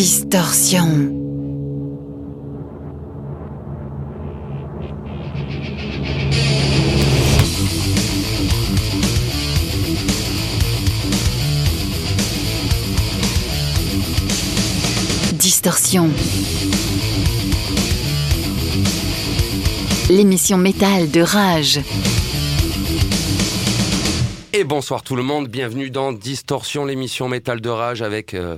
Distorsion. 0.00 0.86
Distorsion. 15.34 16.08
L'émission 20.08 20.56
métal 20.56 21.10
de 21.10 21.20
Rage. 21.20 21.80
Et 24.54 24.64
bonsoir 24.64 25.02
tout 25.02 25.14
le 25.14 25.22
monde, 25.22 25.48
bienvenue 25.48 25.90
dans 25.90 26.14
Distorsion, 26.14 26.86
l'émission 26.86 27.28
métal 27.28 27.60
de 27.60 27.68
Rage 27.68 28.00
avec 28.00 28.32
euh, 28.32 28.56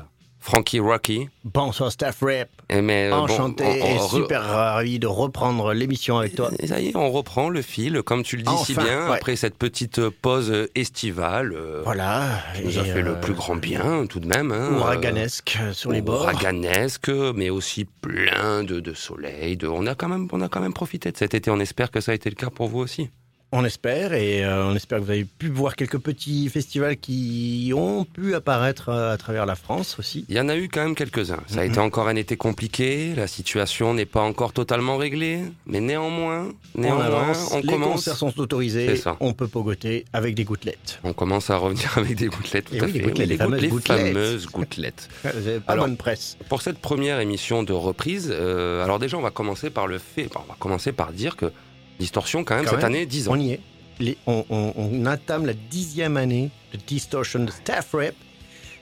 Frankie 0.52 0.80
Rocky. 0.80 1.30
Bonsoir 1.44 1.90
Staff 1.90 2.20
Rep. 2.20 2.50
Et 2.68 2.82
mais, 2.82 3.06
euh, 3.06 3.16
bon, 3.16 3.22
Enchanté 3.22 3.64
on- 3.64 3.68
on 3.70 3.96
et 3.96 3.98
super 4.10 4.42
ravi 4.44 4.98
de 4.98 5.06
reprendre 5.06 5.72
l'émission 5.72 6.18
avec 6.18 6.34
toi. 6.34 6.50
Et 6.58 6.66
ça 6.66 6.78
y 6.78 6.88
est, 6.88 6.96
on 6.96 7.10
reprend 7.10 7.48
le 7.48 7.62
fil, 7.62 8.02
comme 8.02 8.22
tu 8.22 8.36
le 8.36 8.42
dis 8.42 8.56
si 8.62 8.74
bien, 8.74 9.08
ouais. 9.08 9.16
après 9.16 9.34
cette 9.36 9.56
petite 9.56 10.06
pause 10.10 10.50
euh, 10.50 10.68
estivale. 10.74 11.54
euh, 11.56 11.80
Voilà. 11.84 12.42
qui 12.54 12.66
nous 12.66 12.78
a 12.78 12.84
fait 12.84 13.00
le 13.00 13.12
euh, 13.12 13.20
plus 13.20 13.32
grand 13.32 13.56
bien 13.56 14.04
tout 14.06 14.20
de 14.20 14.26
même. 14.26 14.52
Hein, 14.52 14.76
Ouraganesque 14.76 15.56
sur 15.72 15.90
les 15.90 16.00
euh, 16.00 16.02
bords. 16.02 16.20
Ouraganesque, 16.24 17.08
mais 17.34 17.48
aussi 17.48 17.86
plein 17.86 18.62
de, 18.62 18.78
de 18.80 18.92
soleil. 18.92 19.56
De, 19.56 19.66
on, 19.68 19.86
a 19.86 19.94
quand 19.94 20.08
même, 20.08 20.28
on 20.32 20.42
a 20.42 20.48
quand 20.50 20.60
même 20.60 20.74
profité 20.74 21.10
de 21.10 21.16
cet 21.16 21.32
été. 21.32 21.50
On 21.50 21.60
espère 21.60 21.90
que 21.90 22.02
ça 22.02 22.12
a 22.12 22.14
été 22.14 22.28
le 22.28 22.36
cas 22.36 22.50
pour 22.50 22.68
vous 22.68 22.80
aussi. 22.80 23.08
On 23.54 23.66
espère 23.66 24.14
et 24.14 24.42
euh, 24.42 24.64
on 24.66 24.74
espère 24.74 24.98
que 24.98 25.04
vous 25.04 25.10
avez 25.10 25.24
pu 25.26 25.48
voir 25.50 25.76
quelques 25.76 25.98
petits 25.98 26.48
festivals 26.48 26.96
qui 26.96 27.70
ont 27.76 28.06
pu 28.06 28.34
apparaître 28.34 28.88
euh, 28.88 29.12
à 29.12 29.18
travers 29.18 29.44
la 29.44 29.56
France 29.56 29.96
aussi. 29.98 30.24
Il 30.30 30.36
y 30.36 30.40
en 30.40 30.48
a 30.48 30.56
eu 30.56 30.68
quand 30.68 30.82
même 30.82 30.94
quelques-uns. 30.94 31.40
Ça 31.48 31.60
a 31.60 31.64
Mhm. 31.64 31.70
été 31.70 31.78
encore 31.80 32.08
un 32.08 32.16
été 32.16 32.36
compliqué. 32.38 33.14
La 33.14 33.26
situation 33.26 33.92
n'est 33.92 34.06
pas 34.06 34.22
encore 34.22 34.54
totalement 34.54 34.96
réglée. 34.96 35.40
Mais 35.66 35.80
néanmoins, 35.80 36.48
on 36.74 36.80
néanmoins, 36.80 37.04
avance, 37.04 37.50
on 37.52 37.58
les 37.58 37.66
commence. 37.66 37.92
concerts 37.96 38.16
sont 38.16 38.40
autorisés, 38.40 38.96
ça. 38.96 39.18
on 39.20 39.34
peut 39.34 39.48
pogoter 39.48 40.06
avec 40.14 40.34
des 40.34 40.44
gouttelettes. 40.44 40.98
On 41.04 41.12
commence 41.12 41.50
à 41.50 41.58
revenir 41.58 41.92
avec 41.98 42.16
des 42.16 42.28
gouttelettes, 42.28 42.70
tout 42.70 42.76
Et 42.76 42.80
à 42.80 42.84
oui, 42.86 42.92
les 42.92 43.00
fait. 43.00 43.04
gouttelettes, 43.08 43.28
les 43.28 43.36
goutte- 43.36 43.42
fameuses 43.42 43.60
les 43.62 43.68
gouttelettes. 43.68 44.06
fameuses 44.14 44.46
gouttelettes. 44.46 45.08
Pas 45.66 45.72
Alors, 45.74 45.84
bonne 45.84 45.98
presse. 45.98 46.38
Pour 46.48 46.62
cette 46.62 46.78
première 46.78 47.20
émission 47.20 47.62
de 47.64 47.74
reprise, 47.74 48.30
euh, 48.34 48.82
alors 48.82 48.98
déjà, 48.98 49.18
on 49.18 49.22
va 49.22 49.30
commencer 49.30 49.68
par 49.68 49.86
le 49.86 49.98
fait, 49.98 50.30
on 50.36 50.48
va 50.48 50.56
commencer 50.58 50.92
par 50.92 51.12
dire 51.12 51.36
que 51.36 51.52
Distorsion, 52.02 52.44
quand 52.44 52.56
même, 52.56 52.64
Quand 52.64 52.70
cette 52.72 52.80
même, 52.82 52.86
année, 52.92 53.06
10 53.06 53.28
ans. 53.28 53.32
On 53.32 53.40
y 53.40 53.52
est. 53.52 53.60
Les- 54.00 54.16
on, 54.26 54.44
on- 54.50 54.72
on 54.76 55.06
entame 55.06 55.46
la 55.46 55.54
dixième 55.54 56.16
année 56.16 56.50
de 56.72 56.78
Distortion 56.78 57.44
de 57.44 57.50
Staff 57.50 57.92
Rep. 57.92 58.14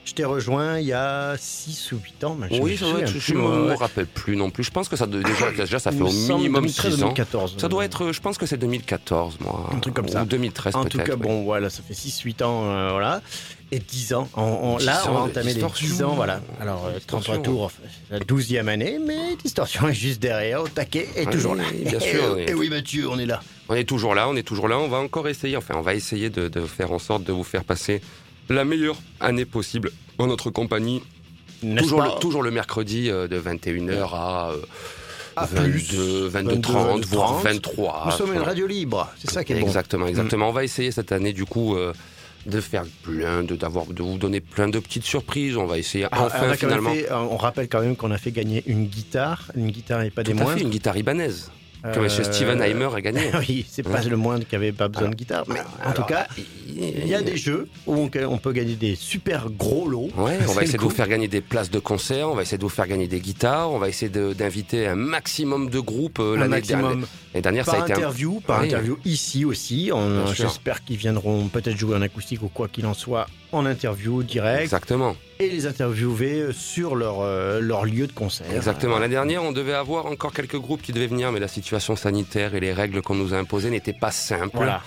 Je 0.03 0.13
t'ai 0.13 0.25
rejoint 0.25 0.79
il 0.79 0.87
y 0.87 0.93
a 0.93 1.35
6 1.37 1.91
ou 1.91 1.97
8 2.03 2.23
ans. 2.23 2.37
je 2.49 2.59
Oui, 2.59 2.71
me 2.71 2.75
je 2.77 2.85
ne 3.33 3.39
ouais, 3.39 3.47
me 3.47 3.67
ouais. 3.69 3.75
rappelle 3.75 4.07
plus 4.07 4.35
non 4.35 4.49
plus. 4.49 4.63
Je 4.63 4.71
pense 4.71 4.89
que 4.89 4.95
ça, 4.95 5.05
déjà, 5.05 5.51
déjà, 5.55 5.77
ça 5.79 5.91
fait 5.91 5.99
me 5.99 6.05
au 6.05 6.11
minimum 6.11 6.63
2013, 6.65 6.95
6 6.95 7.03
ans. 7.03 7.07
2014. 7.09 7.55
Ça 7.59 7.67
doit 7.69 7.85
être, 7.85 8.11
je 8.11 8.19
pense 8.19 8.37
que 8.39 8.47
c'est 8.47 8.57
2014, 8.57 9.37
moi. 9.41 9.69
Un 9.71 9.79
truc 9.79 9.93
comme 9.93 10.07
ça. 10.09 10.23
Ou 10.23 10.25
2013 10.25 10.75
En 10.75 10.85
tout 10.85 10.97
cas, 10.97 11.13
oui. 11.13 11.19
bon, 11.21 11.43
voilà, 11.43 11.69
ça 11.69 11.83
fait 11.87 11.93
6-8 11.93 12.41
ans, 12.43 12.63
euh, 12.65 12.89
voilà. 12.91 13.21
Et 13.71 13.77
10 13.79 14.13
ans. 14.15 14.27
On- 14.35 14.41
on- 14.41 14.77
10 14.77 14.85
là, 14.87 15.03
on 15.05 15.09
ans 15.11 15.25
de 15.27 15.29
entamer 15.29 15.45
les 15.47 15.53
Distorsion. 15.53 15.87
10 15.87 16.03
ans, 16.03 16.13
voilà. 16.15 16.41
Alors, 16.59 16.87
euh, 16.87 16.97
33 17.05 17.37
Distorsion. 17.37 17.41
tours, 17.43 17.71
la 18.09 18.19
12e 18.19 18.67
année, 18.69 18.97
mais 19.05 19.35
Distorsion 19.41 19.87
est 19.87 19.93
juste 19.93 20.19
derrière, 20.21 20.63
au 20.63 20.67
taquet, 20.67 21.07
et 21.15 21.25
toujours 21.27 21.53
là. 21.55 21.63
bien 21.85 21.99
sûr, 21.99 22.33
oui. 22.37 22.45
Et 22.47 22.53
oui, 22.55 22.69
Mathieu, 22.69 23.07
on 23.07 23.19
est 23.19 23.27
là. 23.27 23.39
On 23.69 23.75
est 23.75 23.85
toujours 23.87 24.15
là, 24.15 24.27
on 24.27 24.35
est 24.35 24.43
toujours 24.43 24.67
là. 24.67 24.77
On 24.79 24.87
va 24.89 24.97
encore 24.97 25.27
essayer, 25.29 25.55
enfin, 25.57 25.75
on 25.77 25.81
va 25.81 25.93
essayer 25.93 26.29
de, 26.31 26.47
de 26.49 26.61
faire 26.61 26.91
en 26.91 26.99
sorte 26.99 27.23
de 27.23 27.31
vous 27.31 27.43
faire 27.45 27.63
passer 27.63 28.01
la 28.51 28.65
meilleure 28.65 28.97
année 29.19 29.45
possible 29.45 29.91
en 30.17 30.27
notre 30.27 30.49
compagnie. 30.49 31.01
Toujours 31.77 32.01
le, 32.01 32.09
toujours 32.19 32.41
le 32.43 32.51
mercredi 32.51 33.09
euh, 33.09 33.27
de 33.27 33.39
21h 33.39 34.09
à, 34.13 34.51
euh, 34.51 34.57
À 35.35 35.45
22, 35.45 35.71
plus. 35.71 35.93
22, 35.93 36.27
22, 36.27 36.61
30, 36.61 37.05
voire 37.05 37.29
30. 37.33 37.43
23. 37.43 38.03
Nous 38.05 38.11
sommes 38.11 38.33
une 38.33 38.41
radio 38.41 38.65
libre, 38.65 39.09
c'est 39.19 39.29
ça 39.29 39.43
qui 39.43 39.53
est 39.53 39.59
bon. 39.59 39.67
Exactement, 39.67 40.07
exactement. 40.07 40.49
On 40.49 40.53
va 40.53 40.63
essayer 40.63 40.91
cette 40.91 41.11
année, 41.11 41.33
du 41.33 41.45
coup, 41.45 41.75
euh, 41.75 41.93
de 42.47 42.59
faire 42.59 42.83
plein, 43.03 43.43
de, 43.43 43.55
d'avoir, 43.55 43.85
de 43.85 44.01
vous 44.01 44.17
donner 44.17 44.41
plein 44.41 44.67
de 44.69 44.79
petites 44.79 45.03
surprises. 45.05 45.55
On 45.55 45.67
va 45.67 45.77
essayer 45.77 46.07
Ah, 46.11 46.23
on, 46.23 46.25
enfin, 46.25 46.47
même 46.47 46.55
finalement. 46.57 46.93
fait- 46.93 47.11
on 47.11 47.37
rappelle 47.37 47.67
quand 47.69 47.81
même 47.81 47.95
qu'on 47.95 48.09
a 48.09 48.17
fait 48.17 48.31
gagner 48.31 48.63
une 48.65 48.87
guitare, 48.87 49.43
une 49.55 49.69
guitare 49.69 50.01
et 50.01 50.09
pas 50.09 50.23
des 50.23 50.31
Tout 50.31 50.39
à 50.39 50.43
moindres. 50.43 50.57
fait, 50.57 50.63
une 50.63 50.71
guitare 50.71 50.97
ibanaise 50.97 51.51
que 51.83 51.99
Euh, 51.99 52.01
Monsieur 52.03 52.23
Steven 52.23 52.61
Heimer 52.61 52.89
a 52.95 53.01
gagné. 53.01 53.31
Oui, 53.39 53.65
c'est 53.69 53.83
pas 53.83 54.01
Ouais. 54.01 54.09
le 54.09 54.17
moindre 54.17 54.45
qui 54.47 54.55
avait 54.55 54.71
pas 54.71 54.87
besoin 54.87 55.09
de 55.09 55.15
guitare, 55.15 55.45
mais 55.47 55.59
en 55.85 55.91
tout 55.93 56.03
cas, 56.03 56.27
il 56.67 57.07
y 57.07 57.15
a 57.15 57.21
des 57.21 57.37
jeux 57.37 57.67
où 57.87 57.95
on, 57.95 58.09
on 58.29 58.37
peut 58.37 58.51
gagner 58.53 58.75
des 58.75 58.95
super 58.95 59.49
gros 59.49 59.87
lots. 59.87 60.09
Ouais, 60.17 60.37
on 60.47 60.53
va 60.53 60.63
essayer 60.63 60.77
de 60.77 60.83
vous 60.83 60.89
faire 60.89 61.07
gagner 61.07 61.27
des 61.27 61.41
places 61.41 61.69
de 61.71 61.79
concert, 61.79 62.29
on 62.29 62.35
va 62.35 62.43
essayer 62.43 62.57
de 62.57 62.63
vous 62.63 62.69
faire 62.69 62.87
gagner 62.87 63.07
des 63.07 63.19
guitares, 63.19 63.71
on 63.71 63.77
va 63.79 63.89
essayer 63.89 64.09
d'inviter 64.11 64.87
un 64.87 64.95
maximum 64.95 65.69
de 65.69 65.79
groupes 65.79 66.19
euh, 66.19 66.37
l'année 66.37 66.61
dernière. 66.61 66.89
L'année 67.33 67.41
dernière, 67.43 67.65
par 67.65 67.75
ça 67.75 67.81
a 67.81 67.83
été 67.85 67.93
un- 67.93 67.97
interview, 67.97 68.41
par 68.41 68.59
Oui. 68.61 68.67
interview 68.67 68.97
ici 69.05 69.45
aussi. 69.45 69.91
J'espère 70.33 70.83
qu'ils 70.83 70.97
viendront 70.97 71.47
peut-être 71.47 71.77
jouer 71.77 71.95
en 71.95 72.01
acoustique 72.01 72.41
ou 72.43 72.47
quoi 72.49 72.67
qu'il 72.67 72.85
en 72.85 72.93
soit 72.93 73.25
en 73.51 73.65
interview 73.65 74.23
direct 74.23 74.61
Exactement, 74.63 75.15
et 75.41 75.49
les 75.49 75.65
interviewer 75.65 76.53
sur 76.53 76.95
leur, 76.95 77.21
euh, 77.21 77.59
leur 77.59 77.85
lieu 77.85 78.05
de 78.05 78.11
concert. 78.11 78.45
exactement. 78.55 78.99
L'année 78.99 79.13
dernière, 79.15 79.43
on 79.43 79.51
devait 79.51 79.73
avoir 79.73 80.05
encore 80.05 80.33
quelques 80.33 80.57
groupes 80.57 80.83
qui 80.83 80.93
devaient 80.93 81.07
venir, 81.07 81.31
mais 81.31 81.39
la 81.39 81.47
situation 81.47 81.95
sanitaire 81.95 82.53
et 82.53 82.59
les 82.59 82.73
règles 82.73 83.01
qu'on 83.01 83.15
nous 83.15 83.33
a 83.33 83.37
imposées 83.37 83.71
n'étaient 83.71 83.91
pas 83.91 84.11
simples. 84.11 84.55
Voilà, 84.57 84.81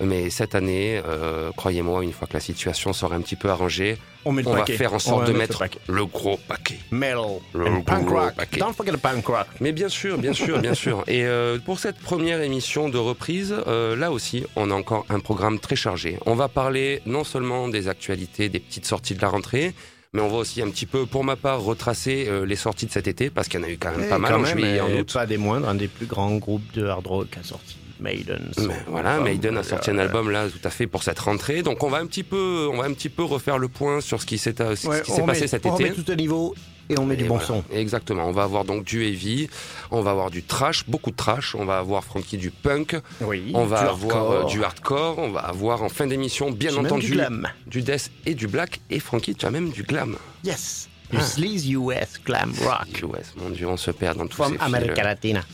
Mais 0.00 0.28
cette 0.30 0.54
année, 0.56 1.00
euh, 1.06 1.50
croyez-moi, 1.56 2.02
une 2.02 2.12
fois 2.12 2.26
que 2.26 2.34
la 2.34 2.40
situation 2.40 2.92
sera 2.92 3.14
un 3.14 3.20
petit 3.20 3.36
peu 3.36 3.50
arrangée, 3.50 3.98
on 4.24 4.32
met 4.32 4.42
le 4.42 4.48
on 4.48 4.54
va 4.54 4.66
faire 4.66 4.92
en 4.92 4.98
sorte 4.98 5.28
de 5.28 5.32
mettre 5.32 5.62
le 5.88 6.04
gros 6.06 6.38
paquet. 6.48 6.78
Metal 6.90 7.20
Le 7.54 7.66
and 7.66 7.82
punk 7.82 8.06
gros 8.06 8.16
rock. 8.16 8.34
paquet. 8.34 8.58
Don't 8.60 8.74
forget 8.74 8.92
the 8.92 8.96
punk 8.96 9.24
rock. 9.26 9.46
Mais 9.60 9.70
bien 9.72 9.88
sûr, 9.88 10.18
bien 10.18 10.32
sûr, 10.32 10.58
bien 10.58 10.74
sûr. 10.74 11.04
Et 11.06 11.24
euh, 11.24 11.58
pour 11.64 11.78
cette 11.78 11.98
première 11.98 12.42
émission 12.42 12.88
de 12.88 12.98
reprise, 12.98 13.54
euh, 13.68 13.94
là 13.94 14.10
aussi, 14.10 14.44
on 14.56 14.70
a 14.72 14.74
encore 14.74 15.06
un 15.08 15.20
programme 15.20 15.58
très 15.60 15.76
chargé. 15.76 16.18
On 16.26 16.34
va 16.34 16.48
parler 16.48 17.00
non 17.06 17.22
seulement 17.24 17.68
des 17.68 17.86
actualités, 17.88 18.48
des 18.48 18.58
petites 18.60 18.86
sorties 18.86 19.14
de 19.14 19.22
la 19.22 19.28
rentrée, 19.28 19.72
mais 20.12 20.20
on 20.20 20.28
va 20.28 20.38
aussi 20.38 20.60
un 20.62 20.70
petit 20.70 20.86
peu, 20.86 21.06
pour 21.06 21.24
ma 21.24 21.36
part, 21.36 21.62
retracer 21.62 22.26
euh, 22.28 22.44
les 22.44 22.56
sorties 22.56 22.86
de 22.86 22.90
cet 22.90 23.06
été, 23.06 23.30
parce 23.30 23.48
qu'il 23.48 23.60
y 23.60 23.62
en 23.62 23.66
a 23.66 23.70
eu 23.70 23.78
quand 23.78 23.92
même 23.92 24.04
Et 24.04 24.08
pas 24.08 24.18
mal 24.18 24.34
en 24.34 24.38
même, 24.40 24.58
juillet 24.58 24.76
et 24.76 24.80
en 24.80 24.90
août. 24.90 25.12
Pas 25.12 25.26
des 25.26 25.36
moindres, 25.36 25.68
un 25.68 25.74
des 25.74 25.88
plus 25.88 26.06
grands 26.06 26.36
groupes 26.36 26.72
de 26.74 26.86
hard 26.86 27.06
rock 27.06 27.28
a 27.38 27.44
sorti 27.44 27.76
Maiden. 28.00 28.50
Mais 28.58 28.74
voilà, 28.88 29.12
album. 29.12 29.24
Maiden 29.28 29.56
a 29.58 29.62
sorti 29.62 29.90
un 29.90 29.98
Euh, 29.98 30.02
album 30.02 30.30
là 30.30 30.46
tout 30.48 30.66
à 30.66 30.70
fait 30.70 30.86
pour 30.86 31.02
cette 31.02 31.18
rentrée. 31.18 31.62
Donc 31.62 31.82
on 31.82 31.88
va 31.90 31.98
un 31.98 32.06
petit 32.06 32.22
peu, 32.22 32.68
on 32.72 32.76
va 32.78 32.84
un 32.84 32.92
petit 32.92 33.08
peu 33.08 33.22
refaire 33.22 33.58
le 33.58 33.68
point 33.68 34.00
sur 34.00 34.20
ce 34.20 34.26
qui 34.26 34.38
s'est 34.38 34.54
ce 34.56 34.86
ouais, 34.88 35.02
qui 35.02 35.12
s'est 35.12 35.22
on 35.22 35.26
passé 35.26 35.42
met- 35.42 35.46
cet 35.48 35.66
on 35.66 35.74
été. 35.76 35.84
remet 35.90 35.94
tout 36.02 36.10
à 36.12 36.16
niveau 36.16 36.54
et 36.88 36.98
on 36.98 37.06
met 37.06 37.14
du 37.16 37.24
bon 37.24 37.34
voilà, 37.36 37.46
son. 37.46 37.64
Exactement. 37.72 38.24
On 38.26 38.32
va 38.32 38.42
avoir 38.42 38.64
donc 38.64 38.84
du 38.84 39.04
heavy, 39.06 39.48
on 39.92 40.00
va 40.00 40.10
avoir 40.10 40.30
du 40.30 40.42
trash, 40.42 40.84
beaucoup 40.88 41.10
de 41.12 41.16
trash. 41.16 41.54
On 41.54 41.64
va 41.64 41.78
avoir 41.78 42.02
Frankie 42.04 42.36
du 42.36 42.50
punk, 42.50 42.96
Oui, 43.20 43.52
on 43.54 43.64
va 43.64 43.82
du 43.82 43.88
avoir 43.88 44.16
hardcore. 44.16 44.32
euh, 44.32 44.44
du 44.50 44.64
hardcore, 44.64 45.18
on 45.18 45.30
va 45.30 45.40
avoir 45.40 45.82
en 45.82 45.88
fin 45.88 46.06
d'émission, 46.08 46.50
bien 46.50 46.74
entendu, 46.76 47.06
du 47.06 47.12
glam. 47.12 47.48
du 47.66 47.82
death 47.82 48.10
et 48.26 48.34
du 48.34 48.48
black. 48.48 48.80
Et 48.90 48.98
Frankie, 48.98 49.34
tu 49.36 49.46
as 49.46 49.50
même 49.50 49.70
du 49.70 49.82
glam. 49.84 50.16
Yes. 50.44 50.88
Du 51.12 51.16
Ah. 51.18 51.22
sleaze 51.22 51.68
US 51.70 52.20
glam 52.24 52.52
rock. 52.64 53.02
US, 53.02 53.34
mon 53.36 53.50
Dieu, 53.50 53.66
on 53.68 53.76
se 53.76 53.90
perd 53.90 54.16
dans 54.18 54.26
tous 54.28 54.36
From 54.36 54.52
ces 54.52 54.58
fils. 54.58 54.62
America 54.66 55.02
Latina. 55.02 55.44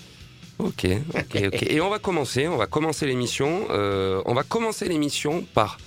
Ok, 0.59 0.87
ok, 1.15 1.43
ok. 1.53 1.62
Et 1.65 1.81
on 1.81 1.91
va 1.91 1.99
commencer, 1.99 2.49
on 2.49 2.56
va 2.56 2.67
commencer 2.67 3.06
l'émission. 3.06 3.67
euh, 3.71 4.22
on 4.25 4.34
va 4.34 4.43
commencer 4.43 4.89
l'émission 4.89 5.44
par 5.55 5.78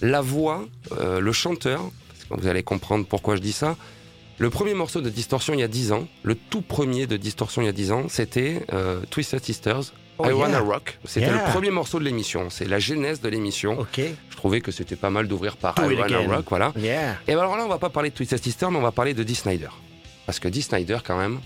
la 0.00 0.20
voix, 0.20 0.64
euh, 0.98 1.20
le 1.20 1.32
chanteur, 1.32 1.80
parce 1.80 2.24
que 2.28 2.40
vous 2.44 2.48
allez 2.48 2.62
comprendre 2.62 3.04
pourquoi 3.06 3.36
je 3.36 3.40
dis 3.40 3.52
ça. 3.52 3.76
Le 4.38 4.48
premier 4.50 4.74
morceau 4.74 5.00
de 5.00 5.10
Distortion 5.10 5.54
il 5.54 5.60
y 5.60 5.62
a 5.62 5.68
10 5.68 5.92
ans, 5.92 6.08
le 6.22 6.34
tout 6.34 6.62
premier 6.62 7.06
de 7.06 7.16
Distortion 7.16 7.62
il 7.62 7.66
y 7.66 7.68
a 7.68 7.72
10 7.72 7.92
ans, 7.92 8.04
c'était 8.08 8.64
euh, 8.72 9.00
Twisted 9.10 9.44
Sisters, 9.44 9.92
Oh, 10.18 10.24
I 10.26 10.28
yeah. 10.28 10.36
Wanna 10.36 10.60
Rock. 10.60 10.98
C'était 11.04 11.26
Yeah. 11.26 11.46
le 11.46 11.50
premier 11.52 11.70
morceau 11.70 11.98
de 11.98 12.04
l'émission, 12.04 12.48
c'est 12.50 12.66
la 12.68 12.78
genèse 12.78 13.20
de 13.22 13.28
l'émission. 13.28 13.78
Ok. 13.80 14.00
Je 14.30 14.36
trouvais 14.36 14.60
que 14.60 14.70
c'était 14.70 14.94
pas 14.94 15.08
mal 15.10 15.26
d'ouvrir 15.26 15.56
par 15.56 15.74
Do 15.74 15.90
I 15.90 15.94
Wanna 15.94 16.04
again. 16.18 16.28
Rock, 16.36 16.44
voilà. 16.50 16.72
Yeah. 16.76 17.16
Et 17.26 17.34
ben 17.34 17.40
alors 17.40 17.56
là, 17.56 17.64
on 17.64 17.68
va 17.68 17.78
pas 17.78 17.88
parler 17.88 18.10
de 18.10 18.14
Twisted 18.14 18.40
Sister, 18.42 18.66
mais 18.70 18.76
on 18.76 18.82
va 18.82 18.92
parler 18.92 19.14
de 19.14 19.22
Dee 19.22 19.34
Snyder. 19.34 19.70
Parce 20.26 20.38
que 20.38 20.48
Dee 20.48 20.62
Snyder, 20.62 20.98
quand 21.04 21.16
même, 21.18 21.40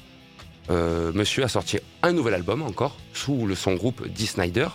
euh, 0.70 1.12
monsieur 1.14 1.44
a 1.44 1.48
sorti 1.48 1.78
un 2.02 2.12
nouvel 2.12 2.34
album 2.34 2.62
encore, 2.62 2.96
sous 3.12 3.46
le, 3.46 3.54
son 3.54 3.74
groupe 3.74 4.06
Dee 4.08 4.26
Snyder. 4.26 4.68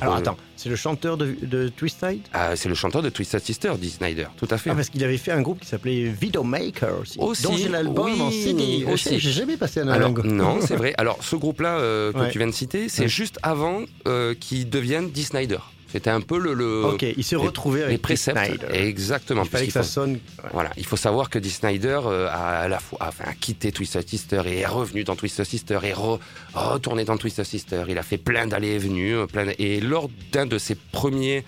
Alors 0.00 0.16
attends, 0.16 0.36
c'est 0.56 0.68
le 0.68 0.74
chanteur 0.74 1.16
de, 1.16 1.36
de 1.42 1.68
Twisted 1.68 2.18
ah, 2.32 2.56
c'est 2.56 2.68
le 2.68 2.74
chanteur 2.74 3.02
de 3.02 3.08
Twisted 3.08 3.40
Sister, 3.40 3.70
Dee 3.78 3.90
Snyder, 3.90 4.26
tout 4.36 4.48
à 4.50 4.58
fait. 4.58 4.70
Ah, 4.70 4.74
parce 4.74 4.88
qu'il 4.88 5.04
avait 5.04 5.16
fait 5.16 5.30
un 5.30 5.42
groupe 5.42 5.60
qui 5.60 5.68
s'appelait 5.68 6.06
Videomaker 6.06 6.98
aussi. 7.00 7.18
Aussi, 7.20 7.42
dont 7.44 7.56
j'ai 7.56 7.68
l'album 7.68 8.06
oui, 8.12 8.20
en 8.20 8.30
CD. 8.32 8.84
aussi. 8.92 9.20
J'ai 9.20 9.30
jamais 9.30 9.56
passé 9.56 9.78
un 9.78 9.86
Alors, 9.86 10.08
album. 10.08 10.26
non, 10.26 10.58
c'est 10.60 10.74
vrai. 10.74 10.92
Alors, 10.98 11.18
ce 11.22 11.36
groupe-là 11.36 11.78
euh, 11.78 12.12
que 12.12 12.18
Ouais. 12.18 12.30
tu 12.32 12.38
viens 12.38 12.48
de 12.48 12.52
citer, 12.52 12.88
c'est 12.88 13.02
Ouais. 13.02 13.08
juste 13.08 13.38
avant 13.44 13.82
euh, 14.08 14.34
qu'il 14.34 14.68
devienne 14.68 15.08
Dee 15.10 15.22
Snyder. 15.24 15.58
C'était 15.92 16.10
un 16.10 16.20
peu 16.20 16.38
le. 16.38 16.54
le 16.54 16.84
Ok, 16.84 17.02
il 17.16 17.24
s'est 17.24 17.36
retrouvé 17.36 17.80
les 17.80 17.84
avec 17.86 18.02
préceptes. 18.02 18.38
Snyder. 18.38 18.66
Exactement. 18.72 19.42
Il 19.42 19.48
fallait 19.50 19.66
que 19.66 19.72
ça 19.72 19.82
faut- 19.82 19.88
sonne. 19.88 20.12
ouais. 20.14 20.50
Voilà, 20.52 20.70
il 20.76 20.86
faut 20.86 20.96
savoir 20.96 21.30
que 21.30 21.38
Dee 21.38 21.50
Snyder 21.50 22.00
euh, 22.04 22.28
a 22.28 22.60
à 22.60 22.68
la 22.68 22.78
fois 22.78 22.98
enfin, 23.02 23.24
a 23.26 23.34
quitté 23.34 23.72
Twisted 23.72 24.08
Sister 24.08 24.42
et 24.46 24.58
est 24.60 24.66
revenu 24.66 25.04
dans 25.04 25.16
Twisted 25.16 25.44
Sister 25.44 25.78
et 25.82 25.92
re- 25.92 26.18
retourné 26.54 27.04
dans 27.04 27.16
Twisted 27.16 27.44
Sister. 27.44 27.82
Il 27.88 27.98
a 27.98 28.02
fait 28.02 28.18
plein 28.18 28.46
d'allées 28.46 28.68
et 28.74 28.78
venues, 28.78 29.16
euh, 29.16 29.26
plein 29.26 29.46
et 29.58 29.80
lors 29.80 30.08
d'un 30.32 30.46
de 30.46 30.58
ses 30.58 30.74
premiers 30.76 31.44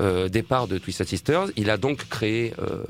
euh, 0.00 0.28
départs 0.28 0.66
de 0.68 0.78
Twisted 0.78 1.06
Sisters, 1.06 1.46
il 1.56 1.70
a 1.70 1.76
donc 1.76 2.08
créé 2.08 2.52
euh, 2.58 2.82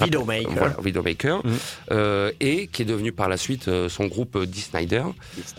Videomaker. 0.00 0.50
Voilà, 0.52 0.76
Videomaker. 0.82 1.44
Mhm. 1.44 1.52
Euh, 1.92 2.32
et 2.40 2.66
qui 2.68 2.82
est 2.82 2.84
devenu 2.84 3.12
par 3.12 3.28
la 3.28 3.36
suite 3.36 3.68
euh, 3.68 3.88
son 3.88 4.06
groupe 4.06 4.36
euh, 4.36 4.46
Dee 4.46 4.60
Snyder. 4.60 5.04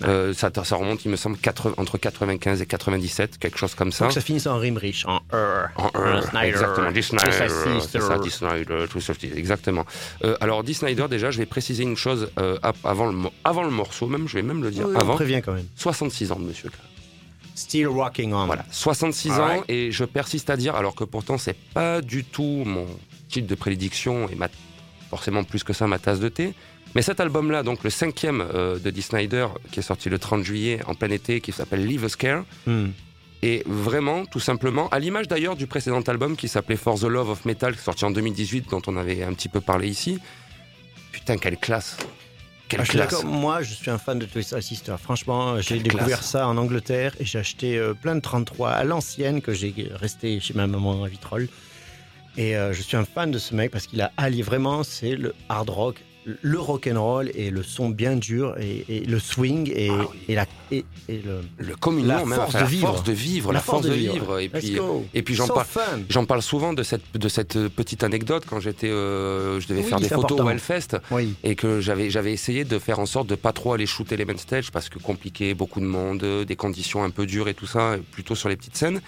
Euh, 0.03 0.33
ça, 0.33 0.51
ça 0.63 0.75
remonte, 0.75 1.03
il 1.06 1.12
me 1.12 1.15
semble, 1.15 1.38
80 1.38 1.75
entre 1.77 1.97
95 1.97 2.62
et 2.62 2.65
97, 2.65 3.38
quelque 3.38 3.57
chose 3.57 3.75
comme 3.75 3.91
ça. 3.91 4.07
Que 4.07 4.13
ça 4.13 4.21
finisse 4.21 4.47
en 4.47 4.57
rime 4.57 4.77
riche, 4.77 5.06
en 5.06 5.18
er. 5.33 5.65
En 5.75 5.89
un, 5.95 6.21
Snyder, 6.21 6.47
exactement, 6.47 6.91
Dee 6.91 7.03
Snyder, 7.03 7.31
ça, 8.00 8.18
Dee 8.19 8.31
Snyder, 8.31 8.85
Twisted 8.89 9.38
exactement. 9.38 9.85
Euh, 10.23 10.38
alors, 10.41 10.63
Dee 10.63 10.73
Snyder, 10.73 11.07
déjà, 11.09 11.31
je 11.31 11.38
vais 11.38 11.45
préciser 11.45 11.83
une 11.83 11.97
chose 11.97 12.29
euh, 12.39 12.57
avant, 12.83 13.07
le, 13.12 13.18
avant 13.44 13.63
le 13.63 13.71
morceau, 13.71 14.07
même, 14.07 14.27
je 14.27 14.35
vais 14.35 14.44
même 14.44 14.63
le 14.63 14.71
dire 14.71 14.88
Oui, 14.88 14.94
on 14.95 15.00
avant. 15.00 15.15
prévient 15.15 15.41
quand 15.44 15.53
même. 15.53 15.68
66 15.75 16.31
ans 16.31 16.39
de 16.39 16.45
monsieur. 16.45 16.69
Still 17.56 17.88
rocking 17.88 18.33
on. 18.33 18.45
Voilà, 18.45 18.65
66 18.71 19.31
Alright. 19.31 19.62
ans 19.62 19.63
et 19.68 19.92
je 19.92 20.03
persiste 20.06 20.50
à 20.50 20.57
dire, 20.57 20.75
alors 20.75 20.95
que 20.95 21.03
pourtant 21.03 21.38
c'est 21.38 21.57
pas 21.74 22.01
du 22.01 22.24
tout 22.24 22.63
mon 22.65 22.86
type 23.30 23.45
de 23.45 23.56
prédiction 23.56 24.27
et 24.30 24.36
ma, 24.36 24.48
forcément 25.09 25.44
plus 25.44 25.63
que 25.63 25.74
ça 25.74 25.88
ma 25.88 26.00
tasse 26.00 26.19
de 26.19 26.30
thé. 26.30 26.53
Mais 26.95 27.01
cet 27.01 27.19
album-là, 27.21 27.63
donc 27.63 27.83
le 27.83 27.89
cinquième 27.89 28.42
euh, 28.53 28.77
de 28.77 28.89
Dee 28.89 29.01
Snyder, 29.01 29.48
qui 29.71 29.80
est 29.80 29.83
sorti 29.83 30.09
le 30.09 30.19
30 30.19 30.44
juillet 30.44 30.81
en 30.88 30.94
plein 30.95 31.09
été, 31.09 31.39
qui 31.39 31.51
s'appelle 31.53 31.86
Leave 31.86 32.03
a 32.06 32.09
Scare, 32.09 32.44
Hmm. 32.65 32.89
et 33.42 33.63
vraiment, 33.65 34.25
tout 34.25 34.42
simplement, 34.42 34.89
à 34.89 35.00
l'image 35.00 35.27
d'ailleurs 35.30 35.56
du 35.56 35.68
précédent 35.68 36.01
album 36.01 36.36
qui 36.36 36.47
s'appelait 36.50 36.75
For 36.75 37.00
the 37.00 37.04
Love 37.04 37.30
of 37.30 37.45
Metal, 37.45 37.74
est 37.74 37.77
sorti 37.77 38.04
en 38.04 38.12
2018, 38.12 38.69
dont 38.69 38.81
on 38.88 38.97
avait 38.97 39.24
un 39.24 39.33
petit 39.33 39.47
peu 39.50 39.62
parlé 39.62 39.88
ici. 39.88 40.19
Putain, 41.13 41.38
quelle 41.38 41.57
classe 41.57 41.97
Quelle 42.71 42.81
Ah, 42.81 42.85
classe. 43.07 43.23
Moi, 43.23 43.62
je 43.63 43.73
suis 43.73 43.91
un 43.91 43.97
fan 43.97 44.18
de 44.18 44.25
Twisted 44.25 44.62
Sister. 44.62 44.95
Franchement, 45.01 45.59
j'ai 45.59 45.75
Quelle 45.75 45.83
découvert 45.83 46.19
classe. 46.19 46.29
ça 46.31 46.47
en 46.47 46.57
Angleterre 46.57 47.13
et 47.19 47.25
j'ai 47.25 47.39
acheté 47.39 47.77
euh, 47.77 47.94
plein 47.94 48.15
de 48.15 48.21
33 48.21 48.69
à 48.71 48.83
l'ancienne 48.83 49.41
que 49.41 49.53
j'ai 49.53 49.73
resté 49.94 50.39
chez 50.39 50.53
ma 50.53 50.68
maman 50.68 51.03
à 51.03 51.07
Vitrolles. 51.07 51.50
Et 52.38 52.56
euh, 52.56 52.71
je 52.71 52.81
suis 52.81 52.95
un 52.95 53.03
fan 53.03 53.29
de 53.29 53.38
ce 53.39 53.53
mec 53.53 53.71
parce 53.71 53.88
qu'il 53.88 54.01
a 54.01 54.12
allié 54.15 54.41
vraiment, 54.41 54.83
c'est 54.83 55.15
le 55.18 55.35
hard 55.50 55.69
rock, 55.69 55.95
le 56.25 56.59
rock 56.59 56.88
and 56.91 57.01
roll 57.01 57.31
et 57.33 57.50
le 57.50 57.63
son 57.63 57.89
bien 57.89 58.15
dur 58.15 58.56
et, 58.59 58.85
et 58.89 59.00
le 59.06 59.18
swing 59.19 59.71
et, 59.75 59.89
Ah 59.89 60.06
oui. 60.12 60.18
et 60.27 60.35
la 60.35 60.45
et, 60.71 60.85
le 61.09 61.41
Le 61.57 61.75
communion, 61.75 62.07
La 62.09 62.25
même, 62.25 62.35
force 62.35 62.50
enfin, 62.50 62.59
de 62.59 62.63
la 62.63 62.69
vivre. 62.69 62.88
force 62.89 63.03
de 63.03 63.12
vivre, 63.12 63.51
la, 63.53 63.59
force, 63.59 63.85
de 63.88 63.91
vivre. 63.94 64.39
Et 64.39 64.47
Let's 64.47 64.59
puis, 64.65 64.75
go. 64.75 65.06
et 65.13 65.23
puis 65.23 65.33
j'en 65.35 65.47
So 65.47 65.53
parle. 65.56 65.68
J'en 66.09 66.25
parle 66.25 66.41
souvent 66.41 66.73
de 66.73 66.83
cette, 66.83 67.01
de 67.18 67.27
cette 67.27 67.68
petite 67.69 68.03
anecdote 68.03 68.44
quand 68.47 68.59
j'étais, 68.59 68.88
euh, 68.89 69.59
je 69.59 69.68
devais 69.68 69.81
Oui, 69.81 69.89
faire 69.89 70.00
des 70.00 70.09
photos 70.09 70.23
important. 70.25 70.45
au 70.45 70.50
Hellfest 70.51 70.97
Oui. 71.09 71.33
et 71.44 71.56
que 71.56 71.81
j'avais, 71.81 72.09
j'avais 72.09 72.31
essayé 72.33 72.65
de 72.65 72.77
faire 72.79 73.00
en 73.00 73.06
sorte 73.07 73.27
de 73.27 73.35
pas 73.35 73.51
trop 73.51 73.73
aller 73.73 73.85
shooter 73.88 74.15
les 74.15 74.25
main 74.25 74.38
stage 74.38 74.71
parce 74.71 74.89
que 74.89 75.00
compliqué, 75.00 75.53
beaucoup 75.56 75.79
de 75.79 75.85
monde, 75.85 76.23
euh, 76.23 76.45
des 76.45 76.56
conditions 76.56 77.03
un 77.03 77.09
peu 77.09 77.25
dures 77.25 77.47
et 77.50 77.53
tout 77.56 77.68
ça, 77.68 77.95
plutôt 78.12 78.35
sur 78.35 78.47
les 78.47 78.56
petites 78.56 78.77
scènes. 78.77 79.01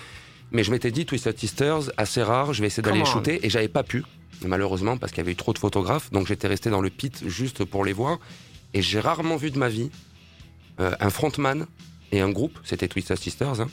Mais 0.51 0.63
je 0.63 0.71
m'étais 0.71 0.91
dit 0.91 1.05
Twisted 1.05 1.37
Sisters, 1.37 1.91
assez 1.97 2.21
rare, 2.21 2.53
je 2.53 2.61
vais 2.61 2.67
essayer 2.67 2.83
d'aller 2.83 3.05
shooter 3.05 3.39
et 3.45 3.49
j'avais 3.49 3.67
pas 3.69 3.81
pu, 3.83 4.03
malheureusement, 4.47 4.97
parce 4.97 5.11
qu'il 5.11 5.19
y 5.19 5.21
avait 5.21 5.31
eu 5.31 5.35
trop 5.35 5.53
de 5.53 5.59
photographes, 5.59 6.11
donc 6.11 6.27
j'étais 6.27 6.47
resté 6.47 6.69
dans 6.69 6.81
le 6.81 6.89
pit 6.89 7.23
juste 7.27 7.63
pour 7.65 7.83
les 7.85 7.93
voir. 7.93 8.19
Et 8.73 8.81
j'ai 8.81 8.99
rarement 8.99 9.35
vu 9.35 9.51
de 9.51 9.57
ma 9.59 9.69
vie 9.69 9.89
euh, 10.79 10.91
un 10.99 11.09
frontman 11.09 11.65
et 12.11 12.21
un 12.21 12.29
groupe, 12.29 12.57
c'était 12.63 12.87
Twisted 12.87 13.17
Sisters, 13.17 13.61
hein. 13.61 13.67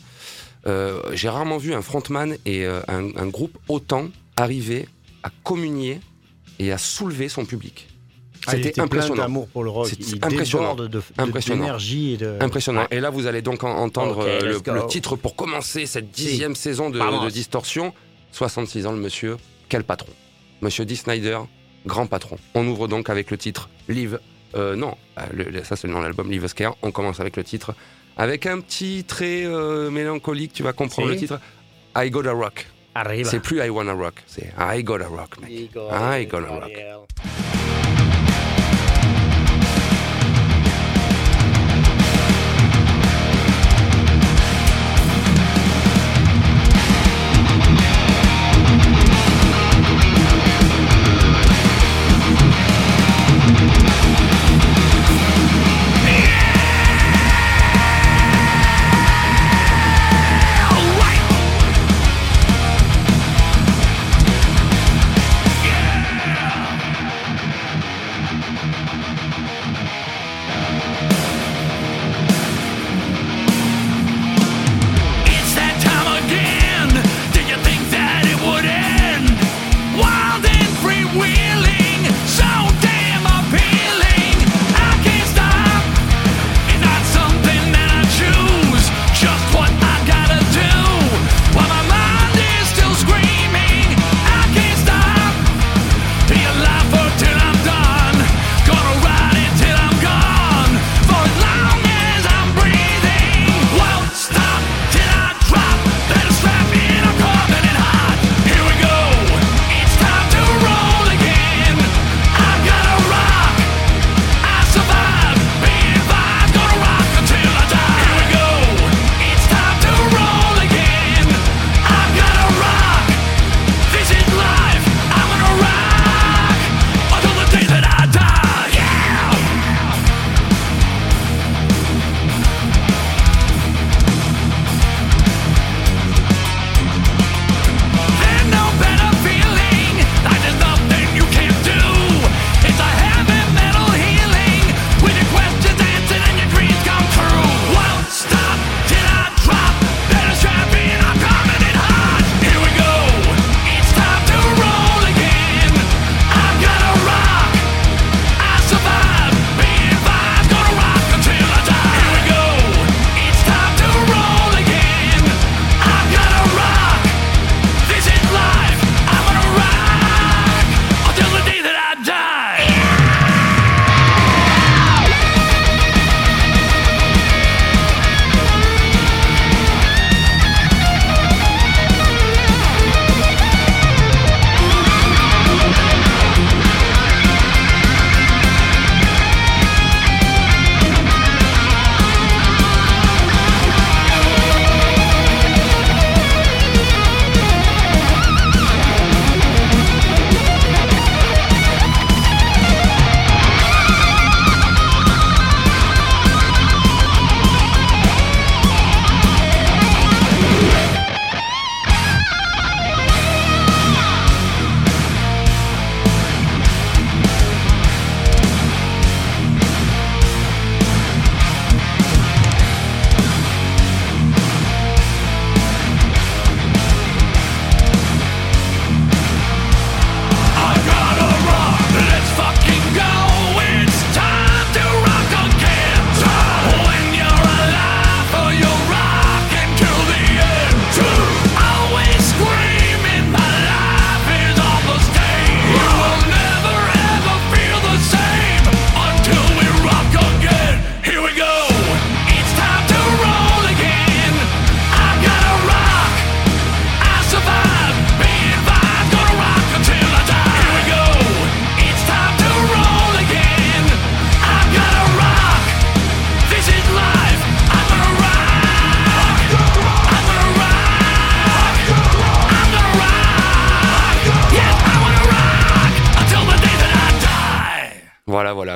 Euh, 0.67 1.01
j'ai 1.15 1.31
rarement 1.31 1.57
vu 1.57 1.73
un 1.73 1.81
frontman 1.81 2.37
et 2.45 2.67
euh, 2.67 2.81
un, 2.87 3.07
un 3.17 3.27
groupe 3.29 3.57
autant 3.69 4.09
arriver 4.37 4.87
à 5.23 5.31
communier 5.43 6.01
et 6.59 6.71
à 6.71 6.77
soulever 6.77 7.31
son 7.31 7.47
public. 7.47 7.89
Ah, 8.47 8.53
C'était 8.53 8.79
impressionnant. 8.81 9.23
d'amour 9.23 9.49
pour 9.49 9.65
le 9.65 9.71
rock. 9.71 9.91
Il 9.99 10.19
impressionnant. 10.23 10.75
de- 10.75 10.87
de- 10.87 11.03
Impressionnant. 11.19 11.61
d'énergie 11.61 12.13
et 12.13 12.17
de 12.19 12.37
Impressionnant. 12.41 12.87
Et 12.91 13.01
là, 13.01 13.09
vous 13.11 13.27
allez 13.27 13.41
donc 13.43 13.65
en- 13.65 13.75
entendre 13.77 14.27
le, 14.27 14.87
titre 14.87 15.17
pour 15.17 15.35
commencer 15.37 15.87
cette 15.87 16.11
dixième 16.11 16.55
saison 16.55 16.91
de, 16.91 16.99
de 16.99 17.31
Distorsion. 17.31 17.95
66 18.33 18.87
ans, 18.87 18.93
le 18.93 18.99
monsieur. 19.01 19.37
Quel 19.71 19.85
patron. 19.85 20.13
Monsieur 20.61 20.85
Dee 20.85 20.97
Snyder, 20.97 21.39
grand 21.87 22.07
patron. 22.07 22.37
On 22.55 22.67
ouvre 22.67 22.89
donc 22.89 23.09
avec 23.11 23.31
le 23.31 23.39
titre 23.39 23.69
Live. 23.89 24.19
Euh, 24.55 24.75
non, 24.77 24.97
euh, 25.19 25.23
le- 25.33 25.65
ça 25.65 25.77
c'est 25.77 25.87
le 25.87 25.93
nom 25.93 26.01
de 26.01 26.05
l'album, 26.05 26.31
Live 26.31 26.45
a 26.45 26.49
Scare. 26.49 26.77
On 26.83 26.91
commence 26.91 27.21
avec 27.21 27.37
le 27.37 27.45
titre. 27.45 27.75
Avec 28.17 28.47
un 28.47 28.61
petit 28.61 29.05
trait 29.05 29.45
euh, 29.47 29.91
mélancolique, 29.91 30.53
tu 30.53 30.63
vas 30.63 30.73
comprendre 30.73 31.09
Si. 31.09 31.15
le 31.15 31.21
titre. 31.21 31.41
I 31.97 32.11
Gotta 32.11 32.33
Rock. 32.33 32.67
Arriba. 32.95 33.29
C'est 33.31 33.39
plus 33.41 33.61
I 33.65 33.69
Wanna 33.71 33.93
Rock, 33.93 34.15
c'est 34.27 34.53
I 34.59 34.83
Gotta 34.83 35.07
Rock, 35.07 35.41
mec. 35.41 35.51
I 35.53 36.27
Gotta 36.27 36.49
Rock. 36.49 36.73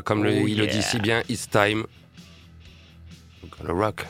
Comme 0.04 0.22
le- 0.24 0.32
Oh, 0.42 0.46
il 0.48 0.58
le 0.58 0.66
dit 0.66 0.82
si 0.82 0.98
bien, 0.98 1.22
it's 1.28 1.48
time. 1.48 1.84
We're 3.42 3.50
gonna 3.58 3.72
rock. 3.72 4.06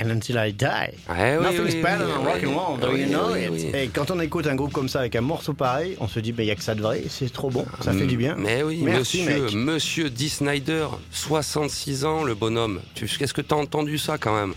And 0.00 0.10
until 0.10 0.36
I 0.38 0.52
die. 0.52 0.94
Ouais, 1.08 1.36
oui, 1.38 1.42
Nothing's 1.42 1.74
oui, 1.74 1.82
better 1.82 2.04
oui, 2.04 2.12
than 2.12 2.20
oui, 2.20 2.26
rock 2.26 2.44
and 2.44 2.54
roll, 2.56 2.78
do 2.80 2.92
oui, 2.92 3.00
you 3.00 3.06
know 3.08 3.32
oui, 3.32 3.42
it? 3.42 3.50
oui. 3.50 3.70
Et 3.74 3.88
quand 3.88 4.12
on 4.12 4.20
écoute 4.20 4.46
un 4.46 4.54
groupe 4.54 4.72
comme 4.72 4.88
ça 4.88 5.00
avec 5.00 5.16
un 5.16 5.20
morceau 5.22 5.54
pareil, 5.54 5.96
on 5.98 6.06
se 6.06 6.20
dit, 6.20 6.32
il 6.38 6.44
n'y 6.44 6.50
a 6.52 6.54
que 6.54 6.62
ça 6.62 6.76
de 6.76 6.82
vrai, 6.82 7.02
c'est 7.08 7.32
trop 7.32 7.50
bon, 7.50 7.66
ça 7.80 7.92
fait 7.92 8.06
du 8.06 8.16
bien. 8.16 8.36
Mais 8.38 8.62
oui, 8.62 8.80
Merci, 8.84 9.22
monsieur, 9.24 9.42
mec. 9.46 9.54
monsieur 9.54 10.08
Dee 10.10 10.28
Snyder, 10.28 10.86
66 11.10 12.04
ans, 12.04 12.22
le 12.22 12.36
bonhomme. 12.36 12.80
Qu'est-ce 12.94 13.34
que 13.34 13.40
t'as 13.40 13.56
entendu 13.56 13.98
ça 13.98 14.18
quand 14.18 14.36
même? 14.38 14.54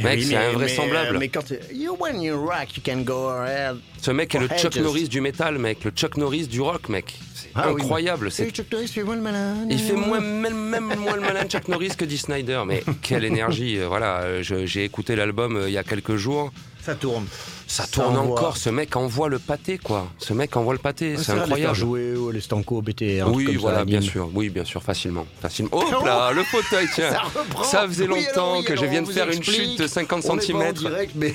Eh 0.00 0.04
Mec, 0.04 0.18
oui, 0.20 0.24
c'est 0.24 0.36
invraisemblable. 0.36 1.12
Mais, 1.12 1.18
mais 1.18 1.28
quand 1.28 1.44
you, 1.70 1.94
when 2.00 2.22
you 2.22 2.34
rock, 2.34 2.74
you 2.74 2.82
can 2.82 3.02
go 3.02 3.28
ahead. 3.28 3.76
Ce 4.00 4.10
mec 4.10 4.34
est 4.34 4.38
le 4.40 4.48
Chuck. 4.48 4.74
Norris 4.76 5.06
du 5.08 5.20
métal, 5.20 5.58
mec. 5.58 5.84
Le 5.84 5.90
Chuck 5.90 6.16
Norris 6.16 6.46
du 6.46 6.62
rock, 6.62 6.88
mec. 6.88 7.14
Ah 7.54 7.68
incroyable. 7.68 8.30
Chuck 8.30 8.66
Norris 8.72 8.88
fait 8.88 9.02
moins 9.02 9.16
le 9.16 9.22
malin. 9.22 9.54
Il 9.70 9.78
fait 9.78 9.92
moins, 9.94 10.20
même, 10.20 10.54
même 10.56 10.94
moins 10.96 11.16
le 11.16 11.20
malin 11.22 11.44
Chuck 11.46 11.68
Norris 11.68 11.92
que 11.96 12.04
Dee 12.04 12.18
Snyder. 12.18 12.62
Mais 12.66 12.82
quelle 13.02 13.24
énergie. 13.24 13.78
euh, 13.78 13.86
Voilà, 13.88 14.20
euh, 14.22 14.42
j'ai 14.42 14.84
écouté 14.84 15.16
l'album 15.16 15.56
euh, 15.56 15.68
il 15.68 15.72
y 15.72 15.78
a 15.78 15.82
quelques 15.84 16.16
jours. 16.16 16.52
Ça 16.84 16.94
tourne. 16.96 17.26
Ça 17.68 17.84
Ça 17.84 17.88
tourne 17.90 18.16
envoie. 18.18 18.38
encore. 18.38 18.56
Ce 18.56 18.68
mec 18.68 18.96
envoie 18.96 19.28
le 19.28 19.38
pâté, 19.38 19.78
quoi. 19.78 20.08
Ce 20.18 20.32
mec 20.32 20.56
envoie 20.56 20.72
le 20.72 20.80
pâté. 20.80 21.16
C'est 21.16 21.32
incroyable. 21.32 21.74
jouer 21.76 22.16
ou 22.16 22.30
les 22.32 22.40
Stanco, 22.40 22.82
BT, 22.82 23.22
Oui, 23.28 23.44
comme 23.44 23.54
ça, 23.54 23.60
voilà, 23.60 23.84
bien 23.84 24.00
sûr. 24.00 24.28
Oui, 24.34 24.48
bien 24.48 24.64
sûr, 24.64 24.82
facilement. 24.82 25.24
facilement. 25.40 25.70
Hop 25.76 26.04
là, 26.04 26.32
le 26.32 26.42
fauteuil, 26.42 26.88
tiens. 26.92 27.12
Ça 27.12 27.20
reprend. 27.20 27.62
Ça 27.64 27.86
faisait 27.86 28.08
Oui, 28.08 28.24
longtemps 28.26 28.42
alors, 28.50 28.58
oui, 28.58 28.64
que 28.64 28.76
je 28.76 28.84
viens 28.86 29.02
de 29.02 29.10
faire 29.12 29.30
une 29.30 29.42
chute 29.42 29.78
de 29.78 29.86
50 29.86 30.24
On 30.28 30.34
est 30.34 30.36
pas 30.38 30.42
cm. 30.42 30.72
direct, 30.72 31.12
mais 31.14 31.34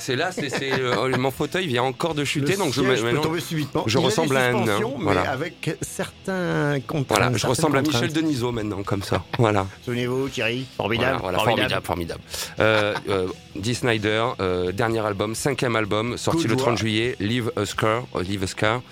C'est 0.00 0.16
là, 0.16 0.32
c'est 0.32 0.48
c'est, 0.48 0.72
euh, 0.72 1.16
mon 1.18 1.30
fauteuil 1.30 1.66
vient 1.66 1.82
encore 1.82 2.14
de 2.14 2.24
chuter, 2.24 2.52
le 2.52 2.58
donc 2.58 2.72
je 2.72 2.80
me- 2.80 2.94
peut 3.12 3.20
tomber 3.20 3.40
subitement. 3.40 3.84
je 3.86 3.98
Il 3.98 4.04
ressemble 4.04 4.36
à 4.36 4.48
un 4.48 4.58
suspensions, 4.58 4.94
mais 4.98 5.04
voilà. 5.04 5.30
avec 5.30 5.76
certains 5.82 6.78
contraintes. 6.86 7.18
Voilà, 7.20 7.36
je 7.36 7.46
ressemble 7.46 7.78
à 7.78 7.82
Michel. 7.82 8.12
Denisot 8.12 8.50
maintenant, 8.52 8.82
comme 8.82 9.02
ça. 9.02 9.22
Voilà. 9.38 9.66
Souvenez-vous, 9.84 10.28
Thierry, 10.28 10.66
Voilà, 10.76 10.76
formidable, 10.76 11.18
voilà, 11.22 11.38
formidable, 11.38 11.86
formidable. 11.86 12.20
Euh, 12.58 12.94
euh, 13.08 13.28
Dee 13.56 13.74
Snyder, 13.74 14.24
euh, 14.40 14.72
dernier 14.72 15.00
album, 15.00 15.34
cinquième 15.34 15.76
album, 15.76 16.16
sorti 16.16 16.46
le 16.48 16.56
30 16.56 16.70
joie. 16.70 16.76
juillet, 16.76 17.16
Leave 17.20 17.52
a 17.56 17.64
Scar, 17.66 18.04
euh, 18.16 18.22
Leave 18.22 18.42
a 18.42 18.46
Scar. 18.46 18.82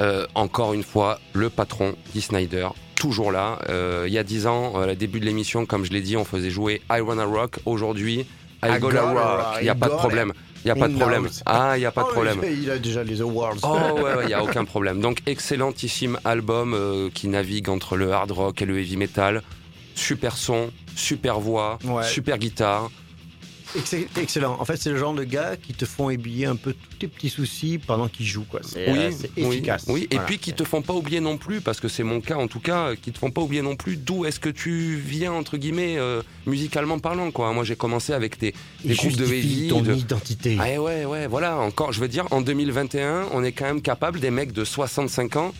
Euh, 0.00 0.26
encore 0.34 0.74
une 0.74 0.82
fois, 0.84 1.18
le 1.32 1.50
patron, 1.50 1.94
Dee 2.14 2.20
Snyder, 2.22 2.68
toujours 2.96 3.32
là. 3.32 3.58
Euh, 3.68 4.04
il 4.06 4.12
y 4.12 4.18
a 4.18 4.22
dix 4.24 4.46
ans, 4.46 4.74
euh, 4.76 4.92
au 4.92 4.94
début 4.94 5.20
de 5.20 5.24
l'émission, 5.24 5.66
comme 5.66 5.84
je 5.84 5.90
l'ai 5.92 6.00
dit, 6.02 6.16
on 6.16 6.24
faisait 6.24 6.50
jouer 6.50 6.82
I 6.90 7.00
Wanna 7.00 7.24
Rock. 7.24 7.58
Aujourd'hui, 7.66 8.26
I, 8.62 8.66
I 8.76 8.78
Gotta 8.78 8.78
gotta 8.80 9.02
Rock. 9.12 9.56
Il 9.60 9.64
n'y 9.64 9.68
a 9.70 9.74
pas 9.76 9.88
de 9.88 9.94
problème. 9.94 10.32
Il 10.64 10.68
n'y 10.68 10.70
a 10.72 10.74
pas 10.74 10.88
de 10.88 10.96
problème. 10.98 11.28
Ah, 11.46 11.74
il 11.76 11.80
n'y 11.80 11.86
a 11.86 11.92
pas 11.92 12.02
de 12.02 12.06
Oh, 12.08 12.12
problème. 12.12 12.40
Il 12.44 12.64
il 12.64 12.70
a 12.70 12.78
déjà 12.78 13.04
les 13.04 13.20
awards. 13.20 13.54
Oh 13.62 13.76
ouais, 13.96 14.02
ouais, 14.14 14.22
il 14.24 14.26
n'y 14.28 14.34
a 14.34 14.42
aucun 14.48 14.64
problème. 14.64 15.00
Donc 15.00 15.20
excellentissime 15.26 16.18
album 16.24 16.74
euh, 16.74 17.10
qui 17.12 17.28
navigue 17.28 17.68
entre 17.68 17.96
le 17.96 18.12
hard 18.12 18.30
rock 18.32 18.60
et 18.62 18.64
le 18.66 18.78
heavy 18.78 18.96
metal. 18.96 19.42
Super 19.94 20.36
son, 20.36 20.70
super 20.96 21.40
voix, 21.40 21.78
Ouais. 21.84 22.04
super 22.04 22.38
guitare. 22.38 22.90
Excell- 23.76 24.06
Excellent. 24.18 24.56
En 24.58 24.64
fait, 24.64 24.76
c'est 24.76 24.90
le 24.90 24.96
genre 24.96 25.12
de 25.14 25.24
gars 25.24 25.56
qui 25.56 25.74
te 25.74 25.84
font 25.84 26.10
oublier 26.10 26.46
un 26.46 26.56
peu 26.56 26.72
tous 26.72 26.96
tes 26.98 27.06
petits 27.08 27.28
soucis 27.28 27.78
pendant 27.78 28.08
qu'ils 28.08 28.26
jouent. 28.26 28.46
quoi. 28.50 28.60
C'est 28.62 28.90
Oui, 28.90 28.98
euh, 28.98 29.10
c'est 29.10 29.30
oui, 29.42 29.56
efficace. 29.56 29.84
Oui, 29.88 30.06
et 30.10 30.14
Voilà. 30.14 30.26
puis 30.26 30.38
qui 30.38 30.52
te 30.54 30.64
font 30.64 30.80
pas 30.82 30.94
oublier 30.94 31.20
non 31.20 31.36
plus, 31.36 31.60
parce 31.60 31.78
que 31.80 31.88
c'est 31.88 32.02
mon 32.02 32.20
cas 32.20 32.36
en 32.36 32.48
tout 32.48 32.60
cas, 32.60 32.94
qui 32.96 33.12
te 33.12 33.18
font 33.18 33.30
pas 33.30 33.42
oublier 33.42 33.62
non 33.62 33.76
plus 33.76 33.96
d'où 33.96 34.24
est-ce 34.24 34.40
que 34.40 34.48
tu 34.48 34.96
viens 34.96 35.32
entre 35.32 35.56
guillemets 35.58 35.96
euh, 35.98 36.22
musicalement 36.46 36.98
parlant 36.98 37.30
quoi. 37.30 37.52
Moi 37.52 37.64
j'ai 37.64 37.76
commencé 37.76 38.12
avec 38.12 38.38
des, 38.38 38.54
des 38.84 38.94
groupes 38.94 39.16
de 39.16 39.24
heavy, 39.26 39.68
ton 39.68 39.82
de- 39.82 39.92
identité. 39.94 40.56
Ouais, 40.58 40.78
ouais, 40.78 41.04
ouais, 41.04 41.26
voilà, 41.26 41.58
encore, 41.58 41.92
je 41.92 42.00
veux 42.00 42.08
dire, 42.08 42.26
en 42.30 42.40
2021, 42.40 43.26
on 43.32 43.44
est 43.44 43.52
quand 43.52 43.66
même 43.66 43.82
capable, 43.82 44.20
des 44.20 44.30
mecs 44.30 44.52
de 44.52 44.64
65 44.64 45.36
ans, 45.36 45.52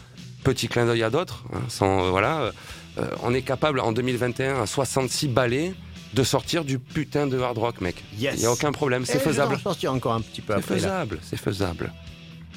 petit 0.45 0.69
clin 0.69 0.87
d'œil 0.87 1.03
à 1.03 1.11
d'autres, 1.11 1.45
hein, 1.53 1.61
sans, 1.69 2.07
euh, 2.07 2.11
voilà, 2.11 2.41
euh, 2.41 2.53
euh, 2.99 3.09
on 3.23 3.35
est 3.35 3.43
capable 3.43 3.81
en 3.81 3.93
2021, 3.93 4.63
à 4.63 4.67
66 4.67 5.29
balais, 5.29 5.73
de 6.15 6.23
sortir 6.25 6.65
du 6.65 6.79
putain 6.79 7.27
de 7.27 7.39
hard 7.39 7.59
rock, 7.59 7.81
mec. 7.81 8.03
Yes. 8.19 8.35
Il 8.37 8.41
n'y 8.41 8.47
a 8.47 8.53
aucun 8.53 8.73
problème, 8.73 9.05
c'est 9.05 9.15
je 9.15 9.19
vais 9.19 9.25
faisable. 9.25 9.55
en 9.55 9.59
sortir 9.59 9.93
encore 9.93 10.15
un 10.15 10.21
petit 10.21 10.41
peu 10.41 10.55
C'est 10.55 10.59
après. 10.61 10.75
là. 10.77 10.81
faisable, 10.81 11.19
c'est 11.23 11.37
faisable. 11.37 11.93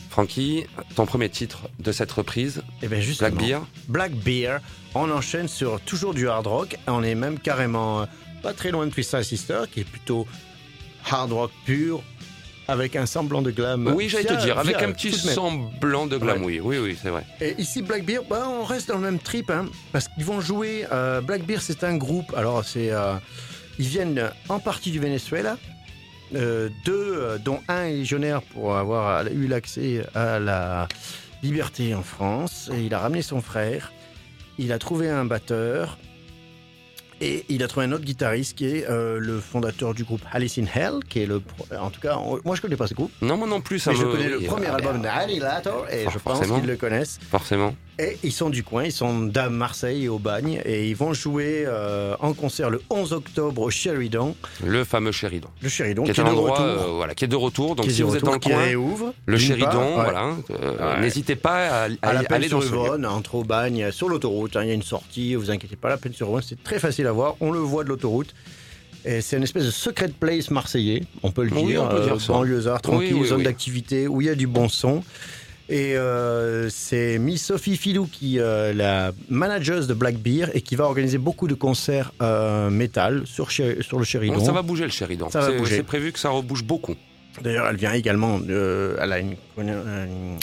Francky, 0.09 0.65
ton 0.95 1.05
premier 1.05 1.29
titre 1.29 1.69
de 1.79 1.91
cette 1.91 2.11
reprise, 2.11 2.63
Eh 2.81 2.87
ben 2.87 3.01
justement, 3.01 3.29
Black 3.29 3.39
Beer, 3.47 3.59
Black 3.87 4.11
Beer. 4.13 4.57
On 4.93 5.09
enchaîne 5.09 5.47
sur 5.47 5.79
toujours 5.81 6.13
du 6.13 6.27
hard 6.27 6.47
rock. 6.47 6.75
On 6.87 7.01
est 7.03 7.15
même 7.15 7.39
carrément 7.39 8.01
euh, 8.01 8.05
pas 8.43 8.53
très 8.53 8.71
loin 8.71 8.85
de 8.85 8.91
Twisted 8.91 9.23
Sister, 9.23 9.61
qui 9.71 9.79
est 9.81 9.85
plutôt 9.85 10.27
hard 11.09 11.31
rock 11.31 11.51
pur, 11.65 12.03
avec 12.71 12.95
un 12.95 13.05
semblant 13.05 13.41
de 13.41 13.51
glam. 13.51 13.91
oui, 13.95 14.09
j'allais 14.09 14.25
te 14.25 14.33
dire, 14.41 14.57
avec 14.57 14.77
via- 14.77 14.87
un 14.87 14.91
petit 14.91 15.11
semblant 15.11 16.07
de 16.07 16.17
glam, 16.17 16.43
oui, 16.43 16.59
oui, 16.63 16.77
oui, 16.79 16.97
c'est 17.01 17.09
vrai. 17.09 17.23
Et 17.39 17.53
ici, 17.59 17.81
Black 17.81 18.03
Beer, 18.05 18.21
bah, 18.29 18.47
on 18.49 18.63
reste 18.63 18.87
dans 18.87 18.95
le 18.95 19.01
même 19.01 19.19
trip, 19.19 19.49
hein, 19.51 19.65
parce 19.91 20.07
qu'ils 20.07 20.25
vont 20.25 20.41
jouer. 20.41 20.85
euh, 20.91 21.21
Black 21.21 21.43
Beer, 21.43 21.59
c'est 21.61 21.83
un 21.83 21.97
groupe. 21.97 22.33
Alors, 22.35 22.63
c'est, 22.65 22.91
euh, 22.91 23.13
ils 23.77 23.87
viennent 23.87 24.31
en 24.49 24.59
partie 24.59 24.91
du 24.91 24.99
Venezuela. 24.99 25.57
euh, 26.33 26.69
deux, 26.85 27.13
euh, 27.17 27.37
dont 27.39 27.59
un 27.67 27.83
est 27.83 27.91
légionnaire 27.97 28.41
pour 28.41 28.77
avoir 28.77 29.27
eu 29.27 29.47
l'accès 29.47 30.05
à 30.15 30.39
la 30.39 30.87
liberté 31.43 31.93
en 31.93 32.03
France. 32.03 32.69
Et 32.73 32.83
il 32.85 32.93
a 32.93 32.99
ramené 32.99 33.21
son 33.21 33.41
frère. 33.41 33.91
Il 34.57 34.71
a 34.71 34.79
trouvé 34.79 35.09
un 35.09 35.25
batteur. 35.25 35.97
Et 37.23 37.45
il 37.49 37.61
a 37.61 37.67
trouvé 37.67 37.85
un 37.85 37.91
autre 37.91 38.03
guitariste 38.03 38.57
qui 38.57 38.65
est 38.65 38.89
euh, 38.89 39.19
le 39.19 39.39
fondateur 39.39 39.93
du 39.93 40.03
groupe 40.03 40.21
Alice 40.31 40.57
in 40.57 40.65
Hell, 40.73 40.93
qui 41.07 41.21
est 41.21 41.25
le. 41.27 41.39
pro- 41.39 41.65
En 41.79 41.91
tout 41.91 42.01
cas, 42.01 42.17
on- 42.17 42.39
moi 42.43 42.55
je 42.55 42.61
connais 42.61 42.75
pas 42.75 42.87
ce 42.87 42.95
groupe, 42.95 43.11
Non, 43.21 43.37
moi 43.37 43.47
non 43.47 43.61
plus, 43.61 43.77
ça 43.77 43.91
mais 43.91 43.97
je 43.97 44.05
me. 44.05 44.11
connais 44.11 44.27
le 44.29 44.39
premier 44.41 44.65
ah, 44.71 44.75
album 44.75 45.01
d'Annihilator 45.03 45.85
et 45.91 46.05
je 46.11 46.17
pense 46.17 46.39
qu'ils 46.41 46.65
le 46.65 46.75
connaissent. 46.77 47.19
Forcément. 47.29 47.75
Et 48.03 48.17
ils 48.23 48.31
sont 48.31 48.49
du 48.49 48.63
coin, 48.63 48.85
ils 48.85 48.91
sont 48.91 49.19
d'à 49.27 49.49
Marseille 49.49 50.05
et 50.05 50.09
au 50.09 50.17
Bagne 50.17 50.59
et 50.65 50.89
ils 50.89 50.95
vont 50.95 51.13
jouer 51.13 51.65
euh, 51.67 52.15
en 52.19 52.33
concert 52.33 52.71
le 52.71 52.81
11 52.89 53.13
octobre 53.13 53.61
au 53.61 53.69
Sheridan. 53.69 54.35
Le 54.65 54.83
fameux 54.83 55.11
Chéridon. 55.11 55.49
Le 55.61 55.69
Sheridan 55.69 56.03
Qui 56.05 56.09
est 56.09 56.13
qui 56.15 56.21
un 56.21 56.25
est 56.25 56.27
de 56.29 56.31
endroit, 56.33 56.61
euh, 56.61 56.85
voilà, 56.95 57.13
qui 57.13 57.25
est 57.25 57.27
de 57.27 57.35
retour. 57.35 57.75
Donc 57.75 57.85
qui 57.85 57.93
si 57.93 58.01
vous 58.01 58.15
êtes 58.15 58.23
dans 58.23 58.33
le 58.33 58.39
qui 58.39 58.49
coin, 58.49 58.63
réouvre, 58.63 59.13
le 59.27 59.37
ouais. 59.37 59.93
voilà, 59.93 60.35
euh, 60.49 60.95
Ouais. 60.95 61.01
n'hésitez 61.01 61.35
pas 61.35 61.67
à, 61.67 61.83
à- 61.83 61.89
à 62.01 62.13
la 62.13 62.19
aller 62.21 62.47
sur 62.47 62.59
dans. 62.61 62.85
Yvonne, 62.85 63.05
entre 63.05 63.35
au 63.35 63.43
Bagne, 63.43 63.91
sur 63.91 64.09
l'autoroute. 64.09 64.55
hein, 64.55 64.63
Il 64.63 64.69
y 64.69 64.71
a 64.71 64.75
une 64.75 64.81
sortie, 64.81 65.35
vous 65.35 65.51
inquiétez 65.51 65.75
pas, 65.75 65.89
la 65.89 65.97
peine 65.97 66.13
sur 66.13 66.27
Yvonne, 66.29 66.41
c'est 66.43 66.63
très 66.63 66.79
facile 66.79 67.05
à 67.05 67.11
voir. 67.11 67.35
On 67.39 67.51
le 67.51 67.59
voit 67.59 67.83
de 67.83 67.89
l'autoroute. 67.89 68.33
Et 69.05 69.21
c'est 69.21 69.37
une 69.37 69.43
espèce 69.43 69.65
de 69.65 69.71
secret 69.71 70.09
place 70.09 70.49
marseillais, 70.51 71.03
on 71.23 71.31
peut 71.31 71.43
le 71.43 71.51
Oui, 71.53 71.65
dire. 71.67 71.83
on 71.83 71.87
peut 71.87 72.03
dire 72.03 72.21
ça. 72.21 72.33
banlieusard, 72.33 72.81
tranquille, 72.81 73.13
Oui, 73.13 73.19
oui, 73.21 73.27
zone 73.27 73.43
d'activité 73.43 74.07
où 74.07 74.21
il 74.21 74.27
y 74.27 74.29
a 74.29 74.35
du 74.35 74.45
bon 74.47 74.69
son. 74.69 75.03
Et 75.71 75.95
euh, 75.95 76.67
c'est 76.69 77.17
Miss 77.17 77.45
Sophie 77.45 77.77
Filou 77.77 78.05
qui 78.05 78.39
euh, 78.39 78.73
la 78.73 79.13
manageuse 79.29 79.87
de 79.87 79.93
Black 79.93 80.17
Beer 80.17 80.47
et 80.53 80.61
qui 80.61 80.75
va 80.75 80.83
organiser 80.83 81.17
beaucoup 81.17 81.47
de 81.47 81.53
concerts 81.53 82.11
euh, 82.21 82.69
métal 82.69 83.23
sur, 83.25 83.49
le. 84.29 84.39
Bon, 84.39 84.45
ça 84.45 84.51
va 84.51 84.63
bouger 84.63 84.83
le 84.83 84.89
va 85.39 85.47
C'est- 85.47 85.57
bouger. 85.57 85.77
C'est 85.77 85.83
prévu 85.83 86.11
que 86.11 86.19
ça 86.19 86.29
rebouge 86.29 86.65
beaucoup. 86.65 86.95
D'ailleurs, 87.41 87.67
elle 87.69 87.77
vient 87.77 87.93
également 87.93 88.37
de, 88.37 88.97
elle 88.99 89.13
a 89.13 89.19
une, 89.19 89.35
une- 89.57 90.37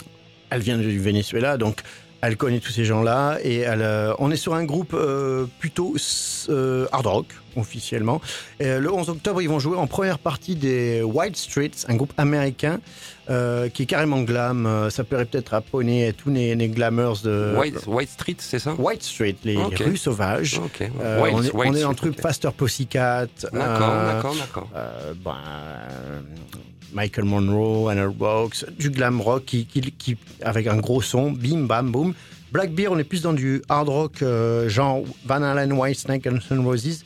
elle 0.49 0.61
vient 0.61 0.79
du 0.79 0.99
Venezuela, 0.99 1.57
donc 1.57 1.83
elle 2.21 2.35
connaît 2.35 2.59
tous 2.59 2.71
ces 2.71 2.83
gens-là 2.83 3.37
et 3.43 3.59
elle, 3.59 3.81
euh, 3.81 4.13
on 4.19 4.31
est 4.31 4.35
sur 4.35 4.53
un 4.55 4.65
groupe 4.65 4.93
euh, 4.93 5.45
plutôt 5.59 5.95
euh, 6.49 6.87
hard 6.91 7.05
rock 7.05 7.27
officiellement. 7.55 8.19
Et, 8.59 8.77
le 8.79 8.91
11 8.91 9.09
octobre, 9.09 9.41
ils 9.41 9.49
vont 9.49 9.59
jouer 9.59 9.77
en 9.77 9.87
première 9.87 10.19
partie 10.19 10.55
des 10.55 11.01
White 11.03 11.37
Streets, 11.37 11.85
un 11.87 11.95
groupe 11.95 12.13
américain 12.17 12.79
euh, 13.29 13.69
qui 13.69 13.83
est 13.83 13.85
carrément 13.85 14.21
glam. 14.21 14.65
Euh, 14.65 14.89
Ça 14.89 15.03
plairait 15.03 15.25
peut-être 15.25 15.53
à 15.53 15.61
Poney 15.61 16.07
et 16.07 16.13
tous 16.13 16.29
les, 16.29 16.55
les 16.55 16.67
glamours 16.67 17.19
de 17.23 17.53
White, 17.57 17.85
White 17.87 18.09
Street, 18.09 18.35
c'est 18.39 18.59
ça? 18.59 18.73
White 18.73 19.03
Street, 19.03 19.35
les 19.43 19.55
rues 19.57 19.97
sauvages. 19.97 20.59
Ok. 20.63 20.81
Euh, 21.01 21.21
White- 21.21 21.33
on 21.35 21.43
est, 21.43 21.53
White 21.53 21.71
on 21.71 21.75
est 21.75 21.81
dans 21.81 21.89
le 21.89 21.95
truc 21.95 22.13
ok. 22.17 22.21
Faster 22.21 22.49
Pussycat. 22.55 23.27
D'accord, 23.53 23.89
euh, 23.91 24.13
d'accord, 24.15 24.35
d'accord. 24.35 24.69
ben, 25.23 25.35
Michael 26.93 27.25
Monroe, 27.25 27.89
Anna 27.89 28.07
Rocks, 28.19 28.65
du 28.79 28.89
glam 28.89 29.21
rock 29.21 29.45
qui, 29.45 29.65
qui, 29.65 29.81
qui- 29.91 30.17
avec 30.41 30.65
un 30.67 30.77
gros 30.77 31.01
son, 31.01 31.31
bim 31.31 31.65
bam 31.67 31.91
boum. 31.91 32.13
Black 32.51 32.71
Beer, 32.73 32.87
on 32.89 32.97
est 32.97 33.03
plus 33.03 33.21
dans 33.21 33.33
du 33.33 33.61
hard 33.69 33.89
rock 33.89 34.23
genre 34.67 35.03
Van 35.25 35.43
Halen, 35.43 35.71
Whitesnake, 35.73 36.23
Guns 36.23 36.39
N' 36.49 36.65
Roses. 36.65 37.03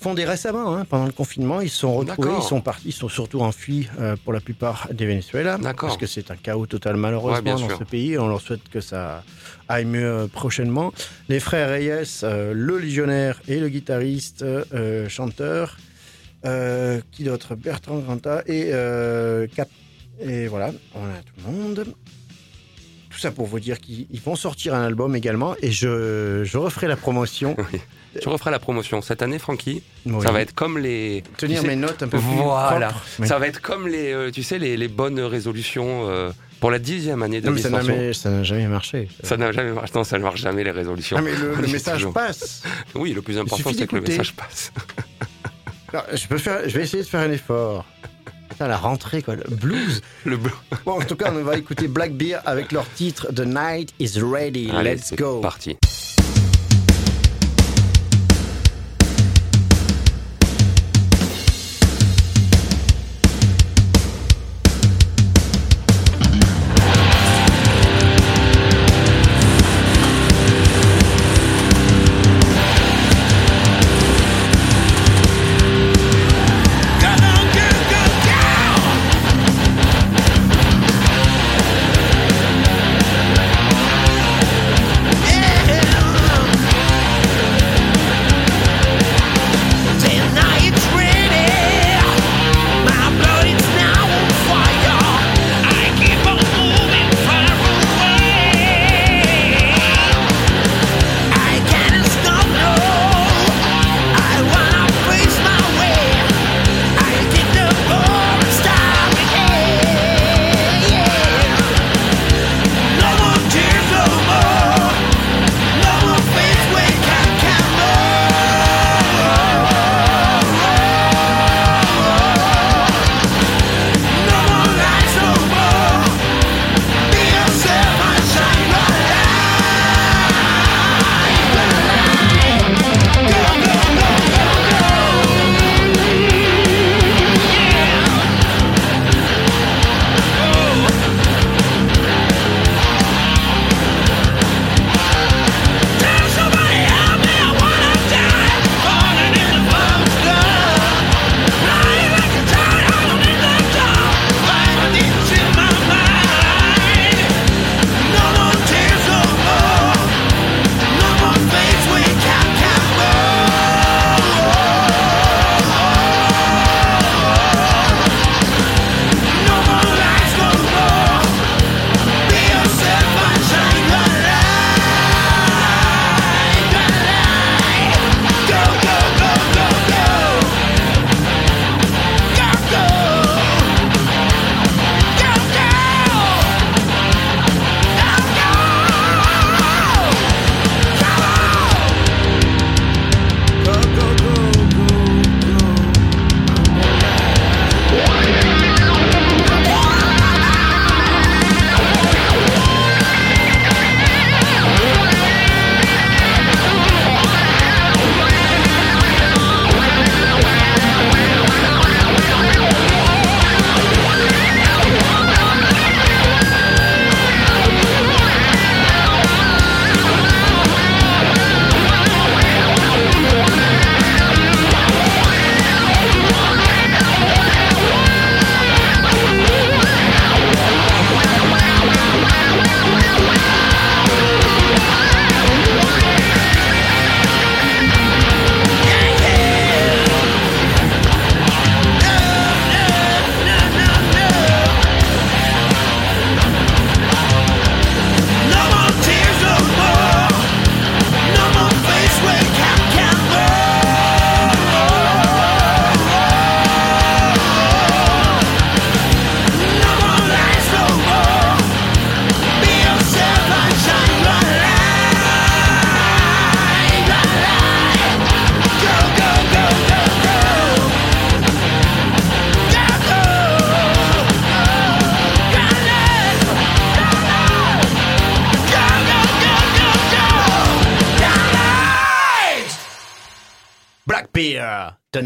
Fondés 0.00 0.24
récemment, 0.24 0.76
hein, 0.76 0.84
pendant 0.84 1.06
le 1.06 1.12
confinement, 1.12 1.60
ils 1.60 1.68
se 1.68 1.78
sont 1.78 1.94
retrouvés, 1.94 2.30
ils 2.38 2.42
sont 2.42 2.60
partis, 2.60 2.88
ils 2.88 2.92
sont 2.92 3.08
surtout 3.08 3.40
enfuis 3.40 3.88
euh, 3.98 4.14
pour 4.22 4.32
la 4.32 4.40
plupart 4.40 4.88
des 4.92 5.06
Venezuela, 5.06 5.58
parce 5.76 5.96
que 5.96 6.06
c'est 6.06 6.30
un 6.30 6.36
chaos 6.36 6.66
total 6.66 6.96
malheureusement 6.96 7.58
dans 7.58 7.68
sûr. 7.68 7.78
ce 7.78 7.84
pays. 7.84 8.16
On 8.16 8.28
leur 8.28 8.40
souhaite 8.40 8.68
que 8.68 8.80
ça 8.80 9.24
aille 9.68 9.86
mieux 9.86 10.06
euh, 10.06 10.26
prochainement. 10.28 10.92
Les 11.28 11.40
frères 11.40 11.70
Reyes, 11.70 12.20
euh, 12.22 12.52
le 12.54 12.78
légionnaire 12.78 13.40
et 13.48 13.58
le 13.58 13.68
guitariste, 13.68 14.42
euh, 14.42 15.08
chanteur, 15.08 15.76
qui 17.10 17.24
d'autre? 17.24 17.56
Bertrand 17.56 17.98
Granta 17.98 18.42
et 18.46 18.70
Cap. 19.54 19.68
Et 20.20 20.46
voilà, 20.46 20.70
on 20.94 21.04
a 21.04 21.22
tout 21.24 21.34
le 21.44 21.52
monde. 21.52 21.86
Tout 23.10 23.18
ça 23.18 23.32
pour 23.32 23.46
vous 23.46 23.58
dire 23.58 23.80
qu'ils 23.80 24.06
ils 24.10 24.20
vont 24.20 24.36
sortir 24.36 24.74
un 24.74 24.84
album 24.84 25.16
également 25.16 25.56
et 25.60 25.72
je, 25.72 26.42
je 26.44 26.58
referai 26.58 26.86
la 26.86 26.96
promotion. 26.96 27.56
Tu 28.20 28.28
referas 28.28 28.50
la 28.50 28.58
promotion 28.58 29.00
cette 29.02 29.22
année, 29.22 29.38
Francky. 29.38 29.82
Oui. 30.06 30.22
Ça 30.24 30.32
va 30.32 30.40
être 30.40 30.54
comme 30.54 30.78
les. 30.78 31.22
tenir 31.36 31.60
tu 31.60 31.62
sais- 31.62 31.68
mes 31.68 31.76
notes 31.76 32.02
un 32.02 32.08
peu 32.08 32.18
plus 32.18 32.26
Voilà. 32.36 32.92
Ça 33.24 33.38
va 33.38 33.46
être 33.46 33.60
comme 33.60 33.86
les, 33.88 34.12
euh, 34.12 34.30
tu 34.30 34.42
sais, 34.42 34.58
les, 34.58 34.76
les 34.76 34.88
bonnes 34.88 35.20
résolutions 35.20 36.08
euh, 36.08 36.30
Pour 36.60 36.70
la 36.70 36.78
dixième 36.78 37.22
année 37.22 37.40
de 37.40 37.46
Non, 37.46 37.52
mais 37.52 37.60
ça 37.60 37.70
n'a 37.70 37.82
jamais, 37.82 38.66
marché. 38.66 39.08
Ça 39.22 39.36
n'a 39.36 39.52
jamais 39.52 39.72
marché. 39.72 39.92
Non, 39.94 40.04
ça 40.04 40.18
ne 40.18 40.22
marche 40.22 40.40
jamais 40.40 40.64
les 40.64 40.70
résolutions. 40.72 41.16
Ah, 41.18 41.22
mais 41.22 41.34
le, 41.36 41.54
message 41.68 41.98
toujours- 41.98 42.12
passe. 42.12 42.62
Oui, 42.94 43.12
le 43.12 43.22
plus 43.22 43.38
important, 43.38 43.70
c'est 43.76 43.86
que 43.86 43.96
le 43.96 44.02
message 44.02 44.34
passe. 44.34 44.72
Je, 46.14 46.26
peux 46.26 46.36
faire, 46.36 46.68
je 46.68 46.76
vais 46.76 46.82
essayer 46.84 47.02
de 47.02 47.08
faire 47.08 47.20
un 47.20 47.30
effort. 47.32 47.86
Putain, 48.50 48.68
la 48.68 48.76
rentrée, 48.76 49.22
quoi. 49.22 49.36
Le 49.36 49.56
blues. 49.56 50.02
Le 50.26 50.36
bleu. 50.36 50.50
Bon, 50.84 51.00
en 51.00 51.04
tout 51.04 51.16
cas, 51.16 51.32
on 51.34 51.42
va 51.42 51.56
écouter 51.56 51.88
Black 51.88 52.12
Bear 52.12 52.42
avec 52.44 52.72
leur 52.72 52.86
titre 52.90 53.28
The 53.34 53.46
Night 53.46 53.94
is 53.98 54.20
Ready. 54.20 54.70
Allez, 54.70 54.96
Let's 54.96 55.04
c'est 55.06 55.16
go. 55.18 55.40
parti. 55.40 55.76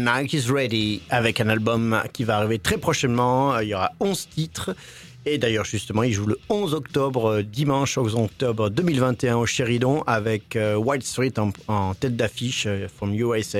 Night 0.03 0.33
is 0.33 0.51
Ready, 0.51 1.01
avec 1.09 1.39
un 1.39 1.49
album 1.49 2.01
qui 2.11 2.23
va 2.23 2.37
arriver 2.37 2.59
très 2.59 2.77
prochainement. 2.77 3.57
Il 3.59 3.69
y 3.69 3.73
aura 3.73 3.91
11 3.99 4.27
titres. 4.29 4.75
Et 5.25 5.37
d'ailleurs, 5.37 5.63
justement, 5.63 6.03
il 6.03 6.11
joue 6.11 6.25
le 6.25 6.37
11 6.49 6.73
octobre, 6.73 7.25
euh, 7.29 7.43
dimanche 7.43 7.97
11 7.97 8.15
octobre 8.15 8.69
2021 8.69 9.37
au 9.37 9.45
Sheridan 9.45 10.03
avec 10.05 10.57
euh, 10.57 10.75
White 10.75 11.03
Street 11.05 11.31
en, 11.37 11.51
en 11.69 11.93
tête 11.93 12.17
d'affiche, 12.17 12.65
euh, 12.67 12.87
from 12.93 13.13
USA, 13.13 13.59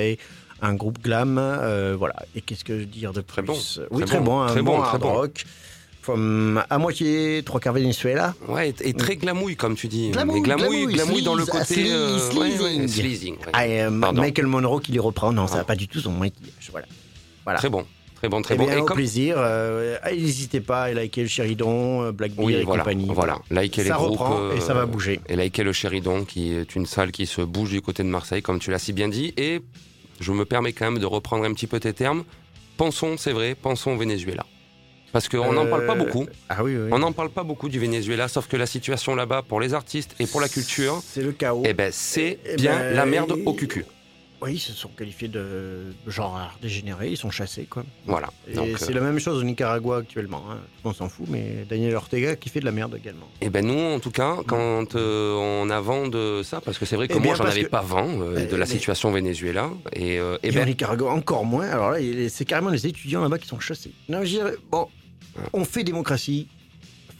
un 0.60 0.74
groupe 0.74 1.00
glam. 1.02 1.38
euh, 1.38 1.96
voilà. 1.98 2.16
Et 2.36 2.42
qu'est-ce 2.42 2.64
que 2.64 2.84
dire 2.84 3.12
de 3.14 3.22
plus 3.22 3.32
Très 3.32 3.42
bon, 3.42 3.56
Oui, 3.90 4.02
très 4.04 4.16
très, 4.16 4.18
bon, 4.18 4.24
bon, 4.24 4.40
un 4.42 4.46
très 4.48 4.60
bon, 4.62 4.76
bon, 4.76 4.82
hard 4.82 4.88
très 4.90 4.98
bon. 4.98 5.22
From, 6.04 6.62
à 6.68 6.76
moitié 6.76 7.42
trois 7.46 7.60
quarts 7.60 7.72
Venezuela. 7.72 8.34
Ouais, 8.46 8.74
et, 8.82 8.92
très 8.92 9.16
glamouille, 9.16 9.56
comme 9.56 9.74
tu 9.74 9.88
dis. 9.88 10.10
Glamouille, 10.10 10.42
glamouille, 10.42 10.84
glamouille, 10.92 11.22
dans 11.22 11.34
le 11.34 11.46
côté. 11.46 11.90
euh, 11.90 12.18
sleazing. 12.86 13.32
ouais. 13.36 13.38
Ah, 13.54 13.62
euh. 13.64 13.88
Michael 13.90 14.46
Monroe 14.46 14.80
qui 14.80 14.92
les 14.92 14.98
reprend. 14.98 15.32
Non, 15.32 15.46
ça 15.46 15.54
Ah. 15.54 15.58
n'a 15.58 15.64
pas 15.64 15.76
du 15.76 15.88
tout 15.88 16.00
son. 16.00 16.12
Voilà. 17.44 17.58
Très 17.58 17.70
bon, 17.70 17.86
très 18.16 18.28
bon, 18.28 18.42
très 18.42 18.54
Eh 18.54 18.58
bon. 18.58 18.66
bien, 18.66 18.76
Et 18.76 18.80
au 18.80 18.84
comme- 18.84 18.96
plaisir. 18.96 19.36
euh, 19.38 19.96
N'hésitez 20.12 20.60
pas 20.60 20.84
à 20.84 20.92
liker 20.92 21.22
le 21.22 21.28
Chéridon, 21.28 22.02
euh, 22.02 22.12
Black 22.12 22.32
Bear 22.32 22.44
Oui, 22.46 22.52
et 22.54 22.64
voilà, 22.64 22.82
compagnie. 22.82 23.06
voilà. 23.08 23.38
Likez 23.50 23.82
les 23.84 23.88
ça 23.88 23.94
groupes. 23.96 24.10
reprend 24.18 24.50
et 24.50 24.58
euh, 24.58 24.60
ça 24.60 24.74
va 24.74 24.84
bouger. 24.84 25.20
Et 25.30 25.36
likez 25.36 25.62
le 25.62 25.72
Chéridon, 25.72 26.26
qui 26.26 26.52
est 26.52 26.74
une 26.76 26.84
salle 26.84 27.12
qui 27.12 27.24
se 27.24 27.40
bouge 27.40 27.70
du 27.70 27.80
côté 27.80 28.02
de 28.02 28.08
Marseille, 28.08 28.42
comme 28.42 28.58
tu 28.58 28.70
l'as 28.70 28.78
si 28.78 28.92
bien 28.92 29.08
dit. 29.08 29.32
Et 29.38 29.62
je 30.20 30.32
me 30.32 30.44
permets 30.44 30.72
quand 30.74 30.84
même 30.90 30.98
de 31.00 31.06
reprendre 31.06 31.44
un 31.44 31.54
petit 31.54 31.66
peu 31.66 31.80
tes 31.80 31.94
termes. 31.94 32.24
Pensons, 32.76 33.16
c'est 33.16 33.32
vrai, 33.32 33.54
pensons 33.54 33.92
au 33.92 33.96
Venezuela. 33.96 34.44
Parce 35.14 35.28
qu'on 35.28 35.52
n'en 35.52 35.66
parle 35.66 35.86
pas 35.86 35.92
Euh, 35.94 36.04
beaucoup. 36.04 36.26
Ah 36.48 36.64
oui, 36.64 36.76
oui. 36.76 36.88
On 36.90 36.98
n'en 36.98 37.12
parle 37.12 37.30
pas 37.30 37.44
beaucoup 37.44 37.68
du 37.68 37.78
Venezuela, 37.78 38.26
sauf 38.26 38.48
que 38.48 38.56
la 38.56 38.66
situation 38.66 39.14
là-bas, 39.14 39.42
pour 39.48 39.60
les 39.60 39.72
artistes 39.72 40.16
et 40.18 40.26
pour 40.26 40.40
la 40.40 40.48
culture, 40.48 41.00
C'est 41.06 41.22
le 41.22 41.30
chaos. 41.30 41.62
eh 41.64 41.72
ben, 41.72 41.90
c'est 41.92 42.40
Eh 42.44 42.56
bien 42.56 42.76
ben, 42.80 42.94
la 42.96 43.06
merde 43.06 43.32
au 43.46 43.54
cucu. 43.54 43.84
Oui, 44.42 44.54
ils 44.54 44.58
se 44.58 44.72
sont 44.74 44.88
qualifiés 44.90 45.28
de 45.28 45.84
genre 46.06 46.36
art 46.36 46.58
dégénéré, 46.60 47.08
ils 47.08 47.16
sont 47.16 47.30
chassés 47.30 47.64
quoi. 47.64 47.82
Voilà. 48.06 48.28
Et 48.46 48.54
c'est 48.76 48.90
euh, 48.90 48.94
la 48.94 49.00
même 49.00 49.18
chose 49.18 49.40
au 49.40 49.42
Nicaragua 49.44 49.98
actuellement. 49.98 50.42
hein. 50.50 50.58
Monde 50.84 50.96
s'en 50.96 51.08
fout, 51.08 51.26
mais 51.30 51.64
Daniel 51.66 51.94
Ortega 51.94 52.36
qui 52.36 52.50
fait 52.50 52.60
de 52.60 52.66
la 52.66 52.72
merde 52.72 52.94
également. 52.94 53.26
eh 53.40 53.48
ben 53.48 53.64
nous, 53.64 53.78
en 53.78 54.00
tout 54.00 54.10
cas, 54.10 54.36
quand 54.46 54.96
euh, 54.96 55.34
on 55.36 55.70
a 55.70 55.80
vent 55.80 56.08
de 56.08 56.42
ça, 56.44 56.60
parce 56.60 56.76
que 56.76 56.84
c'est 56.84 56.96
vrai 56.96 57.08
que 57.08 57.14
Eh 57.16 57.20
bien, 57.20 57.28
moi, 57.30 57.36
j'en 57.36 57.44
avais 57.44 57.62
que- 57.62 57.68
pas 57.68 57.80
vent 57.80 58.06
euh, 58.20 58.40
Eh, 58.42 58.46
de 58.46 58.56
la 58.56 58.66
situation 58.66 59.08
au 59.08 59.12
Venezuela. 59.12 59.70
Et, 59.94 60.16
eh 60.16 60.20
Et, 60.42 60.50
ben, 60.50 60.64
au 60.64 60.66
Nicaragua 60.66 61.10
encore 61.12 61.46
moins. 61.46 61.68
Alors 61.70 61.92
là, 61.92 61.98
c'est 62.28 62.44
carrément 62.44 62.68
les 62.70 62.86
étudiants 62.86 63.22
là-bas 63.22 63.38
qui 63.38 63.46
sont 63.48 63.60
chassés. 63.60 63.92
Non, 64.10 64.18
je 64.24 64.28
dirais, 64.28 64.54
bon, 64.70 64.88
on 65.52 65.64
fait 65.64 65.84
démocratie. 65.84 66.48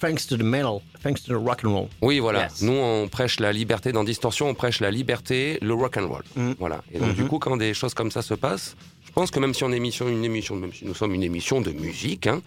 Thanks 0.00 0.26
to 0.26 0.36
the 0.36 0.42
metal, 0.42 0.82
thanks 1.02 1.22
to 1.22 1.32
the 1.32 1.42
rock 1.42 1.64
and 1.64 1.72
roll. 1.72 1.88
Oui, 2.02 2.18
voilà. 2.18 2.42
Yes. 2.42 2.62
Nous, 2.62 2.72
on 2.72 3.08
prêche 3.08 3.40
la 3.40 3.52
liberté 3.52 3.92
dans 3.92 4.04
Distorsion, 4.04 4.48
on 4.48 4.54
prêche 4.54 4.80
la 4.80 4.90
liberté, 4.90 5.58
le 5.62 5.72
rock 5.72 5.96
and 5.96 6.08
roll. 6.08 6.22
Mm. 6.36 6.52
Voilà. 6.58 6.82
Et 6.92 6.98
donc, 6.98 7.14
du 7.14 7.24
coup, 7.24 7.38
quand 7.38 7.56
des 7.56 7.72
choses 7.72 7.94
comme 7.94 8.10
ça 8.10 8.20
se 8.20 8.34
passent, 8.34 8.76
je 9.06 9.12
pense 9.12 9.30
que 9.30 9.38
même 9.38 9.54
si 9.54 9.62
on 9.62 9.72
est 9.72 9.76
émission, 9.76 10.08
une 10.08 10.24
émission, 10.24 10.56
même 10.56 10.72
si 10.72 10.84
nous 10.84 10.94
sommes 10.94 11.14
une 11.14 11.22
émission 11.22 11.60
de 11.60 11.70
musique, 11.70 12.26
hein, 12.26 12.42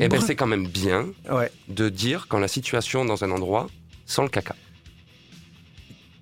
eh 0.00 0.08
ben, 0.08 0.20
c'est 0.20 0.34
quand 0.34 0.48
même 0.48 0.66
bien 0.66 1.06
ouais, 1.30 1.50
de 1.68 1.88
dire 1.88 2.26
quand 2.28 2.40
la 2.40 2.48
situation 2.48 3.04
dans 3.04 3.22
un 3.22 3.30
endroit 3.30 3.68
sent 4.04 4.22
le 4.22 4.28
caca. 4.28 4.56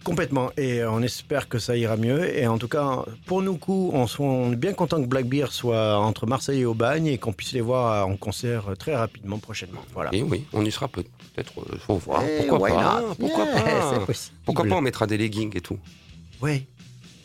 Complètement. 0.06 0.50
Et 0.56 0.84
on 0.84 1.02
espère 1.02 1.48
que 1.48 1.58
ça 1.58 1.76
ira 1.76 1.96
mieux. 1.96 2.34
Et 2.38 2.46
en 2.46 2.58
tout 2.58 2.68
cas, 2.68 3.04
pour 3.26 3.42
nous 3.42 3.56
coups, 3.56 3.94
on, 4.18 4.52
est 4.52 4.56
bien 4.56 4.72
content 4.72 5.00
que 5.02 5.06
Blackbeard 5.06 5.52
soit 5.52 5.98
entre 5.98 6.26
Marseille 6.26 6.60
et 6.60 6.64
Aubagne 6.64 7.06
et 7.06 7.18
qu'on 7.18 7.32
puisse 7.32 7.52
les 7.52 7.60
voir 7.60 8.06
en 8.06 8.16
concert 8.16 8.64
très 8.78 8.94
rapidement 8.94 9.38
prochainement. 9.38 9.82
Voilà. 9.92 10.10
Et 10.12 10.22
oui, 10.22 10.44
on 10.52 10.64
y 10.64 10.70
sera 10.70 10.88
peut- 10.88 11.04
peut-être, 11.34 11.52
euh, 11.58 11.76
faut 11.78 11.96
voir. 11.96 12.22
Pourquoi 12.38 12.68
pas 12.68 13.02
Pourquoi 13.18 13.44
Yeah, 13.44 14.00
pas. 14.06 14.12
Pourquoi 14.44 14.64
pas 14.64 14.76
on 14.76 14.80
mettra 14.80 15.06
des 15.06 15.18
leggings 15.18 15.56
et 15.56 15.60
tout 15.60 15.78
Ouais. 16.40 16.66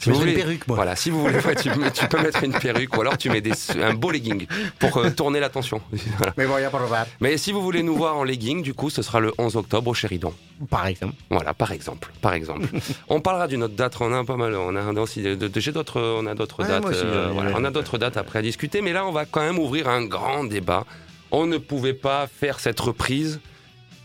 Si 0.02 0.10
Je 0.10 0.14
vous 0.16 0.20
mettrai 0.20 0.32
une 0.32 0.38
perruque, 0.40 0.68
moi. 0.68 0.76
Voilà, 0.78 0.96
si 0.96 1.12
vous 1.12 1.22
voulez, 1.22 1.38
ouais, 1.40 1.54
tu, 1.56 1.70
tu 1.94 2.08
peux 2.08 2.20
mettre 2.22 2.44
une 2.44 2.54
perruque 2.54 2.98
ou 2.98 3.02
alors 3.02 3.18
tu 3.20 3.30
mets 3.30 3.40
des, 3.42 3.52
un 3.82 3.94
beau 3.94 4.10
legging 4.10 4.48
pour 4.80 4.98
euh, 4.98 5.10
tourner 5.12 5.40
l'attention. 5.40 5.80
Voilà. 6.18 6.34
Mais 6.38 6.46
bon, 6.48 6.58
il 6.58 6.62
n'y 6.62 6.66
a 6.66 6.70
pas 6.72 6.80
de 6.80 6.84
problème. 6.86 7.06
Mais 7.20 7.38
si 7.38 7.52
vous 7.52 7.62
voulez 7.62 7.84
nous 7.84 7.96
voir 7.96 8.18
en 8.18 8.24
legging, 8.24 8.64
du 8.64 8.74
coup, 8.74 8.90
ce 8.90 9.02
sera 9.04 9.20
le 9.20 9.32
11 9.38 9.56
octobre 9.58 9.90
au 9.92 9.94
Chéridon. 9.94 10.34
Par 10.70 10.88
exemple. 10.88 11.14
Voilà, 11.30 11.54
par 11.54 11.72
exemple, 11.72 12.10
par 12.22 12.34
exemple. 12.34 12.68
on 13.10 13.22
parlera 13.22 13.48
d'une 13.48 13.62
autre 13.64 13.76
date. 13.76 13.96
On 14.00 14.12
a 14.12 14.24
pas 14.24 14.38
mal. 14.38 14.56
On 14.56 14.76
a 14.76 15.00
aussi 15.02 15.22
de- 15.22 15.36
de- 15.36 15.60
j'ai 15.60 15.72
d'autres. 15.72 16.02
On 16.02 16.26
a 16.26 16.34
d'autres 16.34 16.64
Ouais, 16.64 16.68
dates. 16.70 16.86
aussi, 16.86 17.00
euh, 17.04 17.30
voilà, 17.34 17.52
on 17.56 17.64
a 17.64 17.70
d'autres 17.72 17.98
dates 18.00 18.18
après 18.18 18.40
à 18.40 18.42
discuter. 18.42 18.82
Mais 18.82 18.94
là, 18.94 19.06
on 19.06 19.12
va 19.12 19.26
quand 19.26 19.42
même 19.42 19.60
ouvrir 19.60 19.88
un 19.88 20.04
grand 20.06 20.44
débat. 20.44 20.86
On 21.32 21.46
ne 21.46 21.58
pouvait 21.58 21.94
pas 21.94 22.28
faire 22.28 22.60
cette 22.60 22.80
reprise 22.80 23.40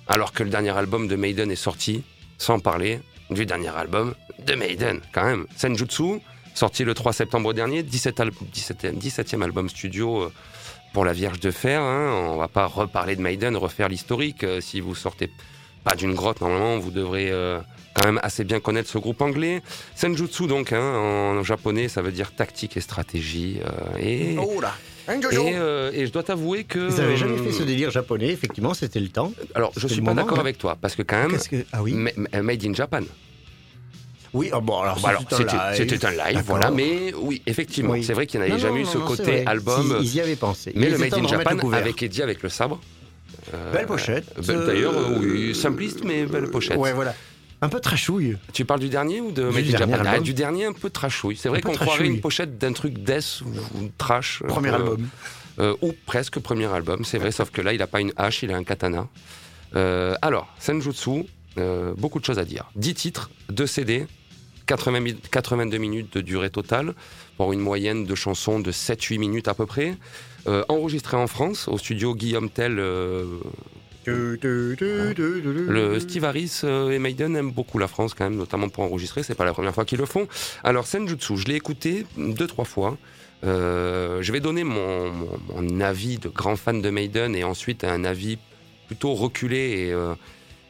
alors 0.08 0.32
que 0.32 0.42
le 0.42 0.50
dernier 0.50 0.70
album 0.76 1.08
de 1.08 1.16
Maiden 1.16 1.50
est 1.50 1.56
sorti, 1.56 2.02
sans 2.38 2.58
parler 2.60 3.00
du 3.30 3.44
dernier 3.46 3.74
album 3.76 4.14
de 4.46 4.54
Maiden, 4.54 5.00
quand 5.12 5.24
même. 5.24 5.46
Senjutsu, 5.56 6.20
sorti 6.54 6.84
le 6.84 6.94
3 6.94 7.12
septembre 7.12 7.52
dernier, 7.52 7.82
17 7.82 8.20
al- 8.20 8.30
17e, 8.54 8.98
17e 8.98 9.42
album 9.42 9.68
studio 9.68 10.22
euh, 10.22 10.32
pour 10.92 11.04
la 11.04 11.12
Vierge 11.12 11.40
de 11.40 11.50
Fer. 11.50 11.80
Hein. 11.82 12.10
On 12.32 12.36
va 12.36 12.48
pas 12.48 12.66
reparler 12.66 13.16
de 13.16 13.22
Maiden, 13.22 13.56
refaire 13.56 13.88
l'historique. 13.88 14.44
Euh, 14.44 14.60
si 14.60 14.80
vous 14.80 14.94
sortez 14.94 15.30
pas 15.84 15.94
d'une 15.94 16.14
grotte, 16.14 16.40
normalement, 16.40 16.78
vous 16.78 16.90
devrez 16.90 17.30
euh, 17.30 17.58
quand 17.94 18.06
même 18.06 18.20
assez 18.22 18.44
bien 18.44 18.60
connaître 18.60 18.88
ce 18.88 18.98
groupe 18.98 19.20
anglais. 19.20 19.62
Senjutsu, 19.94 20.46
donc, 20.46 20.72
hein, 20.72 20.80
en 20.80 21.42
japonais, 21.42 21.88
ça 21.88 22.02
veut 22.02 22.12
dire 22.12 22.34
tactique 22.34 22.76
et 22.76 22.80
stratégie. 22.80 23.58
euh, 23.64 23.98
et, 23.98 24.36
Oh 24.38 24.60
là 24.60 24.74
Un 25.08 25.20
et, 25.20 25.26
euh, 25.54 25.90
et 25.92 26.06
je 26.06 26.12
dois 26.12 26.22
t'avouer 26.22 26.64
que... 26.64 26.78
Vous 26.88 26.96
n'avez 26.98 27.16
jamais 27.16 27.38
fait 27.38 27.52
ce 27.52 27.62
délire 27.62 27.90
japonais, 27.90 28.28
effectivement, 28.28 28.74
c'était 28.74 29.00
le 29.00 29.08
temps. 29.08 29.32
Alors, 29.54 29.72
je 29.76 29.86
suis 29.86 30.02
pas 30.02 30.14
d'accord 30.14 30.40
avec 30.40 30.58
toi, 30.58 30.76
parce 30.80 30.94
que 30.96 31.02
quand 31.02 31.18
même, 31.28 31.36
que... 31.38 31.64
Ah 31.72 31.82
oui 31.82 31.92
ma- 31.94 32.10
ma- 32.16 32.42
Made 32.42 32.64
in 32.64 32.74
Japan. 32.74 33.02
Oui, 34.34 34.50
ah 34.52 34.60
bon, 34.60 34.80
alors, 34.80 35.00
Bah 35.00 35.10
alors, 35.10 35.22
c'était 35.74 36.04
un 36.06 36.10
live. 36.10 36.42
voilà, 36.46 36.70
mais 36.70 37.12
oui, 37.14 37.40
effectivement, 37.46 37.92
Oui. 37.92 38.04
c'est 38.04 38.12
vrai 38.12 38.26
qu'il 38.26 38.40
n'y 38.40 38.46
avait 38.50 38.58
jamais 38.58 38.82
eu 38.82 38.86
ce 38.86 38.98
côté 38.98 39.46
album, 39.46 39.98
Si, 40.00 40.06
Ils 40.06 40.14
y 40.16 40.20
avaient 40.20 40.36
pensé. 40.36 40.72
mais 40.74 40.90
le 40.90 40.98
Made 40.98 41.14
in 41.14 41.26
Japan 41.28 41.56
avec 41.72 42.02
Eddie 42.02 42.22
avec 42.22 42.42
le 42.42 42.48
sabre. 42.48 42.80
Euh, 43.54 43.72
Belle 43.72 43.86
pochette. 43.86 44.24
belle- 44.46 44.56
Euh, 44.56 44.66
D'ailleurs, 44.66 44.94
euh, 44.96 45.18
oui, 45.20 45.54
simpliste, 45.54 46.02
mais 46.04 46.26
belle 46.26 46.50
pochette. 46.50 46.76
Ouais, 46.78 46.92
voilà. 46.92 47.14
Un 47.62 47.68
peu 47.68 47.80
trashouille. 47.80 48.36
Tu 48.52 48.64
parles 48.64 48.80
du 48.80 48.88
dernier 48.88 49.20
ou 49.20 49.30
de 49.30 49.48
Du 49.48 49.54
Made 49.54 49.64
in 49.66 49.78
dernier 49.78 49.92
Japan 49.96 50.10
Ah. 50.16 50.20
Du 50.20 50.34
dernier, 50.34 50.64
un 50.66 50.72
peu 50.72 50.90
trashouille. 50.90 51.36
C'est 51.36 51.48
vrai 51.48 51.60
qu'on 51.62 51.72
croirait 51.72 52.06
une 52.06 52.20
pochette 52.20 52.58
d'un 52.58 52.72
truc 52.72 52.98
death 52.98 53.40
ou, 53.46 53.88
trash. 53.96 54.42
un 54.44 54.48
Premier 54.48 54.70
album. 54.70 55.08
euh, 55.58 55.74
ou 55.80 55.94
presque 56.04 56.38
premier 56.40 56.66
album, 56.66 57.04
c'est 57.04 57.16
vrai, 57.18 57.30
sauf 57.30 57.50
que 57.50 57.62
là, 57.62 57.72
il 57.72 57.78
n'a 57.78 57.86
pas 57.86 58.00
une 58.00 58.12
hache, 58.16 58.42
il 58.42 58.52
a 58.52 58.56
un 58.56 58.64
katana. 58.64 59.06
Euh, 59.74 60.14
alors, 60.22 60.48
Senjutsu, 60.58 61.24
euh, 61.58 61.94
beaucoup 61.96 62.20
de 62.20 62.24
choses 62.24 62.38
à 62.38 62.44
dire. 62.44 62.70
10 62.76 62.94
titres, 62.94 63.30
2 63.50 63.66
CD, 63.66 64.06
80 64.66 65.00
mi- 65.00 65.16
82 65.30 65.78
minutes 65.78 66.14
de 66.14 66.20
durée 66.20 66.50
totale, 66.50 66.94
pour 67.36 67.52
une 67.52 67.60
moyenne 67.60 68.04
de 68.06 68.14
chansons 68.14 68.60
de 68.60 68.72
7-8 68.72 69.18
minutes 69.18 69.48
à 69.48 69.54
peu 69.54 69.66
près. 69.66 69.94
Euh, 70.48 70.62
enregistré 70.68 71.16
en 71.16 71.26
France, 71.26 71.68
au 71.68 71.76
studio 71.78 72.14
Guillaume 72.14 72.50
Tell. 72.50 72.78
euh, 72.78 73.24
le 75.68 75.98
Steve 76.00 76.24
Harris 76.24 76.60
euh, 76.64 76.90
et 76.90 76.98
Maiden 77.00 77.34
aiment 77.36 77.50
beaucoup 77.50 77.78
la 77.78 77.88
France 77.88 78.14
quand 78.14 78.24
même, 78.24 78.36
notamment 78.38 78.68
pour 78.68 78.84
enregistrer. 78.84 79.22
C'est 79.24 79.34
pas 79.34 79.44
la 79.44 79.52
première 79.52 79.74
fois 79.74 79.84
qu'ils 79.84 79.98
le 79.98 80.06
font. 80.06 80.28
Alors 80.62 80.86
Senjutsu, 80.86 81.36
je 81.36 81.46
l'ai 81.46 81.56
écouté 81.56 82.06
deux 82.16 82.46
trois 82.46 82.64
fois. 82.64 82.96
Je 83.42 84.32
vais 84.32 84.40
donner 84.40 84.64
mon, 84.64 85.10
mon- 85.12 85.38
mon 85.62 85.80
avis 85.80 86.18
de 86.18 86.28
grand 86.28 86.56
fan 86.56 86.80
de 86.82 86.90
Maiden 86.90 87.34
et 87.36 87.44
ensuite 87.44 87.84
un 87.84 88.04
avis 88.04 88.38
plutôt 88.86 89.14
reculé 89.14 89.88
et, 89.90 89.94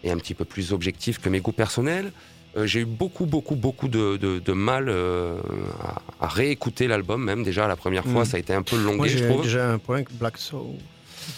et 0.06 0.10
un 0.10 0.16
petit 0.18 0.34
peu 0.34 0.44
plus 0.44 0.72
objectif 0.72 1.18
que 1.20 1.28
mes 1.28 1.40
goûts 1.40 1.52
personnels. 1.52 2.12
Euh, 2.56 2.66
J'ai 2.66 2.80
eu 2.80 2.84
beaucoup, 2.86 3.26
beaucoup, 3.26 3.56
beaucoup 3.56 3.88
de, 3.88 4.16
de- 4.16 4.38
de 4.38 4.52
mal 4.52 4.88
euh, 4.88 5.38
à, 5.82 6.00
à 6.24 6.28
réécouter 6.28 6.86
l'album, 6.86 7.22
même 7.22 7.42
déjà 7.42 7.66
la 7.68 7.76
première 7.76 8.04
fois, 8.04 8.22
Mm. 8.22 8.24
ça 8.24 8.36
a 8.36 8.40
été 8.40 8.54
un 8.54 8.62
peu 8.62 8.76
Moi, 8.78 8.92
longué, 8.92 9.08
je 9.10 9.18
j'ai 9.18 9.28
trouve. 9.28 9.42
déjà 9.42 9.72
un 9.72 9.78
point 9.78 10.02
Black 10.12 10.38
Soul. 10.38 10.76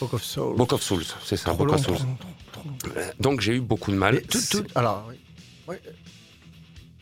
Book 0.01 0.13
of 0.13 0.23
Soul. 0.23 0.55
Book 0.57 0.73
of 0.75 0.83
Souls, 0.83 1.03
c'est 1.25 1.37
ça, 1.39 1.51
Trop 1.51 1.59
Book 1.65 1.69
long, 1.69 1.75
of 1.75 1.85
Souls. 1.87 1.97
trop 1.97 2.05
long, 2.07 2.17
trop- 2.53 2.61
trop 2.61 2.69
long. 2.91 2.95
Euh, 3.01 3.11
Donc 3.19 3.41
j'ai 3.41 3.55
eu 3.57 3.61
beaucoup 3.61 3.91
de 3.91 3.97
mal. 3.97 4.15
Mais 4.17 4.21
tout- 4.21 4.39
tout- 4.51 4.65
alors, 4.75 5.07
oui. 5.09 5.17
Ouais. 5.67 5.81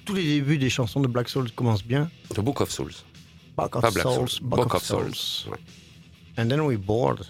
tous 0.05 0.15
les 0.15 0.23
débuts 0.23 0.57
des 0.59 0.71
chansons 0.71 1.01
de 1.01 1.09
Black 1.09 1.29
Soul 1.29 1.51
commencent 1.51 1.85
bien. 1.85 2.09
The 2.33 2.41
Book 2.41 2.61
of 2.61 2.71
Souls. 2.71 2.93
Book 3.57 3.75
of 3.77 3.83
Pas 3.83 3.91
Black 3.91 4.03
Souls, 4.05 4.29
Souls, 4.29 4.41
Book, 4.49 4.61
Book 4.61 4.75
of 4.75 4.81
of 4.81 4.87
Souls, 4.87 5.15
Souls. 5.15 5.53
ouais. 5.53 5.59
And 6.43 6.49
then 6.49 6.61
we 6.61 6.77
bored. 6.77 7.23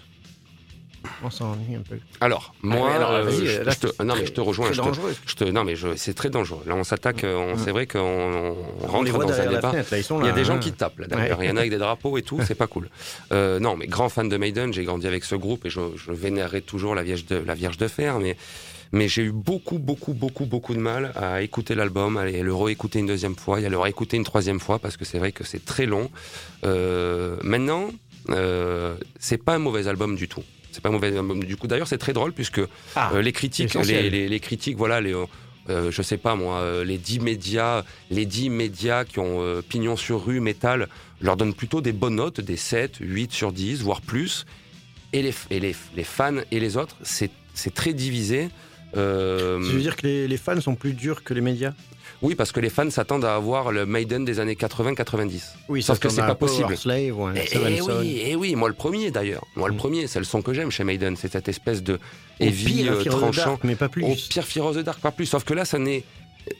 On 1.23 1.29
s'ennuie 1.29 1.75
un 1.75 1.81
peu. 1.81 1.97
Alors, 2.21 2.53
moi, 2.61 2.89
euh, 2.91 3.23
vas-y, 3.23 3.45
je, 3.47 3.61
là, 3.61 3.71
je 3.71 3.87
te, 3.87 4.03
non, 4.03 4.15
mais 4.15 4.25
je 4.25 4.31
te 4.33 4.41
rejoins. 4.41 4.71
Je 4.71 4.79
te, 4.79 4.85
dangereux. 4.85 5.15
je 5.25 5.35
te- 5.35 5.43
non, 5.45 5.63
mais 5.63 5.75
c'est 5.95 6.13
très 6.13 6.29
dangereux. 6.29 6.63
Là, 6.65 6.75
on 6.75 6.83
s'attaque. 6.83 7.23
euh. 7.23 7.53
C'est 7.57 7.71
vrai 7.71 7.87
qu'on 7.87 7.99
on 7.99 8.55
On 8.83 8.87
rentre 8.87 9.11
dans 9.11 9.31
un 9.31 9.45
débat. 9.47 9.71
fenêtre, 9.71 9.89
là, 9.91 10.19
Il 10.21 10.25
y 10.25 10.29
a 10.29 10.31
des 10.33 10.45
gens 10.45 10.55
hein. 10.55 10.59
qui 10.59 10.71
tapent 10.73 10.99
là 10.99 11.07
d'ailleurs. 11.07 11.39
Ouais. 11.39 11.45
Il 11.45 11.49
y 11.49 11.51
en 11.51 11.57
a 11.57 11.59
avec 11.59 11.71
des 11.71 11.77
drapeaux 11.87 12.17
et 12.17 12.21
tout, 12.21 12.39
c'est 12.45 12.55
pas 12.55 12.67
cool. 12.67 12.89
Euh, 13.31 13.59
non, 13.59 13.75
mais 13.75 13.87
grand 13.87 14.09
fan 14.09 14.29
de 14.29 14.37
Maiden, 14.37 14.73
j'ai 14.73 14.83
grandi 14.83 15.07
avec 15.07 15.23
ce 15.23 15.35
groupe 15.35 15.65
et 15.65 15.69
je, 15.69 15.79
vénérerai 16.09 16.61
toujours 16.61 16.95
la 16.95 17.03
Vierge 17.03 17.25
de, 17.25 17.37
la 17.37 17.53
Vierge 17.53 17.77
de 17.77 17.87
Fer. 17.87 18.19
Mais, 18.19 18.37
mais 18.91 19.07
j'ai 19.07 19.23
eu 19.23 19.31
beaucoup, 19.31 19.79
beaucoup, 19.79 20.13
beaucoup, 20.13 20.45
beaucoup 20.45 20.73
de 20.73 20.79
mal 20.79 21.11
à 21.15 21.41
écouter 21.41 21.75
l'album, 21.75 22.17
à 22.17 22.25
le 22.25 22.53
réécouter 22.55 22.99
une 22.99 23.07
deuxième 23.07 23.35
fois, 23.35 23.59
et 23.59 23.65
à 23.65 23.69
le 23.69 23.77
réécouter 23.77 24.17
une 24.17 24.23
troisième 24.23 24.59
fois 24.59 24.79
parce 24.79 24.97
que 24.97 25.05
c'est 25.05 25.19
vrai 25.19 25.31
que 25.31 25.43
c'est 25.43 25.63
très 25.63 25.85
long. 25.85 26.09
Euh, 26.65 27.37
maintenant, 27.43 27.89
euh, 28.29 28.95
c'est 29.19 29.37
pas 29.43 29.55
un 29.55 29.59
mauvais 29.59 29.87
album 29.87 30.15
du 30.15 30.27
tout. 30.27 30.43
C'est 30.77 30.83
pas 30.83 30.91
mauvais 30.91 31.11
du 31.43 31.57
coup. 31.57 31.65
D'ailleurs, 31.65 31.87
c'est 31.87 31.97
très 31.97 32.13
drôle 32.13 32.33
puisque 32.33 32.61
Ah, 32.95 33.09
euh, 33.15 33.21
les 33.23 33.31
critiques, 33.31 33.73
les, 33.87 34.09
les- 34.11 34.29
les 34.29 34.39
critiques, 34.39 34.77
voilà, 34.77 35.01
les, 35.01 35.11
euh, 35.69 35.89
je 35.89 36.01
sais 36.03 36.17
pas 36.17 36.35
moi, 36.35 36.59
euh, 36.59 36.83
les 36.83 36.99
10 36.99 37.19
médias, 37.19 37.83
les 38.11 38.27
10 38.27 38.51
médias 38.51 39.03
qui 39.03 39.17
ont 39.17 39.41
euh, 39.41 39.63
pignon 39.67 39.95
sur 39.97 40.23
rue, 40.23 40.39
métal, 40.39 40.87
leur 41.19 41.35
donnent 41.35 41.55
plutôt 41.55 41.81
des 41.81 41.93
bonnes 41.93 42.17
notes, 42.17 42.41
des 42.41 42.57
7, 42.57 42.97
8 42.99 43.31
sur 43.31 43.51
10, 43.51 43.81
voire 43.81 44.01
plus. 44.01 44.45
Et 45.13 45.23
les, 45.23 45.33
et 45.49 45.59
les, 45.59 45.75
les 45.95 46.03
fans 46.03 46.35
et 46.51 46.59
les 46.59 46.77
autres, 46.77 46.95
c'est 47.01 47.31
c'est 47.55 47.73
très 47.73 47.93
divisé. 47.93 48.49
Euh, 48.95 49.59
Tu 49.67 49.71
veux 49.75 49.81
dire 49.81 49.95
que 49.95 50.05
les, 50.05 50.27
les 50.27 50.37
fans 50.37 50.61
sont 50.61 50.75
plus 50.75 50.93
durs 50.93 51.23
que 51.23 51.33
les 51.33 51.41
médias? 51.41 51.73
Oui, 52.21 52.35
parce 52.35 52.51
que 52.51 52.59
les 52.59 52.69
fans 52.69 52.89
s'attendent 52.89 53.25
à 53.25 53.35
avoir 53.35 53.71
le 53.71 53.85
Maiden 53.85 54.25
des 54.25 54.39
années 54.39 54.55
80-90. 54.55 55.41
Oui, 55.69 55.83
Sauf 55.83 55.99
que 55.99 56.09
c'est 56.09 56.21
un 56.21 56.27
pas 56.27 56.35
possible. 56.35 56.75
Slave 56.77 57.17
ou 57.19 57.23
un 57.25 57.33
Et, 57.35 57.45
Seven 57.47 57.73
et 57.73 57.77
Son. 57.77 57.89
Eh, 57.89 57.93
oui, 57.99 58.21
et 58.25 58.35
oui, 58.35 58.55
moi 58.55 58.69
le 58.69 58.75
premier 58.75 59.11
d'ailleurs. 59.11 59.43
Moi 59.55 59.67
le 59.69 59.75
Mm. 59.75 59.77
premier, 59.77 60.07
c'est 60.07 60.19
le 60.19 60.25
son 60.25 60.41
que 60.41 60.53
j'aime 60.53 60.71
chez 60.71 60.83
Maiden, 60.83 61.15
c'est 61.15 61.31
cette 61.31 61.47
espèce 61.47 61.83
de 61.83 61.95
Au 62.39 62.43
heavy 62.43 62.65
pire, 62.65 62.93
euh, 62.93 63.01
Fear 63.03 63.13
of 63.15 63.19
the 63.19 63.23
tranchant. 63.23 63.45
Dark, 63.51 63.63
mais 63.63 63.75
pas 63.75 63.89
plus. 63.89 64.03
Au 64.03 64.15
pire 64.15 64.43
Fear 64.45 64.65
of 64.65 64.75
the 64.77 64.79
Dark, 64.79 64.99
pas 64.99 65.11
plus. 65.11 65.25
Sauf 65.27 65.43
que 65.43 65.53
là, 65.53 65.65
ça 65.65 65.77
n'est 65.79 66.03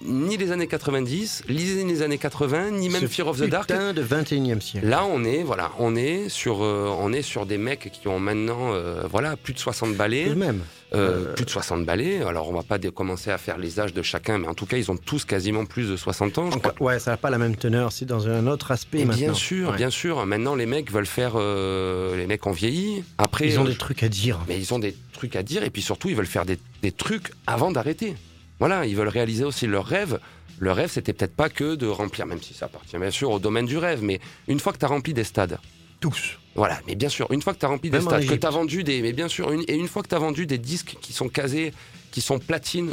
ni 0.01 0.37
les 0.37 0.51
années 0.51 0.67
90, 0.67 1.43
ni 1.49 1.83
les 1.85 2.01
années 2.01 2.17
80, 2.17 2.71
ni 2.71 2.89
même 2.89 3.01
Ce 3.01 3.07
Fear 3.07 3.27
of 3.27 3.39
the 3.39 3.45
Dark. 3.49 3.69
De 3.69 4.03
21e 4.03 4.61
siècle. 4.61 4.87
Là, 4.87 5.05
on 5.05 5.23
est, 5.23 5.43
voilà, 5.43 5.71
on 5.79 5.95
est 5.95 6.29
sur, 6.29 6.63
euh, 6.63 6.93
on 6.99 7.11
est 7.13 7.21
sur 7.21 7.45
des 7.45 7.57
mecs 7.57 7.91
qui 7.91 8.07
ont 8.07 8.19
maintenant, 8.19 8.73
euh, 8.73 9.03
voilà, 9.09 9.35
plus 9.37 9.53
de 9.53 9.59
60 9.59 9.95
balais. 9.95 10.25
Tout 10.25 10.29
de 10.33 10.35
même. 10.39 10.61
Euh, 10.95 11.33
plus 11.33 11.43
de 11.43 11.49
60 11.49 11.85
balais. 11.85 12.21
Alors, 12.21 12.47
on 12.49 12.53
va 12.53 12.63
pas 12.63 12.79
commencer 12.79 13.29
à 13.29 13.37
faire 13.37 13.57
les 13.57 13.79
âges 13.81 13.93
de 13.93 14.01
chacun, 14.01 14.37
mais 14.37 14.47
en 14.47 14.53
tout 14.53 14.65
cas, 14.65 14.77
ils 14.77 14.89
ont 14.89 14.95
tous 14.95 15.25
quasiment 15.25 15.65
plus 15.65 15.89
de 15.89 15.97
60 15.97 16.37
ans. 16.37 16.49
Je 16.49 16.59
crois. 16.59 16.73
Ouais, 16.79 16.99
ça 16.99 17.11
n'a 17.11 17.17
pas 17.17 17.29
la 17.29 17.37
même 17.37 17.57
teneur. 17.57 17.91
C'est 17.91 18.05
dans 18.05 18.29
un 18.29 18.47
autre 18.47 18.71
aspect 18.71 18.99
Et 18.99 19.05
maintenant. 19.05 19.21
bien 19.25 19.33
sûr, 19.33 19.69
Ouais. 19.71 19.75
bien 19.75 19.89
sûr. 19.89 20.25
Maintenant, 20.25 20.55
les 20.55 20.65
mecs 20.65 20.89
veulent 20.91 21.05
faire. 21.05 21.33
euh, 21.35 22.15
les 22.15 22.25
mecs 22.25 22.45
ont 22.47 22.51
vieilli. 22.51 23.03
Après, 23.17 23.47
Ils 23.47 23.59
ont 23.59 23.65
des 23.65 23.75
trucs 23.75 24.01
à 24.03 24.07
dire. 24.09 24.39
mais 24.47 24.57
ils 24.57 24.73
ont 24.73 24.79
des 24.79 24.95
trucs 25.11 25.35
à 25.35 25.43
dire 25.43 25.63
et 25.63 25.69
puis 25.69 25.81
surtout, 25.81 26.07
ils 26.09 26.15
veulent 26.15 26.25
faire 26.25 26.45
des, 26.45 26.57
des 26.81 26.91
trucs 26.93 27.31
avant 27.47 27.69
d'arrêter. 27.71 28.15
Voilà, 28.59 28.85
ils 28.85 28.95
veulent 28.95 29.07
réaliser 29.07 29.43
aussi 29.43 29.67
leurs 29.67 29.85
rêves. 29.85 30.19
Le 30.59 30.71
rêve, 30.71 30.89
c'était 30.91 31.13
peut-être 31.13 31.35
pas 31.35 31.49
que 31.49 31.75
de 31.75 31.87
remplir, 31.87 32.25
même 32.25 32.41
si 32.41 32.53
ça 32.53 32.65
appartient 32.65 32.97
bien 32.97 33.11
sûr 33.11 33.29
au 33.31 33.39
domaine 33.39 33.65
du 33.67 33.77
rêve, 33.77 34.01
mais 34.01 34.19
une 34.47 34.59
fois 34.59 34.73
que 34.73 34.79
tu 34.79 34.85
as 34.85 34.87
rempli 34.87 35.13
des 35.13 35.23
stades, 35.23 35.59
Tous. 35.99 36.39
voilà, 36.55 36.79
mais 36.87 36.95
bien 36.95 37.09
sûr, 37.09 37.27
une 37.31 37.41
fois 37.43 37.53
que 37.53 37.59
tu 37.59 37.65
as 37.65 37.69
rempli 37.69 37.89
des 37.91 37.97
Même 37.99 38.07
stades, 38.07 38.19
que 38.21 38.25
Égypte. 38.25 38.41
tu 38.41 38.47
as 38.47 38.51
vendu 38.51 38.83
des. 38.83 39.01
Mais 39.03 39.13
bien 39.13 39.27
sûr, 39.27 39.51
une- 39.51 39.63
et 39.67 39.75
une 39.75 39.87
fois 39.87 40.01
que 40.01 40.07
tu 40.07 40.15
as 40.15 40.19
vendu 40.19 40.47
des 40.47 40.57
disques 40.57 40.95
qui 41.01 41.13
sont 41.13 41.29
casés, 41.29 41.73
qui 42.11 42.21
sont 42.21 42.39
platines, 42.39 42.91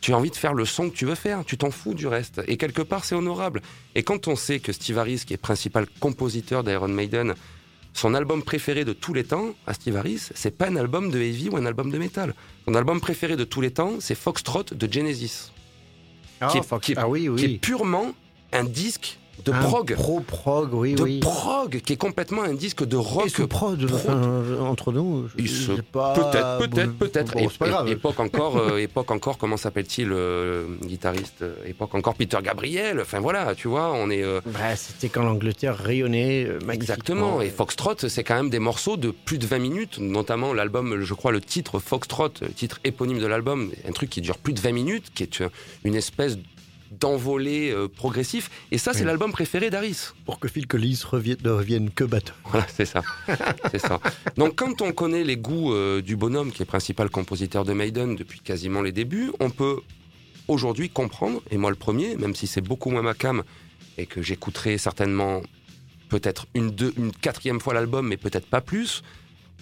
tu 0.00 0.12
as 0.14 0.16
envie 0.16 0.30
de 0.30 0.36
faire 0.36 0.54
le 0.54 0.64
son 0.64 0.88
que 0.88 0.94
tu 0.96 1.04
veux 1.04 1.14
faire, 1.16 1.44
tu 1.44 1.58
t'en 1.58 1.70
fous 1.70 1.92
du 1.92 2.06
reste. 2.06 2.40
Et 2.46 2.56
quelque 2.56 2.82
part, 2.82 3.04
c'est 3.04 3.14
honorable. 3.16 3.60
Et 3.94 4.02
quand 4.02 4.28
on 4.28 4.36
sait 4.36 4.60
que 4.60 4.72
Steve 4.72 4.96
Harris, 4.98 5.24
qui 5.26 5.34
est 5.34 5.38
principal 5.38 5.86
compositeur 6.00 6.64
d'Iron 6.64 6.88
Maiden, 6.88 7.34
son 7.92 8.14
album 8.14 8.42
préféré 8.44 8.84
de 8.84 8.92
tous 8.92 9.12
les 9.12 9.24
temps, 9.24 9.54
à 9.66 9.74
Steve 9.74 9.96
Harris, 9.96 10.28
c'est 10.34 10.56
pas 10.56 10.68
un 10.68 10.76
album 10.76 11.10
de 11.10 11.18
heavy 11.18 11.48
ou 11.50 11.56
un 11.56 11.66
album 11.66 11.90
de 11.90 11.98
metal. 11.98 12.34
Son 12.68 12.74
album 12.74 13.00
préféré 13.00 13.34
de 13.36 13.44
tous 13.44 13.62
les 13.62 13.70
temps, 13.70 13.94
c'est 13.98 14.14
Foxtrot 14.14 14.62
de 14.72 14.92
Genesis, 14.92 15.52
Ah, 16.38 16.48
Qui 16.52 16.58
est- 16.58 16.62
Fox- 16.62 16.84
qui 16.84 16.92
est- 16.92 16.98
ah 16.98 17.08
oui, 17.08 17.20
qui 17.22 17.26
est 17.26 17.48
oui. 17.48 17.58
purement 17.58 18.12
un 18.52 18.62
disque 18.64 19.18
de 19.44 19.52
Un 19.52 19.60
prog. 19.62 19.94
Pro 19.94 20.20
prog, 20.20 20.74
oui, 20.74 20.94
de 20.94 21.02
oui. 21.02 21.20
prog, 21.20 21.80
qui 21.80 21.92
est 21.92 21.96
complètement 21.96 22.42
un 22.42 22.54
disque 22.54 22.84
de 22.84 22.96
Et 22.96 23.00
rock 23.00 23.30
prod, 23.46 23.48
prog. 23.48 23.90
enfin, 23.94 24.12
euh, 24.16 24.60
entre 24.60 24.92
nous. 24.92 25.28
Je 25.38 25.72
pas, 25.80 26.12
Peut-être, 26.14 26.58
peut-être, 26.68 26.92
peut-être. 26.94 27.32
bon, 27.32 27.38
Et- 27.40 27.48
c'est 27.50 27.58
pas 27.58 27.66
et- 27.66 27.70
grave. 27.70 27.88
Époque 27.88 28.20
encore, 28.20 28.56
euh, 28.58 28.78
époque 28.78 29.10
encore, 29.10 29.38
comment 29.38 29.56
s'appelle-t-il, 29.56 30.08
euh, 30.12 30.66
le 30.80 30.86
guitariste 30.86 31.42
euh, 31.42 31.54
Époque 31.66 31.94
encore 31.94 32.14
Peter 32.14 32.38
Gabriel. 32.42 33.00
Enfin 33.00 33.20
voilà, 33.20 33.54
tu 33.54 33.68
vois, 33.68 33.92
on 33.92 34.10
est. 34.10 34.22
euh, 34.22 34.40
Bah, 34.46 34.76
C'était 34.76 35.08
quand 35.08 35.22
l'Angleterre 35.22 35.76
rayonnait. 35.76 36.48
Exactement. 36.72 37.40
Et 37.40 37.50
Foxtrot, 37.50 37.94
c'est 38.08 38.24
quand 38.24 38.34
même 38.36 38.50
des 38.50 38.58
morceaux 38.58 38.96
de 38.96 39.10
plus 39.10 39.38
de 39.38 39.46
20 39.46 39.58
minutes, 39.58 39.98
notamment 39.98 40.52
l'album, 40.52 41.00
je 41.00 41.14
crois, 41.14 41.32
le 41.32 41.40
titre 41.40 41.78
Foxtrot, 41.78 42.28
le 42.42 42.48
titre 42.48 42.78
éponyme 42.84 43.18
de 43.18 43.26
l'album, 43.26 43.70
un 43.88 43.92
truc 43.92 44.10
qui 44.10 44.20
dure 44.20 44.38
plus 44.38 44.52
de 44.52 44.60
20 44.60 44.72
minutes, 44.72 45.06
qui 45.14 45.22
est 45.22 45.42
une 45.84 45.94
espèce 45.94 46.36
d'envolée 46.90 47.70
euh, 47.70 47.88
progressif. 47.88 48.50
Et 48.70 48.78
ça, 48.78 48.92
c'est 48.92 49.00
Oui. 49.00 49.06
l'album 49.06 49.32
préféré 49.32 49.70
d'Harris. 49.70 50.12
Pour 50.24 50.38
que 50.38 50.48
Phil 50.48 50.66
Collins 50.66 50.94
revienne, 51.10 51.36
ne 51.44 51.50
revienne 51.50 51.90
que 51.90 52.04
batteur. 52.04 52.36
Voilà, 52.50 52.66
c'est 52.74 52.86
ça. 52.86 53.02
c'est 53.70 53.78
ça. 53.78 54.00
Donc, 54.36 54.56
quand 54.56 54.80
on 54.82 54.92
connaît 54.92 55.24
les 55.24 55.36
goûts 55.36 55.72
euh, 55.72 56.00
du 56.00 56.16
bonhomme, 56.16 56.50
qui 56.52 56.62
est 56.62 56.66
principal 56.66 57.10
compositeur 57.10 57.64
de 57.64 57.72
Maiden 57.72 58.16
depuis 58.16 58.40
quasiment 58.40 58.82
les 58.82 58.92
débuts, 58.92 59.30
on 59.40 59.50
peut 59.50 59.76
aujourd'hui 60.48 60.88
comprendre, 60.88 61.42
et 61.50 61.58
moi 61.58 61.70
le 61.70 61.76
premier, 61.76 62.16
même 62.16 62.34
si 62.34 62.46
c'est 62.46 62.62
beaucoup 62.62 62.90
moins 62.90 63.02
ma 63.02 63.14
cam, 63.14 63.42
et 63.98 64.06
que 64.06 64.22
j'écouterai 64.22 64.78
certainement 64.78 65.42
peut-être 66.08 66.46
une, 66.54 66.70
deux, 66.70 66.94
une 66.96 67.12
quatrième 67.12 67.60
fois 67.60 67.74
l'album, 67.74 68.08
mais 68.08 68.16
peut-être 68.16 68.46
pas 68.46 68.62
plus, 68.62 69.02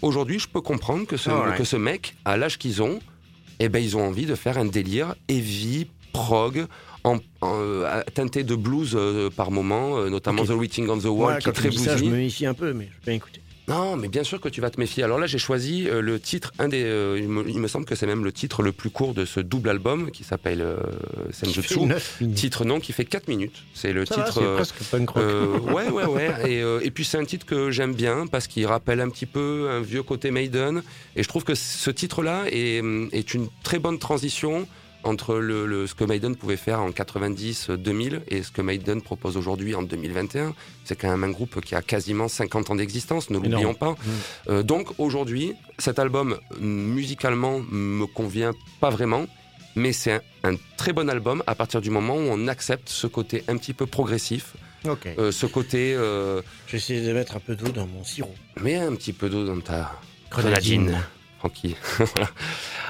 aujourd'hui, 0.01 0.39
je 0.39 0.47
peux 0.47 0.61
comprendre 0.61 1.07
que 1.07 1.17
ce, 1.17 1.29
Alright. 1.31 1.59
que 1.59 1.65
ce 1.65 1.77
mec, 1.77 2.15
à 2.25 2.37
l'âge 2.37 2.57
qu'ils 2.59 2.83
ont, 2.83 3.01
eh 3.59 3.69
ben, 3.69 3.83
ils 3.83 3.97
ont 3.97 4.07
envie 4.07 4.27
de 4.27 4.35
faire 4.37 4.59
un 4.59 4.65
délire 4.67 5.17
heavy, 5.29 5.89
prog, 6.13 6.67
en, 7.07 7.19
en, 7.41 7.55
euh, 7.61 8.03
teinté 8.15 8.43
de 8.43 8.55
blues 8.55 8.93
euh, 8.95 9.31
par 9.31 9.51
moment, 9.51 9.99
euh, 9.99 10.11
notamment. 10.11 10.45
The 10.45 10.51
Waiting 10.51 10.89
on 10.91 10.99
the 10.99 11.05
Wall, 11.07 11.39
qui 11.39 11.49
est 11.49 11.53
très 11.53 11.71
ça, 11.71 11.97
je 11.97 12.03
bluesy. 12.03 12.11
me 12.11 12.17
méfie 12.17 12.47
un 12.47 12.55
peu, 12.55 12.73
mais 12.73 12.85
je 12.87 12.91
vais 12.91 13.05
bien 13.07 13.15
écouter. 13.15 13.41
Non, 13.69 13.97
mais 13.97 14.07
bien 14.07 14.23
sûr 14.23 14.41
que 14.41 14.49
tu 14.49 14.61
vas 14.61 14.71
te 14.71 14.79
méfier. 14.79 15.03
Alors 15.03 15.19
là, 15.19 15.27
j'ai 15.27 15.39
choisi 15.39 15.89
le 15.91 16.21
titre, 16.21 16.53
un 16.61 16.69
des, 16.69 16.85
euh, 16.85 17.19
il, 17.19 17.29
me, 17.29 17.49
il 17.49 17.59
me 17.59 17.67
semble 17.67 17.85
que 17.85 17.97
c'est 17.97 18.07
même 18.07 18.23
le 18.23 18.31
titre 18.31 18.63
le 18.63 18.71
plus 18.71 18.91
court 18.91 19.13
de 19.13 19.25
ce 19.25 19.41
double 19.41 19.71
album 19.71 20.13
qui 20.13 20.23
s'appelle 20.23 20.61
euh, 20.61 20.77
Senjutsu. 21.33 21.81
Titre 22.35 22.65
non, 22.65 22.79
qui 22.79 22.93
fait 22.93 23.05
4 23.05 23.27
minutes. 23.27 23.65
C'est 23.75 23.93
le 23.93 24.07
Ça 24.07 24.19
va, 24.19 24.23
titre. 24.23 24.35
c'est 24.39 24.45
euh, 24.47 24.55
presque 24.55 24.77
punk 24.89 25.11
rock. 25.11 25.75
ouais, 25.75 25.89
ouais, 25.91 26.05
ouais. 26.05 26.33
Et, 26.49 26.87
et 26.87 26.91
puis 26.93 27.05
c'est 27.05 27.19
un 27.19 27.25
titre 27.25 27.45
que 27.45 27.73
j'aime 27.73 27.93
bien 27.95 28.29
parce 28.29 28.47
qu'il 28.47 28.65
rappelle 28.67 29.01
un 29.01 29.09
petit 29.11 29.27
peu 29.27 29.67
un 29.69 29.81
vieux 29.81 30.05
côté 30.05 30.31
Maiden. 30.31 30.83
Et 31.17 31.25
je 31.25 31.29
trouve 31.29 31.43
que 31.43 31.57
ce 31.57 31.91
titre-là 31.91 32.45
est, 32.53 32.81
est 33.13 33.35
une 33.35 33.49
très 33.65 33.81
bonne 33.81 33.99
transition 33.99 34.69
entre 35.07 35.37
le, 35.37 35.67
le- 35.67 35.87
ce 35.87 35.95
que 35.95 36.05
Maiden 36.05 36.37
pouvait 36.37 36.57
faire 36.57 36.81
en 36.81 36.91
90-2000 36.91 38.21
et 38.29 38.43
ce 38.43 38.51
que 38.51 38.61
Maiden 38.63 39.01
propose 39.03 39.37
aujourd'hui 39.37 39.75
en 39.75 39.83
2021. 39.83 40.55
C'est 40.85 40.97
quand 40.97 41.09
même 41.11 41.25
un 41.25 41.31
groupe 41.31 41.61
qui 41.65 41.75
a 41.75 41.83
quasiment 41.83 42.29
50 42.29 42.71
ans 42.71 42.77
d'existence, 42.77 43.31
ne 43.31 43.37
l'oublions 43.39 43.75
pas. 43.75 43.93
Mm. 43.93 43.97
Euh, 44.51 44.63
donc 44.63 44.89
aujourd'hui, 44.99 45.55
cet 45.79 45.99
album 45.99 46.39
musicalement 46.61 47.61
me 47.71 48.07
convient 48.07 48.53
pas 48.81 48.91
vraiment, 48.91 49.27
mais 49.75 49.93
c'est 49.93 50.13
un, 50.13 50.21
un 50.45 50.55
très 50.77 50.93
bon 50.93 51.09
album 51.09 51.43
à 51.47 51.55
partir 51.55 51.81
du 51.81 51.91
moment 51.91 52.15
où 52.17 52.21
on 52.31 52.49
accepte 52.49 52.89
ce 52.89 53.07
côté 53.07 53.43
un 53.49 53.57
petit 53.57 53.75
peu 53.75 53.87
progressif, 53.87 54.55
euh, 55.19 55.33
ce 55.33 55.47
côté 55.47 55.95
euh, 55.95 56.43
Je 56.67 56.73
vais 56.73 56.79
essayer 56.79 57.05
de 57.07 57.13
mettre 57.13 57.37
un 57.37 57.41
peu 57.41 57.57
d'eau 57.57 57.69
dans 57.73 57.87
mon 57.87 58.05
sirop. 58.05 58.35
mets 58.61 58.77
un 58.77 58.95
petit 58.95 59.13
peu 59.13 59.29
d'eau 59.29 59.45
dans 59.45 59.59
ta 59.61 59.93
Grenadine. 60.31 60.97
Grenadine. 61.49 61.75
Tranquille. 61.77 61.77
Voilà. 62.17 62.31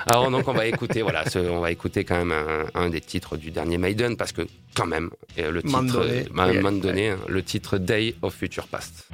Alors 0.09 0.31
donc 0.31 0.47
on 0.47 0.53
va 0.53 0.67
écouter 0.67 1.03
voilà, 1.03 1.29
ce- 1.29 1.39
on 1.39 1.59
va 1.61 1.73
écouter 1.73 2.05
quand 2.05 2.17
même 2.17 2.31
un, 2.33 2.67
un 2.81 2.89
des 2.91 3.01
titres 3.01 3.37
du 3.37 3.51
dernier 3.51 3.77
Maiden 3.77 4.17
parce 4.17 4.31
que 4.33 4.43
quand 4.75 4.87
même 4.87 5.11
euh, 5.39 5.51
le 5.51 5.63
titre 5.63 5.83
donné, 5.83 6.21
euh, 6.21 6.39
à 6.39 6.43
un 6.45 6.51
oui, 6.51 6.57
moment 6.59 6.71
oui. 6.77 6.81
donné, 6.81 7.09
hein, 7.11 7.19
le 7.27 7.43
titre 7.43 7.77
Day 7.79 8.15
of 8.23 8.33
Future 8.35 8.69
Past. 8.69 9.09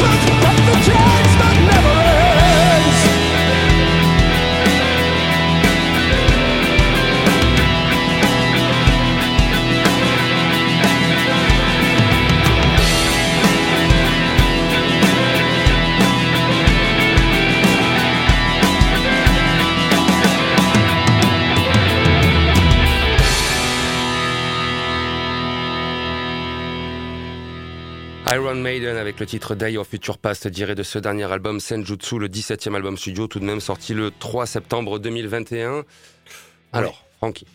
Let's 0.00 0.49
le 29.20 29.26
titre 29.26 29.54
Day 29.54 29.76
of 29.76 29.86
Future 29.88 30.18
Past 30.18 30.50
tiré 30.50 30.74
de 30.74 30.82
ce 30.82 30.98
dernier 30.98 31.24
album 31.30 31.60
Senjutsu, 31.60 32.18
le 32.18 32.28
17e 32.28 32.74
album 32.74 32.96
studio, 32.96 33.26
tout 33.26 33.38
de 33.38 33.44
même 33.44 33.60
sorti 33.60 33.92
le 33.94 34.10
3 34.18 34.46
septembre 34.46 34.98
2021. 34.98 35.84
Alors, 36.72 37.04
Francky, 37.18 37.46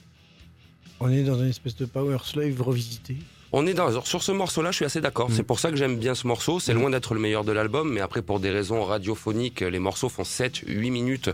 On 0.99 1.09
est 1.09 1.23
dans 1.23 1.39
une 1.39 1.49
espèce 1.49 1.75
de 1.75 1.85
power 1.85 2.17
slave 2.23 2.61
revisité. 2.61 3.17
on 3.51 3.65
est 3.65 3.73
dans, 3.73 4.01
sur 4.03 4.21
ce 4.21 4.31
morceau-là, 4.31 4.71
je 4.71 4.75
suis 4.77 4.85
assez 4.85 5.01
d'accord. 5.01 5.29
Mm. 5.29 5.33
C'est 5.33 5.43
pour 5.43 5.59
ça 5.59 5.71
que 5.71 5.75
j'aime 5.75 5.97
bien 5.97 6.13
ce 6.13 6.27
morceau. 6.27 6.59
C'est 6.59 6.73
Mm. 6.73 6.79
loin 6.79 6.89
d'être 6.91 7.13
le 7.15 7.19
meilleur 7.19 7.43
de 7.43 7.51
l'album, 7.51 7.91
mais 7.91 8.01
après, 8.01 8.21
pour 8.21 8.39
des 8.39 8.51
raisons 8.51 8.83
radiophoniques, 8.83 9.61
les 9.61 9.79
morceaux 9.79 10.09
font 10.09 10.23
7, 10.23 10.57
8 10.67 10.91
minutes. 10.91 11.29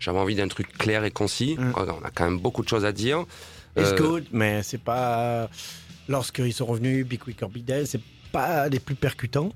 J'avais 0.00 0.18
envie 0.18 0.34
d'un 0.34 0.48
truc 0.48 0.76
clair 0.76 1.04
et 1.04 1.10
concis. 1.12 1.56
Mm. 1.58 1.72
On 1.76 2.04
a 2.04 2.10
quand 2.12 2.24
même 2.24 2.38
beaucoup 2.38 2.62
de 2.64 2.68
choses 2.68 2.84
à 2.84 2.92
dire. 2.92 3.20
It's 3.78 3.90
Euh, 3.92 3.96
good, 3.98 4.24
mais 4.32 4.62
c'est 4.64 4.82
pas. 4.82 5.48
Lorsqu'ils 6.08 6.52
sont 6.52 6.66
revenus, 6.66 7.04
Big 7.06 7.20
Week 7.26 7.42
or 7.42 7.48
Big 7.50 7.64
Day, 7.64 7.84
c'est 7.84 8.00
pas 8.36 8.68
les 8.68 8.78
plus 8.80 8.94
percutants. 8.94 9.52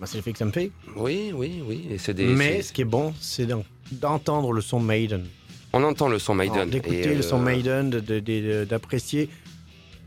Bah, 0.00 0.06
c'est 0.06 0.16
l'effet 0.16 0.32
que 0.32 0.38
ça 0.38 0.44
me 0.44 0.52
fait. 0.52 0.70
Oui, 0.96 1.32
oui, 1.34 1.62
oui. 1.66 1.86
Et 1.90 1.98
c'est 1.98 2.14
des, 2.14 2.24
mais 2.26 2.56
c'est- 2.56 2.62
ce 2.68 2.72
qui 2.72 2.82
est 2.82 2.84
bon, 2.86 3.12
c'est 3.20 3.46
d'en- 3.46 3.64
d'entendre 3.92 4.52
le 4.52 4.60
son 4.60 4.80
Maiden. 4.80 5.24
on 5.72 5.82
entend 5.84 6.08
le 6.08 6.18
son 6.18 6.34
Maiden. 6.34 6.68
D'écouter 6.70 7.12
Et, 7.12 7.14
le 7.14 7.22
son 7.22 7.38
euh, 7.40 7.44
Maiden, 7.44 7.90
de- 7.90 8.00
de- 8.00 8.18
de- 8.20 8.64
d'apprécier. 8.68 9.28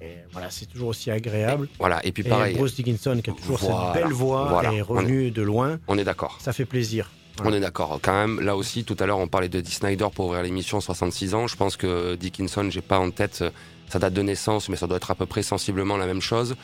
Et 0.02 0.15
voilà, 0.34 0.50
c'est 0.50 0.65
toujours 0.65 0.89
aussi 0.89 1.10
agréable. 1.12 1.69
Voilà. 1.80 2.06
Et 2.06 2.12
puis 2.12 2.26
Et 2.26 2.30
pareil, 2.30 2.56
Bruce 2.56 2.76
Dickinson, 2.76 3.19
qui 3.24 3.30
a 3.30 3.34
toujours 3.34 3.58
Voilà, 3.60 3.91
cette 3.93 4.04
belle 4.04 4.12
voix, 4.13 4.48
voilà. 4.50 4.74
est 4.74 4.82
revenu 4.82 5.32
de 5.32 5.41
loin. 5.41 5.80
on 5.88 5.98
est 5.98 6.04
d'accord. 6.04 6.38
Ça 6.41 6.52
fait 6.54 6.65
plaisir. 6.65 7.12
On 7.43 7.52
est 7.54 7.60
d'accord. 7.62 8.00
Quand 8.02 8.13
même, 8.13 8.41
là 8.41 8.56
aussi, 8.58 8.84
tout 8.84 8.98
à 9.00 9.06
l'heure, 9.06 9.17
on 9.19 9.28
parlait 9.28 9.48
de 9.50 9.60
Dee 9.62 9.72
Snyder 9.72 10.08
pour 10.13 10.26
ouvrir 10.28 10.43
l'émission 10.43 10.82
66 10.82 11.34
ans. 11.34 11.48
Je 11.48 11.56
pense 11.56 11.78
que 11.78 12.15
Dickinson, 12.15 12.67
j'ai 12.69 12.82
pas 12.82 13.00
en 13.00 13.10
tête 13.12 13.39
euh, 13.41 13.50
sa 13.89 13.98
date 14.00 14.13
de 14.13 14.22
naissance, 14.22 14.69
mais 14.69 14.76
ça 14.76 14.86
doit 14.88 14.98
être 14.98 15.12
à 15.12 15.15
peu 15.15 15.26
près 15.26 15.41
sensiblement 15.43 15.98
la 15.98 16.06
même 16.06 16.22
chose. 16.22 16.56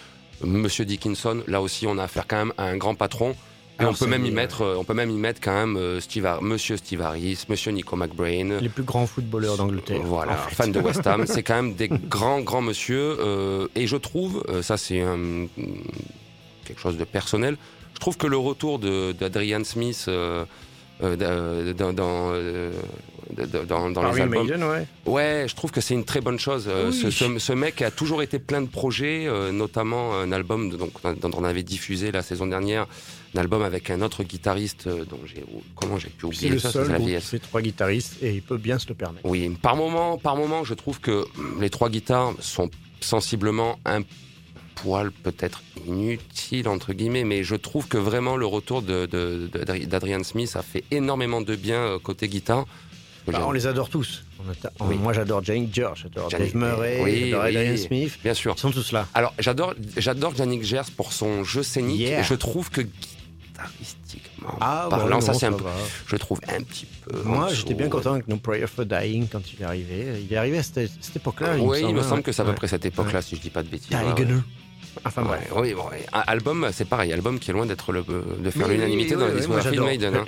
Monsieur 0.44 0.86
Dickinson, 0.86 1.44
là 1.48 1.62
aussi, 1.62 1.88
on 1.88 1.98
a 1.98 2.04
affaire 2.04 2.28
quand 2.28 2.38
même 2.38 2.54
à 2.58 2.66
un 2.66 2.78
grand 2.78 2.96
patron. 2.96 3.32
Et 3.32 3.84
Alors, 3.84 3.94
on 3.94 3.96
peut 3.96 4.08
même 4.08 4.26
y 4.26 4.32
mettre, 4.32 4.62
euh, 4.62 4.76
on 4.78 4.84
peut 4.84 4.94
même 4.94 5.10
y 5.10 5.18
mettre 5.18 5.40
quand 5.40 5.54
même 5.54 5.78
euh, 5.78 6.02
Steve 6.02 6.28
Monsieur 6.42 6.76
Steve 6.76 7.02
Harris, 7.02 7.46
Monsieur 7.48 7.72
Nico 7.72 7.96
McBrain. 7.96 8.60
Les 8.60 8.68
plus 8.68 8.84
grands 8.84 9.08
footballeurs 9.08 9.56
d'Angleterre. 9.56 10.02
Voilà, 10.04 10.34
en 10.34 10.50
fait. 10.50 10.56
fan 10.56 10.72
de 10.72 10.80
West 10.80 11.08
Ham, 11.08 11.26
c'est 11.28 11.44
quand 11.44 11.56
même 11.56 11.76
des 11.76 11.88
grands 11.88 12.42
grands 12.42 12.62
monsieur. 12.62 13.18
euh, 13.20 13.68
et 13.76 13.88
je 13.88 13.96
trouve, 13.96 14.44
ça 14.62 14.76
c'est 14.76 15.02
quelque 16.66 16.82
chose 16.82 16.98
de 16.98 17.06
personnel. 17.06 17.58
Je 18.00 18.00
trouve 18.00 18.18
que 18.18 18.28
le 18.28 18.38
retour 18.38 18.80
de 18.80 19.12
d'Adrian 19.12 19.64
Smith 19.66 20.06
euh, 20.08 20.46
euh, 21.02 21.74
dans 21.74 21.94
dans, 21.94 22.34
dans, 23.34 23.64
dans- 23.66 23.90
dans 23.92 24.12
les 24.12 24.22
albums, 24.22 24.44
Maiden, 24.48 24.64
ouais. 24.64 24.86
ouais, 25.06 25.46
je 25.48 25.56
trouve 25.56 25.72
que 25.72 25.82
c'est 25.82 25.94
une 25.94 26.06
très 26.06 26.22
bonne 26.22 26.40
chose. 26.40 26.66
Euh, 26.68 26.90
Oui. 26.90 26.94
ce, 26.96 27.12
ce- 27.12 27.38
ce 27.40 27.54
mec 27.54 27.82
a 27.82 27.92
toujours 27.92 28.22
été 28.22 28.40
plein 28.40 28.62
de 28.62 28.68
projets, 28.68 29.26
euh, 29.28 29.52
notamment 29.52 30.16
un 30.16 30.32
album 30.32 30.70
donc 30.76 30.94
dont 31.20 31.32
on 31.36 31.44
avait 31.44 31.64
diffusé 31.64 32.12
la 32.12 32.22
saison 32.22 32.48
dernière, 32.48 32.88
un 33.36 33.40
album 33.40 33.62
avec 33.62 33.90
un 33.90 34.02
autre 34.02 34.24
guitariste 34.24 34.88
euh, 34.88 35.06
dont 35.06 35.20
j'ai 35.26 35.44
comment 35.76 35.98
j'ai 36.00 36.10
pu 36.10 36.22
C'est 36.22 36.26
oublier 36.26 36.50
le 36.50 36.60
ça, 36.60 36.72
seul 36.72 36.86
c'est 36.88 36.92
la 36.94 36.98
vieillesse. 37.00 37.30
fait 37.30 37.40
trois 37.40 37.62
guitaristes 37.62 38.18
et 38.22 38.34
il 38.34 38.42
peut 38.42 38.58
bien 38.58 38.80
se 38.80 38.88
le 38.88 38.96
permettre. 38.96 39.26
Oui, 39.26 39.50
par 39.62 39.76
moment, 39.76 40.18
par 40.18 40.36
moment, 40.36 40.64
je 40.64 40.74
trouve 40.74 41.00
que 41.00 41.26
les 41.60 41.70
trois 41.70 41.90
guitares 41.90 42.34
sont 42.40 42.70
sensiblement 43.00 43.80
un 43.86 44.02
poil 44.76 45.12
peut-être 45.12 45.62
inutile 45.86 46.68
entre 46.70 46.94
guillemets, 46.94 47.26
mais 47.26 47.44
je 47.44 47.56
trouve 47.56 47.88
que 47.88 47.98
vraiment 47.98 48.38
le 48.38 48.46
retour 48.46 48.82
de, 48.82 49.06
de- 49.06 49.50
de- 49.52 49.86
d'Adrian 49.86 50.24
Smith 50.24 50.56
a 50.56 50.62
fait 50.62 50.84
énormément 50.90 51.42
de 51.42 51.56
bien 51.56 52.00
côté 52.02 52.28
guitare. 52.30 52.66
Bah, 53.32 53.46
on 53.48 53.52
les 53.52 53.68
adore 53.68 53.90
tous. 53.90 54.24
On 54.40 54.52
atta- 54.52 54.72
Oui. 54.82 54.98
Moi, 54.98 55.14
j'adore 55.14 55.44
Jane 55.44 55.68
George, 55.72 56.04
j'adore 56.04 56.30
Dave 56.30 56.56
Murray, 56.56 57.00
oui, 57.04 57.30
j'adore 57.32 57.46
oui. 57.72 57.78
Smith. 57.78 58.20
Bien 58.24 58.34
sûr. 58.34 58.54
Ils 58.58 58.60
sont 58.62 58.72
tous 58.72 58.92
là. 58.92 59.08
Alors 59.14 59.34
j'adore, 59.40 59.74
j'adore 59.98 60.34
Yannick 60.38 60.64
Gers 60.64 60.92
pour 60.96 61.14
son 61.14 61.44
jeu 61.44 61.64
scénique. 61.64 62.00
Yeah. 62.00 62.22
Et 62.22 62.24
je 62.24 62.34
trouve 62.34 62.70
que 62.70 62.82
guitaristiquement 62.82 64.58
Ah, 64.62 64.88
parlant, 64.90 65.18
bah, 65.20 65.22
ça 65.22 65.34
c'est 65.34 65.46
un 65.48 65.54
peu, 65.54 65.66
je 66.08 66.16
trouve 66.16 66.40
un 66.48 66.62
petit 66.64 66.86
peu. 66.86 67.22
Moi, 67.24 67.50
j'étais 67.54 67.74
bien 67.74 67.90
content 67.90 68.14
avec 68.14 68.28
No 68.28 68.38
Prayer 68.38 68.68
for 68.68 68.86
Dying 68.86 69.28
quand 69.28 69.42
il 69.54 69.62
est 69.62 69.66
arrivé. 69.66 70.24
Il 70.24 70.34
est 70.34 70.38
arrivé 70.38 70.60
à 70.60 70.64
cette, 70.64 70.90
cette 71.02 71.16
époque-là. 71.16 71.58
Oui, 71.60 71.80
il 71.82 71.94
me 71.94 72.00
hein, 72.00 72.04
semble 72.04 72.16
ouais. 72.18 72.24
que 72.24 72.32
c'est 72.32 72.42
à 72.42 72.46
peu 72.46 72.54
près 72.56 72.68
cette 72.68 72.86
époque-là, 72.86 73.22
si 73.22 73.36
je 73.36 73.42
dis 73.42 73.50
pas 73.50 73.64
de 73.64 73.70
bêtises. 73.70 73.96
Enfin, 75.06 75.22
Ouais, 75.24 75.28
bref. 75.50 75.54
oui, 75.56 75.74
bon, 75.74 75.84
album, 76.12 76.68
c'est 76.74 76.88
pareil, 76.88 77.12
album 77.14 77.40
qui 77.40 77.52
est 77.52 77.54
loin 77.54 77.66
d'être 77.66 77.92
le, 77.92 78.04
de 78.04 78.50
faire 78.52 78.68
l'unanimité 78.68 79.16
oui, 79.16 79.20
dans 79.22 79.26
oui, 79.28 79.32
la 79.34 79.38
discographie 79.38 79.76
de 79.78 79.82
Maiden. 79.82 80.16
hein. 80.16 80.24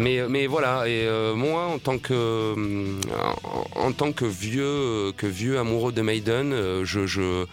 Mais, 0.00 0.20
mais 0.28 0.46
voilà, 0.46 0.86
et 0.88 1.06
euh, 1.06 1.34
moi, 1.34 1.66
en 1.66 1.78
tant 1.78 1.98
que, 1.98 2.12
euh, 2.14 2.54
en, 3.76 3.80
en 3.88 3.92
tant 3.92 4.12
que 4.12 4.24
vieux, 4.24 5.12
que 5.16 5.26
vieux 5.26 5.58
amoureux 5.58 5.92
de 5.92 6.02
Maiden, 6.02 6.52
euh, 6.52 6.84
je, 6.84 7.06
je, 7.06 7.44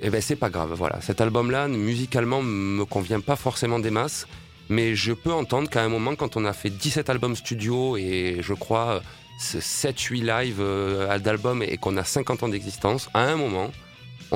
eh 0.00 0.10
ben, 0.10 0.20
c'est 0.20 0.36
pas 0.36 0.50
grave. 0.50 0.72
Voilà, 0.76 1.00
cet 1.00 1.20
album-là, 1.20 1.68
musicalement, 1.68 2.42
me 2.42 2.84
convient 2.84 3.20
pas 3.20 3.36
forcément 3.36 3.78
des 3.78 3.90
masses, 3.90 4.26
mais 4.68 4.94
je 4.94 5.12
peux 5.12 5.32
entendre 5.32 5.68
qu'à 5.68 5.82
un 5.82 5.88
moment, 5.88 6.14
quand 6.14 6.36
on 6.36 6.44
a 6.44 6.52
fait 6.52 6.70
17 6.70 7.10
albums 7.10 7.36
studio 7.36 7.96
et 7.96 8.38
je 8.40 8.54
crois 8.54 9.02
7-8 9.40 10.22
lives 10.24 10.56
euh, 10.60 11.18
d'albums 11.18 11.62
et 11.62 11.76
qu'on 11.76 11.96
a 11.96 12.04
50 12.04 12.44
ans 12.44 12.48
d'existence, 12.48 13.08
à 13.14 13.22
un 13.24 13.36
moment, 13.36 13.70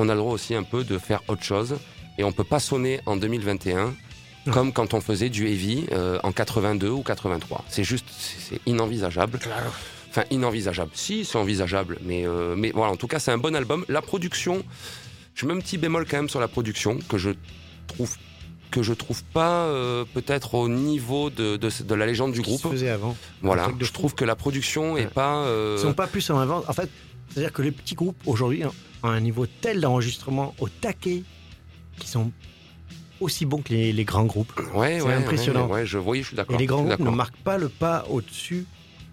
on 0.00 0.08
a 0.08 0.14
le 0.14 0.20
droit 0.20 0.32
aussi 0.32 0.54
un 0.54 0.62
peu 0.62 0.84
de 0.84 0.96
faire 0.98 1.20
autre 1.28 1.42
chose. 1.42 1.76
Et 2.18 2.24
on 2.24 2.32
peut 2.32 2.44
pas 2.44 2.58
sonner 2.60 3.00
en 3.06 3.16
2021 3.16 3.94
comme 4.52 4.72
quand 4.72 4.94
on 4.94 5.00
faisait 5.02 5.28
du 5.28 5.46
heavy 5.46 5.84
euh, 5.92 6.18
en 6.22 6.32
82 6.32 6.88
ou 6.88 7.02
83. 7.02 7.64
C'est 7.68 7.84
juste, 7.84 8.06
c'est 8.08 8.60
inenvisageable. 8.64 9.38
Enfin, 10.10 10.24
inenvisageable. 10.30 10.90
Si, 10.94 11.26
c'est 11.26 11.36
envisageable, 11.36 11.98
mais 12.02 12.26
euh, 12.26 12.54
mais 12.56 12.70
voilà. 12.74 12.92
En 12.92 12.96
tout 12.96 13.08
cas, 13.08 13.18
c'est 13.18 13.30
un 13.30 13.36
bon 13.36 13.54
album. 13.54 13.84
La 13.88 14.00
production, 14.00 14.64
je 15.34 15.44
mets 15.44 15.52
un 15.52 15.58
petit 15.58 15.76
bémol 15.76 16.06
quand 16.10 16.16
même 16.16 16.30
sur 16.30 16.40
la 16.40 16.48
production 16.48 16.98
que 17.10 17.18
je 17.18 17.30
trouve 17.88 18.16
que 18.70 18.82
je 18.82 18.92
trouve 18.94 19.22
pas 19.24 19.64
euh, 19.66 20.04
peut-être 20.14 20.54
au 20.54 20.68
niveau 20.68 21.28
de, 21.30 21.56
de, 21.56 21.68
de 21.82 21.94
la 21.94 22.06
légende 22.06 22.32
du 22.32 22.38
se 22.38 22.42
groupe. 22.42 22.70
faisait 22.70 22.88
avant. 22.90 23.16
Voilà, 23.42 23.68
je 23.80 23.92
trouve 23.92 24.14
que 24.14 24.24
la 24.24 24.34
production 24.36 24.96
est 24.96 25.02
Ouais. 25.02 25.06
pas. 25.08 25.44
euh, 25.44 25.76
Ils 25.78 25.82
sont 25.82 25.92
pas 25.94 26.06
plus 26.06 26.28
en 26.30 26.38
avant. 26.38 26.62
En 26.66 26.72
fait, 26.72 26.88
c'est-à-dire 27.30 27.52
que 27.52 27.60
les 27.62 27.70
petits 27.72 27.94
groupes 27.94 28.16
aujourd'hui 28.26 28.62
ont 29.02 29.08
un 29.08 29.20
niveau 29.20 29.46
tel 29.46 29.80
d'enregistrement 29.80 30.54
au 30.58 30.68
taquet 30.68 31.22
qui 31.98 32.08
sont 32.08 32.30
aussi 33.20 33.46
bons 33.46 33.62
que 33.62 33.70
les, 33.72 33.92
les 33.92 34.04
grands 34.04 34.24
groupes. 34.24 34.52
Ouais, 34.74 34.98
c'est 34.98 35.06
ouais, 35.06 35.14
impressionnant. 35.14 35.66
Ouais, 35.66 35.84
je, 35.84 35.98
oui, 35.98 36.22
je 36.22 36.28
suis 36.28 36.36
d'accord. 36.36 36.54
Et 36.54 36.58
les 36.58 36.66
grands 36.66 36.84
groupes 36.84 37.00
ne 37.00 37.10
marquent 37.10 37.42
pas 37.42 37.58
le 37.58 37.68
pas 37.68 38.04
au-dessus. 38.08 38.66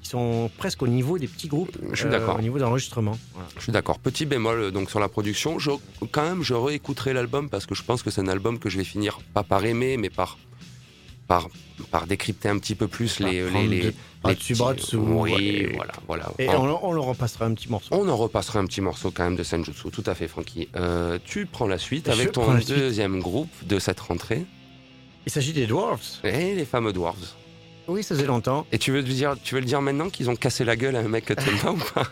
Ils 0.04 0.08
sont 0.08 0.52
presque 0.58 0.84
au 0.84 0.88
niveau 0.88 1.18
des 1.18 1.28
petits 1.28 1.48
groupes. 1.48 1.76
Je 1.92 1.96
suis 1.96 2.06
euh, 2.06 2.12
d'accord. 2.12 2.38
Au 2.38 2.42
niveau 2.42 2.60
d'enregistrement. 2.60 3.18
Voilà. 3.34 3.50
Je 3.58 3.64
suis 3.64 3.72
d'accord. 3.72 3.98
Petit 3.98 4.28
bémol 4.28 4.60
euh, 4.60 4.72
donc 4.72 4.92
sur 4.92 5.00
la 5.00 5.10
production. 5.10 5.58
Je, 5.58 5.72
quand 6.12 6.24
même, 6.24 6.44
je 6.44 6.54
réécouterai 6.54 7.14
l'album 7.14 7.50
parce 7.50 7.66
que 7.66 7.74
je 7.74 7.82
pense 7.82 8.04
que 8.04 8.12
c'est 8.12 8.22
un 8.22 8.28
album 8.28 8.60
que 8.60 8.70
je 8.70 8.78
vais 8.78 8.84
finir 8.84 9.18
pas 9.34 9.42
par 9.42 9.66
aimer, 9.66 9.98
mais 9.98 10.12
par 10.12 10.38
par 11.28 11.48
par 11.92 12.08
décrypter 12.08 12.50
un 12.50 12.58
petit 12.58 12.76
peu 12.76 12.88
plus 12.88 13.20
les 13.20 13.50
les 13.50 13.68
les, 13.68 13.82
de- 13.84 13.94
les 14.28 14.36
dessous, 14.36 14.98
Oui, 14.98 15.68
voilà, 15.76 15.94
voilà. 16.08 16.32
Et 16.40 16.50
On, 16.50 16.64
on, 16.64 16.80
on 16.90 16.92
leur 16.94 17.06
repassera 17.06 17.46
un 17.46 17.54
petit 17.54 17.70
morceau. 17.70 17.90
on 17.92 18.08
en 18.10 18.16
repassera 18.18 18.60
un 18.60 18.66
petit 18.66 18.82
morceau 18.82 19.12
quand 19.12 19.24
même 19.24 19.36
de 19.36 19.44
Senjutsu. 19.44 19.90
Tout 19.92 20.04
à 20.08 20.16
fait, 20.16 20.28
Francky. 20.28 20.68
Euh, 20.76 21.20
tu 21.26 21.46
prends 21.46 21.68
la 21.68 21.78
suite 21.78 22.10
avec 22.10 22.32
ton 22.32 22.56
suite. 22.58 22.70
deuxième 22.70 23.20
groupe 23.20 23.50
de 23.64 23.78
cette 23.80 24.00
rentrée. 24.00 24.46
Il 25.26 25.32
s'agit 25.32 25.54
des 25.54 25.68
Dwarfs. 25.68 26.22
Et 26.24 26.56
les 26.56 26.66
fameux 26.66 26.94
Dwarves. 26.94 27.28
Oui, 27.88 28.02
ça 28.04 28.16
faisait 28.16 28.26
longtemps. 28.26 28.66
Et 28.72 28.80
tu 28.80 28.92
veux 28.92 28.98
le 28.98 29.04
dire, 29.04 29.36
tu 29.44 29.54
veux 29.56 29.60
le 29.62 29.68
dire 29.68 29.80
maintenant 29.82 30.10
qu'ils 30.10 30.30
ont 30.32 30.36
cassé 30.36 30.64
la 30.66 30.76
gueule 30.76 30.96
à 30.96 31.00
un 31.00 31.08
mec 31.08 31.26
que 31.26 31.34
t'aimes 31.36 31.60
pas 31.60 31.72
ou 31.72 31.78
pas 31.94 32.08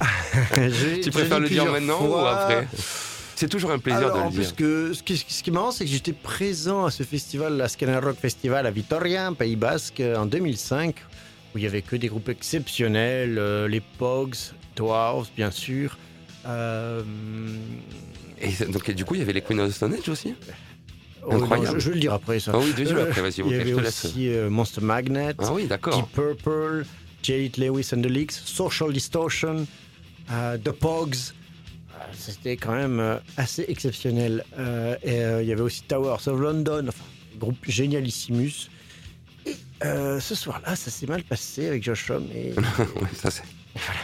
Tu 1.02 1.10
préfères 1.10 1.40
le 1.40 1.48
dire 1.48 1.70
maintenant 1.70 2.00
ou 2.06 2.14
après? 2.16 2.66
C'est 3.42 3.48
toujours 3.48 3.72
un 3.72 3.80
plaisir 3.80 3.98
Alors, 4.06 4.16
de 4.18 4.22
en 4.22 4.24
le 4.26 4.34
plus 4.36 4.42
dire. 4.46 4.54
que 4.54 4.92
ce 4.92 5.02
qui, 5.02 5.16
ce 5.16 5.42
qui 5.42 5.50
est 5.50 5.52
marrant, 5.52 5.72
c'est 5.72 5.84
que 5.84 5.90
j'étais 5.90 6.12
présent 6.12 6.84
à 6.84 6.92
ce 6.92 7.02
festival, 7.02 7.56
la 7.56 7.66
Scanner 7.66 7.96
Rock 7.98 8.14
Festival 8.16 8.66
à 8.68 8.70
Vitoria, 8.70 9.28
en 9.28 9.34
Pays 9.34 9.56
Basque, 9.56 10.00
en 10.00 10.26
2005, 10.26 10.94
où 11.52 11.58
il 11.58 11.64
y 11.64 11.66
avait 11.66 11.82
que 11.82 11.96
des 11.96 12.06
groupes 12.06 12.28
exceptionnels, 12.28 13.38
euh, 13.38 13.66
les 13.66 13.80
Pogs, 13.80 14.36
Dwarves, 14.76 15.26
bien 15.36 15.50
sûr. 15.50 15.98
Euh, 16.46 17.02
Et 18.40 18.64
donc 18.66 18.88
et 18.88 18.94
du 18.94 19.04
coup, 19.04 19.16
il 19.16 19.18
y 19.18 19.22
avait 19.22 19.32
les 19.32 19.40
Queen 19.42 19.58
of 19.58 19.70
the 19.70 19.74
Stone 19.74 19.94
Age 19.94 20.08
aussi? 20.08 20.34
Oh, 21.26 21.32
Incroyable. 21.34 21.80
je, 21.80 21.84
je 21.84 21.88
vais 21.88 21.94
le 21.96 22.00
dire 22.00 22.12
après 22.12 22.38
ça. 22.38 22.52
Ah 22.54 22.58
oui, 22.60 22.72
dis-le 22.76 22.96
Euh, 22.96 23.08
après, 23.08 23.22
vas-y, 23.22 23.38
Il 23.38 23.42
ok, 23.46 23.50
y 23.50 23.54
avait 23.56 23.74
aussi 23.74 24.28
euh, 24.28 24.50
Monster 24.50 24.82
Magnet, 24.82 25.34
Ah 25.38 25.52
oui. 25.52 25.66
Deep 25.66 26.12
Purple, 26.14 26.84
Jared 27.24 27.56
Lewis 27.58 27.88
and 27.92 28.02
the 28.02 28.06
Leaks, 28.06 28.40
Social 28.44 28.92
Distortion, 28.92 29.66
euh, 30.30 30.58
The 30.58 30.70
Pogs. 30.70 31.34
C'était 32.12 32.56
quand 32.56 32.74
même 32.74 33.00
euh, 33.00 33.18
assez 33.36 33.64
exceptionnel. 33.68 34.44
Euh, 34.58 34.96
et 35.02 35.20
euh, 35.20 35.42
il 35.42 35.48
y 35.48 35.52
avait 35.52 35.62
aussi 35.62 35.82
Towers 35.82 36.26
of 36.26 36.40
London, 36.40 36.86
enfin, 36.88 37.04
groupe 37.36 37.64
génialissimus. 37.66 38.70
Et 39.46 39.56
euh, 39.84 40.20
ce 40.20 40.34
soir-là, 40.34 40.76
ça 40.76 40.90
s'est 40.90 41.06
mal 41.06 41.22
passé 41.24 41.68
avec 41.68 41.82
Josh 41.82 42.10
Homme. 42.10 42.28
Et 42.34 42.54
ça 43.14 43.30
c'est. 43.30 43.44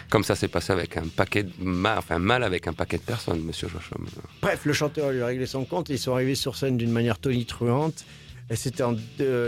Comme 0.09 0.25
ça 0.25 0.35
s'est 0.35 0.49
passé 0.49 0.73
avec 0.73 0.97
un 0.97 1.07
paquet 1.15 1.43
de 1.43 1.53
mal, 1.59 1.99
enfin 1.99 2.19
mal 2.19 2.43
avec 2.43 2.67
un 2.67 2.73
paquet 2.73 2.97
de 2.97 3.03
personnes, 3.03 3.41
Monsieur 3.41 3.69
Joachim. 3.69 4.03
Bref, 4.41 4.65
le 4.65 4.73
chanteur 4.73 5.11
lui 5.11 5.21
a 5.21 5.27
réglé 5.27 5.45
son 5.45 5.67
compte 5.67 5.91
et 5.91 5.95
ils 5.95 5.99
sont 5.99 6.15
arrivés 6.15 6.37
sur 6.37 6.57
scène 6.57 6.79
d'une 6.79 6.91
manière 6.91 7.19
tonitruante. 7.19 8.07
Et 8.49 8.57
c'était 8.57 8.83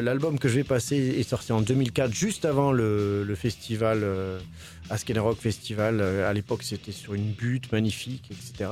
l'album 0.02 0.38
que 0.38 0.46
je 0.50 0.56
vais 0.56 0.64
passer 0.64 0.96
est 0.96 1.22
sorti 1.22 1.52
en 1.52 1.62
2004, 1.62 2.12
juste 2.12 2.44
avant 2.44 2.70
le, 2.70 3.24
le 3.24 3.34
festival, 3.34 4.04
Asken 4.90 5.18
Rock 5.18 5.38
Festival. 5.40 6.00
Euh, 6.00 6.28
à 6.28 6.32
l'époque, 6.32 6.62
c'était 6.62 6.92
sur 6.92 7.14
une 7.14 7.30
butte 7.32 7.70
magnifique, 7.72 8.30
etc. 8.30 8.70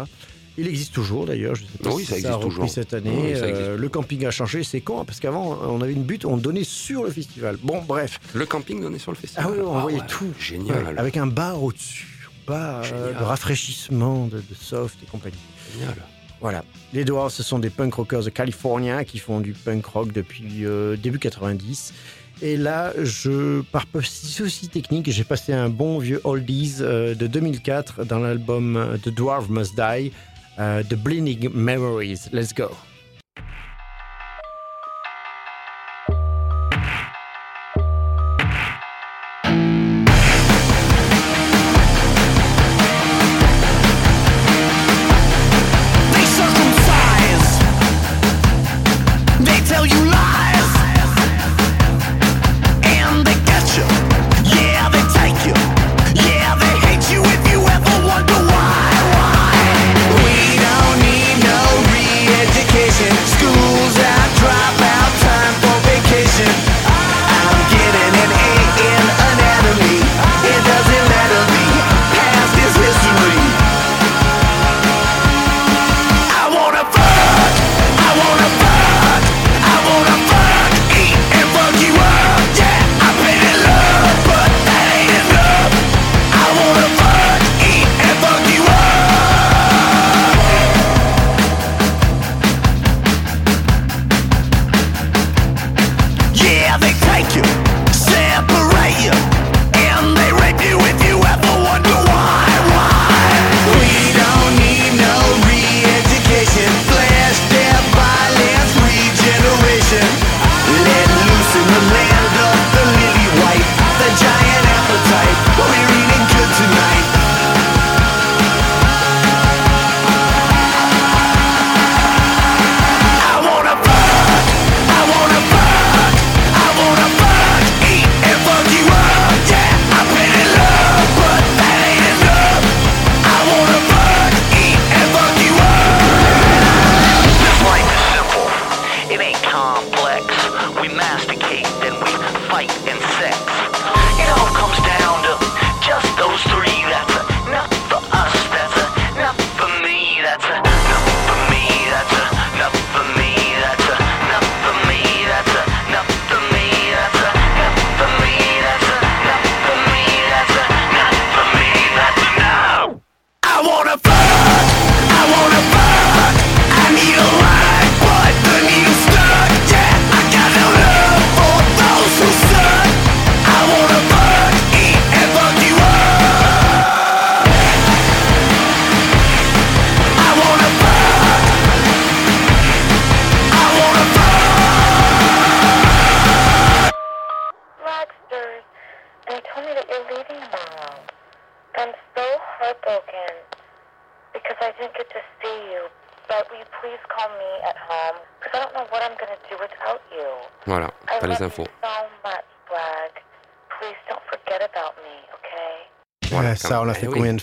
Il 0.60 0.66
existe 0.66 0.92
toujours 0.92 1.24
d'ailleurs, 1.24 1.54
je 1.54 1.62
sais 1.62 1.78
pas 1.80 1.90
Oui, 1.90 2.02
si 2.02 2.06
ça 2.06 2.10
ça, 2.10 2.16
existe 2.16 2.32
a 2.32 2.36
repris 2.36 2.48
toujours. 2.50 2.68
cette 2.68 2.92
année. 2.92 3.12
Oui, 3.14 3.32
Euh, 3.36 3.76
le 3.76 3.88
camping 3.88 4.26
a 4.26 4.32
changé, 4.32 4.64
c'est 4.64 4.80
con, 4.80 5.04
parce 5.04 5.20
qu'avant 5.20 5.56
on 5.62 5.80
avait 5.82 5.92
une 5.92 6.02
butte, 6.02 6.24
on 6.24 6.36
donnait 6.36 6.64
sur 6.64 7.04
le 7.04 7.10
festival. 7.12 7.56
Bon, 7.62 7.80
bref. 7.82 8.18
Le 8.34 8.44
camping 8.44 8.80
donné 8.80 8.98
sur 8.98 9.12
le 9.12 9.16
festival. 9.16 9.46
Ah 9.48 9.52
oui, 9.52 9.62
on 9.64 9.80
voyait 9.80 10.00
ouais, 10.00 10.06
tout. 10.08 10.32
Génial. 10.40 10.82
Ouais, 10.84 10.98
avec 10.98 11.16
un 11.16 11.28
bar 11.28 11.62
au-dessus, 11.62 12.28
bar 12.46 12.80
euh, 12.80 12.82
Génial. 12.82 13.18
de 13.20 13.22
rafraîchissement, 13.22 14.26
de, 14.26 14.38
de 14.38 14.54
soft 14.60 14.98
et 15.02 15.06
compagnie. 15.06 15.36
Génial. 15.78 15.94
Voilà. 16.40 16.64
Les 16.92 17.04
Dwarfs, 17.04 17.32
ce 17.32 17.42
sont 17.44 17.58
des 17.60 17.70
punk 17.70 17.94
rockers 17.94 18.24
de 18.24 18.30
Californie 18.30 19.04
qui 19.06 19.18
font 19.18 19.38
du 19.40 19.52
punk 19.52 19.84
rock 19.86 20.12
depuis 20.12 20.64
euh, 20.64 20.96
début 20.96 21.18
90. 21.20 21.92
Et 22.40 22.56
là, 22.56 22.92
je, 23.02 23.62
par 23.62 23.84
souci 24.02 24.68
technique, 24.68 25.10
j'ai 25.10 25.24
passé 25.24 25.52
un 25.52 25.68
bon 25.68 25.98
vieux 25.98 26.20
oldies 26.22 26.76
euh, 26.80 27.14
de 27.14 27.26
2004 27.26 28.04
dans 28.04 28.20
l'album 28.20 28.76
euh, 28.76 28.96
The 28.96 29.08
Dwarf 29.08 29.48
Must 29.48 29.74
Die, 29.74 30.12
euh, 30.60 30.84
The 30.84 30.94
Blinding 30.94 31.50
Memories. 31.52 32.28
Let's 32.32 32.54
go. 32.54 32.70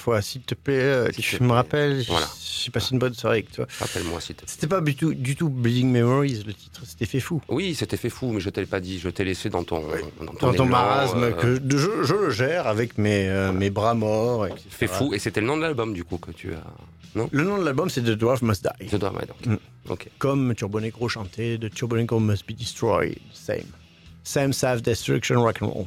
Fois 0.05 0.21
S'il 0.21 0.41
te 0.41 0.55
plaît, 0.55 0.79
euh, 0.81 1.11
S'il 1.11 1.23
je 1.23 1.37
te 1.37 1.43
me 1.43 1.47
plaît. 1.49 1.55
rappelle, 1.55 2.03
Voilà. 2.07 2.27
j'ai 2.63 2.71
passé 2.71 2.89
une 2.93 2.99
bonne 2.99 3.13
soirée 3.13 3.39
avec 3.39 3.51
toi. 3.51 3.65
Rappelle-moi 3.79 4.21
si. 4.21 4.33
C'était 4.45 4.67
pas 4.67 4.79
du 4.81 4.95
tout, 4.95 5.13
du 5.13 5.35
tout 5.35 5.49
Bleeding 5.49 5.91
Memories, 5.91 6.43
le 6.45 6.53
titre, 6.53 6.81
c'était 6.85 7.05
fait 7.05 7.19
fou. 7.19 7.41
Oui, 7.49 7.75
c'était 7.75 7.97
fait 7.97 8.09
fou, 8.09 8.31
mais 8.31 8.39
je 8.39 8.49
te 8.49 8.59
l'ai 8.59 8.65
pas 8.65 8.79
dit. 8.79 8.99
Je 8.99 9.09
t'ai 9.09 9.23
laissé 9.25 9.49
dans 9.49 9.63
ton. 9.63 9.81
Dans 9.81 9.87
ton, 9.87 10.25
Dans 10.25 10.33
ton 10.35 10.53
élan, 10.53 10.65
marasme, 10.67 11.23
euh, 11.23 11.31
que 11.31 11.55
je, 11.69 11.77
je- 11.77 12.03
je 12.03 12.13
le 12.13 12.29
gère 12.31 12.67
avec 12.67 12.97
mes, 12.97 13.27
euh, 13.27 13.51
mes 13.51 13.69
bras 13.69 13.93
morts. 13.95 14.45
etc. 14.47 14.61
Fait 14.69 14.87
fou. 14.87 15.13
Et 15.13 15.19
c'était 15.19 15.41
le 15.41 15.47
nom 15.47 15.57
de 15.57 15.63
l'album, 15.63 15.93
du 15.93 16.03
coup, 16.03 16.17
que 16.17 16.31
tu 16.31 16.53
as. 16.53 16.63
Non? 17.15 17.29
Le 17.31 17.43
nom 17.43 17.57
de 17.57 17.63
l'album, 17.65 17.89
c'est 17.89 18.01
The 18.01 18.09
Dwarf 18.11 18.41
Must 18.41 18.63
Die. 18.79 18.87
Je 18.91 18.97
dois. 18.97 19.11
ouais, 19.13 19.25
donc. 19.25 19.45
Mm. 19.45 19.57
Ok. 19.89 20.07
Comme 20.19 20.53
Turbo 20.55 20.79
Negro 20.81 21.07
chantait, 21.09 21.57
The 21.59 21.69
Turbo 21.73 21.95
Negro 21.97 22.19
Must 22.19 22.45
Be 22.47 22.51
Destroyed. 22.53 23.17
Same. 23.33 23.63
Same 24.23 24.53
Self 24.53 24.81
Destruction 24.81 25.41
Rock 25.41 25.61
and 25.61 25.67
Roll. 25.67 25.85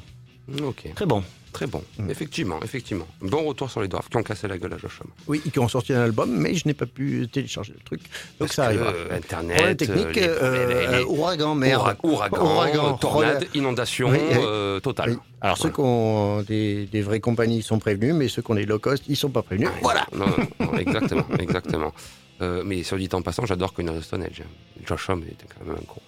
Ok. 0.62 0.88
Très 0.94 1.04
bon. 1.06 1.22
Très 1.58 1.66
bon. 1.66 1.82
Mm. 1.98 2.08
Effectivement, 2.08 2.60
effectivement. 2.62 3.08
Bon 3.20 3.42
retour 3.44 3.68
sur 3.68 3.80
les 3.82 3.88
dwarfs 3.88 4.08
qui 4.08 4.16
ont 4.16 4.22
cassé 4.22 4.46
la 4.46 4.58
gueule 4.58 4.74
à 4.74 4.78
Josh 4.78 5.00
Homme. 5.00 5.10
Oui, 5.26 5.42
ils 5.44 5.58
ont 5.58 5.66
sorti 5.66 5.92
un 5.92 6.02
album, 6.02 6.30
mais 6.30 6.54
je 6.54 6.68
n'ai 6.68 6.72
pas 6.72 6.86
pu 6.86 7.26
télécharger 7.32 7.72
le 7.76 7.82
truc. 7.84 8.00
Donc 8.38 8.48
Parce 8.48 8.52
ça 8.52 8.68
euh, 8.68 9.08
Internet. 9.10 9.76
Technique, 9.76 10.18
euh, 10.18 10.68
les- 10.68 10.74
euh, 10.84 10.90
les- 10.92 10.96
les- 10.98 11.02
ouragan, 11.02 11.56
merde. 11.56 11.96
Oura- 12.04 12.28
Ouragan, 12.30 12.44
Ouragan, 12.44 12.96
tornade, 12.98 13.48
inondation 13.54 14.08
Oui, 14.10 14.18
euh, 14.34 14.78
totale. 14.78 15.10
Oui. 15.10 15.16
Alors 15.40 15.58
ceux 15.58 15.70
qui 15.70 15.80
ont 15.80 16.42
des, 16.42 16.86
des 16.86 17.02
vraies 17.02 17.18
compagnies 17.18 17.62
sont 17.62 17.80
prévenus, 17.80 18.14
mais 18.14 18.28
ceux 18.28 18.40
qui 18.42 18.52
ont 18.52 18.54
des 18.54 18.64
low 18.64 18.78
cost, 18.78 19.02
ils 19.08 19.16
sont 19.16 19.30
pas 19.30 19.42
prévenus. 19.42 19.68
Voilà. 19.82 20.06
Non, 20.14 20.26
non, 20.28 20.36
non, 20.60 20.74
exactement, 20.78 21.26
exactement. 21.40 21.92
Euh, 22.40 22.62
mais 22.64 22.84
sur 22.84 22.96
dit 22.98 23.08
en 23.14 23.20
passant, 23.22 23.44
j'adore 23.46 23.74
Queen 23.74 24.00
Stone 24.00 24.22
Age. 24.22 24.44
Josh 24.86 25.10
Homme 25.10 25.24
était 25.24 25.46
quand 25.52 25.66
même 25.66 25.74
un 25.74 25.84
con. 25.84 26.00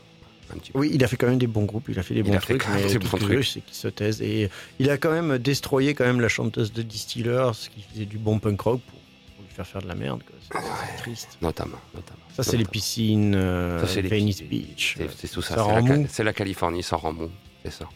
Un 0.54 0.58
petit 0.58 0.72
peu. 0.72 0.78
Oui, 0.78 0.90
il 0.92 1.02
a 1.04 1.08
fait 1.08 1.16
quand 1.16 1.26
même 1.28 1.38
des 1.38 1.46
bons 1.46 1.64
groupes, 1.64 1.86
il 1.88 1.98
a 1.98 2.02
fait 2.02 2.14
des 2.14 2.20
Il 2.20 2.24
bons 2.26 2.32
fait 2.34 2.38
trucs, 2.58 2.64
quand 2.64 2.70
même 2.74 2.82
mais 2.84 2.92
des 2.92 2.98
bons 2.98 3.42
c'est 3.42 3.60
qu'il 3.60 3.74
se 3.74 3.88
taise. 3.88 4.20
Et 4.22 4.48
il 4.78 4.90
a 4.90 4.96
quand 4.98 5.10
même 5.12 5.38
destroyé 5.38 5.94
quand 5.94 6.04
même 6.04 6.20
la 6.20 6.28
chanteuse 6.28 6.72
de 6.72 6.82
Distillers, 6.82 7.50
qui 7.74 7.82
faisait 7.92 8.06
du 8.06 8.18
bon 8.18 8.38
punk 8.38 8.60
rock 8.60 8.80
pour, 8.80 8.98
pour 9.36 9.44
lui 9.44 9.54
faire 9.54 9.66
faire 9.66 9.82
de 9.82 9.88
la 9.88 9.94
merde. 9.94 10.22
C'est 10.50 10.58
c'est 10.58 11.02
triste. 11.02 11.38
Notamment, 11.42 11.78
notamment. 11.94 12.18
Ça, 12.36 12.42
c'est 12.42 12.56
les 12.56 12.64
piscines, 12.64 13.34
euh, 13.34 13.80
Ça, 13.80 13.86
c'est 13.86 14.02
les 14.02 14.08
Venice. 14.08 14.42
Beach. 14.42 14.96
C'est- 15.16 15.28
tout 15.28 15.42
ça. 15.42 15.48
Ça 15.50 15.54
c'est 15.56 15.60
rend 15.62 15.74
la, 15.80 15.86
Ca- 15.86 15.96
mou. 15.96 16.06
c'est 16.08 16.24
la 16.24 16.32
Californie, 16.32 16.82
ça 16.82 16.96
rend 16.96 17.12
mou. 17.12 17.30
C'est 17.64 17.72
ça. 17.72 17.88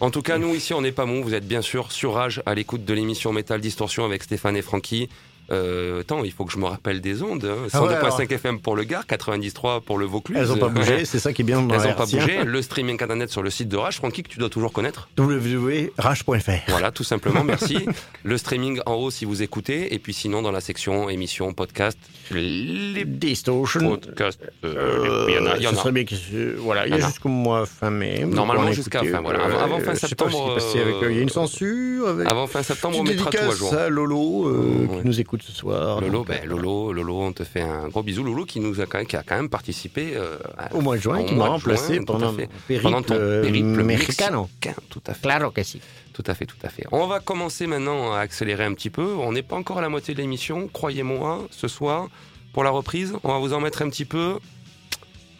En 0.00 0.10
tout 0.10 0.22
cas, 0.22 0.36
nous 0.38 0.54
ici, 0.54 0.74
on 0.74 0.80
n'est 0.80 0.90
pas 0.92 1.06
mou. 1.06 1.22
Vous 1.22 1.34
êtes 1.34 1.46
bien 1.46 1.62
sûr 1.62 1.92
sur 1.92 2.14
Rage 2.14 2.42
à 2.44 2.54
l'écoute 2.54 2.84
de 2.84 2.92
l'émission 2.92 3.32
Metal 3.32 3.60
Distorsion 3.60 4.04
avec 4.04 4.22
Stéphane 4.24 4.56
et 4.56 4.62
Francky. 4.62 5.08
Euh, 5.50 6.00
attends, 6.00 6.24
il 6.24 6.32
faut 6.32 6.44
que 6.44 6.52
je 6.52 6.58
me 6.58 6.64
rappelle 6.66 7.00
des 7.00 7.22
ondes. 7.22 7.44
Hein. 7.44 7.68
Ah 7.72 7.82
ouais, 7.82 7.94
102.5 7.94 8.32
FM 8.32 8.60
pour 8.60 8.76
le 8.76 8.84
Gard, 8.84 9.06
93 9.06 9.80
pour 9.84 9.98
le 9.98 10.06
Vaucluse. 10.06 10.38
Elles 10.40 10.48
n'ont 10.48 10.56
pas 10.56 10.66
Euh, 10.66 10.70
bougé, 10.70 11.04
c'est 11.04 11.18
ça 11.18 11.32
qui 11.32 11.42
est 11.42 11.44
bien 11.44 11.60
dans 11.60 11.74
Elles 11.74 11.88
n'ont 11.90 11.94
pas 11.96 12.06
bougé. 12.06 12.44
Le 12.44 12.62
streaming 12.62 12.94
internet 13.02 13.30
sur 13.30 13.42
le 13.42 13.50
site 13.50 13.68
de 13.68 13.76
Rage, 13.76 13.96
Francky, 13.96 14.22
que 14.22 14.28
tu 14.28 14.38
dois 14.38 14.48
toujours 14.48 14.72
connaître. 14.72 15.08
www.rage.fr. 15.18 16.50
Voilà, 16.68 16.90
tout 16.90 17.04
simplement, 17.04 17.44
merci. 17.44 17.78
le 18.24 18.38
streaming 18.38 18.80
en 18.86 18.94
haut 18.94 19.10
si 19.10 19.24
vous 19.24 19.42
écoutez. 19.42 19.94
Et 19.94 19.98
puis 19.98 20.12
sinon, 20.14 20.42
dans 20.42 20.52
la 20.52 20.60
section 20.60 21.08
émission, 21.10 21.52
podcast, 21.52 21.98
les 22.30 23.04
Distortion. 23.04 23.96
podcasts, 23.98 24.40
euh, 24.64 24.72
Euh, 24.74 25.26
il 25.28 25.34
y 25.34 25.38
en 25.38 25.46
a. 25.46 25.56
il 25.56 25.62
y 25.62 25.66
en 25.66 25.72
a. 25.76 25.90
bien 25.90 26.04
que 26.04 26.14
voilà, 26.58 26.86
il 26.86 26.90
y 26.94 27.00
a 27.02 27.06
jusqu'au 27.06 27.28
mois 27.28 27.66
fin 27.66 27.90
mai. 27.90 28.24
Normalement, 28.26 28.72
jusqu'à 28.72 29.02
fin, 29.04 29.20
voilà. 29.20 29.44
Avant- 29.44 29.58
avant 29.60 29.80
fin 29.80 29.94
septembre, 29.94 30.52
avec, 30.52 30.94
euh, 31.02 31.10
il 31.10 31.16
y 31.16 31.18
a 31.18 31.22
une 31.22 31.28
euh, 31.28 31.32
censure 31.32 32.08
avec. 32.08 32.30
Avant 32.30 32.46
fin 32.46 32.62
septembre, 32.62 32.96
on 33.00 33.02
mettra 33.02 33.30
tout 33.30 33.36
à 33.38 33.50
jour. 33.54 33.74
à 33.74 33.88
Lolo 33.88 34.48
euh, 34.48 34.86
qui 35.00 35.06
nous 35.06 35.20
écoute 35.20 35.31
ce 35.40 35.52
soir. 35.52 36.00
Lolo, 36.00 36.24
ben, 36.24 36.44
Lolo, 36.46 36.92
Lolo, 36.92 37.20
on 37.20 37.32
te 37.32 37.44
fait 37.44 37.62
un 37.62 37.88
gros 37.88 38.02
bisou. 38.02 38.22
Lolo 38.22 38.44
qui 38.44 38.60
nous 38.60 38.80
a 38.80 38.86
quand 38.86 38.98
même, 38.98 39.06
qui 39.06 39.16
a 39.16 39.22
quand 39.22 39.36
même 39.36 39.48
participé 39.48 40.12
euh, 40.14 40.36
à- 40.58 40.74
Au 40.74 40.80
mois 40.82 40.96
de 40.96 41.02
juin, 41.02 41.22
qui 41.24 41.34
m'a 41.34 41.46
remplacé 41.46 41.94
juin, 41.94 42.04
pendant 42.04 42.34
périple, 42.68 43.02
ton 43.06 43.14
euh, 43.14 43.42
périple 43.42 43.82
mexicain, 43.84 44.46
tout 44.90 45.00
à 45.06 45.14
fait. 45.14 45.22
Claro 45.22 45.50
que 45.50 45.62
si. 45.62 45.80
Tout 46.12 46.24
à 46.26 46.34
fait, 46.34 46.44
tout 46.44 46.56
à 46.62 46.68
fait. 46.68 46.84
On 46.92 47.06
va 47.06 47.20
commencer 47.20 47.66
maintenant 47.66 48.12
à 48.12 48.18
accélérer 48.18 48.64
un 48.64 48.74
petit 48.74 48.90
peu. 48.90 49.14
On 49.18 49.32
n'est 49.32 49.42
pas 49.42 49.56
encore 49.56 49.78
à 49.78 49.80
la 49.80 49.88
moitié 49.88 50.12
de 50.14 50.20
l'émission, 50.20 50.68
croyez-moi. 50.70 51.46
Ce 51.50 51.68
soir, 51.68 52.08
pour 52.52 52.64
la 52.64 52.70
reprise, 52.70 53.14
on 53.24 53.28
va 53.28 53.38
vous 53.38 53.54
en 53.54 53.60
mettre 53.60 53.80
un 53.80 53.88
petit 53.88 54.04
peu. 54.04 54.36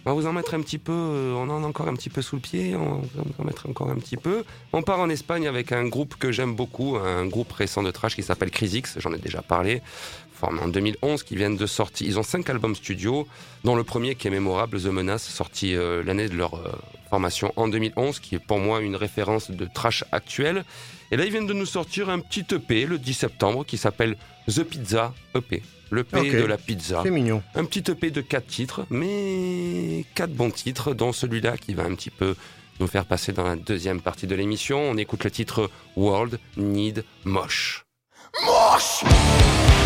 On 0.04 0.10
va 0.10 0.14
vous 0.20 0.26
en 0.26 0.32
mettre 0.32 0.54
un 0.54 0.60
petit 0.60 0.78
peu. 0.78 0.92
euh, 0.92 1.34
On 1.34 1.48
en 1.48 1.62
a 1.62 1.66
encore 1.66 1.88
un 1.88 1.94
petit 1.94 2.10
peu 2.10 2.22
sous 2.22 2.36
le 2.36 2.42
pied. 2.42 2.74
On 2.74 2.96
va 2.96 3.22
vous 3.24 3.34
en 3.42 3.44
mettre 3.44 3.68
encore 3.68 3.88
un 3.90 3.96
petit 3.96 4.16
peu. 4.16 4.44
On 4.72 4.82
part 4.82 4.98
en 5.00 5.08
Espagne 5.08 5.46
avec 5.46 5.70
un 5.72 5.86
groupe 5.86 6.16
que 6.16 6.32
j'aime 6.32 6.54
beaucoup, 6.54 6.96
un 6.96 7.26
groupe 7.26 7.52
récent 7.52 7.82
de 7.82 7.90
trash 7.90 8.16
qui 8.16 8.22
s'appelle 8.22 8.50
Crisix. 8.50 8.98
J'en 8.98 9.12
ai 9.12 9.18
déjà 9.18 9.42
parlé. 9.42 9.80
Formé 10.34 10.60
en 10.60 10.66
2011, 10.66 11.22
qui 11.22 11.36
viennent 11.36 11.56
de 11.56 11.66
sortir. 11.66 12.04
Ils 12.04 12.18
ont 12.18 12.24
cinq 12.24 12.50
albums 12.50 12.74
studio, 12.74 13.28
dont 13.62 13.76
le 13.76 13.84
premier 13.84 14.16
qui 14.16 14.26
est 14.26 14.30
mémorable, 14.30 14.80
The 14.80 14.86
Menace, 14.86 15.22
sorti 15.22 15.76
euh, 15.76 16.02
l'année 16.02 16.28
de 16.28 16.34
leur 16.36 16.54
euh, 16.54 16.72
formation 17.10 17.52
en 17.54 17.68
2011, 17.68 18.18
qui 18.18 18.34
est 18.34 18.44
pour 18.44 18.58
moi 18.58 18.80
une 18.80 18.96
référence 18.96 19.52
de 19.52 19.68
trash 19.72 20.04
actuel. 20.10 20.64
Et 21.12 21.16
là, 21.16 21.26
ils 21.26 21.30
viennent 21.30 21.46
de 21.46 21.52
nous 21.52 21.66
sortir 21.66 22.08
un 22.08 22.20
petit 22.20 22.46
EP 22.54 22.86
le 22.86 22.98
10 22.98 23.12
septembre 23.12 23.66
qui 23.66 23.76
s'appelle 23.76 24.16
The 24.48 24.62
Pizza 24.62 25.12
EP. 25.34 25.62
Le 25.90 26.04
P 26.04 26.30
de 26.30 26.44
la 26.46 26.56
pizza. 26.56 27.02
C'est 27.02 27.10
mignon. 27.10 27.42
Un 27.54 27.66
petit 27.66 27.90
EP 27.90 28.10
de 28.10 28.22
quatre 28.22 28.46
titres, 28.46 28.86
mais 28.88 30.06
quatre 30.14 30.32
bons 30.32 30.50
titres, 30.50 30.94
dont 30.94 31.12
celui-là 31.12 31.58
qui 31.58 31.74
va 31.74 31.82
un 31.82 31.94
petit 31.94 32.08
peu 32.08 32.34
nous 32.80 32.86
faire 32.86 33.04
passer 33.04 33.34
dans 33.34 33.44
la 33.44 33.56
deuxième 33.56 34.00
partie 34.00 34.26
de 34.26 34.34
l'émission. 34.34 34.80
On 34.80 34.96
écoute 34.96 35.24
le 35.24 35.30
titre 35.30 35.70
World 35.96 36.40
Need 36.56 37.04
Mosh. 37.24 37.84
Doctor 38.40 39.81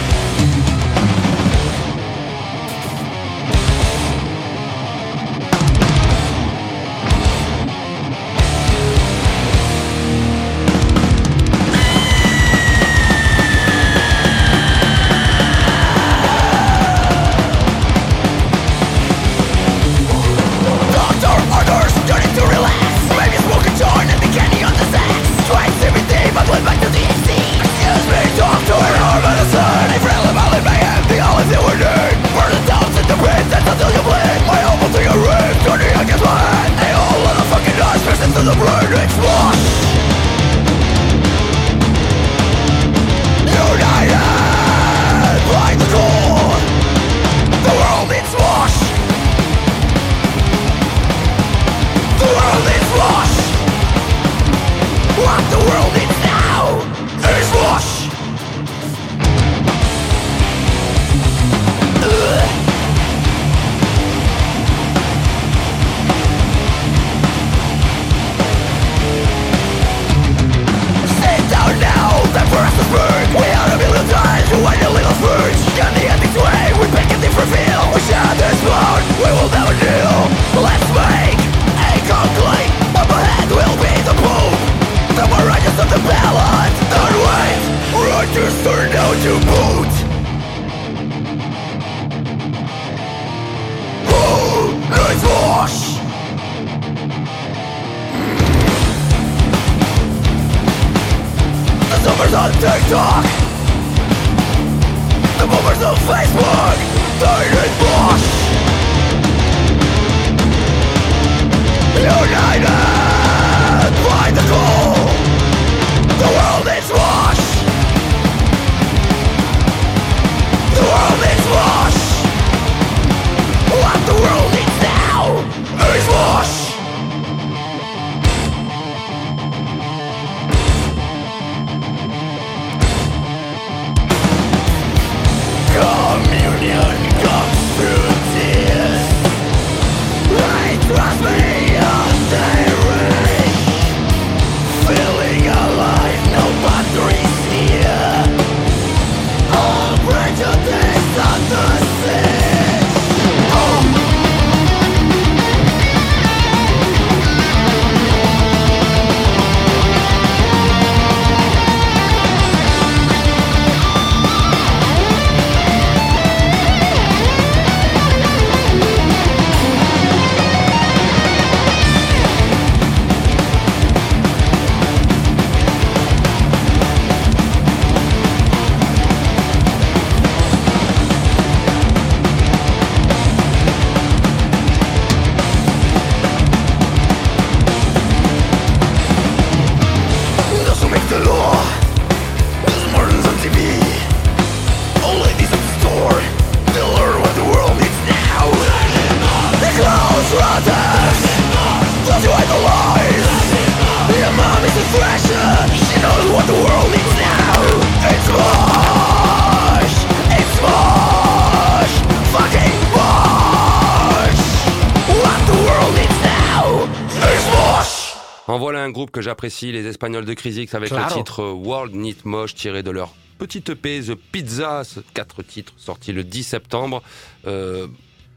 j'apprécie, 219.27 219.72
les 219.72 219.85
Espagnols 219.87 220.24
de 220.24 220.35
Crisix, 220.35 220.72
avec 220.74 220.89
Claro. 220.91 221.09
le 221.09 221.14
titre 221.18 221.45
World 221.45 221.95
Neat 221.95 222.24
Moche 222.24 222.55
tiré 222.55 222.83
de 222.83 222.91
leur 222.91 223.12
petite 223.39 223.68
EP 223.70 224.01
The 224.01 224.14
Pizza, 224.14 224.85
ce 224.85 225.01
quatre 225.12 225.43
titres 225.43 225.72
sortis 225.77 226.12
le 226.12 226.24
10 226.24 226.43
septembre. 226.45 227.03
Euh, 227.47 227.87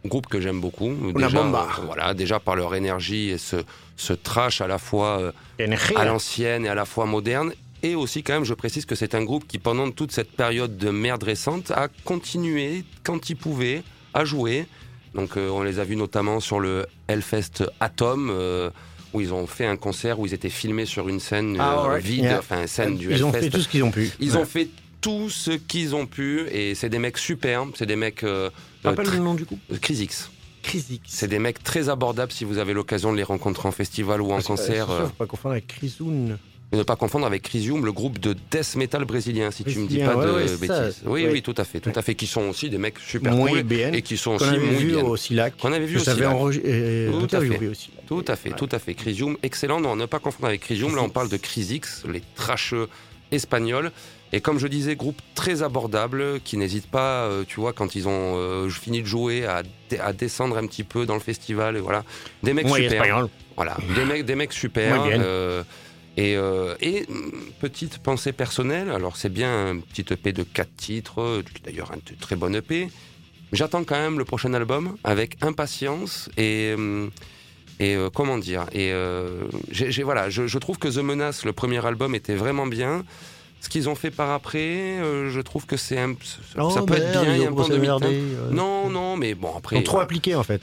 groupe 0.05 0.27
que 0.27 0.39
j'aime 0.41 0.59
beaucoup. 0.61 0.93
déjà, 1.13 1.29
bomba. 1.43 1.67
euh, 1.77 1.81
voilà, 1.85 2.13
déjà 2.13 2.39
par 2.39 2.55
leur 2.55 2.73
énergie 2.73 3.29
et 3.29 3.37
ce, 3.37 3.57
ce 3.97 4.13
trash 4.13 4.61
à 4.61 4.67
la 4.67 4.77
fois 4.77 5.19
euh, 5.19 5.31
à 5.95 6.05
l'ancienne 6.05 6.65
et 6.65 6.69
à 6.69 6.75
la 6.75 6.85
fois 6.85 7.05
moderne. 7.05 7.53
Et 7.83 7.95
aussi, 7.95 8.23
quand 8.23 8.33
même, 8.33 8.43
je 8.45 8.53
précise 8.53 8.85
que 8.85 8.95
c'est 8.95 9.13
un 9.15 9.23
groupe 9.23 9.45
qui, 9.47 9.57
pendant 9.59 9.89
toute 9.91 10.11
cette 10.11 10.31
période 10.31 10.77
de 10.77 10.89
merde 10.89 11.23
récente, 11.23 11.71
a 11.71 11.87
continué, 12.03 12.83
quand 13.03 13.29
il 13.29 13.35
pouvait, 13.37 13.83
à 14.13 14.25
jouer. 14.25 14.65
Donc, 15.15 15.37
euh, 15.37 15.49
on 15.49 15.63
les 15.63 15.79
a 15.79 15.83
vus 15.85 15.95
notamment 15.95 16.39
sur 16.41 16.59
le 16.59 16.85
Hellfest 17.07 17.63
Atom, 17.79 18.29
où 19.13 19.21
ils 19.21 19.33
ont 19.33 19.47
fait 19.47 19.65
un 19.65 19.75
concert 19.77 20.19
où 20.19 20.25
ils 20.25 20.33
étaient 20.33 20.49
filmés 20.49 20.85
sur 20.85 21.09
une 21.09 21.19
scène 21.19 21.57
Ah, 21.59 21.85
euh, 21.93 21.97
vide, 21.97 22.23
Yeah. 22.25 22.39
enfin, 22.39 22.67
scène 22.67 22.97
du 22.97 23.11
Ils 23.11 23.23
ont 23.25 23.31
fait 23.33 23.49
tout 23.49 23.61
ce 23.61 23.67
qu'ils 23.67 23.83
ont 23.83 23.91
pu. 23.91 24.11
Ils 24.19 24.31
Ouais. 24.33 24.37
ont 24.37 24.45
fait 24.45 24.69
tout 25.01 25.29
ce 25.29 25.51
qu'ils 25.51 25.95
ont 25.95 26.05
pu, 26.05 26.47
et 26.51 26.75
c'est 26.75 26.89
des 26.89 26.99
mecs 26.99 27.17
superbes, 27.17 27.71
c'est 27.75 27.85
des 27.85 27.95
mecs... 27.95 28.23
Euh, 28.23 28.49
Rappelle 28.83 29.07
euh, 29.07 29.11
le 29.13 29.19
nom 29.19 29.33
du 29.33 29.45
coup 29.45 29.57
tr- 29.71 29.79
Crisix. 29.79 30.29
Crisix. 30.61 30.99
C'est 31.07 31.27
des 31.29 31.39
mecs 31.39 31.63
très 31.63 31.87
abordables 31.89 32.31
si 32.33 32.43
vous 32.43 32.57
avez 32.57 32.73
l'occasion 32.73 33.11
de 33.11 33.17
les 33.17 33.23
rencontrer 33.23 33.67
en 33.67 33.71
festival 33.71 34.21
ou 34.21 34.31
en 34.33 34.41
concert. 34.41 34.89
euh, 34.91 35.05
Faut 35.07 35.13
pas 35.13 35.25
confondre 35.25 35.53
avec 35.53 35.67
Crisoun. 35.67 36.37
Et 36.71 36.77
ne 36.77 36.83
pas 36.83 36.95
confondre 36.95 37.25
avec 37.25 37.41
Crisium, 37.41 37.83
le 37.83 37.91
groupe 37.91 38.19
de 38.19 38.35
death 38.51 38.75
metal 38.75 39.03
brésilien, 39.05 39.49
si 39.49 39.63
tu 39.63 39.79
me 39.79 39.87
dis 39.87 39.97
Brésilien, 39.97 40.13
pas 40.13 40.25
de 40.25 40.31
ouais, 40.33 40.47
ça. 40.47 40.55
bêtises. 40.83 41.01
Oui, 41.05 41.23
Ouais. 41.25 41.31
oui, 41.31 41.41
tout 41.41 41.55
à 41.57 41.63
fait, 41.63 41.79
tout 41.79 41.91
à 41.95 42.01
fait, 42.03 42.13
qui 42.15 42.27
sont 42.27 42.43
aussi 42.49 42.69
des 42.69 42.77
mecs 42.77 42.99
super 42.99 43.35
cool 43.35 43.63
bien. 43.63 43.91
et 43.91 44.01
qui 44.03 44.17
sont 44.17 44.37
Qu'on 44.37 44.45
aussi 44.45 44.55
avait 44.55 44.75
vu 44.75 44.87
bien. 44.91 45.03
au 45.03 45.17
Silac. 45.17 45.57
Qu'on 45.57 45.73
avait 45.73 45.85
vu 45.87 45.97
au 45.97 45.99
Silac. 45.99 46.19
euh, 46.65 47.11
Tout 47.11 47.17
à 47.19 47.23
interviewé 47.23 47.57
fait. 47.57 47.67
aussi. 47.67 47.89
Tout 48.07 48.25
à 48.27 48.35
fait, 48.35 48.51
tout 48.51 48.69
à 48.71 48.77
fait. 48.79 48.93
Crisium, 48.93 49.35
excellent. 49.41 49.79
Non, 49.79 49.95
ne 49.95 50.05
pas 50.05 50.19
confondre 50.19 50.47
avec 50.47 50.61
Crisium. 50.61 50.95
Là, 50.95 51.01
on 51.01 51.09
parle 51.09 51.29
de 51.29 51.37
Crisix, 51.37 52.03
les 52.07 52.21
trasheux 52.35 52.87
espagnols. 53.31 53.91
Et 54.31 54.41
comme 54.41 54.59
je 54.59 54.67
disais, 54.67 54.95
groupe 54.95 55.19
très 55.33 55.63
abordable, 55.63 56.39
qui 56.43 56.55
n'hésite 56.57 56.85
pas, 56.85 57.23
euh, 57.23 57.43
tu 57.47 57.59
vois, 57.59 57.73
quand 57.73 57.95
ils 57.95 58.07
ont 58.07 58.35
euh, 58.37 58.69
fini 58.69 59.01
de 59.01 59.07
jouer, 59.07 59.45
à, 59.47 59.63
descendre 60.13 60.55
un 60.57 60.67
petit 60.67 60.83
peu 60.83 61.07
dans 61.07 61.15
le 61.15 61.19
festival. 61.19 61.77
Et 61.77 61.79
voilà, 61.79 62.03
des 62.43 62.53
mecs 62.53 62.67
super. 62.67 62.91
espagnol. 62.91 63.27
Voilà, 63.55 63.75
des 63.95 64.05
mecs, 64.05 64.25
des 64.25 64.35
mecs 64.35 64.53
super. 64.53 65.03
Et, 66.19 66.35
euh, 66.35 66.75
et 66.81 67.05
mm, 67.07 67.31
petite 67.61 67.99
pensée 67.99 68.33
personnelle, 68.33 68.89
alors 68.91 69.15
c'est 69.15 69.29
bien 69.29 69.69
un 69.69 69.77
petit 69.79 70.05
EP 70.13 70.33
de 70.33 70.43
4 70.43 70.69
titres, 70.75 71.41
d'ailleurs 71.63 71.91
un 71.93 71.99
très 72.19 72.35
bon 72.35 72.53
EP. 72.53 72.89
J'attends 73.53 73.85
quand 73.85 73.95
même 73.95 74.17
le 74.19 74.25
prochain 74.25 74.53
album 74.53 74.97
avec 75.05 75.37
impatience 75.41 76.29
et 76.37 76.73
hum, 76.75 77.09
et 77.79 77.95
euh, 77.95 78.09
comment 78.13 78.37
dire 78.37 78.65
et 78.73 78.91
euh, 78.91 79.45
voilà 80.03 80.29
je, 80.29 80.45
je 80.45 80.57
trouve 80.59 80.77
que 80.77 80.89
The 80.89 80.97
Menace 81.01 81.45
le 81.45 81.53
premier 81.53 81.83
album 81.85 82.13
était 82.13 82.35
vraiment 82.35 82.67
bien 82.67 83.05
ce 83.61 83.69
qu'ils 83.69 83.87
ont 83.89 83.95
fait 83.95 84.11
par 84.11 84.31
après 84.31 84.99
euh, 84.99 85.29
je 85.29 85.39
trouve 85.39 85.65
que 85.65 85.77
c'est 85.77 85.97
un 85.97 86.13
ça, 86.21 86.63
Oh, 86.63 86.69
ça 86.69 86.81
peut 86.81 86.95
être 86.95 87.11
merde, 87.11 87.25
bien 87.25 87.35
il 87.35 87.41
y 87.41 87.45
a 87.45 87.51
ont 87.51 88.03
un 88.03 88.03
euh. 88.03 88.51
non 88.51 88.89
non 88.89 89.15
mais 89.15 89.33
bon 89.33 89.51
après 89.55 89.77
Ils 89.77 89.79
sont 89.79 89.83
trop 89.85 89.93
voilà. 89.93 90.05
appliqués 90.05 90.35
en 90.35 90.43
fait. 90.43 90.61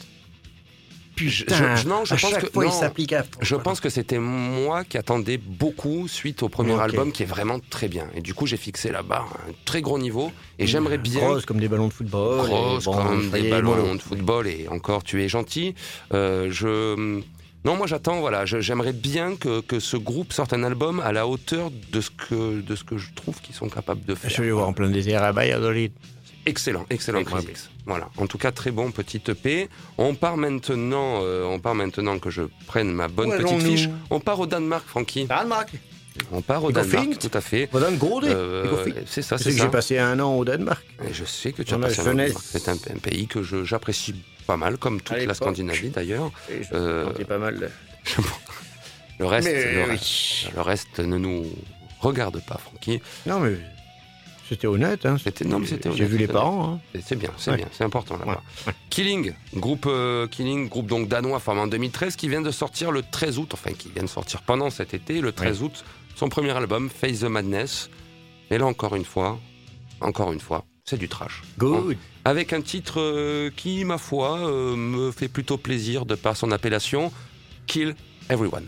Je- 1.18 1.44
Putain, 1.44 1.76
je- 1.76 1.88
non, 1.88 2.04
je 2.04 2.14
à 2.14 2.16
pense 2.18 2.34
que- 2.34 2.46
fois 2.52 2.64
non. 2.64 2.70
ils 2.70 2.74
s'appliquent 2.74 3.12
à 3.14 3.22
fond. 3.22 3.30
Je 3.40 3.54
pense 3.56 3.80
que 3.80 3.88
c'était 3.88 4.18
moi 4.18 4.84
qui 4.84 4.98
attendais 4.98 5.38
beaucoup 5.38 6.08
suite 6.08 6.42
au 6.42 6.48
premier 6.48 6.78
album 6.78 7.12
qui 7.12 7.22
est 7.22 7.26
vraiment 7.26 7.58
très 7.70 7.88
bien. 7.88 8.06
Et 8.14 8.20
du 8.20 8.34
coup, 8.34 8.46
j'ai 8.46 8.56
fixé 8.56 8.90
la 8.92 9.02
barre 9.02 9.32
à 9.34 9.48
un 9.50 9.52
très 9.64 9.80
gros 9.80 9.98
niveau. 9.98 10.30
Et 10.58 10.66
j'aimerais 10.66 10.98
bien. 10.98 11.20
Grosse 11.20 11.46
comme 11.46 11.58
des 11.60 11.68
ballons 11.68 11.88
de 11.88 11.92
football. 11.92 12.46
Grosse 12.46 12.84
comme 12.84 13.30
des 13.30 13.50
ballons 13.50 13.94
de 13.94 14.02
football. 14.02 14.46
Et 14.46 14.68
encore, 14.68 15.02
tu 15.04 15.22
es 15.22 15.28
gentil. 15.28 15.74
Euh, 16.12 16.48
je. 16.50 17.20
Non, 17.64 17.74
moi 17.76 17.88
j'attends, 17.88 18.20
voilà, 18.20 18.44
j'aimerais 18.46 18.92
bien 18.92 19.34
que, 19.34 19.60
que 19.60 19.80
ce 19.80 19.96
groupe 19.96 20.32
sorte 20.32 20.52
un 20.52 20.62
album 20.62 21.00
à 21.00 21.10
la 21.12 21.26
hauteur 21.26 21.72
de 21.90 22.00
ce 22.00 22.10
que, 22.10 22.60
de 22.60 22.76
ce 22.76 22.84
que 22.84 22.96
je 22.96 23.08
trouve 23.12 23.40
qu'ils 23.40 23.56
sont 23.56 23.68
capables 23.68 24.04
de 24.04 24.14
faire. 24.14 24.30
Je 24.30 24.40
vais 24.42 24.52
voir 24.52 24.68
en 24.68 24.72
plein 24.72 24.88
désert 24.88 25.24
à 25.24 25.32
Valladolid. 25.32 25.90
Excellent, 26.46 26.86
excellent. 26.90 27.22
Voilà. 27.86 28.08
En 28.16 28.26
tout 28.26 28.38
cas, 28.38 28.52
très 28.52 28.70
bon 28.70 28.90
petit 28.92 29.20
EP. 29.28 29.68
On 29.98 30.14
part 30.14 30.36
maintenant, 30.36 31.20
euh, 31.22 31.44
on 31.44 31.58
part 31.58 31.74
maintenant 31.74 32.18
que 32.18 32.30
je 32.30 32.42
prenne 32.66 32.92
ma 32.92 33.08
bonne 33.08 33.30
petite 33.36 33.62
fiche. 33.62 33.88
On 34.10 34.20
part 34.20 34.38
au 34.40 34.46
Danemark, 34.46 34.86
Francky. 34.86 35.26
Danemark. 35.26 35.70
On 36.32 36.40
part 36.40 36.64
au 36.64 36.72
Danemark, 36.72 37.18
tout 37.18 37.30
à 37.34 37.40
fait. 37.40 37.68
Euh, 37.74 38.64
c'est 39.06 39.22
ça, 39.22 39.36
C'est 39.36 39.52
ça. 39.52 39.64
j'ai 39.64 39.70
passé 39.70 39.98
un 39.98 40.18
an 40.20 40.34
au 40.34 40.44
Danemark. 40.44 40.84
Et 41.06 41.12
je 41.12 41.24
sais 41.24 41.52
que 41.52 41.62
tu 41.62 41.74
as 41.74 41.78
passé 41.78 42.00
un 42.00 42.04
jeunesse. 42.04 42.28
Danemark. 42.32 42.44
C'est 42.48 42.68
un, 42.68 42.94
un 42.94 42.98
pays 42.98 43.26
que 43.26 43.42
j'apprécie 43.42 44.14
pas 44.46 44.56
mal, 44.56 44.78
comme 44.78 45.00
toute 45.00 45.18
la. 45.18 45.34
Scandinavie 45.34 45.90
d'ailleurs. 45.90 46.30
Euh, 46.72 47.10
pas 47.28 47.38
mal. 47.38 47.70
Le 49.18 49.24
reste, 49.24 49.48
Mais 49.48 49.72
le, 49.72 49.82
oui. 49.84 49.88
reste 49.92 50.54
le 50.54 50.60
reste 50.60 50.98
ne 51.00 51.16
nous 51.16 51.46
regarde 52.00 52.40
pas, 52.46 52.58
Francky. 52.58 53.00
Non 53.26 53.40
mais 53.40 53.56
c'était 54.48 54.66
honnête. 54.66 55.04
Hein. 55.06 55.16
C'était- 55.22 55.44
non, 55.44 55.58
mais 55.58 55.66
c'était 55.66 55.90
J'ai 55.92 56.04
vu 56.04 56.18
les 56.18 56.26
parents. 56.28 56.74
hein. 56.94 57.00
C'est- 57.04 57.16
bien, 57.16 57.30
c'est 57.36 57.50
Ouais. 57.52 57.56
bien, 57.58 57.68
c'est 57.72 57.84
important 57.84 58.16
là-bas. 58.16 58.42
Killing, 58.90 59.32
groupe 59.54 59.86
euh, 59.86 60.26
Killing, 60.26 60.68
groupe 60.68 60.86
donc 60.86 61.08
danois 61.08 61.38
formé 61.40 61.60
en 61.62 61.66
2013, 61.66 62.16
qui 62.16 62.28
vient 62.28 62.40
de 62.42 62.50
sortir 62.50 62.90
le 62.92 63.02
13 63.02 63.38
août, 63.38 63.50
enfin 63.52 63.72
qui 63.72 63.90
vient 63.90 64.02
de 64.02 64.08
sortir 64.08 64.42
pendant 64.42 64.70
cet 64.70 64.94
été, 64.94 65.20
le 65.20 65.32
13 65.32 65.62
août, 65.62 65.84
son 66.14 66.28
premier 66.28 66.50
album, 66.50 66.88
Face 66.90 67.20
the 67.20 67.24
Madness. 67.24 67.90
Et 68.50 68.58
là 68.58 68.66
encore 68.66 68.94
une 68.96 69.04
fois, 69.04 69.38
encore 70.00 70.32
une 70.32 70.40
fois, 70.40 70.64
c'est 70.84 70.96
du 70.98 71.08
trash. 71.08 71.42
Good. 71.58 71.96
Avec 72.24 72.52
un 72.52 72.60
titre 72.60 73.00
euh, 73.00 73.50
qui, 73.56 73.84
ma 73.84 73.98
foi, 73.98 74.38
euh, 74.38 74.76
me 74.76 75.10
fait 75.10 75.28
plutôt 75.28 75.56
plaisir 75.58 76.06
de 76.06 76.14
par 76.14 76.36
son 76.36 76.50
appellation, 76.52 77.12
Kill 77.66 77.94
Everyone. 78.28 78.66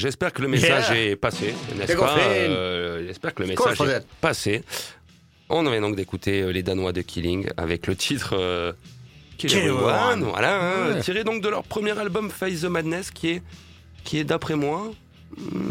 J'espère 0.00 0.32
que 0.32 0.42
le 0.42 0.48
message 0.48 0.88
Yeah. 0.90 0.96
est 1.12 1.16
passé, 1.16 1.54
n'est-ce 1.76 1.92
pas. 1.96 2.16
Euh, 2.18 3.04
J'espère 3.06 3.34
que 3.34 3.42
le 3.42 3.48
message 3.48 3.80
est 3.80 4.06
passé. 4.20 4.62
On 5.48 5.62
vient 5.68 5.80
donc 5.80 5.96
d'écouter 5.96 6.42
euh, 6.42 6.50
les 6.52 6.62
Danois 6.62 6.92
de 6.92 7.00
Killing 7.02 7.48
avec 7.56 7.86
le 7.86 7.96
titre 7.96 8.34
euh, 8.38 8.72
Kill 9.36 9.52
Everyone. 9.52 10.22
voilà, 10.24 10.60
hein, 10.60 10.94
Ouais. 10.94 11.00
tiré 11.00 11.24
donc 11.24 11.42
de 11.42 11.48
leur 11.48 11.62
premier 11.64 11.96
album 11.98 12.30
Face 12.30 12.60
the 12.60 12.64
Madness, 12.66 13.10
qui 13.10 13.30
est, 13.30 13.42
qui 14.04 14.18
est 14.18 14.24
d'après 14.24 14.54
moi 14.56 14.90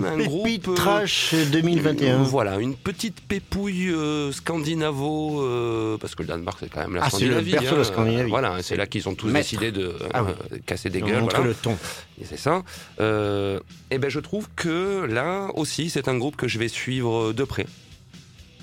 un 0.05 0.18
groupe 0.18 0.45
Pépite 0.45 0.68
euh, 0.70 0.74
Trash 0.76 1.36
2021. 1.51 2.24
Voilà, 2.24 2.57
une 2.60 2.76
petite 2.76 3.20
pépouille 3.22 3.89
euh, 3.91 4.32
scandinavo, 4.32 5.41
euh, 5.43 5.97
parce 5.97 6.16
que 6.16 6.22
le 6.24 6.30
Danemark 6.30 6.57
c'est 6.60 6.70
quand 6.70 6.80
même 6.82 6.95
la 6.95 7.03
Ah, 7.03 7.10
c'est 7.10 7.26
le 7.26 7.34
Scandinavie. 7.41 7.51
de 7.68 7.76
la 7.76 7.80
hein. 7.82 7.84
Scandinavie. 7.84 8.30
Voilà, 8.30 8.64
c'est 8.64 8.76
là 8.78 8.88
qu'ils 8.88 9.07
ont 9.10 9.16
tous 9.16 9.28
Maître. 9.28 9.45
décidé 9.45 9.72
de 9.72 9.95
Ah 10.14 10.24
oui. 10.24 10.32
euh, 10.53 10.57
casser 10.66 10.89
des 10.89 11.01
gueules. 11.01 11.24
voilà. 11.24 11.41
le 11.41 11.53
ton. 11.53 11.78
Et 12.22 12.26
c'est 12.26 12.38
ça. 12.38 12.64
Et 12.99 13.97
ben 13.97 14.10
je 14.10 14.20
trouve 14.20 14.47
que 14.55 15.05
là 15.05 15.49
aussi 15.55 15.89
c'est 15.89 16.07
un 16.07 16.18
groupe 16.18 16.36
que 16.36 16.47
je 16.47 16.57
vais 16.60 16.68
suivre 16.70 17.34
de 17.34 17.43
près. 17.43 17.66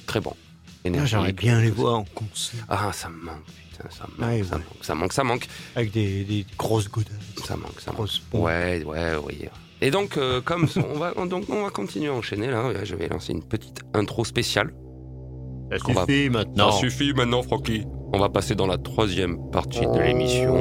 Très 0.06 0.20
bon. 0.20 0.34
Ah. 0.86 1.04
J'aimerais 1.04 1.32
bien 1.32 1.60
les 1.60 1.70
voir 1.70 1.96
en 1.96 2.04
concert. 2.04 2.64
Ah 2.68 2.90
ça 2.92 3.08
me 3.08 3.16
manque, 3.22 3.42
putain, 3.72 3.88
ça 3.90 4.06
me 4.06 4.20
manque, 4.20 4.30
Ouais, 4.30 4.44
ça, 4.44 4.54
ouais. 4.56 4.62
manque 4.62 4.84
ça 4.84 4.94
manque, 4.94 5.12
ça 5.12 5.24
manque, 5.24 5.48
Avec 5.74 5.90
des, 5.92 6.22
des 6.24 6.46
grosses 6.56 6.88
godasses. 6.88 7.12
ça 7.44 7.56
manque, 7.56 7.80
ça 7.80 7.90
manque. 7.90 7.96
Grosses. 7.96 8.22
Ouais, 8.32 8.84
ouais, 8.84 9.12
oui. 9.24 9.46
Et 9.82 9.90
donc 9.90 10.16
euh, 10.16 10.40
comme 10.42 10.66
on 10.94 10.98
va 10.98 11.12
donc 11.26 11.44
on 11.50 11.62
va 11.62 11.70
continuer 11.70 12.08
à 12.08 12.14
enchaîner 12.14 12.48
là. 12.48 12.72
Je 12.84 12.94
vais 12.94 13.08
lancer 13.08 13.32
une 13.32 13.42
petite 13.42 13.80
intro 13.94 14.24
spéciale. 14.24 14.72
Ça 15.72 15.78
On 15.88 15.92
va- 15.92 16.06
suffit 16.06 16.30
maintenant. 16.30 16.70
Ça 16.72 16.78
suffit 16.78 17.12
maintenant, 17.12 17.42
Francky. 17.42 17.84
On 18.12 18.18
va 18.18 18.28
passer 18.28 18.54
dans 18.54 18.66
la 18.68 18.78
troisième 18.78 19.50
partie 19.50 19.80
de 19.86 19.98
l'émission. 20.00 20.54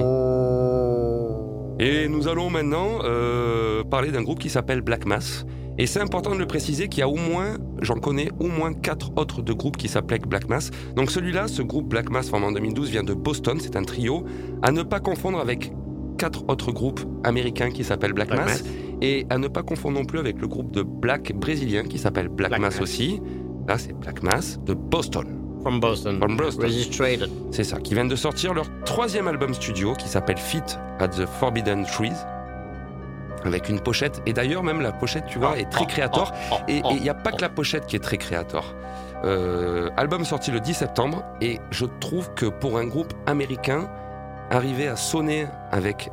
Et 1.80 2.08
nous 2.08 2.28
allons 2.28 2.50
maintenant 2.50 3.00
euh, 3.04 3.84
parler 3.84 4.12
d'un 4.12 4.24
groupe 4.24 4.40
qui 4.40 4.50
s'appelle 4.50 4.82
Black 4.82 5.06
Mass. 5.06 5.46
Et 5.78 5.88
c'est 5.88 6.00
important 6.00 6.34
de 6.34 6.40
le 6.40 6.48
préciser 6.48 6.88
qu'il 6.88 7.02
y 7.02 7.04
a 7.04 7.10
au 7.10 7.18
moins, 7.18 7.58
j'en 7.82 7.96
connais 7.96 8.30
au 8.40 8.48
moins 8.48 8.74
quatre 8.74 9.12
autres 9.18 9.42
de 9.42 9.52
groupes 9.52 9.76
qui 9.76 9.90
s'appellent 9.90 10.22
Black 10.26 10.48
Mass. 10.48 10.72
Donc 10.96 11.12
celui-là, 11.12 11.50
ce 11.50 11.62
groupe 11.62 11.90
Black 11.90 12.10
Mass 12.10 12.30
formé 12.30 12.46
en 12.48 12.54
2012 12.54 12.90
vient 12.92 13.04
de 13.04 13.14
Boston, 13.14 13.58
c'est 13.60 13.76
un 13.76 13.84
trio, 13.84 14.24
à 14.62 14.72
ne 14.72 14.84
pas 14.84 15.02
confondre 15.02 15.38
avec 15.40 15.74
quatre 16.18 16.46
autres 16.48 16.72
groupes 16.72 17.02
américains 17.26 17.72
qui 17.72 17.84
s'appellent 17.84 18.14
Black, 18.14 18.30
Black 18.30 18.46
Mass, 18.46 18.64
et 19.02 19.26
à 19.30 19.38
ne 19.38 19.48
pas 19.48 19.64
confondre 19.64 19.98
non 20.00 20.06
plus 20.06 20.20
avec 20.20 20.40
le 20.40 20.48
groupe 20.48 20.72
de 20.72 20.84
Black 20.84 21.34
brésilien 21.34 21.84
qui 21.84 21.98
s'appelle 21.98 22.28
Black, 22.28 22.50
Black 22.50 22.62
Mass 22.62 22.76
Mass. 22.76 22.82
aussi. 22.82 23.22
Là, 23.68 23.78
c'est 23.78 23.94
Black 23.94 24.24
Mass 24.24 24.60
de 24.66 24.74
Boston. 24.74 25.42
From 25.62 25.80
Boston. 25.80 26.20
From 26.20 26.38
Boston. 26.38 26.66
Registrated. 26.66 27.30
C'est 27.52 27.64
ça, 27.64 27.80
qui 27.80 27.96
viennent 27.96 28.08
de 28.08 28.16
sortir 28.16 28.54
leur 28.54 28.68
troisième 28.86 29.28
album 29.28 29.54
studio 29.54 29.94
qui 29.94 30.08
s'appelle 30.08 30.38
Fit 30.38 30.62
at 31.00 31.08
the 31.08 31.26
Forbidden 31.26 31.86
Trees. 31.86 32.12
Avec 33.44 33.70
une 33.70 33.80
pochette, 33.80 34.22
et 34.26 34.34
d'ailleurs 34.34 34.64
même 34.64 34.82
la 34.82 34.92
pochette, 34.92 35.26
tu 35.28 35.38
vois, 35.38 35.58
est 35.60 35.70
très 35.70 35.86
créator. 35.86 36.34
Et 36.68 36.82
il 36.92 37.02
n'y 37.02 37.10
a 37.10 37.14
pas 37.14 37.32
que 37.32 37.42
la 37.42 37.50
pochette 37.50 37.86
qui 37.86 37.96
est 37.96 38.00
très 38.00 38.18
créator. 38.18 38.76
Euh, 39.24 39.90
album 39.98 40.26
sorti 40.26 40.52
le 40.52 40.60
10 40.60 40.74
septembre, 40.74 41.24
et 41.42 41.60
je 41.72 41.86
trouve 42.00 42.34
que 42.34 42.48
pour 42.48 42.78
un 42.78 42.86
groupe 42.86 43.14
américain, 43.28 43.88
arriver 44.50 44.88
à 44.88 44.96
sonner 44.96 45.48
avec 45.72 46.10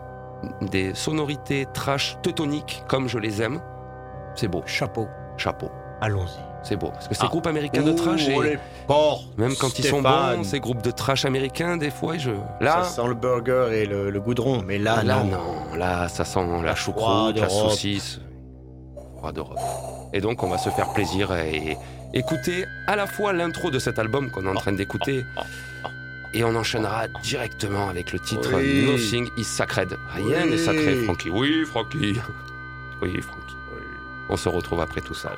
des 0.61 0.95
sonorités 0.95 1.67
trash 1.73 2.17
teutoniques 2.23 2.83
comme 2.89 3.09
je 3.09 3.19
les 3.19 3.43
aime, 3.43 3.61
c'est 4.35 4.49
beau. 4.49 4.63
Chapeau. 4.67 5.09
Chapeau, 5.37 5.71
Allons-y. 6.01 6.39
c'est 6.63 6.77
beau. 6.77 6.89
Parce 6.91 7.09
que 7.09 7.15
ces 7.15 7.25
Ah. 7.25 7.29
groupes 7.29 7.47
américains 7.47 7.83
de 7.83 7.93
trash, 7.93 8.29
et 8.29 8.35
Oh, 8.37 8.43
les 8.43 8.59
porcs. 8.87 9.25
même 9.39 9.55
quand 9.59 9.79
ils 9.79 9.85
sont 9.87 10.03
bons, 10.03 10.45
ces 10.45 10.61
groupes 10.61 10.83
de 10.83 10.91
trash 10.91 11.25
américains, 11.25 11.77
des 11.77 11.91
fois, 11.91 12.17
je... 12.19 12.31
là, 12.61 12.85
Ça 12.85 13.03
sent 13.03 13.09
le 13.09 13.15
burger 13.15 13.69
et 13.73 13.87
le, 13.87 14.11
le 14.11 14.21
goudron. 14.21 14.63
Mais 14.63 14.79
là, 14.79 14.97
Ah, 15.01 15.05
là, 15.05 15.23
non. 15.25 15.31
non, 15.71 15.75
là, 15.77 16.09
ça 16.09 16.25
sent 16.25 16.41
la 16.41 16.75
Froid 16.75 16.75
choucroute, 16.75 17.39
la 17.41 17.49
saucisse. 17.49 18.21
Froid 19.19 19.33
d'Europe. 19.33 19.59
Et 20.13 20.21
donc, 20.21 20.43
on 20.43 20.49
va 20.49 20.59
se 20.59 20.69
faire 20.71 20.93
plaisir 20.93 21.33
et 21.35 21.77
écouter 22.13 22.65
à 22.87 22.97
la 22.97 23.07
fois 23.07 23.33
l'intro 23.33 23.71
de 23.71 23.79
cet 23.79 23.99
album 23.99 24.31
qu'on 24.31 24.45
est 24.45 24.51
en 24.51 24.55
train 24.55 24.73
d'écouter. 24.73 25.23
Et 26.35 26.45
on 26.45 26.55
enchaînera 26.57 27.09
directement 27.09 27.89
avec 27.89 28.13
le 28.13 28.19
titre 28.19 28.51
Oui. 28.55 28.87
Nothing 28.91 29.31
is 29.37 29.45
Sacred. 29.45 29.99
Rien 30.15 30.45
Oui. 30.45 30.51
n'est 30.51 30.59
sacré, 30.59 30.97
Francky. 31.05 31.31
Oui, 31.31 31.65
Francky. 31.67 32.19
Oui, 33.03 33.21
Francky. 33.21 33.57
On 34.29 34.37
se 34.37 34.49
retrouve 34.49 34.81
après 34.81 35.01
tout 35.03 35.15
ça. 35.15 35.37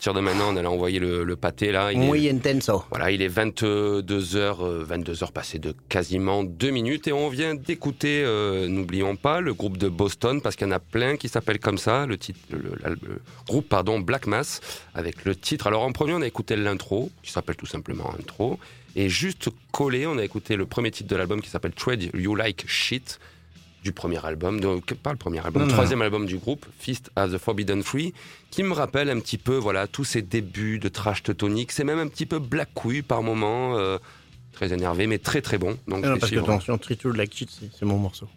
Partir 0.00 0.14
de 0.14 0.20
maintenant, 0.20 0.54
on 0.54 0.56
allait 0.56 0.66
envoyer 0.66 0.98
le, 0.98 1.24
le 1.24 1.36
pâté 1.36 1.72
là. 1.72 1.92
Il 1.92 2.02
est- 2.02 2.10
Muy 2.10 2.26
intenso. 2.30 2.84
Voilà, 2.88 3.10
il 3.10 3.20
est 3.20 3.28
22h, 3.28 4.84
22h 4.86 5.30
passé 5.30 5.58
de 5.58 5.74
quasiment 5.90 6.42
deux 6.42 6.70
minutes 6.70 7.06
et 7.06 7.12
on 7.12 7.28
vient 7.28 7.54
d'écouter, 7.54 8.22
euh, 8.24 8.66
n'oublions 8.66 9.16
pas, 9.16 9.40
le 9.42 9.52
groupe 9.52 9.76
de 9.76 9.88
Boston 9.90 10.40
parce 10.40 10.56
qu'il 10.56 10.66
y 10.66 10.70
en 10.70 10.72
a 10.72 10.78
plein 10.78 11.16
qui 11.16 11.28
s'appellent 11.28 11.58
comme 11.60 11.76
ça, 11.76 12.06
le 12.06 12.16
titre, 12.16 12.38
le, 12.50 12.58
le- 12.58 12.96
le 13.02 13.20
groupe 13.46 13.68
pardon 13.68 14.00
Black 14.00 14.26
Mass 14.26 14.62
avec 14.94 15.24
le 15.26 15.36
titre. 15.36 15.66
Alors 15.66 15.82
en 15.82 15.92
premier, 15.92 16.14
on 16.14 16.22
a 16.22 16.26
écouté 16.26 16.56
l'intro 16.56 17.10
qui 17.22 17.30
s'appelle 17.30 17.56
tout 17.56 17.66
simplement 17.66 18.10
intro 18.18 18.58
et 18.96 19.10
juste 19.10 19.50
collé, 19.70 20.06
on 20.06 20.16
a 20.16 20.24
écouté 20.24 20.56
le 20.56 20.64
premier 20.64 20.90
titre 20.90 21.10
de 21.10 21.16
l'album 21.16 21.42
qui 21.42 21.50
s'appelle 21.50 21.72
Trade 21.72 22.08
You 22.14 22.34
Like 22.34 22.64
Shit 22.66 23.20
du 23.82 23.92
premier 23.92 24.24
album, 24.24 24.60
donc 24.60 24.94
pas 24.94 25.10
le 25.12 25.16
premier 25.16 25.38
album, 25.44 25.62
Non, 25.62 25.68
non, 25.68 25.74
troisième 25.74 26.02
album 26.02 26.26
du 26.26 26.36
groupe, 26.36 26.66
Fist 26.78 27.10
as 27.16 27.28
the 27.28 27.38
Forbidden 27.38 27.82
Free, 27.82 28.12
qui 28.50 28.62
me 28.62 28.72
rappelle 28.72 29.08
un 29.10 29.18
petit 29.20 29.38
peu, 29.38 29.56
voilà, 29.56 29.86
tous 29.86 30.04
ces 30.04 30.22
débuts 30.22 30.78
de 30.78 30.88
trash 30.88 31.22
teutonique. 31.22 31.72
C'est 31.72 31.84
même 31.84 31.98
un 31.98 32.08
petit 32.08 32.26
peu 32.26 32.38
Black 32.38 32.68
Couille 32.74 33.02
par 33.02 33.22
moment, 33.22 33.76
euh, 33.78 33.98
très 34.52 34.72
énervé, 34.72 35.06
mais 35.06 35.18
très 35.18 35.40
très 35.40 35.58
bon. 35.58 35.78
Donc 35.88 36.02
Ah 36.04 36.10
non, 36.10 36.18
parce 36.18 36.30
que 36.30 36.38
attention, 36.38 36.78
You 37.04 37.12
Like 37.12 37.34
Shit, 37.34 37.50
c'est 37.78 37.86
mon 37.86 37.98
morceau. 37.98 38.28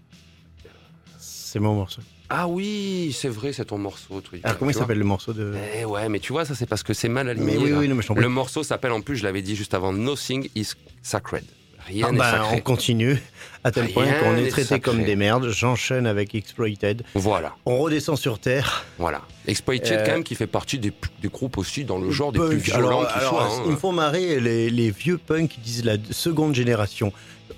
C'est 1.17 1.59
mon 1.59 1.75
morceau. 1.75 2.01
Ah 2.29 2.47
oui, 2.47 3.15
c'est 3.15 3.29
vrai, 3.29 3.53
c'est 3.53 3.65
ton 3.65 3.77
morceau. 3.77 4.21
Toi, 4.21 4.39
Alors 4.43 4.57
comment 4.57 4.71
il 4.71 4.73
s'appelle 4.73 4.97
le 4.97 5.05
morceau 5.05 5.33
de... 5.33 5.53
Eh 5.77 5.85
ouais, 5.85 6.09
mais 6.09 6.19
tu 6.19 6.31
vois, 6.31 6.45
ça 6.45 6.55
c'est 6.55 6.65
parce 6.65 6.81
que 6.81 6.93
c'est 6.93 7.09
mal 7.09 7.29
aligné. 7.29 7.57
Mais 7.57 7.57
oui, 7.57 7.73
oui, 7.73 7.87
non, 7.87 7.95
mais. 7.95 8.21
Le 8.21 8.29
morceau 8.29 8.63
s'appelle 8.63 8.91
en 8.91 9.01
plus, 9.01 9.17
je 9.17 9.23
l'avais 9.23 9.41
dit 9.41 9.55
juste 9.55 9.73
avant, 9.73 9.93
Nothing 9.93 10.49
is 10.55 10.69
Sacred. 11.01 11.43
Rien 11.87 12.07
Ah 12.09 12.13
bah, 12.13 12.43
on 12.53 12.59
continue, 12.59 13.21
à 13.63 13.71
tel 13.71 13.91
point 13.91 14.05
qu'on 14.21 14.35
est 14.37 14.49
traité 14.49 14.79
comme 14.79 15.03
des 15.03 15.15
merdes. 15.15 15.49
J'enchaîne 15.49 16.07
avec 16.07 16.33
Exploited. 16.35 17.03
Voilà, 17.13 17.53
On 17.65 17.77
redescend 17.79 18.17
sur 18.17 18.39
Terre. 18.39 18.85
voilà. 18.97 19.21
Exploited 19.47 19.91
Euh, 19.99 20.05
quand 20.05 20.11
même 20.13 20.23
qui 20.23 20.35
fait 20.35 20.47
partie 20.47 20.79
des, 20.79 20.93
des 21.21 21.27
groupes 21.27 21.57
aussi 21.57 21.83
dans 21.83 21.97
le 21.97 22.09
genre 22.11 22.31
des 22.31 22.39
Punk. 22.39 22.49
plus 22.49 22.57
violents 22.59 23.03
qui 23.05 23.19
soient. 23.25 23.45
hein. 23.51 23.61
Il 23.65 23.71
me 23.71 23.77
faut 23.77 23.91
marrer 23.91 24.39
les, 24.39 24.69
les 24.69 24.91
vieux 24.91 25.17
punks 25.17 25.49
qui 25.49 25.59
disent 25.59 25.83
la 25.85 25.97
seconde 26.11 26.55
génération. 26.55 27.11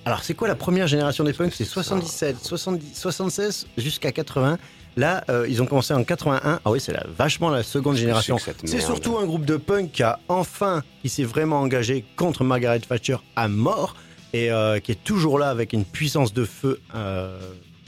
Alors, 0.06 0.24
c'est 0.24 0.34
quoi 0.34 0.48
la 0.48 0.56
première 0.56 0.88
génération 0.88 1.24
des 1.24 1.34
punks? 1.34 1.54
C'est 1.56 1.64
77, 1.66 2.38
70, 2.44 2.96
76 3.00 3.68
jusqu'à 3.78 4.12
80. 4.12 4.58
Là, 4.98 5.24
euh, 5.30 5.46
ils 5.50 5.62
ont 5.62 5.66
commencé 5.66 5.94
en 5.94 6.04
81. 6.04 6.60
Ah 6.64 6.72
oui, 6.72 6.80
c'est 6.80 6.94
la- 6.94 7.06
vachement 7.18 7.50
la 7.50 7.64
seconde 7.64 7.98
génération. 7.98 8.38
C'est 8.64 8.80
surtout 8.82 9.18
un 9.18 9.26
groupe 9.26 9.46
de 9.46 9.58
punk 9.58 9.92
qui 9.92 10.04
a 10.04 10.20
enfin, 10.30 10.84
qui 11.02 11.10
s'est 11.10 11.24
vraiment 11.26 11.60
engagé 11.60 12.06
contre 12.16 12.44
Margaret 12.46 12.80
Thatcher 12.80 13.18
à 13.36 13.48
mort 13.50 13.96
et 14.36 14.52
euh, 14.52 14.80
qui 14.80 14.92
est 14.92 15.04
toujours 15.04 15.38
là 15.40 15.50
avec 15.50 15.72
une 15.74 15.86
puissance 15.86 16.34
de 16.34 16.46
feu 16.46 16.80
euh, 16.94 17.38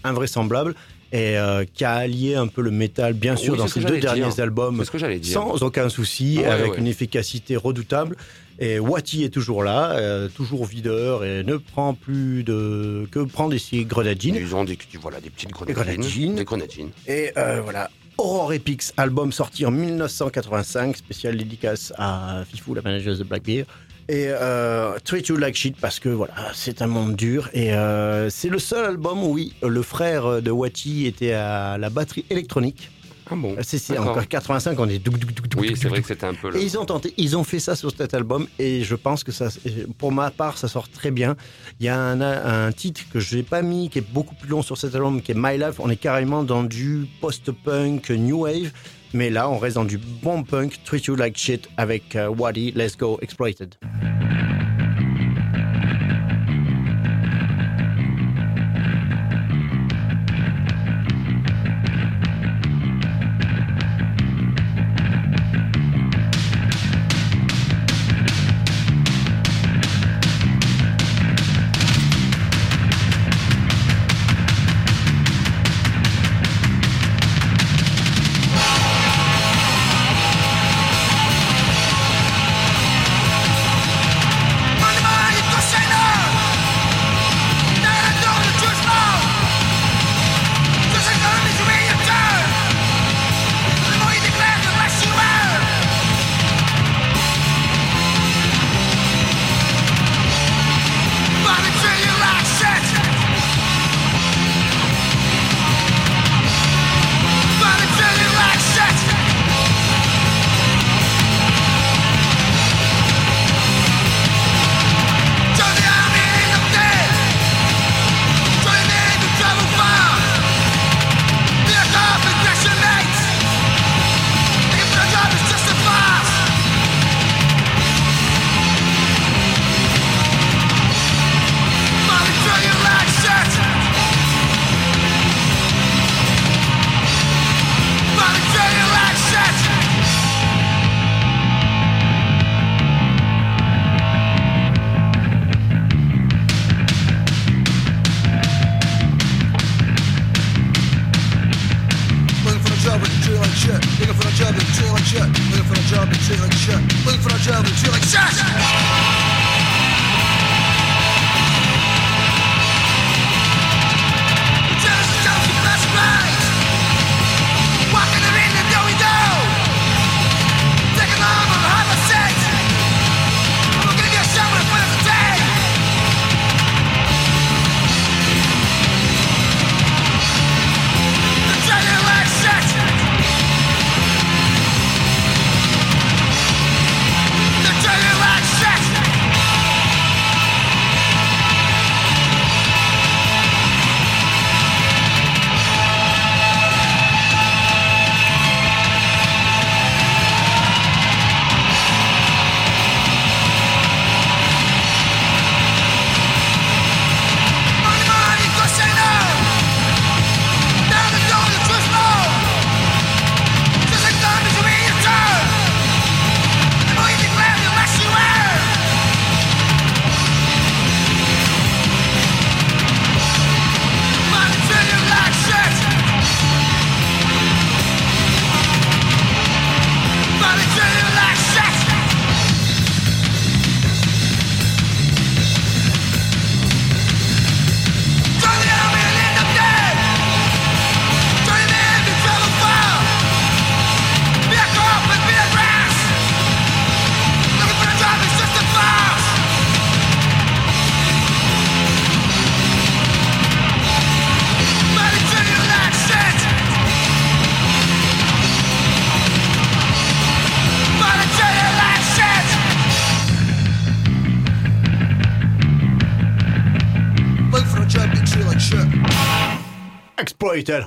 invraisemblable 0.04 0.76
et 1.12 1.38
euh, 1.38 1.64
qui 1.74 1.86
a 1.86 1.94
allié 1.94 2.36
un 2.36 2.48
peu 2.48 2.62
le 2.62 2.72
métal, 2.72 3.14
bien 3.14 3.36
sûr, 3.36 3.54
Oui, 3.54 3.60
dans 3.60 3.68
ses 3.68 3.80
deux 3.80 4.00
dire. 4.00 4.14
derniers 4.14 4.40
albums 4.40 4.78
C'est 4.80 4.86
ce 4.86 4.92
que 4.92 4.98
j'allais 4.98 5.20
dire. 5.20 5.34
sans 5.34 5.64
aucun 5.64 5.88
souci, 5.90 6.40
Ouais, 6.40 6.46
avec 6.46 6.72
ouais. 6.74 6.78
une 6.80 6.88
efficacité 6.88 7.56
redoutable. 7.56 8.16
Et 8.60 8.80
Wati 8.80 9.24
est 9.24 9.30
toujours 9.30 9.64
là, 9.64 9.92
euh, 9.92 10.28
toujours 10.30 10.66
videur 10.66 11.24
et 11.24 11.44
ne 11.44 11.58
prend 11.58 11.94
plus 11.94 12.44
de 12.44 13.08
que 13.12 13.20
prend 13.20 13.48
des 13.50 13.60
grenadines. 13.86 14.36
Ils 14.36 14.56
ont 14.56 14.64
des, 14.66 14.78
voilà, 15.00 15.20
des 15.22 15.30
petites 15.30 15.52
grenadines. 15.52 15.76
grenadines. 15.84 16.36
Des 16.36 16.44
grenadines. 16.44 16.90
Et 17.08 17.32
euh, 17.38 17.62
voilà. 17.64 17.90
Aurore 18.18 18.52
Epix, 18.54 18.94
album 18.98 19.32
sorti 19.32 19.64
en 19.66 19.72
1985, 19.72 20.98
spécial 20.98 21.38
dédicace 21.38 21.94
à 22.00 22.44
Fifou, 22.50 22.74
la 22.74 22.82
manageuse 22.82 23.20
de 23.20 23.24
Black 23.24 23.44
Beer. 23.44 23.66
Et 24.10 24.28
euh, 24.28 24.98
Treat 25.04 25.28
You 25.28 25.36
Like 25.36 25.56
Shit 25.56 25.76
parce 25.82 26.00
que 26.00 26.08
voilà, 26.10 26.34
c'est 26.54 26.82
un 26.82 26.88
monde 26.88 27.16
dur. 27.16 27.50
Et 27.54 27.74
euh, 27.74 28.30
c'est 28.30 28.50
le 28.50 28.60
seul 28.60 28.86
album 28.86 29.22
où 29.24 29.34
oui, 29.34 29.54
le 29.62 29.82
frère 29.82 30.42
de 30.42 30.50
Wati 30.52 31.08
était 31.08 31.34
à 31.34 31.78
la 31.78 31.90
batterie 31.90 32.26
électronique. 32.30 32.90
Ah 33.30 33.36
bon 33.36 33.58
C'est 33.62 33.78
c'est 33.78 33.98
encore 33.98 34.26
85, 34.26 34.80
on 34.80 34.88
est 34.88 35.00
douk, 35.00 35.18
douk, 35.20 35.34
douk, 35.34 35.62
Oui, 35.62 35.74
c'est 35.76 35.90
vrai 35.90 36.02
que 36.02 36.08
c'était 36.08 36.26
un 36.26 36.34
peu 36.34 36.50
le. 36.50 36.58
et 36.58 36.64
ils 36.64 36.78
ont 36.78 36.86
tenté, 36.86 37.14
ils 37.18 37.36
ont 37.36 37.44
fait 37.44 37.60
ça 37.60 37.76
sur 37.76 37.92
cet 37.92 38.14
album 38.14 38.48
et 38.58 38.86
je 38.86 38.96
pense 38.96 39.26
que 39.26 39.34
ça, 39.34 39.50
pour 39.98 40.14
ma 40.14 40.32
part, 40.32 40.58
ça 40.58 40.70
sort 40.70 40.88
très 40.88 41.12
bien. 41.12 41.36
Il 41.82 41.86
y 41.86 41.90
a 41.90 42.00
un, 42.00 42.22
un 42.22 42.72
titre 42.72 43.02
que 43.12 43.20
je 43.20 43.36
n'ai 43.36 43.44
pas 43.44 43.62
mis 43.62 43.90
qui 43.90 44.00
est 44.00 44.14
beaucoup 44.14 44.36
plus 44.36 44.48
long 44.48 44.62
sur 44.62 44.78
cet 44.78 44.96
album 44.96 45.22
qui 45.22 45.34
est 45.34 45.38
My 45.38 45.58
Life. 45.58 45.80
On 45.80 45.90
est 45.90 45.98
carrément 45.98 46.44
dans 46.44 46.64
du 46.64 47.06
post-punk, 47.20 48.10
new 48.12 48.44
wave. 48.44 48.72
Mais 49.18 49.32
là, 49.32 49.50
on 49.50 49.58
reste 49.58 49.78
dans 49.78 49.84
du 49.84 49.98
bon 49.98 50.44
punk, 50.44 50.80
Treat 50.84 51.06
You 51.06 51.16
Like 51.16 51.36
Shit 51.36 51.68
avec 51.78 52.16
euh, 52.16 52.30
Waddy, 52.30 52.72
Let's 52.74 52.96
Go 52.96 53.18
Exploited. 53.20 53.74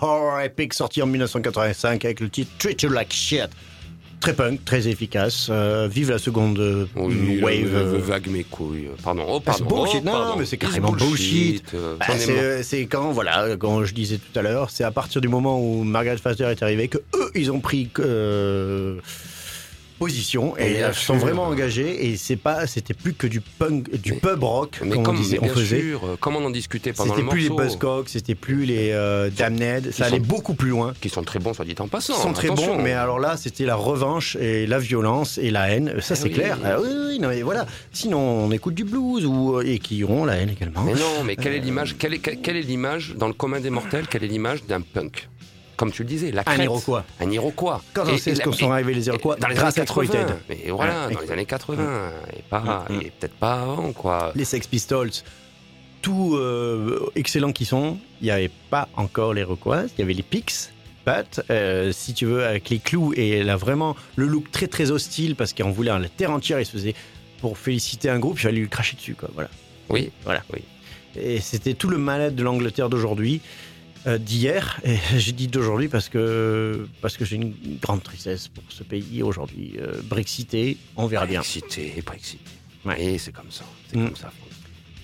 Horror 0.01 0.41
Epic 0.41 0.75
sorti 0.75 1.03
en 1.03 1.07
1985 1.07 2.05
avec 2.05 2.21
le 2.21 2.29
titre 2.29 2.51
Treat 2.59 2.83
You 2.83 2.91
Like 2.91 3.13
Shit. 3.13 3.49
Très 4.21 4.35
punk, 4.35 4.63
très 4.67 4.87
efficace. 4.87 5.49
euh, 5.51 5.89
vive 5.91 6.11
la 6.11 6.19
seconde 6.19 6.59
euh, 6.59 6.85
Oui, 6.95 7.41
wave. 7.41 7.75
euh, 7.75 7.95
euh, 7.95 7.99
vague 8.03 8.27
mes 8.29 8.45
couilles. 8.45 8.91
Pardon. 9.03 9.25
Oh, 9.27 9.41
Ah, 9.47 9.53
c'est 9.57 9.63
pardon. 9.65 9.83
bullshit. 9.83 10.01
Oh, 10.03 10.07
Non, 10.07 10.13
pardon. 10.13 10.35
mais 10.39 10.45
c'est 10.45 10.59
carrément 10.59 10.93
bullshit. 10.93 11.65
Bah, 11.99 12.05
ai 12.15 12.63
c'est, 12.63 12.83
quand, 12.87 13.13
voilà, 13.13 13.57
quand 13.59 13.83
je 13.87 13.95
disais 13.95 14.19
tout 14.19 14.39
à 14.39 14.43
l'heure, 14.43 14.69
c'est 14.69 14.85
à 14.85 14.91
partir 14.91 15.23
du 15.23 15.29
moment 15.29 15.59
où 15.59 15.85
Margaret 15.85 16.19
Thatcher 16.19 16.45
est 16.51 16.63
arrivée 16.63 16.89
que 16.89 16.99
eux, 17.15 17.31
ils 17.35 17.51
ont 17.51 17.61
pris 17.61 17.89
euh, 17.99 18.99
position 20.01 20.57
et 20.57 20.71
Bien 20.79 20.89
ils 20.89 20.95
sont 20.95 21.13
sûr. 21.15 21.27
vraiment 21.27 21.45
engagés 21.45 22.07
et 22.11 22.17
c'est 22.17 22.37
pas, 22.37 22.67
c'était 22.67 22.95
plus 22.95 23.13
que 23.13 23.27
du 23.27 23.43
punk, 23.43 23.91
du 24.01 24.15
Mais- 24.15 24.19
pub 24.19 24.43
rock, 24.43 24.81
Mais 24.83 24.95
comme 24.95 25.03
comme 25.05 25.17
on 25.17 25.21
disait, 25.21 25.39
on 25.43 25.49
faisait. 25.49 25.81
sûr, 25.83 26.01
euh, 26.05 26.17
comme 26.19 26.37
on 26.37 26.45
en 26.47 26.51
discutait 26.51 26.95
pendant 26.95 27.15
le 27.15 27.21
C'était 27.21 27.29
plus 27.31 27.41
les 27.43 27.51
Buzzcocks, 27.51 28.09
c'était 28.09 28.35
plus 28.35 28.65
les 28.65 28.93
euh, 28.93 29.29
Damned, 29.31 29.91
ça 29.93 29.93
sont- 29.93 30.03
allait 30.15 30.19
beaucoup 30.19 30.55
plus 30.55 30.71
loin. 30.71 30.95
qui 31.03 31.11
sont 31.11 31.23
très 31.23 31.39
bons, 31.39 31.53
soit 31.53 31.67
dit 31.67 31.75
en 31.79 31.87
passant. 31.87 32.15
Ils 32.17 32.23
sont 32.23 32.33
très 32.33 32.49
attention. 32.51 32.77
bons, 32.79 32.83
mais 32.83 32.93
alors 32.95 33.19
là, 33.21 33.37
c'était 33.37 33.67
la 33.67 33.75
revanche 33.77 34.37
et 34.37 34.67
la 34.67 34.79
violence 34.79 35.37
et 35.37 35.51
la 35.51 35.69
haine. 35.71 35.93
Ça, 36.01 36.15
Ah 36.15 36.17
c'est 36.17 36.25
oui. 36.25 36.33
clair. 36.33 36.57
Ah 36.65 36.81
oui, 36.81 36.89
oui, 37.11 37.19
non, 37.19 37.29
mais 37.29 37.43
voilà. 37.43 37.67
Sinon, 37.93 38.19
on 38.47 38.51
écoute 38.53 38.75
du 38.75 38.85
blues 38.85 39.27
ou 39.27 39.61
et 39.61 39.79
qui 39.79 40.03
ont 40.05 40.25
la 40.25 40.37
haine 40.37 40.49
également. 40.51 40.83
Mais 40.83 40.95
non, 40.95 41.25
mais 41.27 41.37
quelle 41.37 41.53
est 41.53 41.59
Euh, 41.61 41.63
l'image 41.63 41.97
quelle 41.99 42.15
est, 42.15 42.19
quelle 42.21 42.57
est 42.57 42.63
l'image 42.63 43.15
dans 43.19 43.29
le 43.29 43.35
commun 43.35 43.61
des 43.61 43.69
mortels 43.71 44.07
Quelle 44.09 44.25
est 44.25 44.29
l'image 44.29 44.65
d'un 44.65 44.81
punk? 44.81 45.29
Comme 45.81 45.93
tu 45.93 46.03
le 46.03 46.09
disais, 46.11 46.31
la 46.31 46.43
Un 46.43 46.45
crête. 46.45 46.65
Iroquois. 46.67 47.05
Un 47.21 47.31
Iroquois. 47.31 47.83
Quand 47.95 48.05
on 48.07 48.15
Et- 48.15 48.19
sait 48.19 48.33
et 48.33 48.35
ce 48.35 48.43
qu'on 48.43 48.53
sont 48.53 48.69
et- 48.69 48.73
arrivés 48.73 48.93
les 48.93 49.07
Iroquois, 49.07 49.37
dans 49.37 49.49
les 49.49 49.55
grâce 49.55 49.79
années 49.79 49.85
à 49.85 49.87
80. 49.87 50.03
Exploited. 50.05 50.37
Mais 50.51 50.71
voilà, 50.71 51.09
dans 51.09 51.21
les 51.21 51.31
années 51.33 51.47
80. 51.47 52.11
Et, 52.37 52.43
pas, 52.43 52.85
Mm, 52.91 52.93
mm. 52.97 53.01
et 53.01 53.11
peut-être 53.19 53.35
pas 53.37 53.63
avant, 53.63 53.93
quoi. 53.93 54.33
Les 54.35 54.45
Sex 54.45 54.67
Pistols, 54.67 55.11
tout 56.03 56.37
euh, 56.37 57.11
excellents 57.15 57.53
qu'ils 57.53 57.67
sont, 57.67 57.99
il 58.21 58.25
n'y 58.27 58.31
avait 58.31 58.51
pas 58.69 58.89
encore 58.97 59.33
les 59.33 59.41
Iroquois, 59.41 59.85
il 59.97 60.01
y 60.01 60.03
avait 60.03 60.13
les 60.13 60.23
Pics. 60.23 60.53
Pat, 61.07 61.41
euh, 61.49 61.93
si 61.93 62.13
tu 62.13 62.27
veux, 62.27 62.45
avec 62.45 62.69
les 62.69 62.79
clous 62.79 63.15
et 63.17 63.43
là 63.43 63.57
vraiment 63.57 63.97
le 64.17 64.27
look 64.27 64.51
très 64.51 64.67
très 64.67 64.91
hostile 64.91 65.35
parce 65.35 65.55
qu'on 65.55 65.71
voulait 65.71 65.99
la 65.99 66.09
terre 66.11 66.31
entière, 66.31 66.61
il 66.61 66.67
se 66.67 66.73
faisait 66.73 66.95
pour 67.41 67.57
féliciter 67.57 68.11
un 68.11 68.19
groupe, 68.19 68.39
il 68.39 68.43
fallait 68.43 68.59
lui 68.61 68.69
cracher 68.69 68.97
dessus, 68.97 69.15
quoi. 69.15 69.31
Voilà. 69.33 69.49
Oui, 69.89 70.11
Voilà. 70.25 70.43
Oui. 70.53 70.61
Et 71.17 71.41
c'était 71.41 71.73
tout 71.75 71.89
le 71.89 71.97
mal 71.99 72.35
de 72.35 72.43
l'Angleterre 72.45 72.89
d'aujourd'hui, 72.91 73.41
d'hier. 74.07 74.81
Et 74.85 74.97
j'ai 75.19 75.33
dit 75.33 75.49
d'aujourd'hui 75.49 75.89
parce 75.89 76.09
que, 76.09 76.87
parce 77.01 77.17
que 77.17 77.25
j'ai 77.25 77.37
une 77.37 77.55
grande 77.81 78.03
tristesse 78.03 78.49
pour 78.49 78.65
ce 78.69 78.83
pays 78.83 79.23
aujourd'hui. 79.23 79.75
Euh, 79.81 80.01
Brexité, 80.05 80.77
on 80.97 81.07
verra 81.07 81.27
bien. 81.27 81.41
Brexité, 81.41 82.03
Brexité. 82.05 82.45
Ouais. 82.85 83.03
Et 83.03 83.19
c'est 83.19 83.33
comme 83.33 83.51
ça. 83.51 83.65
C'est 83.91 83.99
Mm. 83.99 84.07
comme 84.07 84.17
ça. 84.17 84.33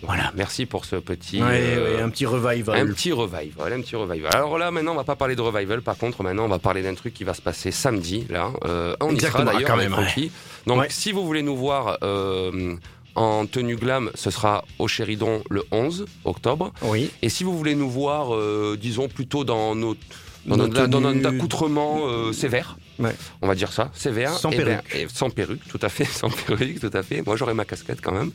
Voilà. 0.02 0.30
Merci 0.36 0.66
pour 0.66 0.84
ce 0.84 0.96
petit. 0.96 1.42
Ouais, 1.42 1.74
euh, 1.76 1.96
ouais, 1.96 2.02
un 2.02 2.10
petit 2.10 2.26
revival. 2.26 2.78
Un 2.78 2.86
petit 2.92 3.12
revival, 3.12 3.72
un 3.72 3.80
petit 3.80 3.96
revival. 3.96 4.30
Alors 4.34 4.58
là, 4.58 4.70
maintenant, 4.70 4.92
on 4.92 4.96
va 4.96 5.04
pas 5.04 5.16
parler 5.16 5.34
de 5.34 5.40
revival. 5.40 5.80
Par 5.82 5.96
contre, 5.96 6.22
maintenant, 6.22 6.44
on 6.44 6.48
va 6.48 6.58
parler 6.58 6.82
d'un 6.82 6.94
truc 6.94 7.14
qui 7.14 7.24
va 7.24 7.32
se 7.34 7.40
passer 7.42 7.70
samedi. 7.70 8.26
Là, 8.28 8.52
euh, 8.66 8.94
on 9.00 9.10
y 9.10 9.14
Exactement, 9.14 9.50
sera 9.52 9.60
d'ailleurs 9.60 9.78
ouais. 9.98 10.30
Donc, 10.66 10.86
si 10.90 11.12
vous 11.12 11.24
voulez 11.24 11.42
nous 11.42 11.56
voir 11.56 11.98
euh, 12.02 12.76
en 13.16 13.46
tenue 13.46 13.76
glam, 13.76 14.10
ce 14.14 14.30
sera 14.30 14.64
au 14.78 14.86
Chéridon 14.86 15.42
le 15.50 15.64
11 15.72 16.06
octobre. 16.24 16.72
Oui. 16.82 17.10
Et 17.22 17.28
si 17.28 17.42
vous 17.42 17.56
voulez 17.56 17.74
nous 17.74 17.90
voir, 17.90 18.34
euh, 18.34 18.76
disons 18.80 19.08
plutôt 19.08 19.42
dans 19.44 19.74
notre 19.74 20.00
dans 20.46 21.24
accoutrement 21.24 22.06
euh, 22.06 22.32
sévère, 22.32 22.78
Ouais. 22.98 23.14
on 23.42 23.46
va 23.46 23.54
dire 23.54 23.72
ça, 23.72 23.90
sévère. 23.94 24.32
Sans 24.32 24.50
ben, 24.50 24.64
perruque. 24.64 24.94
et 24.94 25.06
sans 25.12 25.30
perruque, 25.30 25.66
tout 25.68 25.78
à 25.82 25.88
fait, 25.88 26.04
sans 26.20 26.30
perruque, 26.30 26.80
tout 26.80 26.90
à 26.92 27.02
fait. 27.02 27.22
Moi, 27.26 27.36
j'aurai 27.36 27.54
ma 27.54 27.64
casquette 27.64 28.00
quand 28.00 28.12
même. 28.12 28.30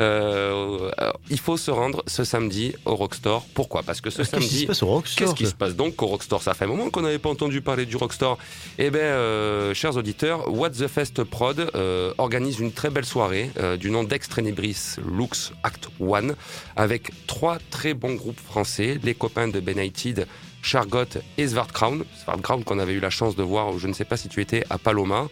Euh, 0.00 0.90
alors, 0.96 1.20
il 1.30 1.38
faut 1.38 1.56
se 1.56 1.70
rendre 1.70 2.02
ce 2.06 2.24
samedi 2.24 2.74
au 2.84 2.94
Rockstore. 2.94 3.46
Pourquoi? 3.54 3.82
Parce 3.82 4.00
que 4.00 4.10
ce 4.10 4.18
Qu'est-ce 4.18 4.36
qui 4.36 4.42
se 4.42 4.48
samedi, 4.48 4.66
passe 4.66 4.82
au 4.82 4.86
Rockstore? 4.86 5.26
Qu'est-ce 5.26 5.34
qui 5.34 5.46
se 5.46 5.54
passe 5.54 5.74
donc 5.74 6.00
au 6.02 6.06
Rockstore? 6.06 6.42
Ça 6.42 6.54
fait 6.54 6.64
un 6.64 6.68
moment 6.68 6.90
qu'on 6.90 7.02
n'avait 7.02 7.18
pas 7.18 7.30
entendu 7.30 7.60
parler 7.60 7.86
du 7.86 7.96
Rockstore. 7.96 8.38
Eh 8.78 8.90
bien, 8.90 9.00
euh, 9.00 9.74
chers 9.74 9.96
auditeurs, 9.96 10.52
What 10.52 10.70
the 10.70 10.88
Fest 10.88 11.24
Prod 11.24 11.70
euh, 11.74 12.12
organise 12.18 12.60
une 12.60 12.72
très 12.72 12.90
belle 12.90 13.04
soirée 13.04 13.50
euh, 13.58 13.76
du 13.76 13.90
nom 13.90 14.04
d'Extrenebris 14.04 14.96
Lux 15.06 15.52
Act 15.62 15.88
One 16.00 16.34
avec 16.76 17.10
trois 17.26 17.58
très 17.70 17.94
bons 17.94 18.14
groupes 18.14 18.40
français, 18.40 18.98
les 19.02 19.14
copains 19.14 19.48
de 19.48 19.60
Benighted, 19.60 20.26
Chargot 20.64 21.04
et 21.38 21.46
Svartkraun. 21.46 21.98
Svartkraun 22.24 22.62
qu'on 22.62 22.78
avait 22.78 22.94
eu 22.94 23.00
la 23.00 23.10
chance 23.10 23.36
de 23.36 23.42
voir, 23.42 23.78
je 23.78 23.86
ne 23.86 23.92
sais 23.92 24.06
pas 24.06 24.16
si 24.16 24.28
tu 24.28 24.40
étais 24.40 24.64
à 24.70 24.78
Paloma. 24.78 25.28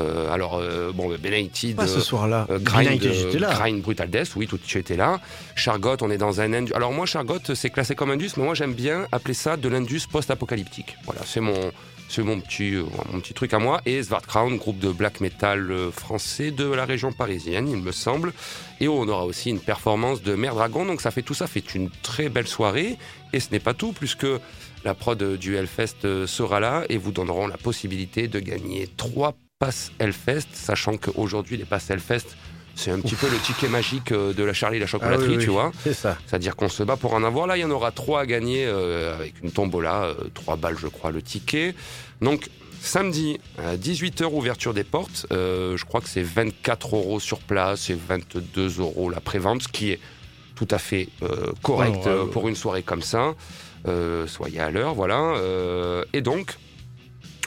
Euh, 0.00 0.32
alors, 0.32 0.56
euh, 0.56 0.92
bon, 0.94 1.08
Benighted... 1.18 1.76
Pas 1.76 1.86
ce 1.86 1.98
euh, 1.98 2.00
soir-là. 2.00 2.46
euh, 2.48 2.58
grind, 2.60 3.02
euh, 3.04 3.38
grind 3.38 3.82
Brutal 3.82 4.08
Death, 4.08 4.36
oui, 4.36 4.46
tout 4.46 4.56
tu 4.56 4.78
étais 4.78 4.96
là. 4.96 5.20
Chargot, 5.54 5.96
on 6.00 6.10
est 6.10 6.16
dans 6.16 6.40
un 6.40 6.52
indus. 6.52 6.72
Alors 6.74 6.92
moi, 6.92 7.06
Chargot, 7.06 7.40
c'est 7.54 7.70
classé 7.70 7.94
comme 7.94 8.10
indus, 8.10 8.30
mais 8.36 8.44
moi 8.44 8.54
j'aime 8.54 8.72
bien 8.72 9.06
appeler 9.12 9.34
ça 9.34 9.56
de 9.56 9.68
l'indus 9.68 10.06
post-apocalyptique. 10.10 10.96
Voilà, 11.04 11.22
c'est 11.26 11.40
mon, 11.40 11.72
c'est 12.08 12.22
mon 12.22 12.40
petit, 12.40 12.76
mon 13.12 13.18
petit 13.18 13.34
truc 13.34 13.52
à 13.52 13.58
moi. 13.58 13.80
Et 13.84 14.00
Svartkraun, 14.00 14.54
groupe 14.54 14.78
de 14.78 14.92
black 14.92 15.20
metal 15.20 15.74
français 15.90 16.52
de 16.52 16.70
la 16.70 16.84
région 16.84 17.10
parisienne, 17.10 17.68
il 17.68 17.78
me 17.78 17.90
semble. 17.90 18.32
Et 18.78 18.86
on 18.86 19.08
aura 19.08 19.24
aussi 19.24 19.50
une 19.50 19.60
performance 19.60 20.22
de 20.22 20.36
Mère 20.36 20.54
Dragon, 20.54 20.86
donc 20.86 21.00
ça 21.00 21.10
fait 21.10 21.22
tout 21.22 21.34
ça 21.34 21.48
fait 21.48 21.74
une 21.74 21.90
très 22.02 22.28
belle 22.28 22.46
soirée. 22.46 22.96
Et 23.32 23.40
ce 23.40 23.48
n'est 23.50 23.60
pas 23.60 23.74
tout, 23.74 23.92
puisque 23.92 24.26
la 24.84 24.94
prod 24.94 25.22
du 25.36 25.56
Hellfest 25.56 26.04
euh, 26.04 26.26
sera 26.26 26.60
là 26.60 26.84
et 26.88 26.96
vous 26.96 27.12
donneront 27.12 27.46
la 27.46 27.56
possibilité 27.56 28.28
de 28.28 28.38
gagner 28.40 28.88
trois 28.96 29.34
passes 29.58 29.92
Hellfest, 29.98 30.48
sachant 30.52 30.96
qu'aujourd'hui 30.96 31.56
les 31.56 31.64
passes 31.64 31.90
Hellfest 31.90 32.36
c'est 32.76 32.92
un 32.92 33.00
petit 33.00 33.14
peu 33.14 33.28
le 33.28 33.36
ticket 33.38 33.68
magique 33.68 34.10
euh, 34.12 34.32
de 34.32 34.42
la 34.42 34.54
Charlie 34.54 34.78
la 34.78 34.84
Ah 34.84 34.88
chocolaterie, 34.88 35.28
oui, 35.28 35.36
oui, 35.36 35.44
tu 35.44 35.50
vois. 35.50 35.70
C'est 35.82 35.92
ça. 35.92 36.16
C'est-à-dire 36.26 36.56
qu'on 36.56 36.70
se 36.70 36.82
bat 36.82 36.96
pour 36.96 37.12
en 37.12 37.22
avoir. 37.24 37.46
Là, 37.46 37.58
il 37.58 37.60
y 37.60 37.64
en 37.64 37.70
aura 37.70 37.90
trois 37.90 38.20
à 38.20 38.26
gagner 38.26 38.64
euh, 38.64 39.14
avec 39.14 39.34
une 39.42 39.50
tombola, 39.50 40.04
euh, 40.04 40.14
trois 40.32 40.56
balles, 40.56 40.78
je 40.78 40.86
crois, 40.86 41.10
le 41.10 41.20
ticket. 41.20 41.74
Donc, 42.22 42.48
samedi, 42.80 43.38
à 43.58 43.76
18h, 43.76 44.32
ouverture 44.32 44.72
des 44.72 44.84
portes. 44.84 45.26
Euh, 45.30 45.76
je 45.76 45.84
crois 45.84 46.00
que 46.00 46.08
c'est 46.08 46.22
24 46.22 46.96
euros 46.96 47.20
sur 47.20 47.40
place 47.40 47.90
et 47.90 47.94
22 47.94 48.80
euros 48.80 49.10
la 49.10 49.20
prévente, 49.20 49.62
ce 49.64 49.68
qui 49.68 49.90
est 49.90 50.00
tout 50.54 50.68
à 50.70 50.78
fait 50.78 51.08
euh, 51.22 51.52
correct 51.62 51.98
Oh, 52.04 52.08
ouais, 52.08 52.14
ouais. 52.20 52.30
pour 52.30 52.48
une 52.48 52.56
soirée 52.56 52.82
comme 52.82 53.02
ça. 53.02 53.34
Euh, 53.86 54.26
soyez 54.26 54.60
à 54.60 54.70
l'heure, 54.70 54.94
voilà. 54.94 55.18
Euh, 55.36 56.04
et 56.12 56.20
donc, 56.20 56.56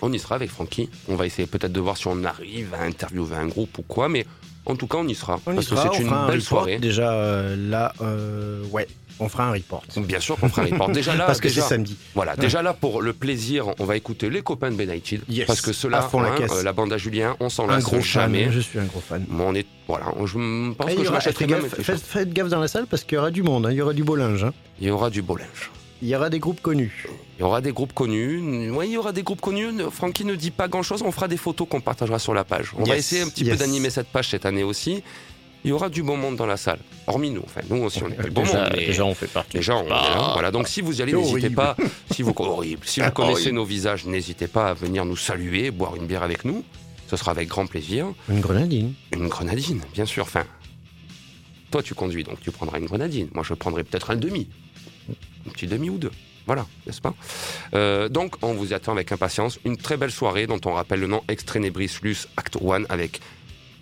on 0.01 0.11
y 0.11 0.19
sera 0.19 0.35
avec 0.35 0.49
Francky. 0.49 0.89
On 1.07 1.15
va 1.15 1.25
essayer 1.25 1.47
peut-être 1.47 1.71
de 1.71 1.79
voir 1.79 1.97
si 1.97 2.07
on 2.07 2.23
arrive 2.23 2.73
à 2.73 2.83
interviewer 2.83 3.35
un 3.35 3.47
groupe 3.47 3.77
ou 3.77 3.83
quoi, 3.83 4.09
mais 4.09 4.25
en 4.65 4.75
tout 4.75 4.87
cas, 4.87 4.97
on 4.97 5.07
y 5.07 5.15
sera. 5.15 5.39
On 5.45 5.55
parce 5.55 5.67
que 5.67 5.75
c'est 5.75 5.99
une 6.01 6.09
un 6.09 6.27
belle 6.27 6.41
soirée. 6.41 6.77
Déjà, 6.79 7.11
euh, 7.13 7.55
là, 7.69 7.93
euh, 8.01 8.63
ouais, 8.71 8.87
on 9.19 9.29
fera 9.29 9.45
un 9.47 9.51
report. 9.51 9.83
Bien 9.97 10.19
sûr 10.19 10.37
qu'on 10.37 10.49
fera 10.49 10.63
un 10.63 10.65
report. 10.65 10.89
Déjà 10.89 11.15
là, 11.15 11.25
Parce 11.27 11.39
que 11.39 11.49
c'est 11.49 11.61
samedi. 11.61 11.97
Voilà, 12.15 12.35
déjà 12.35 12.61
là 12.61 12.73
pour 12.73 13.01
le 13.01 13.13
plaisir, 13.13 13.67
on 13.79 13.85
va 13.85 13.95
écouter 13.95 14.29
les 14.29 14.41
copains 14.41 14.71
de 14.71 14.75
Benighted 14.75 15.21
Yes, 15.29 15.45
parce 15.45 15.61
que 15.61 15.73
ceux-là, 15.73 16.09
la 16.13 16.69
euh, 16.69 16.73
bande 16.73 16.93
à 16.93 16.97
Julien, 16.97 17.35
on 17.39 17.49
s'en 17.49 17.67
lasse 17.67 17.93
jamais. 18.01 18.49
Je 18.51 18.59
suis 18.59 18.79
un 18.79 18.85
gros 18.85 19.01
fan. 19.01 19.25
Bon, 19.29 19.49
on 19.49 19.55
est 19.55 19.67
voilà, 19.87 20.05
je 20.25 20.73
pense 20.73 20.89
Et 20.89 20.95
que 20.95 20.99
il 20.99 21.03
y 21.03 21.07
je 21.07 21.11
m'achèterai 21.11 21.47
faites 21.97 22.33
gaffe 22.33 22.49
dans 22.49 22.59
la 22.61 22.67
salle 22.67 22.87
parce 22.87 23.03
qu'il 23.03 23.15
y 23.17 23.19
aura 23.19 23.31
du 23.31 23.43
monde. 23.43 23.65
hein. 23.65 23.71
Il 23.71 23.77
y 23.77 23.81
aura 23.81 23.93
du 23.93 24.03
beau 24.03 24.15
linge. 24.15 24.43
hein. 24.45 24.53
Il 24.79 24.87
y 24.87 24.91
aura 24.91 25.09
du 25.09 25.21
beau 25.21 25.35
linge. 25.35 25.71
Il 26.01 26.09
y 26.09 26.15
aura 26.15 26.29
des 26.29 26.39
groupes 26.39 26.61
connus. 26.61 27.05
Il 27.37 27.41
y 27.41 27.43
aura 27.43 27.61
des 27.61 27.71
groupes 27.71 27.93
connus. 27.93 28.69
Oui, 28.71 28.87
il 28.87 28.91
y 28.93 28.97
aura 28.97 29.13
des 29.13 29.23
groupes 29.23 29.39
connus. 29.41 29.69
Francky 29.89 30.25
ne 30.25 30.35
dit 30.35 30.51
pas 30.51 30.67
grand-chose. 30.67 31.01
On 31.01 31.11
fera 31.11 31.27
des 31.29 31.37
photos 31.37 31.67
qu'on 31.69 31.79
partagera 31.81 32.19
sur 32.19 32.33
la 32.33 32.43
page. 32.43 32.71
On 32.77 32.83
va 32.83 32.97
essayer 32.97 33.21
un 33.21 33.29
petit 33.29 33.45
yes. 33.45 33.53
peu 33.57 33.59
d'animer 33.65 33.89
cette 33.89 34.07
page 34.07 34.29
cette 34.29 34.45
année 34.45 34.63
aussi. 34.63 35.01
Il 35.63 35.69
y 35.69 35.71
aura 35.71 35.87
du 35.87 36.03
bon 36.03 36.17
monde 36.17 36.35
dans 36.35 36.45
la 36.45 36.57
salle. 36.57 36.79
Hormis 37.07 37.29
nous. 37.31 37.41
Enfin, 37.45 37.61
nous 37.69 37.83
aussi, 37.83 38.03
on 38.03 38.09
est 38.09 38.15
pas 38.15 38.23
le 38.23 38.31
bon 38.31 38.41
déjà, 38.43 38.63
monde. 38.63 38.73
mais- 38.75 38.85
déjà, 38.85 39.05
on 39.05 39.13
fait 39.15 39.27
partie. 39.27 39.55
Déjà, 39.55 39.77
on 39.77 39.85
est 39.85 39.89
là. 39.89 40.31
Voilà. 40.33 40.51
Donc, 40.51 40.67
si 40.67 40.81
vous 40.81 40.99
y 40.99 41.01
allez, 41.01 41.13
n'hésitez 41.13 41.37
horrible. 41.39 41.55
pas. 41.55 41.77
Si 42.11 42.21
vous 42.21 42.33
horrible. 42.37 42.81
Si 42.85 42.99
vous 42.99 43.09
connaissez 43.11 43.31
Horrible. 43.43 43.55
nos 43.55 43.63
visages, 43.63 44.05
n'hésitez 44.05 44.47
pas 44.47 44.71
à 44.71 44.73
venir 44.73 45.05
nous 45.05 45.15
saluer, 45.15 45.71
boire 45.71 45.95
une 45.95 46.05
bière 46.05 46.23
avec 46.23 46.43
nous. 46.43 46.65
Ce 47.09 47.15
sera 47.15 47.31
avec 47.31 47.47
grand 47.47 47.65
plaisir. 47.65 48.07
Une 48.27 48.41
grenadine. 48.41 48.93
Une 49.13 49.29
grenadine, 49.29 49.79
bien 49.93 50.05
sûr. 50.05 50.23
Enfin, 50.23 50.43
toi, 51.71 51.81
tu 51.81 51.93
conduis, 51.95 52.23
donc 52.25 52.41
tu 52.41 52.51
prendras 52.51 52.77
une 52.79 52.85
grenadine. 52.85 53.29
Moi, 53.33 53.43
je 53.47 53.53
prendrai 53.53 53.85
peut-être 53.85 54.11
un 54.11 54.15
demi, 54.17 54.49
un 55.47 55.51
petit 55.51 55.67
demi 55.67 55.89
ou 55.89 55.97
deux. 55.97 56.11
Voilà, 56.45 56.65
n'est-ce 56.85 56.99
pas? 57.01 57.13
Euh, 57.73 58.09
Donc, 58.09 58.35
on 58.41 58.53
vous 58.53 58.73
attend 58.73 58.91
avec 58.91 59.11
impatience. 59.11 59.59
Une 59.65 59.77
très 59.77 59.95
belle 59.97 60.11
soirée 60.11 60.45
dont 60.47 60.59
on 60.65 60.73
rappelle 60.73 60.99
le 60.99 61.07
nom 61.07 61.23
Extrenebris 61.29 61.89
Lus 62.03 62.27
Act 62.35 62.57
1 62.61 62.83
avec 62.89 63.21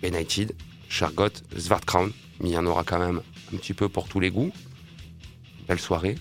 Benighted, 0.02 0.52
Chargot, 0.88 1.28
Svartkraun. 1.56 2.10
Mais 2.40 2.50
il 2.50 2.52
y 2.52 2.58
en 2.58 2.66
aura 2.66 2.84
quand 2.84 2.98
même 3.00 3.20
un 3.52 3.56
petit 3.56 3.74
peu 3.74 3.88
pour 3.88 4.08
tous 4.08 4.20
les 4.20 4.30
goûts. 4.30 4.52
Belle 5.68 5.80
soirée. 5.80 6.16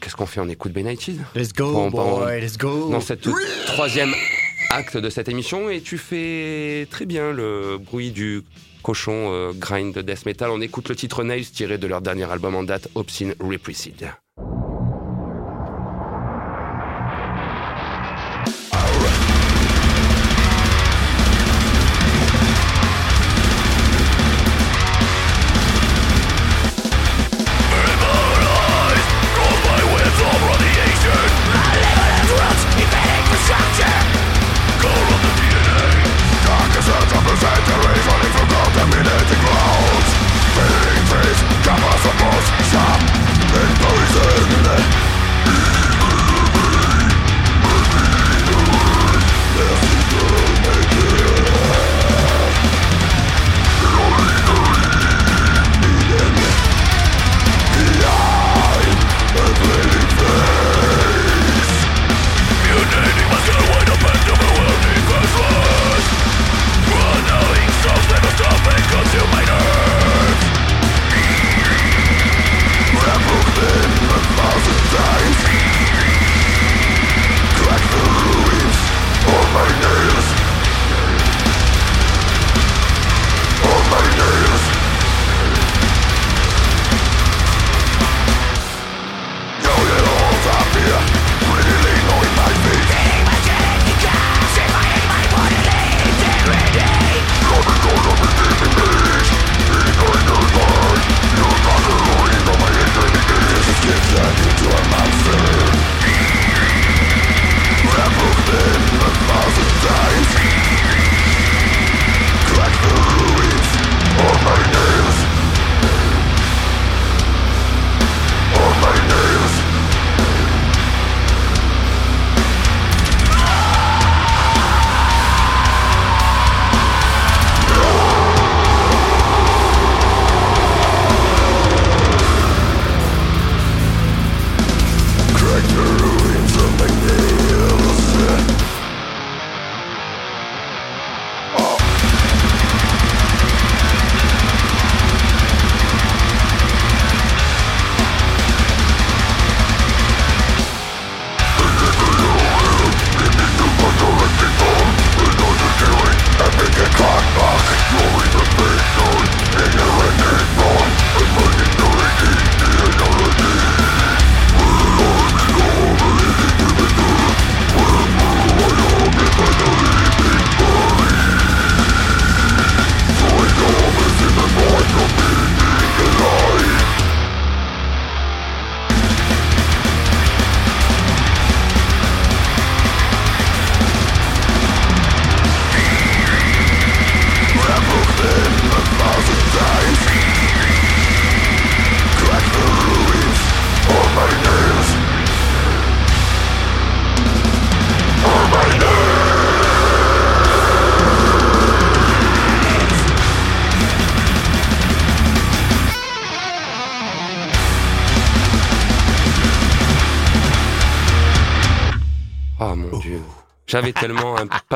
Qu'est-ce 0.00 0.14
qu'on 0.16 0.26
fait? 0.26 0.40
On 0.40 0.48
écoute 0.48 0.72
Benighted? 0.72 1.18
Let's 1.34 1.52
go, 1.52 1.72
Bon, 1.72 1.90
boy, 1.90 2.40
let's 2.40 2.56
go. 2.56 2.90
dans 2.90 3.00
cette 3.00 3.28
troisième 3.66 4.14
acte 4.70 4.96
de 4.96 5.10
cette 5.10 5.28
émission 5.28 5.68
et 5.70 5.80
tu 5.80 5.98
fais 5.98 6.86
très 6.90 7.06
bien 7.06 7.32
le 7.32 7.78
bruit 7.78 8.10
du 8.12 8.42
cochon 8.86 9.32
euh, 9.32 9.52
grind 9.52 9.92
de 9.92 10.00
death 10.00 10.26
metal. 10.26 10.48
On 10.50 10.60
écoute 10.60 10.88
le 10.88 10.94
titre 10.94 11.24
Nails 11.24 11.46
tiré 11.46 11.76
de 11.76 11.88
leur 11.88 12.00
dernier 12.00 12.30
album 12.30 12.54
en 12.54 12.62
date, 12.62 12.88
Obscene 12.94 13.34
Reprecede. 13.40 14.12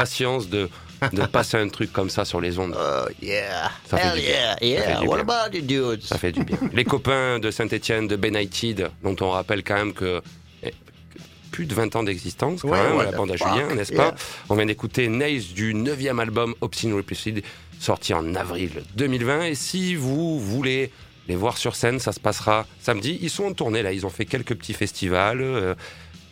Impatience 0.01 0.49
de, 0.49 0.69
de 1.13 1.23
passer 1.27 1.57
un 1.57 1.69
truc 1.69 1.93
comme 1.93 2.11
ça 2.11 2.25
sur 2.25 2.41
les 2.41 2.59
ondes. 2.59 2.75
Oh 2.79 3.09
yeah. 3.23 3.71
Ça 3.87 3.97
fait 3.99 4.07
Hell 4.09 4.15
du 4.15 4.21
bien. 4.27 4.57
yeah. 4.61 4.79
Yeah. 5.01 5.03
What 5.05 5.23
bien. 5.23 5.35
about 5.37 5.55
you 5.57 5.63
dudes? 5.63 6.03
Ça 6.03 6.19
fait 6.19 6.33
du 6.33 6.43
bien. 6.45 6.57
Les 6.73 6.85
copains 6.85 7.39
de 7.39 7.51
Saint-Etienne, 7.51 8.09
de 8.09 8.17
Benighted, 8.17 8.91
dont 9.03 9.17
on 9.21 9.31
rappelle 9.31 9.63
quand 9.63 9.77
même 9.77 9.93
que 9.93 10.23
eh, 10.63 10.73
plus 11.51 11.67
de 11.67 11.75
20 11.75 11.97
ans 11.97 12.03
d'existence, 12.03 12.63
quand 12.63 12.69
Ouais, 12.69 12.83
même, 12.83 12.97
what 12.97 13.05
la 13.05 13.13
bande 13.13 13.31
à 13.33 13.37
Julien, 13.37 13.75
n'est-ce 13.75 13.93
yeah. 13.93 14.13
pas 14.13 14.17
On 14.49 14.57
vient 14.57 14.67
d'écouter 14.67 15.09
Nails 15.09 15.53
du 15.55 15.75
9e 15.75 16.19
album 16.21 16.55
Obscene 16.61 16.95
Replicid, 16.95 17.43
sorti 17.79 18.15
en 18.15 18.35
avril 18.35 18.83
2020. 18.97 19.43
Et 19.45 19.55
si 19.55 19.95
vous 19.95 20.41
voulez 20.41 20.91
les 21.29 21.37
voir 21.37 21.57
sur 21.59 21.77
scène, 21.77 21.99
ça 21.99 22.13
se 22.13 22.21
passera 22.21 22.67
samedi. 22.81 23.19
Ils 23.23 23.31
sont 23.31 23.45
en 23.45 23.53
tournée 23.53 23.83
là, 23.83 23.93
ils 23.93 24.05
ont 24.07 24.11
fait 24.11 24.25
quelques 24.27 24.55
petits 24.57 24.75
festivals, 24.75 25.41
euh, 25.43 25.75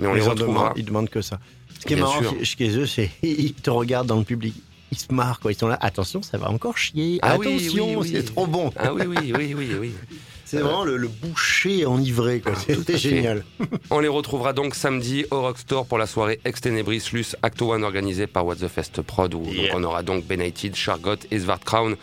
mais 0.01 0.07
on 0.09 0.15
les 0.15 0.27
en 0.27 0.31
retrouvera. 0.31 0.55
demandent- 0.65 0.73
Ils 0.79 0.85
demandent 0.85 1.11
que 1.11 1.23
ça. 1.23 1.39
Ce 1.79 1.87
qui 1.87 1.93
est 1.93 1.97
Bien 1.97 2.05
marrant 2.07 2.21
sûr. 2.21 2.35
chez- 2.45 2.77
eux, 2.77 2.87
c'est 2.87 3.11
ils 3.23 3.55
te 3.55 3.71
regardent 3.71 4.09
dans 4.09 4.19
le 4.19 4.25
public. 4.25 4.55
Ils 4.91 4.99
se 4.99 5.13
marrent, 5.13 5.39
quoi. 5.39 5.53
Ils 5.53 5.59
sont 5.59 5.69
là. 5.69 5.77
Attention, 5.83 6.23
ça 6.23 6.39
va 6.39 6.51
encore 6.51 6.79
chier. 6.79 7.19
Ah 7.23 7.33
Attention, 7.33 7.91
oui, 7.91 7.97
oui. 8.01 8.11
c'est 8.15 8.25
trop 8.25 8.47
bon. 8.47 8.73
Ah 8.77 8.93
oui, 8.95 9.03
oui, 9.07 9.33
oui, 9.37 9.55
oui, 9.57 9.69
oui. 9.79 9.93
C'est 10.47 10.61
vraiment 10.61 10.83
le, 10.85 10.97
le 10.97 11.09
boucher 11.09 11.85
enivré, 11.85 12.41
quoi. 12.41 12.53
Ah, 12.57 12.61
C'était 12.67 12.97
génial. 12.97 13.45
On 13.91 13.99
les 14.01 14.09
retrouvera 14.09 14.55
donc 14.55 14.75
samedi 14.75 15.27
au 15.31 15.43
Rockstore 15.43 15.85
pour 15.85 15.99
la 15.99 16.07
soirée 16.07 16.41
Extenebris 16.47 17.07
Luce 17.13 17.37
Acto 17.43 17.75
One 17.75 17.85
organisée 17.85 18.27
par 18.27 18.47
What 18.47 18.57
the 18.57 18.69
Fest 18.69 19.03
Prod 19.03 19.35
où 19.35 19.45
Yeah. 19.45 19.73
donc 19.73 19.81
on 19.81 19.85
aura 19.85 20.03
donc 20.03 20.25
Benighted, 20.27 20.75
Chargot 20.75 21.17
et 21.31 21.39
Svartkraun 21.39 21.97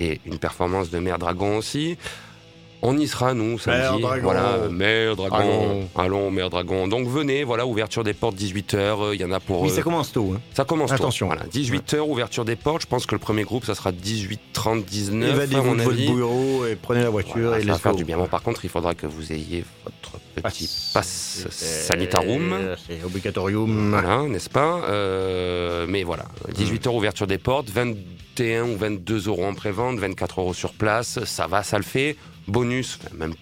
et 0.00 0.20
une 0.26 0.38
performance 0.38 0.90
de 0.90 0.98
Mère 0.98 1.20
Dragon 1.20 1.56
aussi. 1.58 1.96
On 2.86 2.98
y 2.98 3.08
sera 3.08 3.32
nous 3.32 3.58
samedi. 3.58 3.80
Mère 3.80 3.98
Dragon. 3.98 4.22
Voilà, 4.24 4.48
euh, 4.52 4.68
Mère 4.68 5.16
Dragon. 5.16 5.36
Allons. 5.36 5.88
Allons, 5.96 6.30
Mère 6.30 6.50
Dragon. 6.50 6.86
Donc 6.86 7.08
venez, 7.08 7.42
voilà, 7.42 7.66
ouverture 7.66 8.04
des 8.04 8.12
portes 8.12 8.36
18h, 8.36 9.14
il 9.14 9.20
y 9.20 9.24
en 9.24 9.32
a 9.32 9.40
pour 9.40 9.62
Oui, 9.62 9.70
euh, 9.70 9.74
ça 9.74 9.80
commence 9.82 10.12
tôt. 10.12 10.34
hein. 10.36 10.40
ça 10.52 10.64
commence 10.66 10.90
tôt. 10.90 10.96
Attention. 10.96 11.26
Voilà, 11.28 11.44
18h 11.46 12.00
ouverture 12.00 12.44
des 12.44 12.56
portes, 12.56 12.82
je 12.82 12.86
pense 12.86 13.06
que 13.06 13.14
le 13.14 13.18
premier 13.18 13.42
groupe 13.44 13.64
ça 13.64 13.74
sera 13.74 13.90
18h30 13.90 14.84
19 14.84 15.30
à 15.30 15.32
Évadez-vous 15.34 15.76
de 15.76 15.82
votre 15.82 15.96
bureau 15.96 16.66
et 16.66 16.76
prenez 16.76 17.02
la 17.02 17.10
voiture 17.10 17.34
Voilà, 17.48 17.58
et 17.58 17.62
ça 17.62 17.66
va 17.68 17.72
let's 17.74 17.82
faire 17.82 17.94
du 17.96 18.04
bien. 18.04 18.18
Bon, 18.18 18.26
par 18.26 18.42
contre, 18.42 18.64
il 18.64 18.70
faudra 18.70 18.94
que 18.94 19.06
vous 19.06 19.32
ayez 19.32 19.64
votre 19.84 20.18
petit 20.42 20.90
passe 20.92 21.44
Euh, 21.46 21.50
sanitarum. 21.50 22.54
C'est 22.86 23.02
obligatorium. 23.04 23.90
Voilà, 23.90 24.22
n'est-ce 24.28 24.50
pas 24.50 24.82
Euh, 24.90 25.86
Mais 25.88 26.02
voilà, 26.02 26.26
18h 26.54 26.88
ouverture 26.94 27.26
des 27.26 27.38
portes, 27.38 27.70
21 27.70 28.64
ou 28.64 28.76
22 28.76 29.28
euros 29.28 29.46
en 29.46 29.54
prévente, 29.54 29.98
24 29.98 30.40
euros 30.40 30.54
sur 30.54 30.72
place, 30.74 31.24
ça 31.24 31.46
va, 31.46 31.62
ça 31.62 31.78
le 31.78 31.84
fait. 31.84 32.16
Bonus, 32.46 32.98
même, 33.16 33.34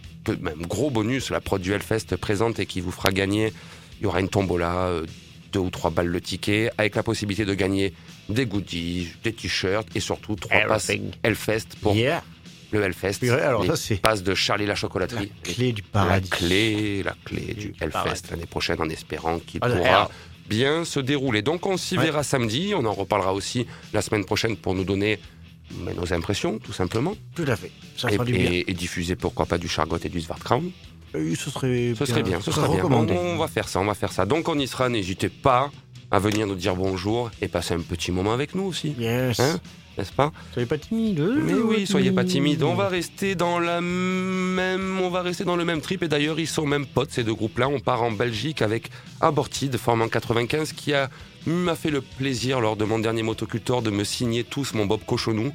gros 0.60 0.90
bonus, 0.90 1.30
la 1.30 1.40
prod 1.40 1.60
du 1.60 1.72
Hellfest 1.72 2.16
présente 2.20 2.58
et 2.60 2.66
qui 2.66 2.80
vous 2.80 2.92
fera 2.92 3.10
gagner. 3.10 3.52
Il 4.00 4.04
y 4.04 4.06
aura 4.06 4.20
une 4.20 4.28
tombola, 4.28 4.86
euh, 4.86 5.06
deux 5.52 5.60
ou 5.60 5.70
trois 5.70 5.90
balles 5.90 6.06
le 6.06 6.20
ticket, 6.20 6.70
avec 6.78 6.94
la 6.94 7.02
possibilité 7.02 7.44
de 7.44 7.54
gagner 7.54 7.92
des 8.28 8.46
goodies, 8.46 9.08
des 9.24 9.32
t-shirts 9.32 9.88
et 9.94 10.00
surtout 10.00 10.36
trois 10.36 10.60
passes. 10.68 10.90
Hellfest 11.22 11.66
pour 11.80 11.94
Yeah. 11.94 12.22
le 12.70 12.82
Hellfest. 12.82 13.18
Purée, 13.20 13.40
alors 13.42 13.62
Les 13.62 13.68
ça, 13.70 13.76
c'est 13.76 13.96
passes 13.96 14.22
de 14.22 14.34
Charlie 14.34 14.66
la 14.66 14.74
chocolaterie. 14.76 15.30
la 15.44 15.52
clé 15.52 15.72
du 15.72 15.82
La 15.82 15.88
paradis. 15.92 16.30
clé, 16.30 17.02
la 17.02 17.14
clé 17.24 17.54
du 17.54 17.54
Du 17.54 17.74
Hellfest 17.80 18.30
l'année 18.30 18.46
prochaine 18.46 18.80
en 18.80 18.88
espérant 18.88 19.38
qu'il 19.40 19.60
Oh, 19.64 19.68
pourra 19.68 20.10
bien 20.48 20.84
se 20.84 21.00
dérouler. 21.00 21.42
Donc 21.42 21.66
on 21.66 21.76
s'y 21.76 21.98
Ouais. 21.98 22.04
verra 22.04 22.22
samedi, 22.22 22.72
on 22.76 22.84
en 22.84 22.92
reparlera 22.92 23.34
aussi 23.34 23.66
la 23.92 24.00
semaine 24.00 24.24
prochaine 24.24 24.56
pour 24.56 24.74
nous 24.74 24.84
donner 24.84 25.18
ben, 25.72 25.94
nos 25.96 26.12
impressions 26.12 26.58
tout 26.58 26.72
simplement 26.72 27.14
Tout 27.34 27.44
à 27.46 27.56
fait. 27.56 27.70
Ça 27.96 28.08
et, 28.10 28.14
fera 28.14 28.24
du 28.24 28.32
bien. 28.32 28.50
et- 28.50 28.64
et 28.70 28.74
diffuser 28.74 29.16
pourquoi 29.16 29.46
pas 29.46 29.58
du 29.58 29.68
Chargot 29.68 29.98
et 30.02 30.08
du 30.08 30.20
Svartkraun. 30.20 30.62
Euh, 31.14 31.34
Ce 31.36 31.50
serait 31.50 31.94
Ce 31.98 32.04
serait 32.06 32.22
bien, 32.22 32.40
ce 32.40 32.50
serait 32.50 32.68
bien. 32.68 32.76
On, 32.76 32.78
recommandé. 32.78 33.12
on 33.14 33.36
va 33.36 33.48
faire 33.48 33.68
ça, 33.68 33.80
on 33.80 33.84
va 33.84 33.94
faire 33.94 34.12
ça. 34.12 34.24
Donc 34.26 34.48
on 34.48 34.58
y 34.58 34.66
sera, 34.66 34.88
n'hésitez 34.88 35.28
pas 35.28 35.70
à 36.10 36.18
venir 36.18 36.46
nous 36.46 36.54
dire 36.54 36.74
bonjour 36.76 37.30
et 37.40 37.48
passer 37.48 37.74
un 37.74 37.80
petit 37.80 38.12
moment 38.12 38.32
avec 38.32 38.54
nous 38.54 38.64
aussi, 38.64 38.94
Yes. 38.98 39.40
Hein 39.40 39.60
n'est-ce 39.98 40.12
pas? 40.12 40.32
Soyez 40.54 40.64
pas 40.66 40.78
timide. 40.78 41.20
Mais 41.44 41.52
oui, 41.52 41.86
soyez 41.86 42.12
pas 42.12 42.24
timide. 42.24 42.62
On 42.62 42.74
va 42.74 42.88
rester 42.88 43.34
dans 43.34 43.58
la 43.58 43.82
même, 43.82 44.98
on 45.02 45.10
va 45.10 45.20
rester 45.20 45.44
dans 45.44 45.56
le 45.56 45.66
même 45.66 45.82
trip. 45.82 46.02
Et 46.02 46.08
d'ailleurs, 46.08 46.40
ils 46.40 46.46
sont 46.46 46.64
même 46.64 46.86
potes 46.86 47.10
ces 47.12 47.24
deux 47.24 47.34
groupes-là. 47.34 47.68
On 47.68 47.78
part 47.78 48.02
en 48.02 48.10
Belgique 48.10 48.62
avec 48.62 48.90
Aborted, 49.20 49.76
formé 49.76 50.04
en 50.04 50.08
95, 50.08 50.72
qui 50.72 50.94
a 50.94 51.10
m'a 51.46 51.74
fait 51.74 51.90
le 51.90 52.00
plaisir 52.00 52.60
lors 52.60 52.76
de 52.76 52.84
mon 52.84 52.98
dernier 52.98 53.22
motocultor 53.22 53.82
de 53.82 53.90
me 53.90 54.04
signer 54.04 54.44
tous 54.44 54.74
mon 54.74 54.86
Bob 54.86 55.00
Cochonou. 55.06 55.52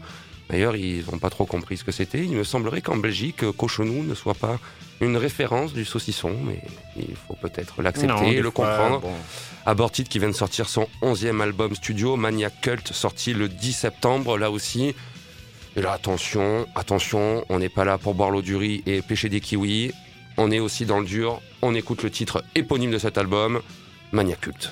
D'ailleurs, 0.50 0.76
ils 0.76 1.04
n'ont 1.12 1.20
pas 1.20 1.30
trop 1.30 1.46
compris 1.46 1.78
ce 1.78 1.84
que 1.84 1.92
c'était. 1.92 2.24
Il 2.24 2.32
me 2.32 2.44
semblerait 2.44 2.82
qu'en 2.82 2.98
Belgique, 2.98 3.50
Cochonou 3.52 4.04
ne 4.04 4.16
soit 4.16 4.34
pas 4.34 4.60
une 5.02 5.18
référence 5.18 5.74
du 5.74 5.86
saucisson, 5.86 6.36
mais 6.46 6.62
il 6.98 7.16
faut 7.16 7.36
peut-être 7.36 7.82
l'accepter 7.82 8.38
et 8.38 8.42
le 8.42 8.52
comprendre. 8.52 9.02
bon. 9.02 9.14
Aborted 9.66 10.08
qui 10.08 10.20
vient 10.20 10.30
de 10.30 10.34
sortir 10.34 10.70
son 10.70 10.88
11e 11.02 11.42
album 11.42 11.76
studio, 11.76 12.16
Maniac 12.16 12.62
Cult, 12.62 12.94
sorti 12.94 13.34
le 13.34 13.50
10 13.50 13.74
septembre, 13.74 14.38
là 14.38 14.50
aussi. 14.50 14.96
Et 15.76 15.82
là, 15.82 15.92
attention, 15.92 16.66
attention, 16.74 17.46
on 17.50 17.60
n'est 17.60 17.70
pas 17.70 17.86
là 17.86 17.98
pour 17.98 18.16
boire 18.16 18.32
l'eau 18.32 18.42
du 18.42 18.56
riz 18.56 18.82
et 18.86 19.02
pêcher 19.02 19.30
des 19.30 19.42
kiwis. 19.42 19.92
On 20.38 20.52
est 20.52 20.60
aussi 20.60 20.86
dans 20.86 21.00
le 21.00 21.06
dur. 21.06 21.42
On 21.62 21.76
écoute 21.76 22.04
le 22.04 22.10
titre 22.10 22.44
éponyme 22.56 22.92
de 22.92 22.98
cet 22.98 23.18
album, 23.18 23.62
Maniac 24.12 24.40
Cult. 24.40 24.72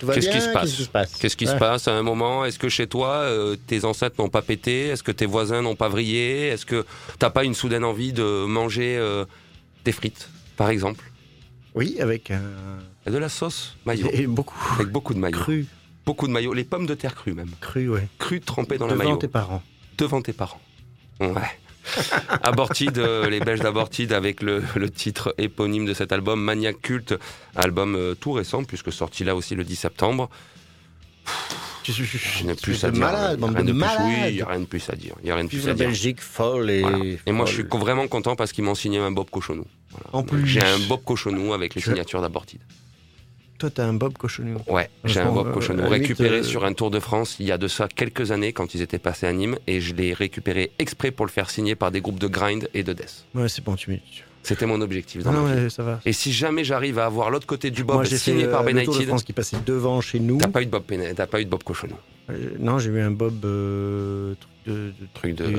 Tout 0.00 0.06
va 0.06 0.14
Qu'est-ce 0.14 0.28
bien 0.30 0.38
qui 0.38 0.44
se 0.44 0.48
passe 0.52 0.62
Qu'est-ce 0.70 0.76
qui 0.76 0.84
se 0.84 0.88
passe 0.90 1.14
Qu'est-ce 1.16 1.36
qui 1.36 1.46
se 1.46 1.52
Ouais. 1.52 1.58
passe 1.58 1.86
à 1.86 1.92
un 1.92 2.02
moment 2.02 2.44
Est-ce 2.44 2.58
que 2.58 2.68
chez 2.68 2.86
toi, 2.88 3.10
euh, 3.18 3.54
tes 3.66 3.84
ancêtres 3.84 4.16
n'ont 4.18 4.28
pas 4.30 4.42
pété 4.42 4.86
Est-ce 4.88 5.02
que 5.02 5.12
tes 5.12 5.26
voisins 5.26 5.60
n'ont 5.62 5.76
pas 5.76 5.88
vrillé 5.88 6.48
Est-ce 6.48 6.64
que 6.66 6.84
t'as 7.18 7.30
pas 7.30 7.44
une 7.44 7.54
soudaine 7.54 7.84
envie 7.84 8.12
de 8.12 8.46
manger 8.46 8.96
euh, 8.96 9.24
des 9.84 9.92
frites, 9.92 10.28
par 10.56 10.70
exemple? 10.70 11.04
Oui, 11.74 11.98
avec. 12.00 12.32
Et 13.06 13.10
De 13.10 13.18
la 13.18 13.28
sauce 13.28 13.76
mayo, 13.86 14.08
Et 14.12 14.26
beaucoup. 14.26 14.58
avec 14.74 14.88
beaucoup 14.88 15.14
de 15.14 15.18
mayo. 15.20 15.36
Cru, 15.38 15.66
Beaucoup 16.06 16.26
de 16.26 16.32
mayo. 16.32 16.52
Les 16.54 16.64
pommes 16.64 16.86
de 16.86 16.94
terre 16.94 17.14
crues 17.14 17.34
même. 17.34 17.50
cru, 17.60 17.88
ouais. 17.88 18.08
Crues 18.18 18.40
trempées 18.40 18.78
dans 18.78 18.86
la 18.86 18.94
Devant 18.96 19.16
tes 19.16 19.28
parents. 19.28 19.62
Devant 19.98 20.22
tes 20.22 20.32
parents. 20.32 20.60
Ouais. 21.20 21.28
Abortide, 22.42 22.98
euh, 22.98 23.28
les 23.28 23.40
Belges 23.40 23.60
d'Abortide 23.60 24.12
avec 24.12 24.42
le, 24.42 24.62
le 24.76 24.90
titre 24.90 25.34
éponyme 25.38 25.86
de 25.86 25.94
cet 25.94 26.12
album, 26.12 26.40
Maniac 26.40 26.80
Culte, 26.80 27.14
album 27.56 27.94
euh, 27.96 28.14
tout 28.14 28.32
récent 28.32 28.64
puisque 28.64 28.92
sorti 28.92 29.24
là 29.24 29.34
aussi 29.34 29.54
le 29.54 29.64
10 29.64 29.76
septembre. 29.76 30.28
Je 31.84 32.44
n'ai 32.44 32.54
plus 32.54 32.80
de 32.82 32.86
à 32.86 32.90
dire. 32.90 33.00
malade, 33.00 33.38
Rien 33.42 33.52
de 33.52 33.58
de 33.58 33.62
plus. 33.62 33.72
malades. 33.72 33.98
Oui, 34.04 34.14
il 34.28 34.34
n'y 34.36 34.42
a 34.42 34.46
rien 34.46 34.60
de 34.60 34.64
plus 34.66 34.90
à 34.90 34.94
dire. 34.94 35.14
Il 35.22 35.28
y 35.28 35.30
a 35.30 35.34
rien 35.34 35.44
de 35.44 35.48
Vive 35.48 35.60
plus 35.60 35.66
la 35.66 35.72
à 35.72 35.74
dire. 35.74 35.86
Belgique 35.88 36.20
folle 36.20 36.70
et. 36.70 36.82
Voilà. 36.82 36.98
Et 37.26 37.32
moi, 37.32 37.46
je 37.46 37.52
suis 37.54 37.62
vraiment 37.64 38.06
content 38.06 38.36
parce 38.36 38.52
qu'ils 38.52 38.64
m'ont 38.64 38.74
signé 38.74 38.98
un 38.98 39.10
Bob 39.10 39.30
Cochonou. 39.30 39.64
Voilà. 39.90 40.06
En 40.12 40.22
plus. 40.22 40.46
J'ai 40.46 40.62
un 40.62 40.78
Bob 40.88 41.02
Cochonou 41.04 41.52
avec 41.52 41.74
les 41.74 41.80
signatures 41.80 42.20
d'Abortide. 42.20 42.60
Toi, 43.60 43.70
t'as 43.70 43.84
un 43.84 43.92
Bob 43.92 44.14
Cochonou. 44.18 44.58
Ouais, 44.68 44.90
j'ai 45.04 45.20
un 45.20 45.30
Bob 45.30 45.46
euh, 45.48 45.52
Cochonou 45.52 45.88
récupéré 45.88 46.38
euh, 46.38 46.42
sur 46.42 46.64
un 46.64 46.72
Tour 46.72 46.90
de 46.90 46.98
France 46.98 47.36
il 47.38 47.46
y 47.46 47.52
a 47.52 47.58
de 47.58 47.68
ça 47.68 47.86
quelques 47.88 48.32
années 48.32 48.52
quand 48.52 48.74
ils 48.74 48.80
étaient 48.82 48.98
passés 48.98 49.26
à 49.26 49.32
Nîmes 49.32 49.58
et 49.66 49.80
je 49.82 49.94
l'ai 49.94 50.14
récupéré 50.14 50.72
exprès 50.78 51.10
pour 51.10 51.26
le 51.26 51.30
faire 51.30 51.50
signer 51.50 51.74
par 51.76 51.90
des 51.90 52.00
groupes 52.00 52.18
de 52.18 52.26
grind 52.26 52.68
et 52.74 52.82
de 52.82 52.92
death. 52.92 53.26
Ouais, 53.34 53.48
c'est 53.48 53.62
bon, 53.62 53.76
tu 53.76 53.90
mets. 53.90 54.00
C'était 54.42 54.64
mon 54.64 54.80
objectif 54.80 55.22
dans 55.22 55.32
Non, 55.32 55.42
ma 55.42 55.54
vie. 55.54 55.62
ouais, 55.64 55.70
ça 55.70 55.82
va. 55.82 56.00
Et 56.06 56.14
si 56.14 56.32
jamais 56.32 56.64
j'arrive 56.64 56.98
à 56.98 57.04
avoir 57.04 57.28
l'autre 57.30 57.46
côté 57.46 57.70
du 57.70 57.84
Bob 57.84 57.96
Moi, 57.96 58.04
fait 58.06 58.16
signé 58.16 58.46
par 58.46 58.64
Ben 58.64 58.82
Tour 58.82 58.98
de 58.98 59.04
France 59.04 59.22
qui 59.24 59.34
passait 59.34 59.58
devant 59.66 60.00
chez 60.00 60.18
nous. 60.18 60.38
t'as 60.38 60.48
pas 60.48 60.62
eu 60.62 60.66
de 60.66 60.70
Bob 60.70 60.84
Pen- 60.84 61.12
t'as 61.14 61.26
pas 61.26 61.42
eu 61.42 61.44
de 61.44 61.50
Bob 61.50 61.62
Cochonou. 61.62 61.96
Euh, 62.30 62.52
non, 62.58 62.78
j'ai 62.78 62.88
eu 62.90 63.00
un 63.00 63.10
Bob 63.10 63.44
euh, 63.44 64.34
truc 64.40 64.50
de, 64.66 64.72
de, 64.72 64.92
Truc 65.12 65.34
de. 65.34 65.44
de, 65.44 65.50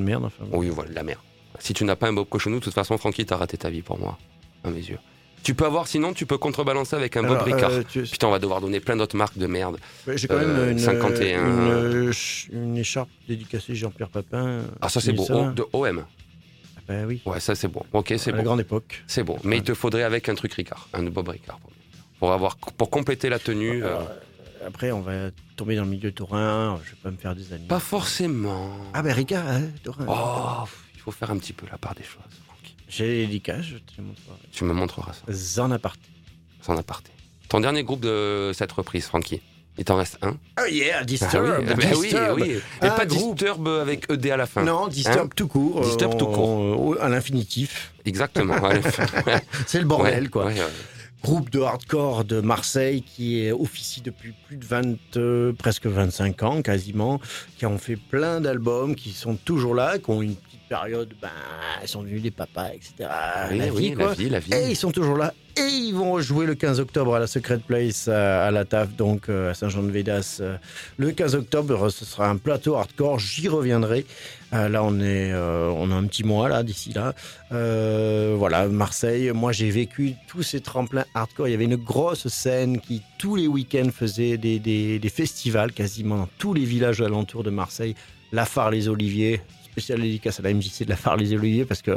de 0.00 0.04
merde. 0.04 0.24
Enfin, 0.26 0.44
bon. 0.48 0.58
Oui, 0.58 0.68
voilà, 0.68 0.92
la 0.92 1.02
merde. 1.02 1.18
Si 1.58 1.74
tu 1.74 1.84
n'as 1.84 1.96
pas 1.96 2.06
un 2.06 2.12
Bob 2.12 2.28
Cochonou, 2.28 2.60
de 2.60 2.64
toute 2.64 2.74
façon, 2.74 2.96
Francky, 2.98 3.26
t'as 3.26 3.36
raté 3.36 3.56
ta 3.58 3.68
vie 3.68 3.82
pour 3.82 3.98
moi, 3.98 4.16
à 4.62 4.70
mes 4.70 4.78
yeux. 4.78 4.98
Tu 5.42 5.54
peux 5.54 5.64
avoir, 5.64 5.86
sinon, 5.88 6.12
tu 6.12 6.26
peux 6.26 6.36
contrebalancer 6.38 6.96
avec 6.96 7.16
un 7.16 7.22
Bob 7.22 7.40
Ricard. 7.42 7.70
euh, 7.70 7.82
tu- 7.88 8.02
Putain, 8.02 8.28
on 8.28 8.30
va 8.30 8.38
devoir 8.38 8.60
donner 8.60 8.78
plein 8.80 8.96
d'autres 8.96 9.16
marques 9.16 9.38
de 9.38 9.46
merde. 9.46 9.78
J'ai 10.14 10.28
quand 10.28 10.36
même 10.36 10.50
Euh, 10.50 10.70
une, 10.72 10.78
51. 10.78 11.40
une, 11.46 11.70
euh, 11.70 12.12
une 12.52 12.76
écharpe 12.76 13.08
dédicacée 13.26 13.74
Jean-Pierre 13.74 14.10
Papin. 14.10 14.60
Ah, 14.82 14.88
ça, 14.90 15.00
c'est 15.00 15.12
beau. 15.12 15.26
Oh, 15.30 15.50
de 15.50 15.64
OM. 15.72 16.04
Ah 16.76 16.80
bah 16.86 16.94
oui, 17.06 17.22
Ouais, 17.24 17.40
ça, 17.40 17.54
c'est 17.54 17.68
bon. 17.68 17.82
Ok, 17.92 18.12
c'est 18.18 18.28
à 18.28 18.32
la 18.32 18.38
bon. 18.38 18.44
grande 18.44 18.60
époque. 18.60 19.02
C'est 19.06 19.22
bon. 19.22 19.38
Mais 19.44 19.58
il 19.58 19.62
te 19.62 19.72
faudrait 19.74 20.02
avec 20.02 20.28
un 20.28 20.34
truc 20.34 20.52
Ricard, 20.54 20.88
un 20.92 21.04
Bob 21.04 21.28
Ricard. 21.28 21.58
Pour, 22.18 22.32
avoir, 22.32 22.56
pour 22.56 22.90
compléter 22.90 23.28
la 23.30 23.38
tenue. 23.38 23.82
euh, 23.82 23.98
après, 24.66 24.90
on 24.92 25.00
va 25.00 25.30
tomber 25.56 25.74
dans 25.76 25.84
le 25.84 25.88
milieu 25.90 26.12
taurin. 26.12 26.78
Je 26.84 26.90
vais 26.90 26.96
pas 27.02 27.10
me 27.10 27.16
faire 27.16 27.34
des 27.34 27.50
amis. 27.54 27.66
Pas 27.66 27.80
forcément. 27.80 28.70
Ah 28.92 29.00
bah 29.02 29.14
Ricard, 29.14 29.46
hein, 29.48 29.62
taurin. 29.82 30.04
Oh, 30.06 30.68
il 30.94 31.00
faut 31.00 31.12
faire 31.12 31.30
un 31.30 31.38
petit 31.38 31.54
peu 31.54 31.64
la 31.70 31.78
part 31.78 31.94
des 31.94 32.02
choses. 32.02 32.20
J'ai 32.90 33.06
les 33.06 33.26
dédicaces, 33.26 33.62
je 33.64 33.76
te 33.76 33.92
les 33.98 34.04
montrerai. 34.04 34.36
Tu 34.52 34.64
me 34.64 34.72
montreras 34.74 35.12
ça, 35.12 35.32
Zan 35.32 35.70
aparté. 35.70 36.00
sans 36.60 36.76
aparté. 36.76 37.10
Ton 37.48 37.60
dernier 37.60 37.82
groupe 37.84 38.00
de 38.00 38.50
cette 38.54 38.72
reprise, 38.72 39.06
Francky. 39.06 39.40
Il 39.78 39.84
t'en 39.84 39.96
reste 39.96 40.18
un 40.20 40.36
Oh 40.60 40.66
yeah, 40.70 40.98
Ah 41.00 41.04
Disturb. 41.04 41.44
oui, 41.60 41.66
ah 41.70 41.74
oui, 41.96 42.00
Disturb. 42.02 42.40
oui. 42.40 42.50
Et 42.82 42.86
Un 42.86 42.90
pas 42.90 43.06
groupe. 43.06 43.36
Disturb 43.38 43.66
avec 43.68 44.10
ED 44.10 44.26
à 44.32 44.36
la 44.36 44.46
fin. 44.46 44.62
Non, 44.64 44.88
Disturb 44.88 45.26
Hein 45.26 45.30
tout 45.34 45.46
court. 45.48 45.80
Disturb 45.82 46.14
euh, 46.14 46.18
tout 46.18 46.26
court. 46.26 46.48
on- 46.48 46.92
à 46.94 47.08
l'infinitif. 47.08 47.92
Exactement. 48.04 48.56
C'est 49.66 49.78
le 49.78 49.86
bordel, 49.86 50.24
Ouais, 50.24 50.28
quoi. 50.28 50.46
ouais, 50.46 50.54
ouais. 50.54 50.66
Groupe 51.22 51.50
de 51.50 51.60
hardcore 51.60 52.24
de 52.24 52.40
Marseille 52.40 53.02
qui 53.02 53.40
est 53.44 53.52
officie 53.52 54.00
depuis 54.00 54.32
plus 54.46 54.56
de 54.56 54.64
20, 54.64 54.96
euh, 55.16 55.52
presque 55.52 55.86
25 55.86 56.42
ans 56.42 56.62
quasiment, 56.62 57.20
qui 57.58 57.66
ont 57.66 57.78
fait 57.78 57.96
plein 57.96 58.40
d'albums, 58.40 58.94
qui 58.96 59.12
sont 59.12 59.36
toujours 59.36 59.74
là, 59.74 59.98
qui 59.98 60.10
ont 60.10 60.22
une 60.22 60.34
période, 60.74 61.12
ben, 61.20 61.28
ils 61.82 61.88
sont 61.88 62.02
devenus 62.04 62.22
des 62.22 62.30
papas, 62.30 62.68
etc. 62.68 62.92
Oui, 63.50 63.58
la 63.58 63.66
oui, 63.72 63.88
vie, 63.90 63.94
quoi. 63.94 64.06
la 64.06 64.14
vie, 64.14 64.28
la 64.30 64.38
vie. 64.38 64.54
Et 64.54 64.70
ils 64.70 64.76
sont 64.76 64.92
toujours 64.92 65.16
là. 65.18 65.34
Et 65.56 65.62
ils 65.66 65.92
vont 65.92 66.20
jouer 66.20 66.46
le 66.46 66.54
15 66.54 66.78
octobre 66.78 67.16
à 67.16 67.18
la 67.18 67.26
Secret 67.26 67.58
Place 67.58 68.06
à, 68.06 68.46
à 68.46 68.50
la 68.52 68.64
TAF, 68.64 68.94
donc 68.94 69.28
euh, 69.28 69.50
à 69.50 69.54
Saint-Jean-de-Védas. 69.54 70.38
euh, 70.40 70.56
Le 70.96 71.10
15 71.10 71.34
octobre, 71.34 71.88
ce 71.90 72.04
sera 72.04 72.28
un 72.28 72.36
plateau 72.36 72.76
hardcore. 72.76 73.18
J'y 73.18 73.48
reviendrai. 73.48 74.06
Euh, 74.54 74.68
là, 74.68 74.84
on 74.84 75.00
est, 75.00 75.32
euh, 75.32 75.68
on 75.74 75.90
a 75.90 75.94
un 75.96 76.04
petit 76.06 76.22
mois 76.22 76.48
là 76.48 76.62
d'ici 76.62 76.92
là. 76.92 77.14
Euh, 77.52 78.36
voilà, 78.38 78.68
Marseille. 78.68 79.32
Moi, 79.34 79.50
j'ai 79.50 79.70
vécu 79.70 80.14
tous 80.28 80.44
ces 80.44 80.60
tremplins 80.60 81.04
hardcore. 81.14 81.48
Il 81.48 81.50
y 81.50 81.54
avait 81.54 81.64
une 81.64 81.76
grosse 81.76 82.28
scène 82.28 82.80
qui 82.80 83.02
tous 83.18 83.34
les 83.34 83.48
week-ends 83.48 83.90
faisait 83.92 84.38
des, 84.38 84.60
des- 84.60 85.00
des 85.00 85.08
festivals 85.08 85.72
quasiment 85.72 86.16
dans 86.16 86.28
tous 86.38 86.54
les 86.54 86.64
villages 86.64 87.00
alentours 87.00 87.42
de 87.42 87.50
Marseille. 87.50 87.96
La 88.32 88.44
Phare 88.44 88.70
les 88.70 88.88
Oliviers, 88.88 89.40
spécial 89.70 90.00
dédicace 90.00 90.40
à 90.40 90.42
la 90.42 90.52
MJC 90.52 90.84
de 90.84 90.90
la 90.90 90.96
Phare 90.96 91.16
les 91.16 91.32
Oliviers 91.32 91.64
parce 91.64 91.82
que 91.82 91.92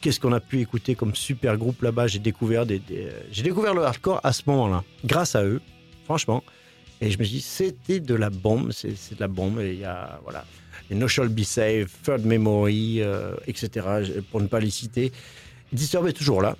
qu'est-ce 0.00 0.20
qu'on 0.20 0.32
a 0.32 0.40
pu 0.40 0.60
écouter 0.60 0.94
comme 0.94 1.14
super 1.14 1.56
groupe 1.56 1.82
là-bas? 1.82 2.06
J'ai 2.06 2.18
découvert 2.18 2.64
j'ai 2.66 3.42
découvert 3.42 3.74
le 3.74 3.84
hardcore 3.84 4.20
à 4.22 4.32
ce 4.32 4.42
moment-là, 4.46 4.84
grâce 5.04 5.34
à 5.34 5.44
eux, 5.44 5.60
franchement. 6.04 6.42
Et 7.00 7.10
je 7.10 7.18
me 7.18 7.24
suis 7.24 7.36
dit, 7.36 7.40
c'était 7.42 8.00
de 8.00 8.14
la 8.14 8.30
bombe, 8.30 8.70
c'est 8.72 9.14
de 9.14 9.20
la 9.20 9.28
bombe. 9.28 9.60
Et 9.60 9.74
il 9.74 9.80
y 9.80 9.84
a, 9.84 10.20
voilà, 10.22 10.44
les 10.90 10.96
No 10.96 11.08
Shall 11.08 11.28
Be 11.28 11.42
Saved, 11.42 11.88
Third 12.02 12.24
Memory, 12.24 13.00
euh, 13.00 13.34
etc., 13.46 13.86
pour 14.30 14.40
ne 14.40 14.46
pas 14.46 14.60
les 14.60 14.70
citer. 14.70 15.12
Disturb 15.72 16.06
est 16.06 16.12
toujours 16.12 16.40
là. 16.40 16.56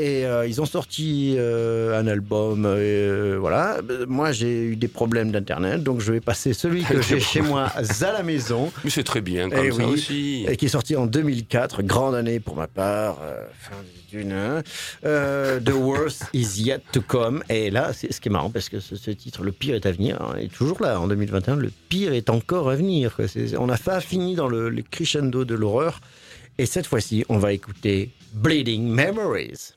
Et 0.00 0.24
euh, 0.26 0.46
ils 0.46 0.60
ont 0.60 0.64
sorti 0.64 1.34
euh, 1.38 1.98
un 2.00 2.06
album, 2.06 2.64
euh, 2.66 3.36
voilà. 3.40 3.78
Moi, 4.06 4.30
j'ai 4.30 4.62
eu 4.66 4.76
des 4.76 4.86
problèmes 4.86 5.32
d'internet, 5.32 5.82
donc 5.82 6.00
je 6.00 6.12
vais 6.12 6.20
passer 6.20 6.52
celui 6.52 6.84
que 6.84 7.02
j'ai 7.02 7.18
chez 7.18 7.40
moi 7.40 7.64
à 7.76 8.12
la 8.12 8.22
maison 8.22 8.70
Mais 8.84 8.90
c'est 8.90 9.02
très 9.02 9.20
bien 9.20 9.50
comme 9.50 9.64
Eh 9.64 9.72
ça 9.72 9.76
oui. 9.78 9.84
aussi. 9.92 10.46
et 10.48 10.56
qui 10.56 10.66
est 10.66 10.68
sorti 10.68 10.94
en 10.94 11.06
2004, 11.06 11.82
grande 11.82 12.14
année 12.14 12.38
pour 12.38 12.54
ma 12.54 12.68
part, 12.68 13.18
euh, 13.24 13.44
fin 13.58 13.74
d'une. 14.12 14.30
hein. 14.30 14.62
Euh, 15.04 15.58
The 15.58 15.72
Worst 15.74 16.26
is 16.32 16.62
Yet 16.62 16.82
to 16.92 17.00
Come. 17.00 17.42
Et 17.48 17.70
là, 17.72 17.92
c'est 17.92 18.12
ce 18.12 18.20
qui 18.20 18.28
est 18.28 18.32
marrant 18.32 18.50
parce 18.50 18.68
que 18.68 18.78
ce, 18.78 18.94
ce 18.94 19.10
titre, 19.10 19.42
Le 19.42 19.50
pire 19.50 19.74
est 19.74 19.84
à 19.84 19.90
venir, 19.90 20.22
hein, 20.22 20.36
est 20.38 20.52
toujours 20.54 20.80
là 20.80 21.00
en 21.00 21.08
2021. 21.08 21.56
Le 21.56 21.72
pire 21.88 22.12
est 22.12 22.30
encore 22.30 22.70
à 22.70 22.76
venir. 22.76 23.16
quoi. 23.16 23.24
On 23.58 23.66
n'a 23.66 23.76
pas 23.78 24.00
fini 24.00 24.36
dans 24.36 24.46
le, 24.46 24.68
le 24.68 24.82
crescendo 24.82 25.44
de 25.44 25.56
l'horreur. 25.56 26.00
Et 26.56 26.66
cette 26.66 26.86
fois-ci, 26.86 27.24
on 27.28 27.38
va 27.38 27.52
écouter 27.52 28.10
Bleeding 28.34 28.88
Memories. 28.88 29.72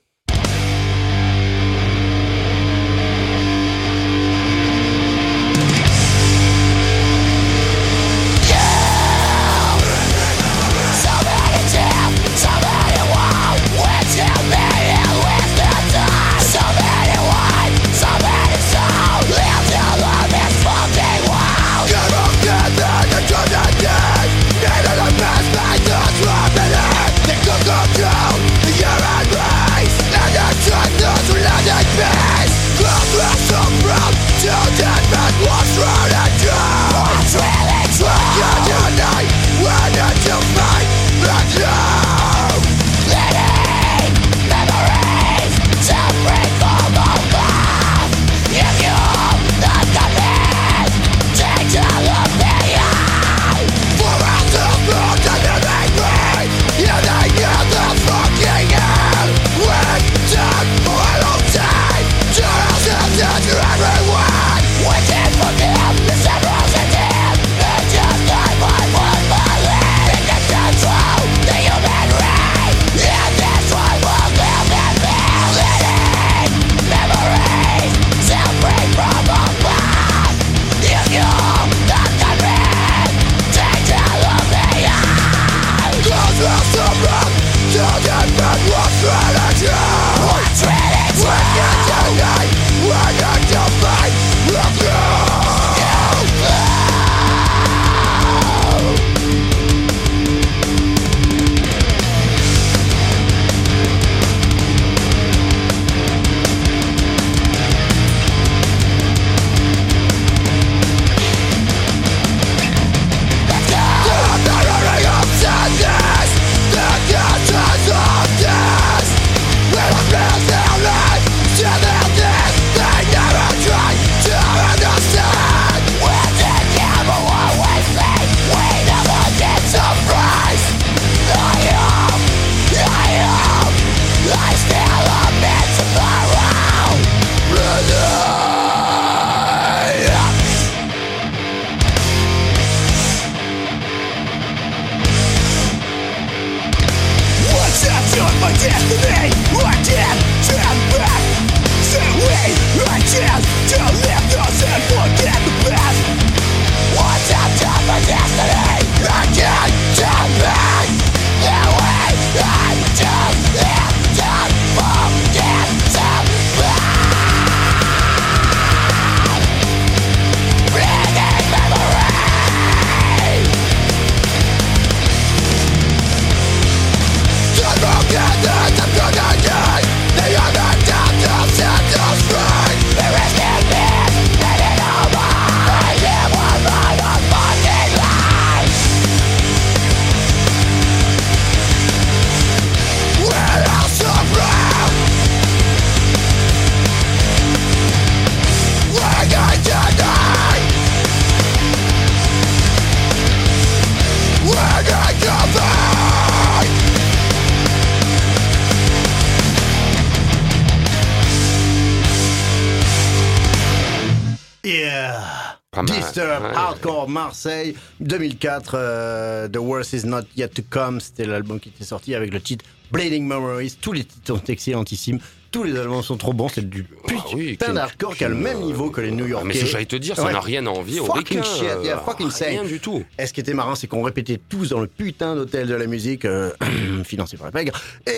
Marseille, 217.12 217.76
2004, 218.00 218.72
euh, 218.76 219.48
The 219.48 219.58
Worst 219.58 219.94
Is 219.94 220.06
Not 220.06 220.24
Yet 220.36 220.50
To 220.50 220.62
Come, 220.70 221.00
c'était 221.00 221.26
l'album 221.26 221.60
qui 221.60 221.70
était 221.70 221.84
sorti 221.84 222.16
avec 222.16 222.34
le 222.34 222.42
titre 222.42 222.66
Bleeding 222.92 223.26
Memories. 223.28 223.78
Tous 223.80 223.94
les 223.94 224.04
titres 224.04 224.28
sont 224.28 224.44
excellentissimes, 224.48 225.20
tous 225.52 225.64
les 225.64 225.78
albums 225.78 226.02
sont 226.02 226.18
trop 226.18 226.34
bons, 226.34 226.48
c'est 226.50 226.68
du 226.70 226.86
Ah 227.10 227.14
oui, 227.34 227.52
putain 227.52 227.66
King- 227.68 227.76
d'hardcore 227.76 228.16
qui 228.16 228.24
a 228.24 228.30
le 228.30 228.36
même 228.36 228.58
euh, 228.58 228.66
niveau 228.66 228.90
que 228.90 229.02
les 229.02 229.12
New 229.12 229.26
Ah, 229.26 229.30
Yorkais. 229.30 229.48
mais 229.48 229.54
ce 229.54 229.60
que 229.62 229.66
j'allais 229.68 229.86
te 229.86 229.96
dire, 229.98 230.16
ça 230.16 230.24
Ouais. 230.26 230.32
n'a 230.34 230.40
rien 230.40 230.66
à 230.66 230.70
envier 230.70 231.00
aux 231.02 231.12
ricains, 231.12 231.42
euh, 231.64 231.98
fucking 232.06 232.30
Rien 232.42 232.64
du 232.64 232.80
tout. 232.80 233.04
Et 233.20 233.26
ce 233.28 233.34
qui 233.34 233.42
était 233.42 233.54
marrant, 233.54 233.76
c'est 233.76 233.88
qu'on 233.88 234.02
répétait 234.04 234.40
tous 234.50 234.70
dans 234.70 234.80
le 234.80 234.88
putain 234.88 235.36
d'hôtel 235.36 235.68
de 235.68 235.74
la 235.76 235.86
musique, 235.88 236.26
euh, 236.26 236.52
financé 237.04 237.36
par 237.38 237.48
la 237.48 237.52
PEG. 237.52 237.72
Et 238.08 238.12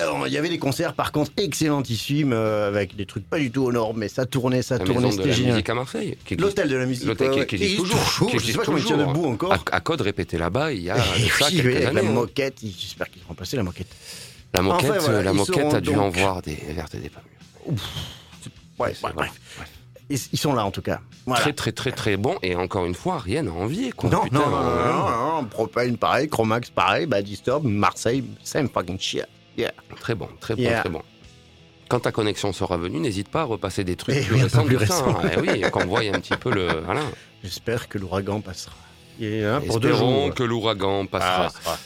euh, 0.00 0.26
il 0.26 0.32
y 0.32 0.38
avait 0.38 0.48
des 0.48 0.58
concerts, 0.58 0.94
par 0.94 1.12
contre, 1.12 1.30
excellentissimes, 1.36 2.32
euh, 2.32 2.68
avec 2.68 2.96
des 2.96 3.06
trucs 3.06 3.28
pas 3.28 3.38
du 3.38 3.50
tout 3.50 3.64
aux 3.64 3.72
normes, 3.72 3.98
mais 3.98 4.08
ça 4.08 4.24
tournait, 4.26 4.62
ça 4.62 4.78
La 4.78 4.84
tournait, 4.84 5.10
c'était 5.10 5.26
la 5.28 5.32
génial. 5.34 5.52
musique 5.52 5.68
à 5.70 5.74
Marseille. 5.74 6.16
L'hôtel 6.38 6.68
de 6.68 6.76
la 6.76 6.86
musique. 6.86 7.06
L'hôtel 7.06 7.30
qui, 7.46 7.56
qui 7.56 7.62
existe 7.62 7.76
toujours. 7.82 8.04
toujours, 8.04 8.30
qui 8.30 8.38
je 8.38 8.46
sais 8.46 8.52
pas 8.54 8.64
comment 8.64 8.78
il 8.78 8.84
tient 8.84 8.96
debout 8.96 9.26
encore. 9.26 9.52
À, 9.52 9.58
à 9.72 9.80
Code 9.80 10.00
répété 10.00 10.38
là-bas, 10.38 10.72
il 10.72 10.82
y 10.82 10.90
a 10.90 10.96
ça 11.38 11.50
quelques 11.50 11.66
avec 11.66 11.82
la 11.82 11.88
années. 11.90 12.00
hein. 12.00 12.12
moquette, 12.12 12.54
j'espère 12.62 13.10
qu'ils 13.10 13.22
vont 13.28 13.34
passer 13.34 13.56
la 13.56 13.62
moquette. 13.62 13.88
La 14.54 14.62
moquette, 14.62 14.90
Enfin, 14.90 14.98
voilà, 15.00 15.22
la 15.22 15.32
moquette 15.32 15.74
a 15.74 15.80
dû 15.80 15.94
en 15.94 16.08
voir 16.08 16.42
des 16.42 16.54
vertes 16.70 16.94
et 16.94 16.98
des 16.98 17.10
pas. 17.10 17.20
Ouais. 18.78 18.94
Ils, 20.10 20.38
sont 20.38 20.54
là 20.54 20.64
en 20.64 20.70
tout 20.70 20.80
cas. 20.80 21.00
Voilà. 21.26 21.42
Très 21.42 21.52
très 21.52 21.72
très 21.72 21.92
très 21.92 22.16
bon 22.16 22.36
et 22.42 22.56
encore 22.56 22.86
une 22.86 22.94
fois 22.94 23.18
rien 23.18 23.46
à 23.46 23.50
envier 23.50 23.92
quoi. 23.92 24.08
non, 24.08 24.22
Putain, 24.24 24.38
non, 24.38 24.48
non, 24.50 24.56
euh, 24.58 24.92
non, 25.42 25.44
Propane 25.44 25.98
pareil, 25.98 26.28
Chromax 26.28 26.70
pareil, 26.70 27.06
Disturb, 27.22 27.64
Marseille, 27.64 28.24
same 28.42 28.68
fucking 28.70 28.98
shit. 28.98 29.26
Yeah. 29.58 29.72
Très 30.00 30.14
bon, 30.14 30.28
très 30.40 30.54
bon, 30.54 30.62
Yeah. 30.62 30.80
très 30.80 30.88
bon. 30.88 31.02
Quand 31.90 32.00
ta 32.00 32.12
connexion 32.12 32.52
sera 32.54 32.76
venue, 32.78 33.00
n'hésite 33.00 33.28
pas 33.28 33.42
à 33.42 33.44
repasser 33.44 33.82
des 33.84 33.96
trucs 33.96 34.14
Eh 34.18 34.22
plus 34.24 34.42
récents 34.42 34.64
ça. 34.66 34.78
récents. 34.78 35.18
hein. 35.22 35.30
Eh 35.34 35.40
oui, 35.40 35.60
qu'on 35.70 35.86
voit 35.86 36.00
un 36.00 36.20
petit 36.20 36.36
peu 36.36 36.50
le. 36.52 36.68
Voilà. 36.84 37.00
J'espère 37.42 37.88
que 37.88 37.98
l'ouragan 37.98 38.40
passera. 38.40 38.74
Deux 39.18 39.44
Espérons 39.66 40.26
jours. 40.26 40.34
que 40.34 40.42
l'ouragan 40.42 41.06
passera. 41.06 41.48
Ah. 41.66 41.78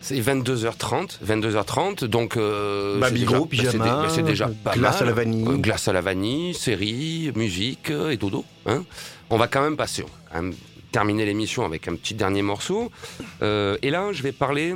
C'est 0.00 0.20
22h30, 0.20 1.18
22h30, 1.26 2.04
donc 2.04 2.36
euh, 2.36 3.00
Baby 3.00 3.20
c'est 3.20 3.26
déjà, 3.26 3.38
bah, 3.40 3.46
pyjama, 3.50 3.84
bah, 3.84 4.08
c'est 4.08 4.22
déjà 4.22 4.48
pas 4.48 4.72
glace 4.74 5.00
mal. 5.00 5.02
à 5.02 5.06
la 5.06 5.12
vanille. 5.12 5.48
Euh, 5.48 5.56
glace 5.56 5.88
à 5.88 5.92
la 5.92 6.00
vanille, 6.00 6.54
série, 6.54 7.32
musique 7.34 7.90
euh, 7.90 8.10
et 8.10 8.16
dodo. 8.16 8.44
Hein. 8.66 8.84
On 9.30 9.36
va 9.36 9.48
quand 9.48 9.60
même 9.60 9.76
passer, 9.76 10.02
on 10.04 10.06
va 10.06 10.12
quand 10.32 10.42
même 10.42 10.54
terminer 10.92 11.26
l'émission 11.26 11.64
avec 11.64 11.88
un 11.88 11.96
petit 11.96 12.14
dernier 12.14 12.42
morceau. 12.42 12.90
Euh, 13.42 13.76
et 13.82 13.90
là, 13.90 14.12
je 14.12 14.22
vais 14.22 14.32
parler, 14.32 14.72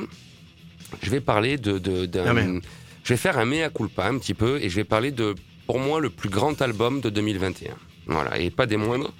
je 1.02 1.10
vais 1.10 1.20
parler 1.20 1.56
de, 1.56 1.78
de- 1.78 2.04
d'un- 2.06 2.36
Ah, 2.36 2.68
je 3.04 3.12
vais 3.12 3.16
faire 3.16 3.38
un 3.38 3.44
mea 3.44 3.70
culpa 3.70 4.06
un 4.06 4.18
petit 4.18 4.34
peu 4.34 4.60
et 4.60 4.68
je 4.68 4.76
vais 4.76 4.84
parler 4.84 5.12
de, 5.12 5.34
pour 5.66 5.78
moi, 5.78 6.00
le 6.00 6.10
plus 6.10 6.28
grand 6.30 6.60
album 6.60 7.00
de 7.00 7.10
2021. 7.10 7.74
Voilà, 8.08 8.38
et 8.38 8.50
pas 8.50 8.66
des 8.66 8.76
moindres. 8.76 9.12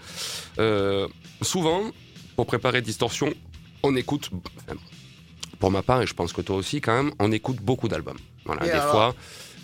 Euh, 0.59 1.07
souvent, 1.41 1.83
pour 2.35 2.47
préparer 2.47 2.83
Distorsion, 2.83 3.33
on 3.85 3.95
écoute, 3.97 4.31
pour 5.63 5.71
ma 5.71 5.85
part, 5.85 6.03
et 6.03 6.09
je 6.09 6.15
pense 6.15 6.33
que 6.33 6.41
toi 6.41 6.57
aussi 6.57 6.81
quand 6.81 6.93
même, 6.93 7.13
on 7.21 7.31
écoute 7.31 7.59
beaucoup 7.63 7.87
d'albums. 7.87 8.19
Voilà, 8.47 8.63
Et 8.63 8.65
des 8.65 8.73
alors 8.73 8.91
fois, 8.91 9.15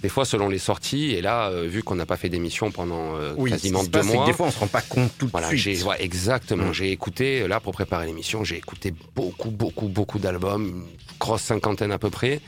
des 0.00 0.08
fois 0.08 0.24
selon 0.24 0.48
les 0.48 0.58
sorties. 0.60 1.10
Et 1.10 1.20
là, 1.20 1.48
euh, 1.48 1.66
vu 1.66 1.82
qu'on 1.82 1.96
n'a 1.96 2.06
pas 2.06 2.16
fait 2.16 2.28
d'émission 2.28 2.70
pendant 2.70 3.16
euh, 3.16 3.34
Oui, 3.36 3.50
quasiment 3.50 3.82
deux 3.82 3.90
passe, 3.90 4.06
mois, 4.06 4.24
des 4.24 4.32
fois 4.32 4.46
on 4.46 4.50
se 4.52 4.60
rend 4.60 4.68
pas 4.68 4.80
compte 4.80 5.10
tout 5.18 5.26
de 5.26 5.32
voilà, 5.32 5.48
suite. 5.48 5.58
j'ai, 5.58 5.82
ouais, 5.82 5.96
exactement. 6.00 6.66
Mm. 6.68 6.72
J'ai 6.72 6.92
écouté, 6.92 7.48
là, 7.48 7.58
pour 7.58 7.72
préparer 7.72 8.06
l'émission, 8.06 8.44
j'ai 8.44 8.58
écouté 8.58 8.94
beaucoup, 9.16 9.50
beaucoup, 9.50 9.88
beaucoup 9.88 10.20
d'albums, 10.20 10.68
une 10.68 11.18
grosse 11.18 11.42
cinquantaine 11.42 11.90
à 11.90 11.98
peu 11.98 12.10
près. 12.10 12.40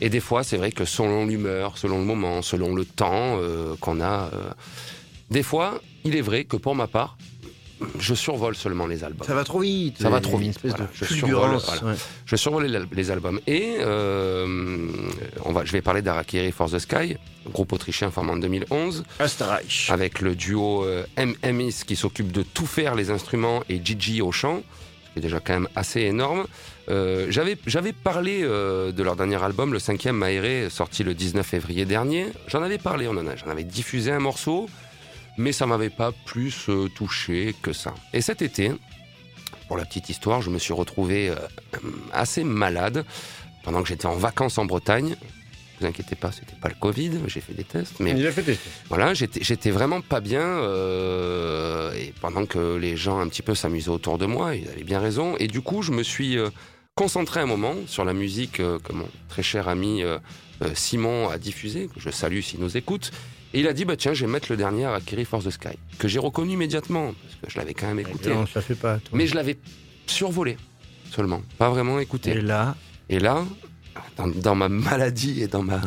Et 0.00 0.08
des 0.08 0.20
fois, 0.20 0.44
c'est 0.44 0.56
vrai 0.56 0.70
que 0.70 0.84
selon 0.84 1.26
l'humeur, 1.26 1.78
selon 1.78 1.98
le 1.98 2.04
moment, 2.04 2.40
selon 2.40 2.72
le 2.72 2.84
temps 2.84 3.36
euh, 3.40 3.74
qu'on 3.80 4.00
a, 4.00 4.30
euh, 4.32 4.52
des 5.28 5.42
fois, 5.42 5.80
il 6.04 6.14
est 6.14 6.20
vrai 6.20 6.44
que 6.44 6.56
pour 6.56 6.76
ma 6.76 6.86
part, 6.86 7.16
je 7.98 8.14
survole 8.14 8.54
seulement 8.56 8.86
les 8.86 9.04
albums. 9.04 9.26
Ça 9.26 9.34
va 9.34 9.44
trop 9.44 9.60
vite. 9.60 10.00
Ça 10.00 10.10
va 10.10 10.20
trop 10.20 10.36
vite, 10.38 10.50
espèce 10.50 10.70
voilà. 10.72 10.84
de 10.86 10.90
Je 10.94 11.04
survole, 11.04 11.58
voilà. 11.64 11.84
ouais. 11.84 11.94
Je 12.26 12.36
survole 12.36 12.64
les, 12.66 12.80
les 12.92 13.10
albums. 13.10 13.40
Et 13.46 13.76
euh, 13.80 14.86
on 15.44 15.52
va, 15.52 15.64
je 15.64 15.72
vais 15.72 15.82
parler 15.82 16.02
d'Arakiri 16.02 16.52
For 16.52 16.70
the 16.70 16.78
Sky, 16.78 17.16
groupe 17.50 17.72
autrichien 17.72 18.10
formé 18.10 18.32
en 18.32 18.36
2011 18.36 19.04
Österreich. 19.20 19.88
avec 19.90 20.20
le 20.20 20.34
duo 20.34 20.84
euh, 20.84 21.04
MMIS 21.18 21.84
qui 21.86 21.96
s'occupe 21.96 22.32
de 22.32 22.42
tout 22.42 22.66
faire 22.66 22.94
les 22.94 23.10
instruments 23.10 23.62
et 23.68 23.80
Gigi 23.84 24.22
au 24.22 24.32
chant, 24.32 24.62
ce 25.08 25.12
qui 25.12 25.18
est 25.18 25.22
déjà 25.22 25.40
quand 25.40 25.52
même 25.54 25.68
assez 25.76 26.00
énorme. 26.02 26.46
Euh, 26.88 27.26
J'avais 27.30 27.56
j'avais 27.66 27.92
parlé 27.92 28.40
euh, 28.42 28.90
de 28.90 29.02
leur 29.04 29.14
dernier 29.14 29.40
album, 29.42 29.72
le 29.72 29.78
cinquième 29.78 30.16
Maéré, 30.16 30.68
sorti 30.68 31.04
le 31.04 31.14
19 31.14 31.46
février 31.46 31.84
dernier. 31.84 32.26
J'en 32.48 32.62
avais 32.62 32.78
parlé, 32.78 33.06
on 33.06 33.12
en 33.12 33.26
a, 33.28 33.36
j'en 33.36 33.48
avais 33.48 33.62
diffusé 33.64 34.10
un 34.10 34.18
morceau, 34.18 34.68
mais 35.38 35.52
ça 35.52 35.66
m'avait 35.66 35.90
pas 35.90 36.12
plus 36.24 36.68
euh, 36.68 36.88
touché 36.88 37.54
que 37.62 37.72
ça. 37.72 37.94
Et 38.12 38.20
cet 38.20 38.42
été, 38.42 38.72
pour 39.68 39.76
la 39.76 39.84
petite 39.84 40.08
histoire, 40.08 40.42
je 40.42 40.50
me 40.50 40.58
suis 40.58 40.72
retrouvé 40.72 41.30
euh, 41.30 41.36
assez 42.12 42.44
malade 42.44 43.04
pendant 43.62 43.82
que 43.82 43.88
j'étais 43.88 44.06
en 44.06 44.16
vacances 44.16 44.58
en 44.58 44.64
Bretagne. 44.64 45.10
Ne 45.10 45.16
vous 45.80 45.86
inquiétez 45.86 46.16
pas, 46.16 46.30
c'était 46.30 46.56
pas 46.60 46.68
le 46.68 46.74
Covid, 46.78 47.12
j'ai 47.26 47.40
fait 47.40 47.54
des 47.54 47.64
tests, 47.64 47.98
mais 47.98 48.12
Il 48.12 48.26
a 48.26 48.30
fait 48.30 48.42
tester. 48.42 48.70
voilà, 48.88 49.14
j'étais 49.14 49.70
vraiment 49.70 50.00
pas 50.00 50.20
bien 50.20 50.42
euh, 50.42 51.92
et 51.94 52.12
pendant 52.20 52.46
que 52.46 52.76
les 52.76 52.96
gens 52.96 53.18
un 53.18 53.28
petit 53.28 53.42
peu 53.42 53.54
s'amusaient 53.54 53.88
autour 53.88 54.18
de 54.18 54.26
moi, 54.26 54.54
ils 54.54 54.68
avaient 54.68 54.84
bien 54.84 55.00
raison. 55.00 55.36
Et 55.38 55.48
du 55.48 55.60
coup, 55.60 55.82
je 55.82 55.90
me 55.90 56.04
suis 56.04 56.36
concentré 56.94 57.40
un 57.40 57.46
moment 57.46 57.74
sur 57.86 58.04
la 58.04 58.12
musique 58.12 58.58
que 58.58 58.92
mon 58.92 59.08
très 59.28 59.42
cher 59.42 59.66
ami 59.68 60.04
Simon 60.74 61.28
a 61.30 61.38
diffusée, 61.38 61.88
que 61.92 61.98
je 61.98 62.10
salue 62.10 62.42
s'il 62.42 62.60
nous 62.60 62.76
écoute. 62.76 63.10
Et 63.54 63.60
il 63.60 63.66
a 63.68 63.72
dit 63.72 63.84
bah 63.84 63.96
tiens, 63.96 64.14
je 64.14 64.24
vais 64.24 64.30
mettre 64.32 64.50
le 64.50 64.56
dernier 64.56 64.86
à 64.86 65.00
Kiri 65.00 65.24
Force 65.24 65.44
the 65.44 65.50
Sky 65.50 65.76
que 65.98 66.08
j'ai 66.08 66.18
reconnu 66.18 66.52
immédiatement 66.54 67.12
parce 67.22 67.34
que 67.42 67.50
je 67.50 67.58
l'avais 67.58 67.74
quand 67.74 67.86
même 67.86 67.98
écouté, 68.00 68.30
Non, 68.30 68.46
ça 68.46 68.60
fait 68.62 68.74
pas. 68.74 68.98
toi. 68.98 69.10
mais 69.18 69.26
je 69.26 69.34
l'avais 69.34 69.58
survolé 70.06 70.56
seulement, 71.10 71.42
pas 71.58 71.68
vraiment 71.70 71.98
écouté. 72.00 72.30
Et 72.30 72.40
là, 72.40 72.74
Et 73.10 73.18
là, 73.18 73.44
dans, 74.16 74.26
dans 74.28 74.54
ma 74.54 74.68
maladie 74.70 75.42
et 75.42 75.46
dans 75.48 75.62
ma, 75.62 75.80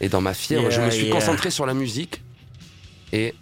et 0.00 0.08
dans 0.08 0.20
ma 0.22 0.32
fièvre, 0.34 0.62
Yeah, 0.62 0.70
je 0.70 0.80
me 0.80 0.90
suis 0.90 1.06
yeah. 1.06 1.14
concentré 1.14 1.50
sur 1.50 1.66
la 1.66 1.74
musique 1.74 2.22
et 3.12 3.34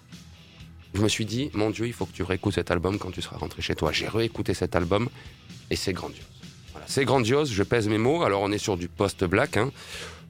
je 0.94 1.00
me 1.00 1.08
suis 1.08 1.24
dit, 1.24 1.50
mon 1.54 1.70
Dieu, 1.70 1.86
il 1.86 1.92
faut 1.92 2.06
que 2.06 2.12
tu 2.12 2.24
réécoutes 2.24 2.54
cet 2.54 2.72
album 2.72 2.98
quand 2.98 3.12
tu 3.12 3.22
seras 3.22 3.36
rentré 3.36 3.62
chez 3.62 3.76
toi. 3.76 3.92
J'ai 3.92 4.08
réécouté 4.08 4.52
cet 4.54 4.74
album 4.74 5.08
et 5.70 5.76
c'est 5.76 5.92
grandiose. 5.92 6.24
Voilà, 6.72 6.86
c'est 6.88 7.04
grandiose, 7.04 7.52
je 7.52 7.62
pèse 7.62 7.86
mes 7.88 7.98
mots. 7.98 8.24
Alors 8.24 8.42
on 8.42 8.50
est 8.50 8.58
sur 8.58 8.76
du 8.76 8.88
post-black. 8.88 9.56
Hein. 9.56 9.70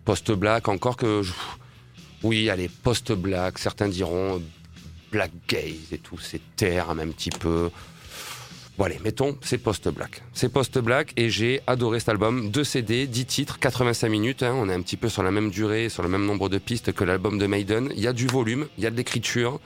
Post-black, 0.04 0.68
encore 0.68 0.96
que... 0.98 1.22
je- 1.22 1.32
Oui, 2.22 2.50
allez, 2.50 2.68
post-black, 2.68 3.58
certains 3.58 3.88
diront 3.88 4.36
euh, 4.36 4.38
black 5.10 5.30
gaze 5.48 5.92
et 5.92 5.98
tout, 5.98 6.18
c'est 6.18 6.40
terme 6.56 7.00
un 7.00 7.08
petit 7.08 7.30
peu. 7.30 7.70
Bon 8.76 8.84
allez, 8.84 8.98
mettons, 9.02 9.36
c'est 9.42 9.58
post-black. 9.58 10.22
C'est 10.32 10.48
post-black 10.50 11.12
et 11.16 11.28
j'ai 11.30 11.60
adoré 11.66 11.98
cet 11.98 12.10
album. 12.10 12.50
Deux 12.50 12.64
CD, 12.64 13.06
10 13.06 13.26
titres, 13.26 13.58
85 13.58 14.08
minutes. 14.08 14.42
hein. 14.42 14.54
on 14.54 14.68
est 14.68 14.74
un 14.74 14.80
petit 14.82 14.96
peu 14.96 15.08
sur 15.08 15.22
la 15.22 15.30
même 15.30 15.50
durée, 15.50 15.88
sur 15.88 16.02
le 16.02 16.08
même 16.08 16.24
nombre 16.24 16.48
de 16.48 16.58
pistes 16.58 16.92
que 16.92 17.04
l'album 17.04 17.38
de 17.38 17.46
Maiden. 17.46 17.90
Il 17.94 18.00
y 18.00 18.06
a 18.06 18.12
du 18.12 18.26
volume, 18.26 18.68
il 18.78 18.84
y 18.84 18.86
a 18.86 18.90
de 18.90 18.96
l'écriture. 18.96 19.60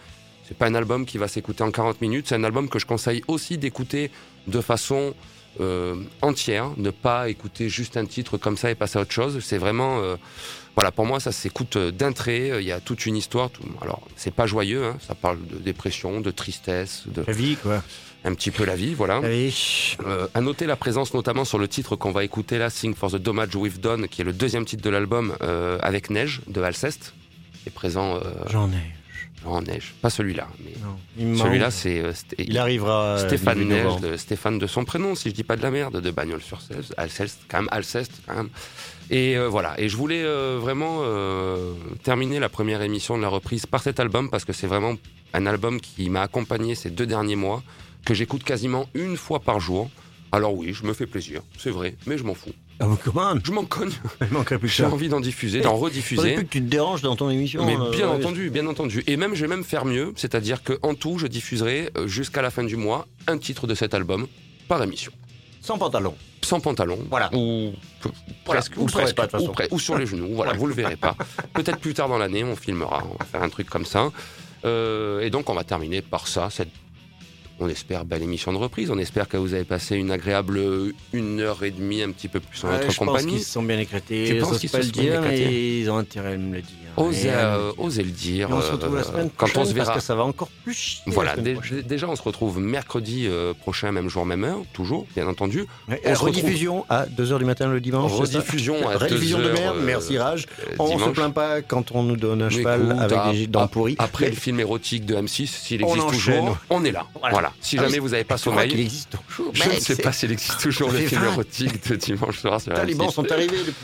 C'est 0.47 0.57
pas 0.57 0.67
un 0.67 0.75
album 0.75 1.07
qui 1.07 1.17
va 1.19 1.27
s'écouter 1.29 1.63
en 1.63 1.71
40 1.71 2.01
minutes. 2.01 2.27
C'est 2.29 2.35
un 2.35 2.45
album 2.45 2.69
que 2.69 2.79
je 2.79 2.87
conseille 2.87 3.23
aussi 3.29 3.57
d'écouter 3.57 4.11
de 4.47 4.61
façon 4.61 5.15
euh, 5.61 5.97
entière. 6.23 6.71
Ne 6.77 6.91
pas 6.91 7.29
écouter 7.29 7.69
juste 7.69 7.97
un 7.97 8.07
titre 8.07 8.37
comme 8.39 8.57
ça 8.57 8.71
et 8.71 8.75
passer 8.75 8.99
à 8.99 9.03
autre 9.03 9.13
chose. 9.13 9.39
C'est 9.43 9.59
vraiment... 9.59 10.01
euh, 10.01 10.17
voilà, 10.77 10.91
pour 10.91 11.07
moi, 11.07 11.21
ça 11.21 11.31
s'écoute 11.31 11.77
euh, 11.77 11.91
d'un 11.93 12.11
trait. 12.13 12.53
Il 12.61 12.67
y 12.67 12.73
a 12.73 12.81
toute 12.81 13.07
une 13.07 13.17
histoire. 13.17 13.51
Tout... 13.51 13.63
Alors, 13.81 14.03
c'est 14.17 14.35
pas 14.35 14.47
joyeux. 14.47 14.85
hein. 14.87 14.97
Ça 15.07 15.15
parle 15.15 15.39
de 15.47 15.57
dépression, 15.59 16.21
de 16.21 16.31
tristesse, 16.33 17.05
de 17.07 17.23
la 17.25 17.33
vie, 17.33 17.57
quoi. 17.57 17.81
un 18.25 18.35
petit 18.35 18.51
peu 18.51 18.65
la 18.65 18.75
vie, 18.75 18.93
voilà. 18.95 19.21
La 19.21 19.29
vie. 19.31 19.97
Euh, 20.05 20.27
à 20.35 20.41
noter 20.41 20.67
la 20.67 20.75
présence 20.75 21.15
notamment 21.15 21.45
sur 21.45 21.59
le 21.59 21.69
titre 21.69 21.95
qu'on 21.95 22.11
va 22.11 22.25
écouter 22.25 22.59
là, 22.59 22.71
Sing 22.71 22.93
for 22.95 23.11
the 23.11 23.17
Damage 23.17 23.55
We've 23.55 23.79
Done, 23.79 24.09
qui 24.09 24.23
est 24.23 24.25
le 24.25 24.33
deuxième 24.33 24.65
titre 24.65 24.83
de 24.83 24.91
l'album 24.91 25.37
euh, 25.43 25.79
avec 25.81 26.11
Neige 26.11 26.41
de 26.49 26.61
Alceste, 26.61 27.15
est 27.69 27.71
présent 27.71 28.17
euh, 28.17 28.21
J'en 28.51 28.69
ai. 28.71 28.83
En 29.53 29.63
Neige. 29.63 29.95
Pas 30.01 30.11
celui-là, 30.11 30.49
mais 30.65 31.37
celui-là 31.37 31.71
c'est 31.71 32.01
euh, 32.01 32.13
Il 32.39 32.57
arrivera. 32.59 33.05
euh, 33.05 33.27
Stéphane 33.29 33.61
Neige, 33.65 34.01
de, 34.01 34.17
Stéphane 34.17 34.59
de 34.59 34.67
son 34.67 34.85
prénom, 34.85 35.15
si 35.15 35.31
je 35.31 35.35
dis 35.35 35.45
pas 35.45 35.57
de 35.57 35.63
la 35.63 35.71
merde, 35.71 36.01
de 36.01 36.11
Bagnols 36.11 36.43
sur 36.43 36.61
Cèze, 36.61 36.93
Alceste, 36.97 37.41
quand 37.49 37.59
même 37.59 37.69
Alceste, 37.71 38.13
quand 38.27 38.35
même. 38.35 38.49
Et 39.11 39.37
euh, 39.37 39.49
voilà. 39.49 39.79
Et 39.79 39.89
je 39.89 39.97
voulais 39.97 40.23
euh, 40.23 40.59
vraiment 40.61 41.03
terminer 42.03 42.39
la 42.41 42.49
première 42.49 42.83
émission 42.83 43.17
de 43.17 43.23
la 43.23 43.29
reprise 43.29 43.67
par 43.67 43.83
cet 43.83 44.01
album 44.01 44.31
parce 44.31 44.45
que 44.45 44.53
c'est 44.53 44.67
vraiment 44.67 44.95
un 45.33 45.47
album 45.47 45.81
qui 45.81 46.09
m'a 46.11 46.23
accompagné 46.23 46.75
ces 46.75 46.91
deux 46.91 47.07
derniers 47.07 47.37
mois, 47.37 47.63
que 48.05 48.15
j'écoute 48.15 48.45
quasiment 48.45 48.87
une 48.95 49.17
fois 49.17 49.41
par 49.41 49.61
jour. 49.61 49.91
Alors 50.33 50.55
oui, 50.55 50.73
je 50.73 50.85
me 50.85 50.93
fais 50.93 51.07
plaisir, 51.07 51.43
c'est 51.59 51.71
vrai, 51.71 51.97
mais 52.07 52.19
je 52.19 52.25
m'en 52.25 52.35
fous. 52.35 52.51
Ah, 52.81 52.87
comment 53.05 53.35
Je 53.43 53.53
m'en 53.53 53.65
cogne. 53.65 53.93
Manquerait 54.31 54.59
plus 54.59 54.69
J'ai 54.69 54.85
envie 54.85 55.09
d'en 55.09 55.21
diffuser, 55.21 55.61
d'en 55.61 55.77
rediffuser. 55.77 56.35
plus 56.35 56.45
que 56.45 56.51
tu 56.51 56.61
te 56.61 56.67
déranges 56.69 57.03
dans 57.03 57.15
ton 57.17 57.31
émission. 57.31 57.65
Mais 57.65 57.77
euh, 57.77 57.91
bien 57.91 58.09
ouais. 58.09 58.17
entendu, 58.17 58.51
bien 58.51 58.67
entendu. 58.67 59.05
Et 59.07 59.17
même, 59.17 59.35
je 59.35 59.43
vais 59.43 59.49
même 59.49 59.65
faire 59.65 59.85
mieux, 59.85 60.13
c'est-à-dire 60.17 60.63
que 60.63 60.79
en 60.83 60.95
tout, 60.95 61.19
je 61.19 61.27
diffuserai 61.29 61.91
euh, 61.97 62.07
jusqu'à 62.09 62.43
la 62.43 62.51
fin 62.51 62.65
du 62.65 62.77
mois 62.77 63.07
un 63.29 63.39
titre 63.39 63.67
de 63.69 63.75
cet 63.75 63.95
album 63.95 64.27
par 64.69 64.83
émission, 64.83 65.13
Sans 65.61 65.79
pantalon. 65.79 66.15
sans 66.43 66.59
pantalon. 66.61 66.99
Voilà. 67.11 67.31
Ou 67.35 67.73
Voilà, 68.45 68.61
presque, 68.61 68.73
ou 68.77 68.87
presque, 68.87 69.15
pas, 69.15 69.27
de 69.27 69.31
toute 69.31 69.41
ou, 69.41 69.45
façon. 69.47 69.53
pre- 69.53 69.69
ou 69.71 69.79
sur 69.79 69.97
les 69.99 70.07
genoux. 70.07 70.31
Voilà, 70.33 70.53
vous 70.55 70.67
le 70.67 70.75
verrez 70.75 70.97
pas. 70.97 71.15
Peut-être 71.55 71.79
plus 71.79 71.95
tard 71.95 72.09
dans 72.09 72.19
l'année, 72.19 72.43
on 72.45 72.57
filmera, 72.57 73.05
on 73.09 73.17
va 73.19 73.25
faire 73.25 73.43
un 73.43 73.49
truc 73.51 73.69
comme 73.71 73.85
ça. 73.87 74.11
Euh, 74.65 75.21
et 75.21 75.31
donc, 75.31 75.49
on 75.51 75.55
va 75.55 75.63
terminer 75.65 76.03
par 76.03 76.27
ça, 76.27 76.49
cette 76.51 76.71
on 77.61 77.69
espère 77.69 78.05
belle 78.05 78.23
émission 78.23 78.53
de 78.53 78.59
reprise. 78.59 78.91
On 78.91 78.99
espère 78.99 79.29
que 79.29 79.37
vous 79.37 79.55
avez 79.55 79.65
passé 79.65 79.97
une 79.97 80.11
agréable 80.11 80.59
euh, 80.59 80.93
une 81.13 81.41
heure 81.41 81.63
et 81.65 81.71
demie, 81.71 82.03
un 82.03 82.11
petit 82.11 82.29
peu 82.29 82.41
plus 82.41 82.63
en 82.65 82.69
Ouais, 82.69 82.79
notre 82.79 82.91
je 82.93 82.99
pense 82.99 83.07
compagnie. 83.09 83.33
qu'ils 83.35 83.43
se 83.45 83.51
sont 83.53 83.63
bien 83.63 83.79
éclatés. 83.79 84.25
Tu 84.27 84.35
Ils 84.37 84.41
penses 84.41 84.59
qu'ils 84.59 84.69
se 84.69 84.83
sont 84.83 84.91
bien 84.91 85.19
éclatés 85.23 85.81
ils 85.81 85.91
ont 85.91 85.97
intérêt 85.99 86.35
à 86.35 86.37
me 86.37 86.55
le 86.55 86.63
dire. 86.63 86.75
Osez, 86.97 87.29
euh, 87.31 87.71
euh, 87.71 87.73
osez 87.79 88.05
le 88.05 88.11
dire. 88.13 88.51
et 88.51 88.53
on 88.53 88.61
se 88.61 88.71
retrouve 88.71 88.95
la 88.95 89.01
euh, 89.01 89.05
semaine 89.05 89.31
quand 89.37 89.47
prochaine 89.47 89.63
on 89.63 89.65
se 89.65 89.73
verra. 89.75 89.87
parce 89.87 89.99
que 89.99 90.05
ça 90.05 90.15
va 90.15 90.23
encore 90.25 90.49
plus 90.63 90.75
chier. 90.75 91.03
Voilà, 91.07 91.35
déjà 91.37 92.09
on 92.09 92.15
se 92.15 92.23
retrouve 92.23 92.61
mercredi 92.61 93.27
euh, 93.27 93.53
prochain, 93.53 93.91
même 93.91 94.09
jour, 94.09 94.25
même 94.25 94.45
heure, 94.45 94.59
toujours, 94.73 95.05
bien 95.17 95.27
entendu. 95.27 95.67
Ouais, 95.89 96.01
on 96.05 96.15
se 96.15 96.21
rediffusion 96.21 96.85
à 96.89 97.07
2h 97.07 97.39
du 97.39 97.45
matin 97.45 97.67
le 97.69 97.81
dimanche. 97.81 98.13
Rediffusion 98.13 98.89
à 98.89 98.97
Rediffusion 98.97 99.39
2 99.39 99.45
de 99.45 99.53
merde, 99.53 99.77
euh, 99.79 99.83
merci 99.85 100.19
Rage. 100.19 100.47
euh, 100.69 100.75
On 100.79 100.87
se 100.87 100.93
dimanche. 100.97 101.13
plaint 101.15 101.35
pas 101.35 101.63
quand 101.63 101.91
on 101.93 102.05
nous 102.05 102.17
donne 102.17 102.43
un 102.43 102.51
cheval 102.51 102.97
avec 103.01 103.33
des 103.33 103.47
dents 103.49 103.67
pourries. 103.67 103.97
Après 103.99 104.29
le 104.31 104.37
film 104.37 104.61
érotique 104.61 105.05
de 105.05 105.17
M6, 105.17 105.47
s'il 105.47 105.83
existe 105.83 106.09
toujours, 106.11 106.57
on 106.71 106.85
est 106.85 106.93
là. 106.93 107.07
Voilà. 107.29 107.44
Voilà. 107.45 107.55
Si 107.61 107.77
Ah 107.79 107.83
jamais 107.83 107.99
vous 107.99 108.09
n'avez 108.11 108.25
pas 108.25 108.39
sommeil, 108.39 108.73
existe 108.81 109.17
toujours. 109.29 109.55
je 109.55 109.69
ne 109.69 109.81
sais 109.81 109.97
pas 109.97 110.13
s'il 110.13 110.33
existe 110.33 110.61
toujours 110.61 110.91
le 110.91 110.99
film 111.07 111.25
érotique 111.25 111.89
de 111.89 111.97
dimanche 111.97 112.39
soir 112.39 112.61
sur 112.61 112.71
Les 112.73 112.77
talibans 112.79 113.09
M6. 113.09 113.13
sont 113.13 113.31
arrivés 113.33 113.59
depuis. 113.59 113.75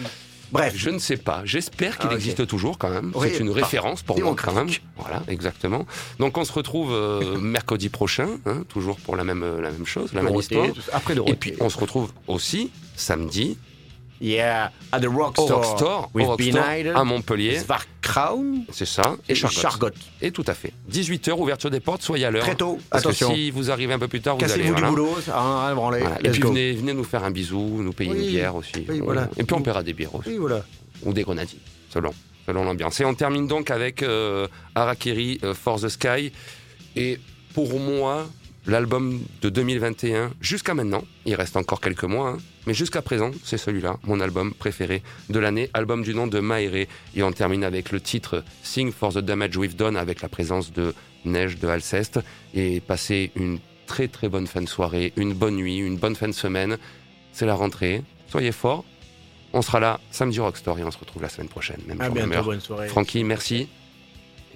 Bref, 0.52 0.72
Je 0.76 0.90
ne 0.90 0.98
sais 0.98 1.16
pas. 1.18 1.42
J'espère 1.44 1.96
qu'il 1.98 2.08
Ah, 2.10 2.14
existe 2.14 2.44
toujours 2.46 2.76
quand 2.78 2.90
même. 2.90 3.12
Oui, 3.14 3.28
C'est 3.32 3.38
une 3.40 3.48
par- 3.52 3.56
référence 3.62 4.02
pour 4.02 4.18
moi 4.20 4.34
quand 4.36 4.52
même. 4.52 4.68
Voilà, 4.96 5.22
exactement. 5.28 5.86
Donc 6.18 6.38
on 6.38 6.44
se 6.44 6.52
retrouve 6.52 6.92
euh, 6.92 7.38
mercredi 7.38 7.88
prochain, 7.88 8.28
hein, 8.46 8.64
toujours 8.68 8.96
pour 8.96 9.14
la 9.14 9.22
même 9.24 9.44
la 9.60 9.70
même 9.70 9.86
chose, 9.86 10.12
la 10.12 10.22
même 10.22 10.34
histoire. 10.34 10.66
après 10.92 11.14
le 11.14 11.22
Et 11.28 11.34
puis 11.34 11.52
on 11.60 11.68
se 11.68 11.78
retrouve 11.78 12.10
aussi 12.26 12.70
samedi 12.96 13.58
Yeah, 14.20 14.70
at 14.92 15.00
the 15.00 15.06
Rock 15.06 15.38
au 15.38 15.46
Store. 15.46 16.10
With 16.12 16.26
au 16.26 16.36
Beneided, 16.36 16.92
à 16.94 17.04
Montpellier. 17.04 17.58
Svarkraun 17.58 18.64
C'est 18.70 18.86
ça. 18.86 19.16
Et 19.28 19.32
et 19.32 19.34
Chargotte. 19.34 19.58
Chargotte. 19.62 19.96
Et 20.20 20.30
tout 20.30 20.44
à 20.46 20.52
fait. 20.54 20.72
18h, 20.92 21.32
ouverture 21.32 21.70
des 21.70 21.80
portes, 21.80 22.02
soyez 22.02 22.26
à 22.26 22.30
l'heure. 22.30 22.44
Très 22.44 22.54
tôt, 22.54 22.78
Parce 22.90 23.04
attention. 23.06 23.30
que 23.30 23.34
si 23.34 23.50
vous 23.50 23.70
arrivez 23.70 23.94
un 23.94 23.98
peu 23.98 24.08
plus 24.08 24.20
tard, 24.20 24.36
vous 24.36 24.44
allez. 24.44 24.52
Cassez-vous 24.64 24.74
du 24.74 24.82
boulot, 24.82 25.16
à 25.32 25.72
branler. 25.74 26.00
Voilà. 26.00 26.18
Et 26.22 26.30
puis 26.30 26.42
venez, 26.42 26.72
venez 26.72 26.92
nous 26.92 27.04
faire 27.04 27.24
un 27.24 27.30
bisou, 27.30 27.82
nous 27.82 27.92
payer 27.92 28.10
Oui. 28.10 28.24
une 28.24 28.28
bière 28.30 28.54
aussi. 28.56 28.84
Oui, 28.88 29.00
voilà. 29.00 29.28
Et 29.38 29.44
puis 29.44 29.54
on 29.54 29.62
paiera 29.62 29.82
des 29.82 29.94
bières 29.94 30.14
aussi. 30.14 30.28
Oui, 30.30 30.36
voilà. 30.36 30.62
Ou 31.04 31.14
des 31.14 31.22
grenadilles, 31.22 31.60
selon, 31.88 32.12
selon 32.46 32.64
l'ambiance. 32.64 33.00
Et 33.00 33.06
on 33.06 33.14
termine 33.14 33.46
donc 33.46 33.70
avec 33.70 34.02
euh, 34.02 34.46
Harakiri 34.74 35.40
euh, 35.44 35.54
For 35.54 35.80
the 35.80 35.88
Sky. 35.88 36.30
Et 36.94 37.18
pour 37.54 37.80
moi, 37.80 38.26
l'album 38.66 39.20
de 39.40 39.48
2021, 39.48 40.30
jusqu'à 40.42 40.74
maintenant, 40.74 41.04
il 41.24 41.34
reste 41.36 41.56
encore 41.56 41.80
quelques 41.80 42.04
mois, 42.04 42.30
hein, 42.30 42.38
mais 42.66 42.74
jusqu'à 42.74 43.02
présent, 43.02 43.30
c'est 43.44 43.58
celui-là, 43.58 43.96
mon 44.04 44.20
album 44.20 44.52
préféré 44.52 45.02
de 45.28 45.38
l'année, 45.38 45.70
album 45.74 46.02
du 46.02 46.14
nom 46.14 46.26
de 46.26 46.40
Maéré. 46.40 46.88
Et 47.14 47.22
on 47.22 47.32
termine 47.32 47.64
avec 47.64 47.90
le 47.90 48.00
titre 48.00 48.44
Sing 48.62 48.92
for 48.92 49.12
the 49.12 49.18
Damage 49.18 49.56
We've 49.56 49.76
Done, 49.76 49.96
avec 49.96 50.20
la 50.22 50.28
présence 50.28 50.72
de 50.72 50.94
Neige 51.24 51.58
de 51.58 51.68
Alceste. 51.68 52.20
Et 52.54 52.80
passer 52.80 53.30
une 53.36 53.58
très 53.86 54.08
très 54.08 54.28
bonne 54.28 54.46
fin 54.46 54.60
de 54.62 54.68
soirée, 54.68 55.12
une 55.16 55.32
bonne 55.32 55.56
nuit, 55.56 55.78
une 55.78 55.96
bonne 55.96 56.14
fin 56.16 56.28
de 56.28 56.32
semaine. 56.32 56.76
C'est 57.32 57.46
la 57.46 57.54
rentrée. 57.54 58.02
Soyez 58.28 58.52
forts. 58.52 58.84
On 59.52 59.62
sera 59.62 59.80
là 59.80 59.98
samedi 60.10 60.38
Rockstore 60.38 60.78
et 60.78 60.84
on 60.84 60.90
se 60.90 60.98
retrouve 60.98 61.22
la 61.22 61.28
semaine 61.28 61.48
prochaine. 61.48 61.80
Même 61.88 62.00
À 62.00 62.06
jour, 62.06 62.14
même 62.14 62.24
bientôt, 62.26 62.38
heure. 62.38 62.44
bonne 62.44 62.60
soirée. 62.60 62.88
Francky, 62.88 63.24
merci. 63.24 63.68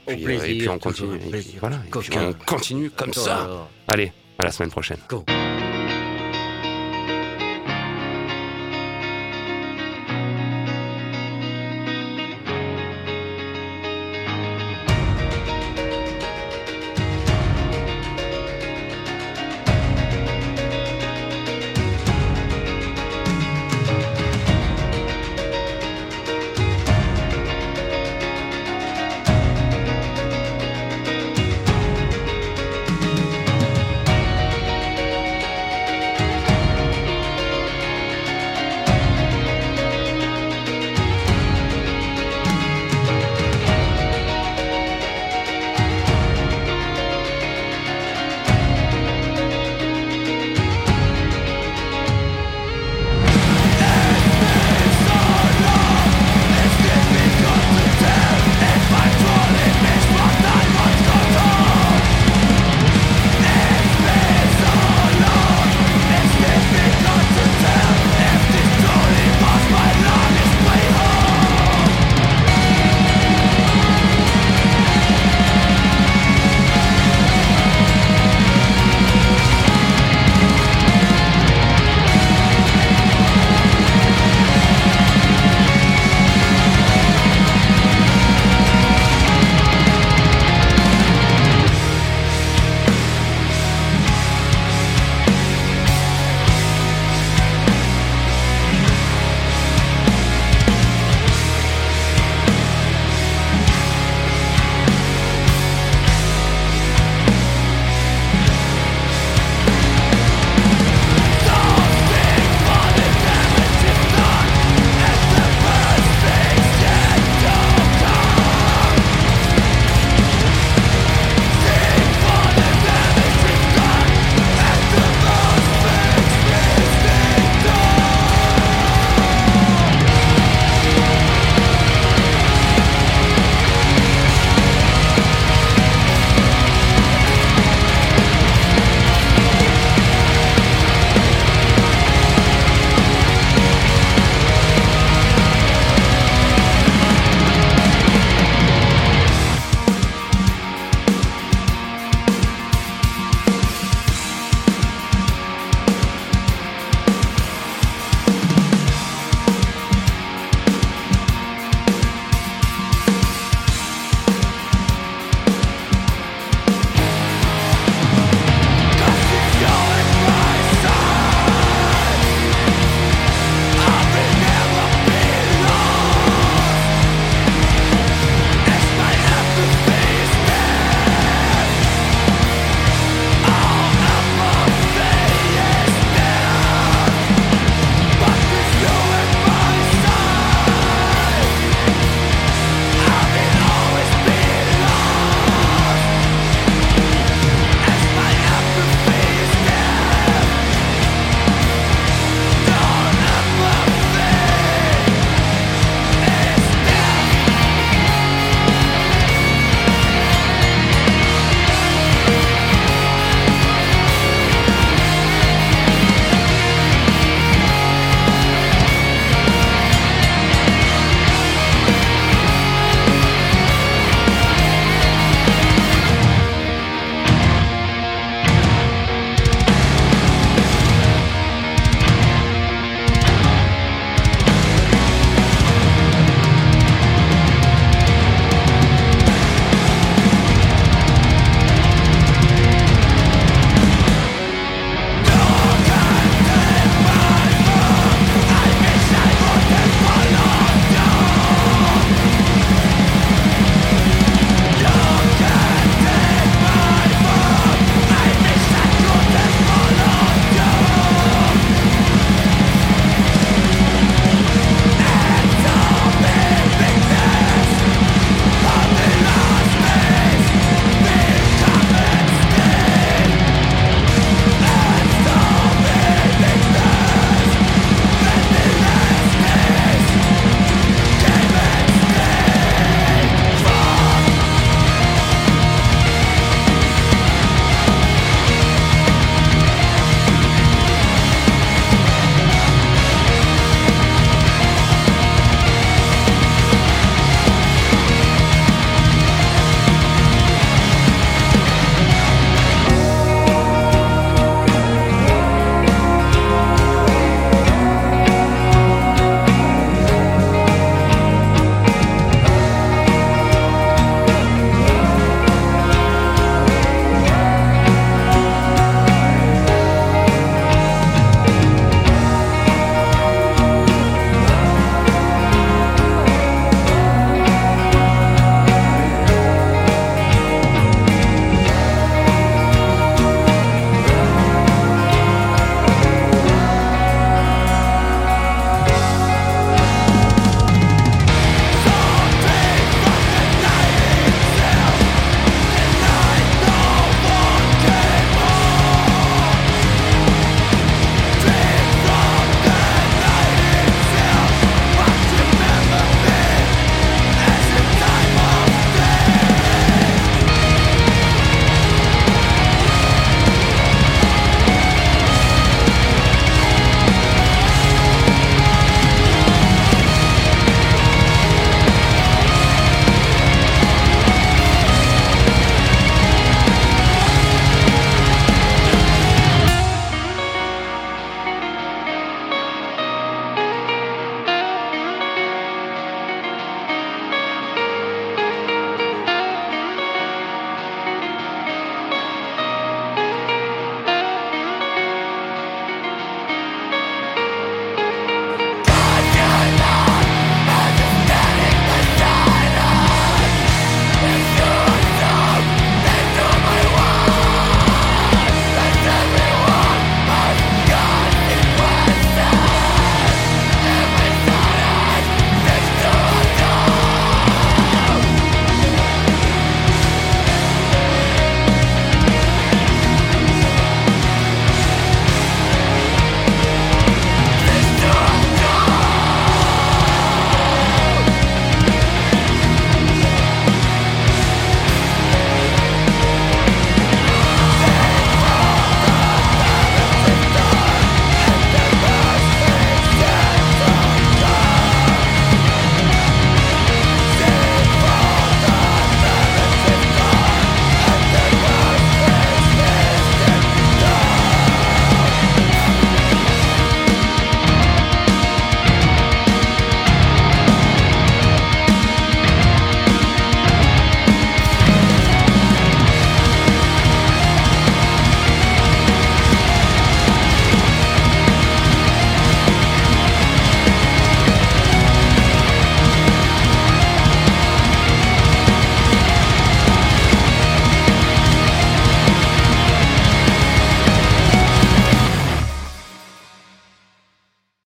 Et 0.06 0.14
puis, 0.14 0.22
euh, 0.22 0.26
plaisir, 0.26 0.44
et 0.44 0.58
puis 0.58 0.68
on 0.68 0.78
continue. 0.78 1.14
Et 1.16 1.18
puis 1.18 1.30
plaisir. 1.30 1.54
voilà. 1.60 1.76
Et 1.76 1.80
puis 1.80 1.90
Coquin. 1.90 2.28
on 2.28 2.44
continue 2.44 2.90
comme 2.90 3.12
ça. 3.12 3.66
Allez, 3.88 4.12
à 4.38 4.44
la 4.44 4.52
semaine 4.52 4.70
prochaine. 4.70 4.98
Go. 5.08 5.24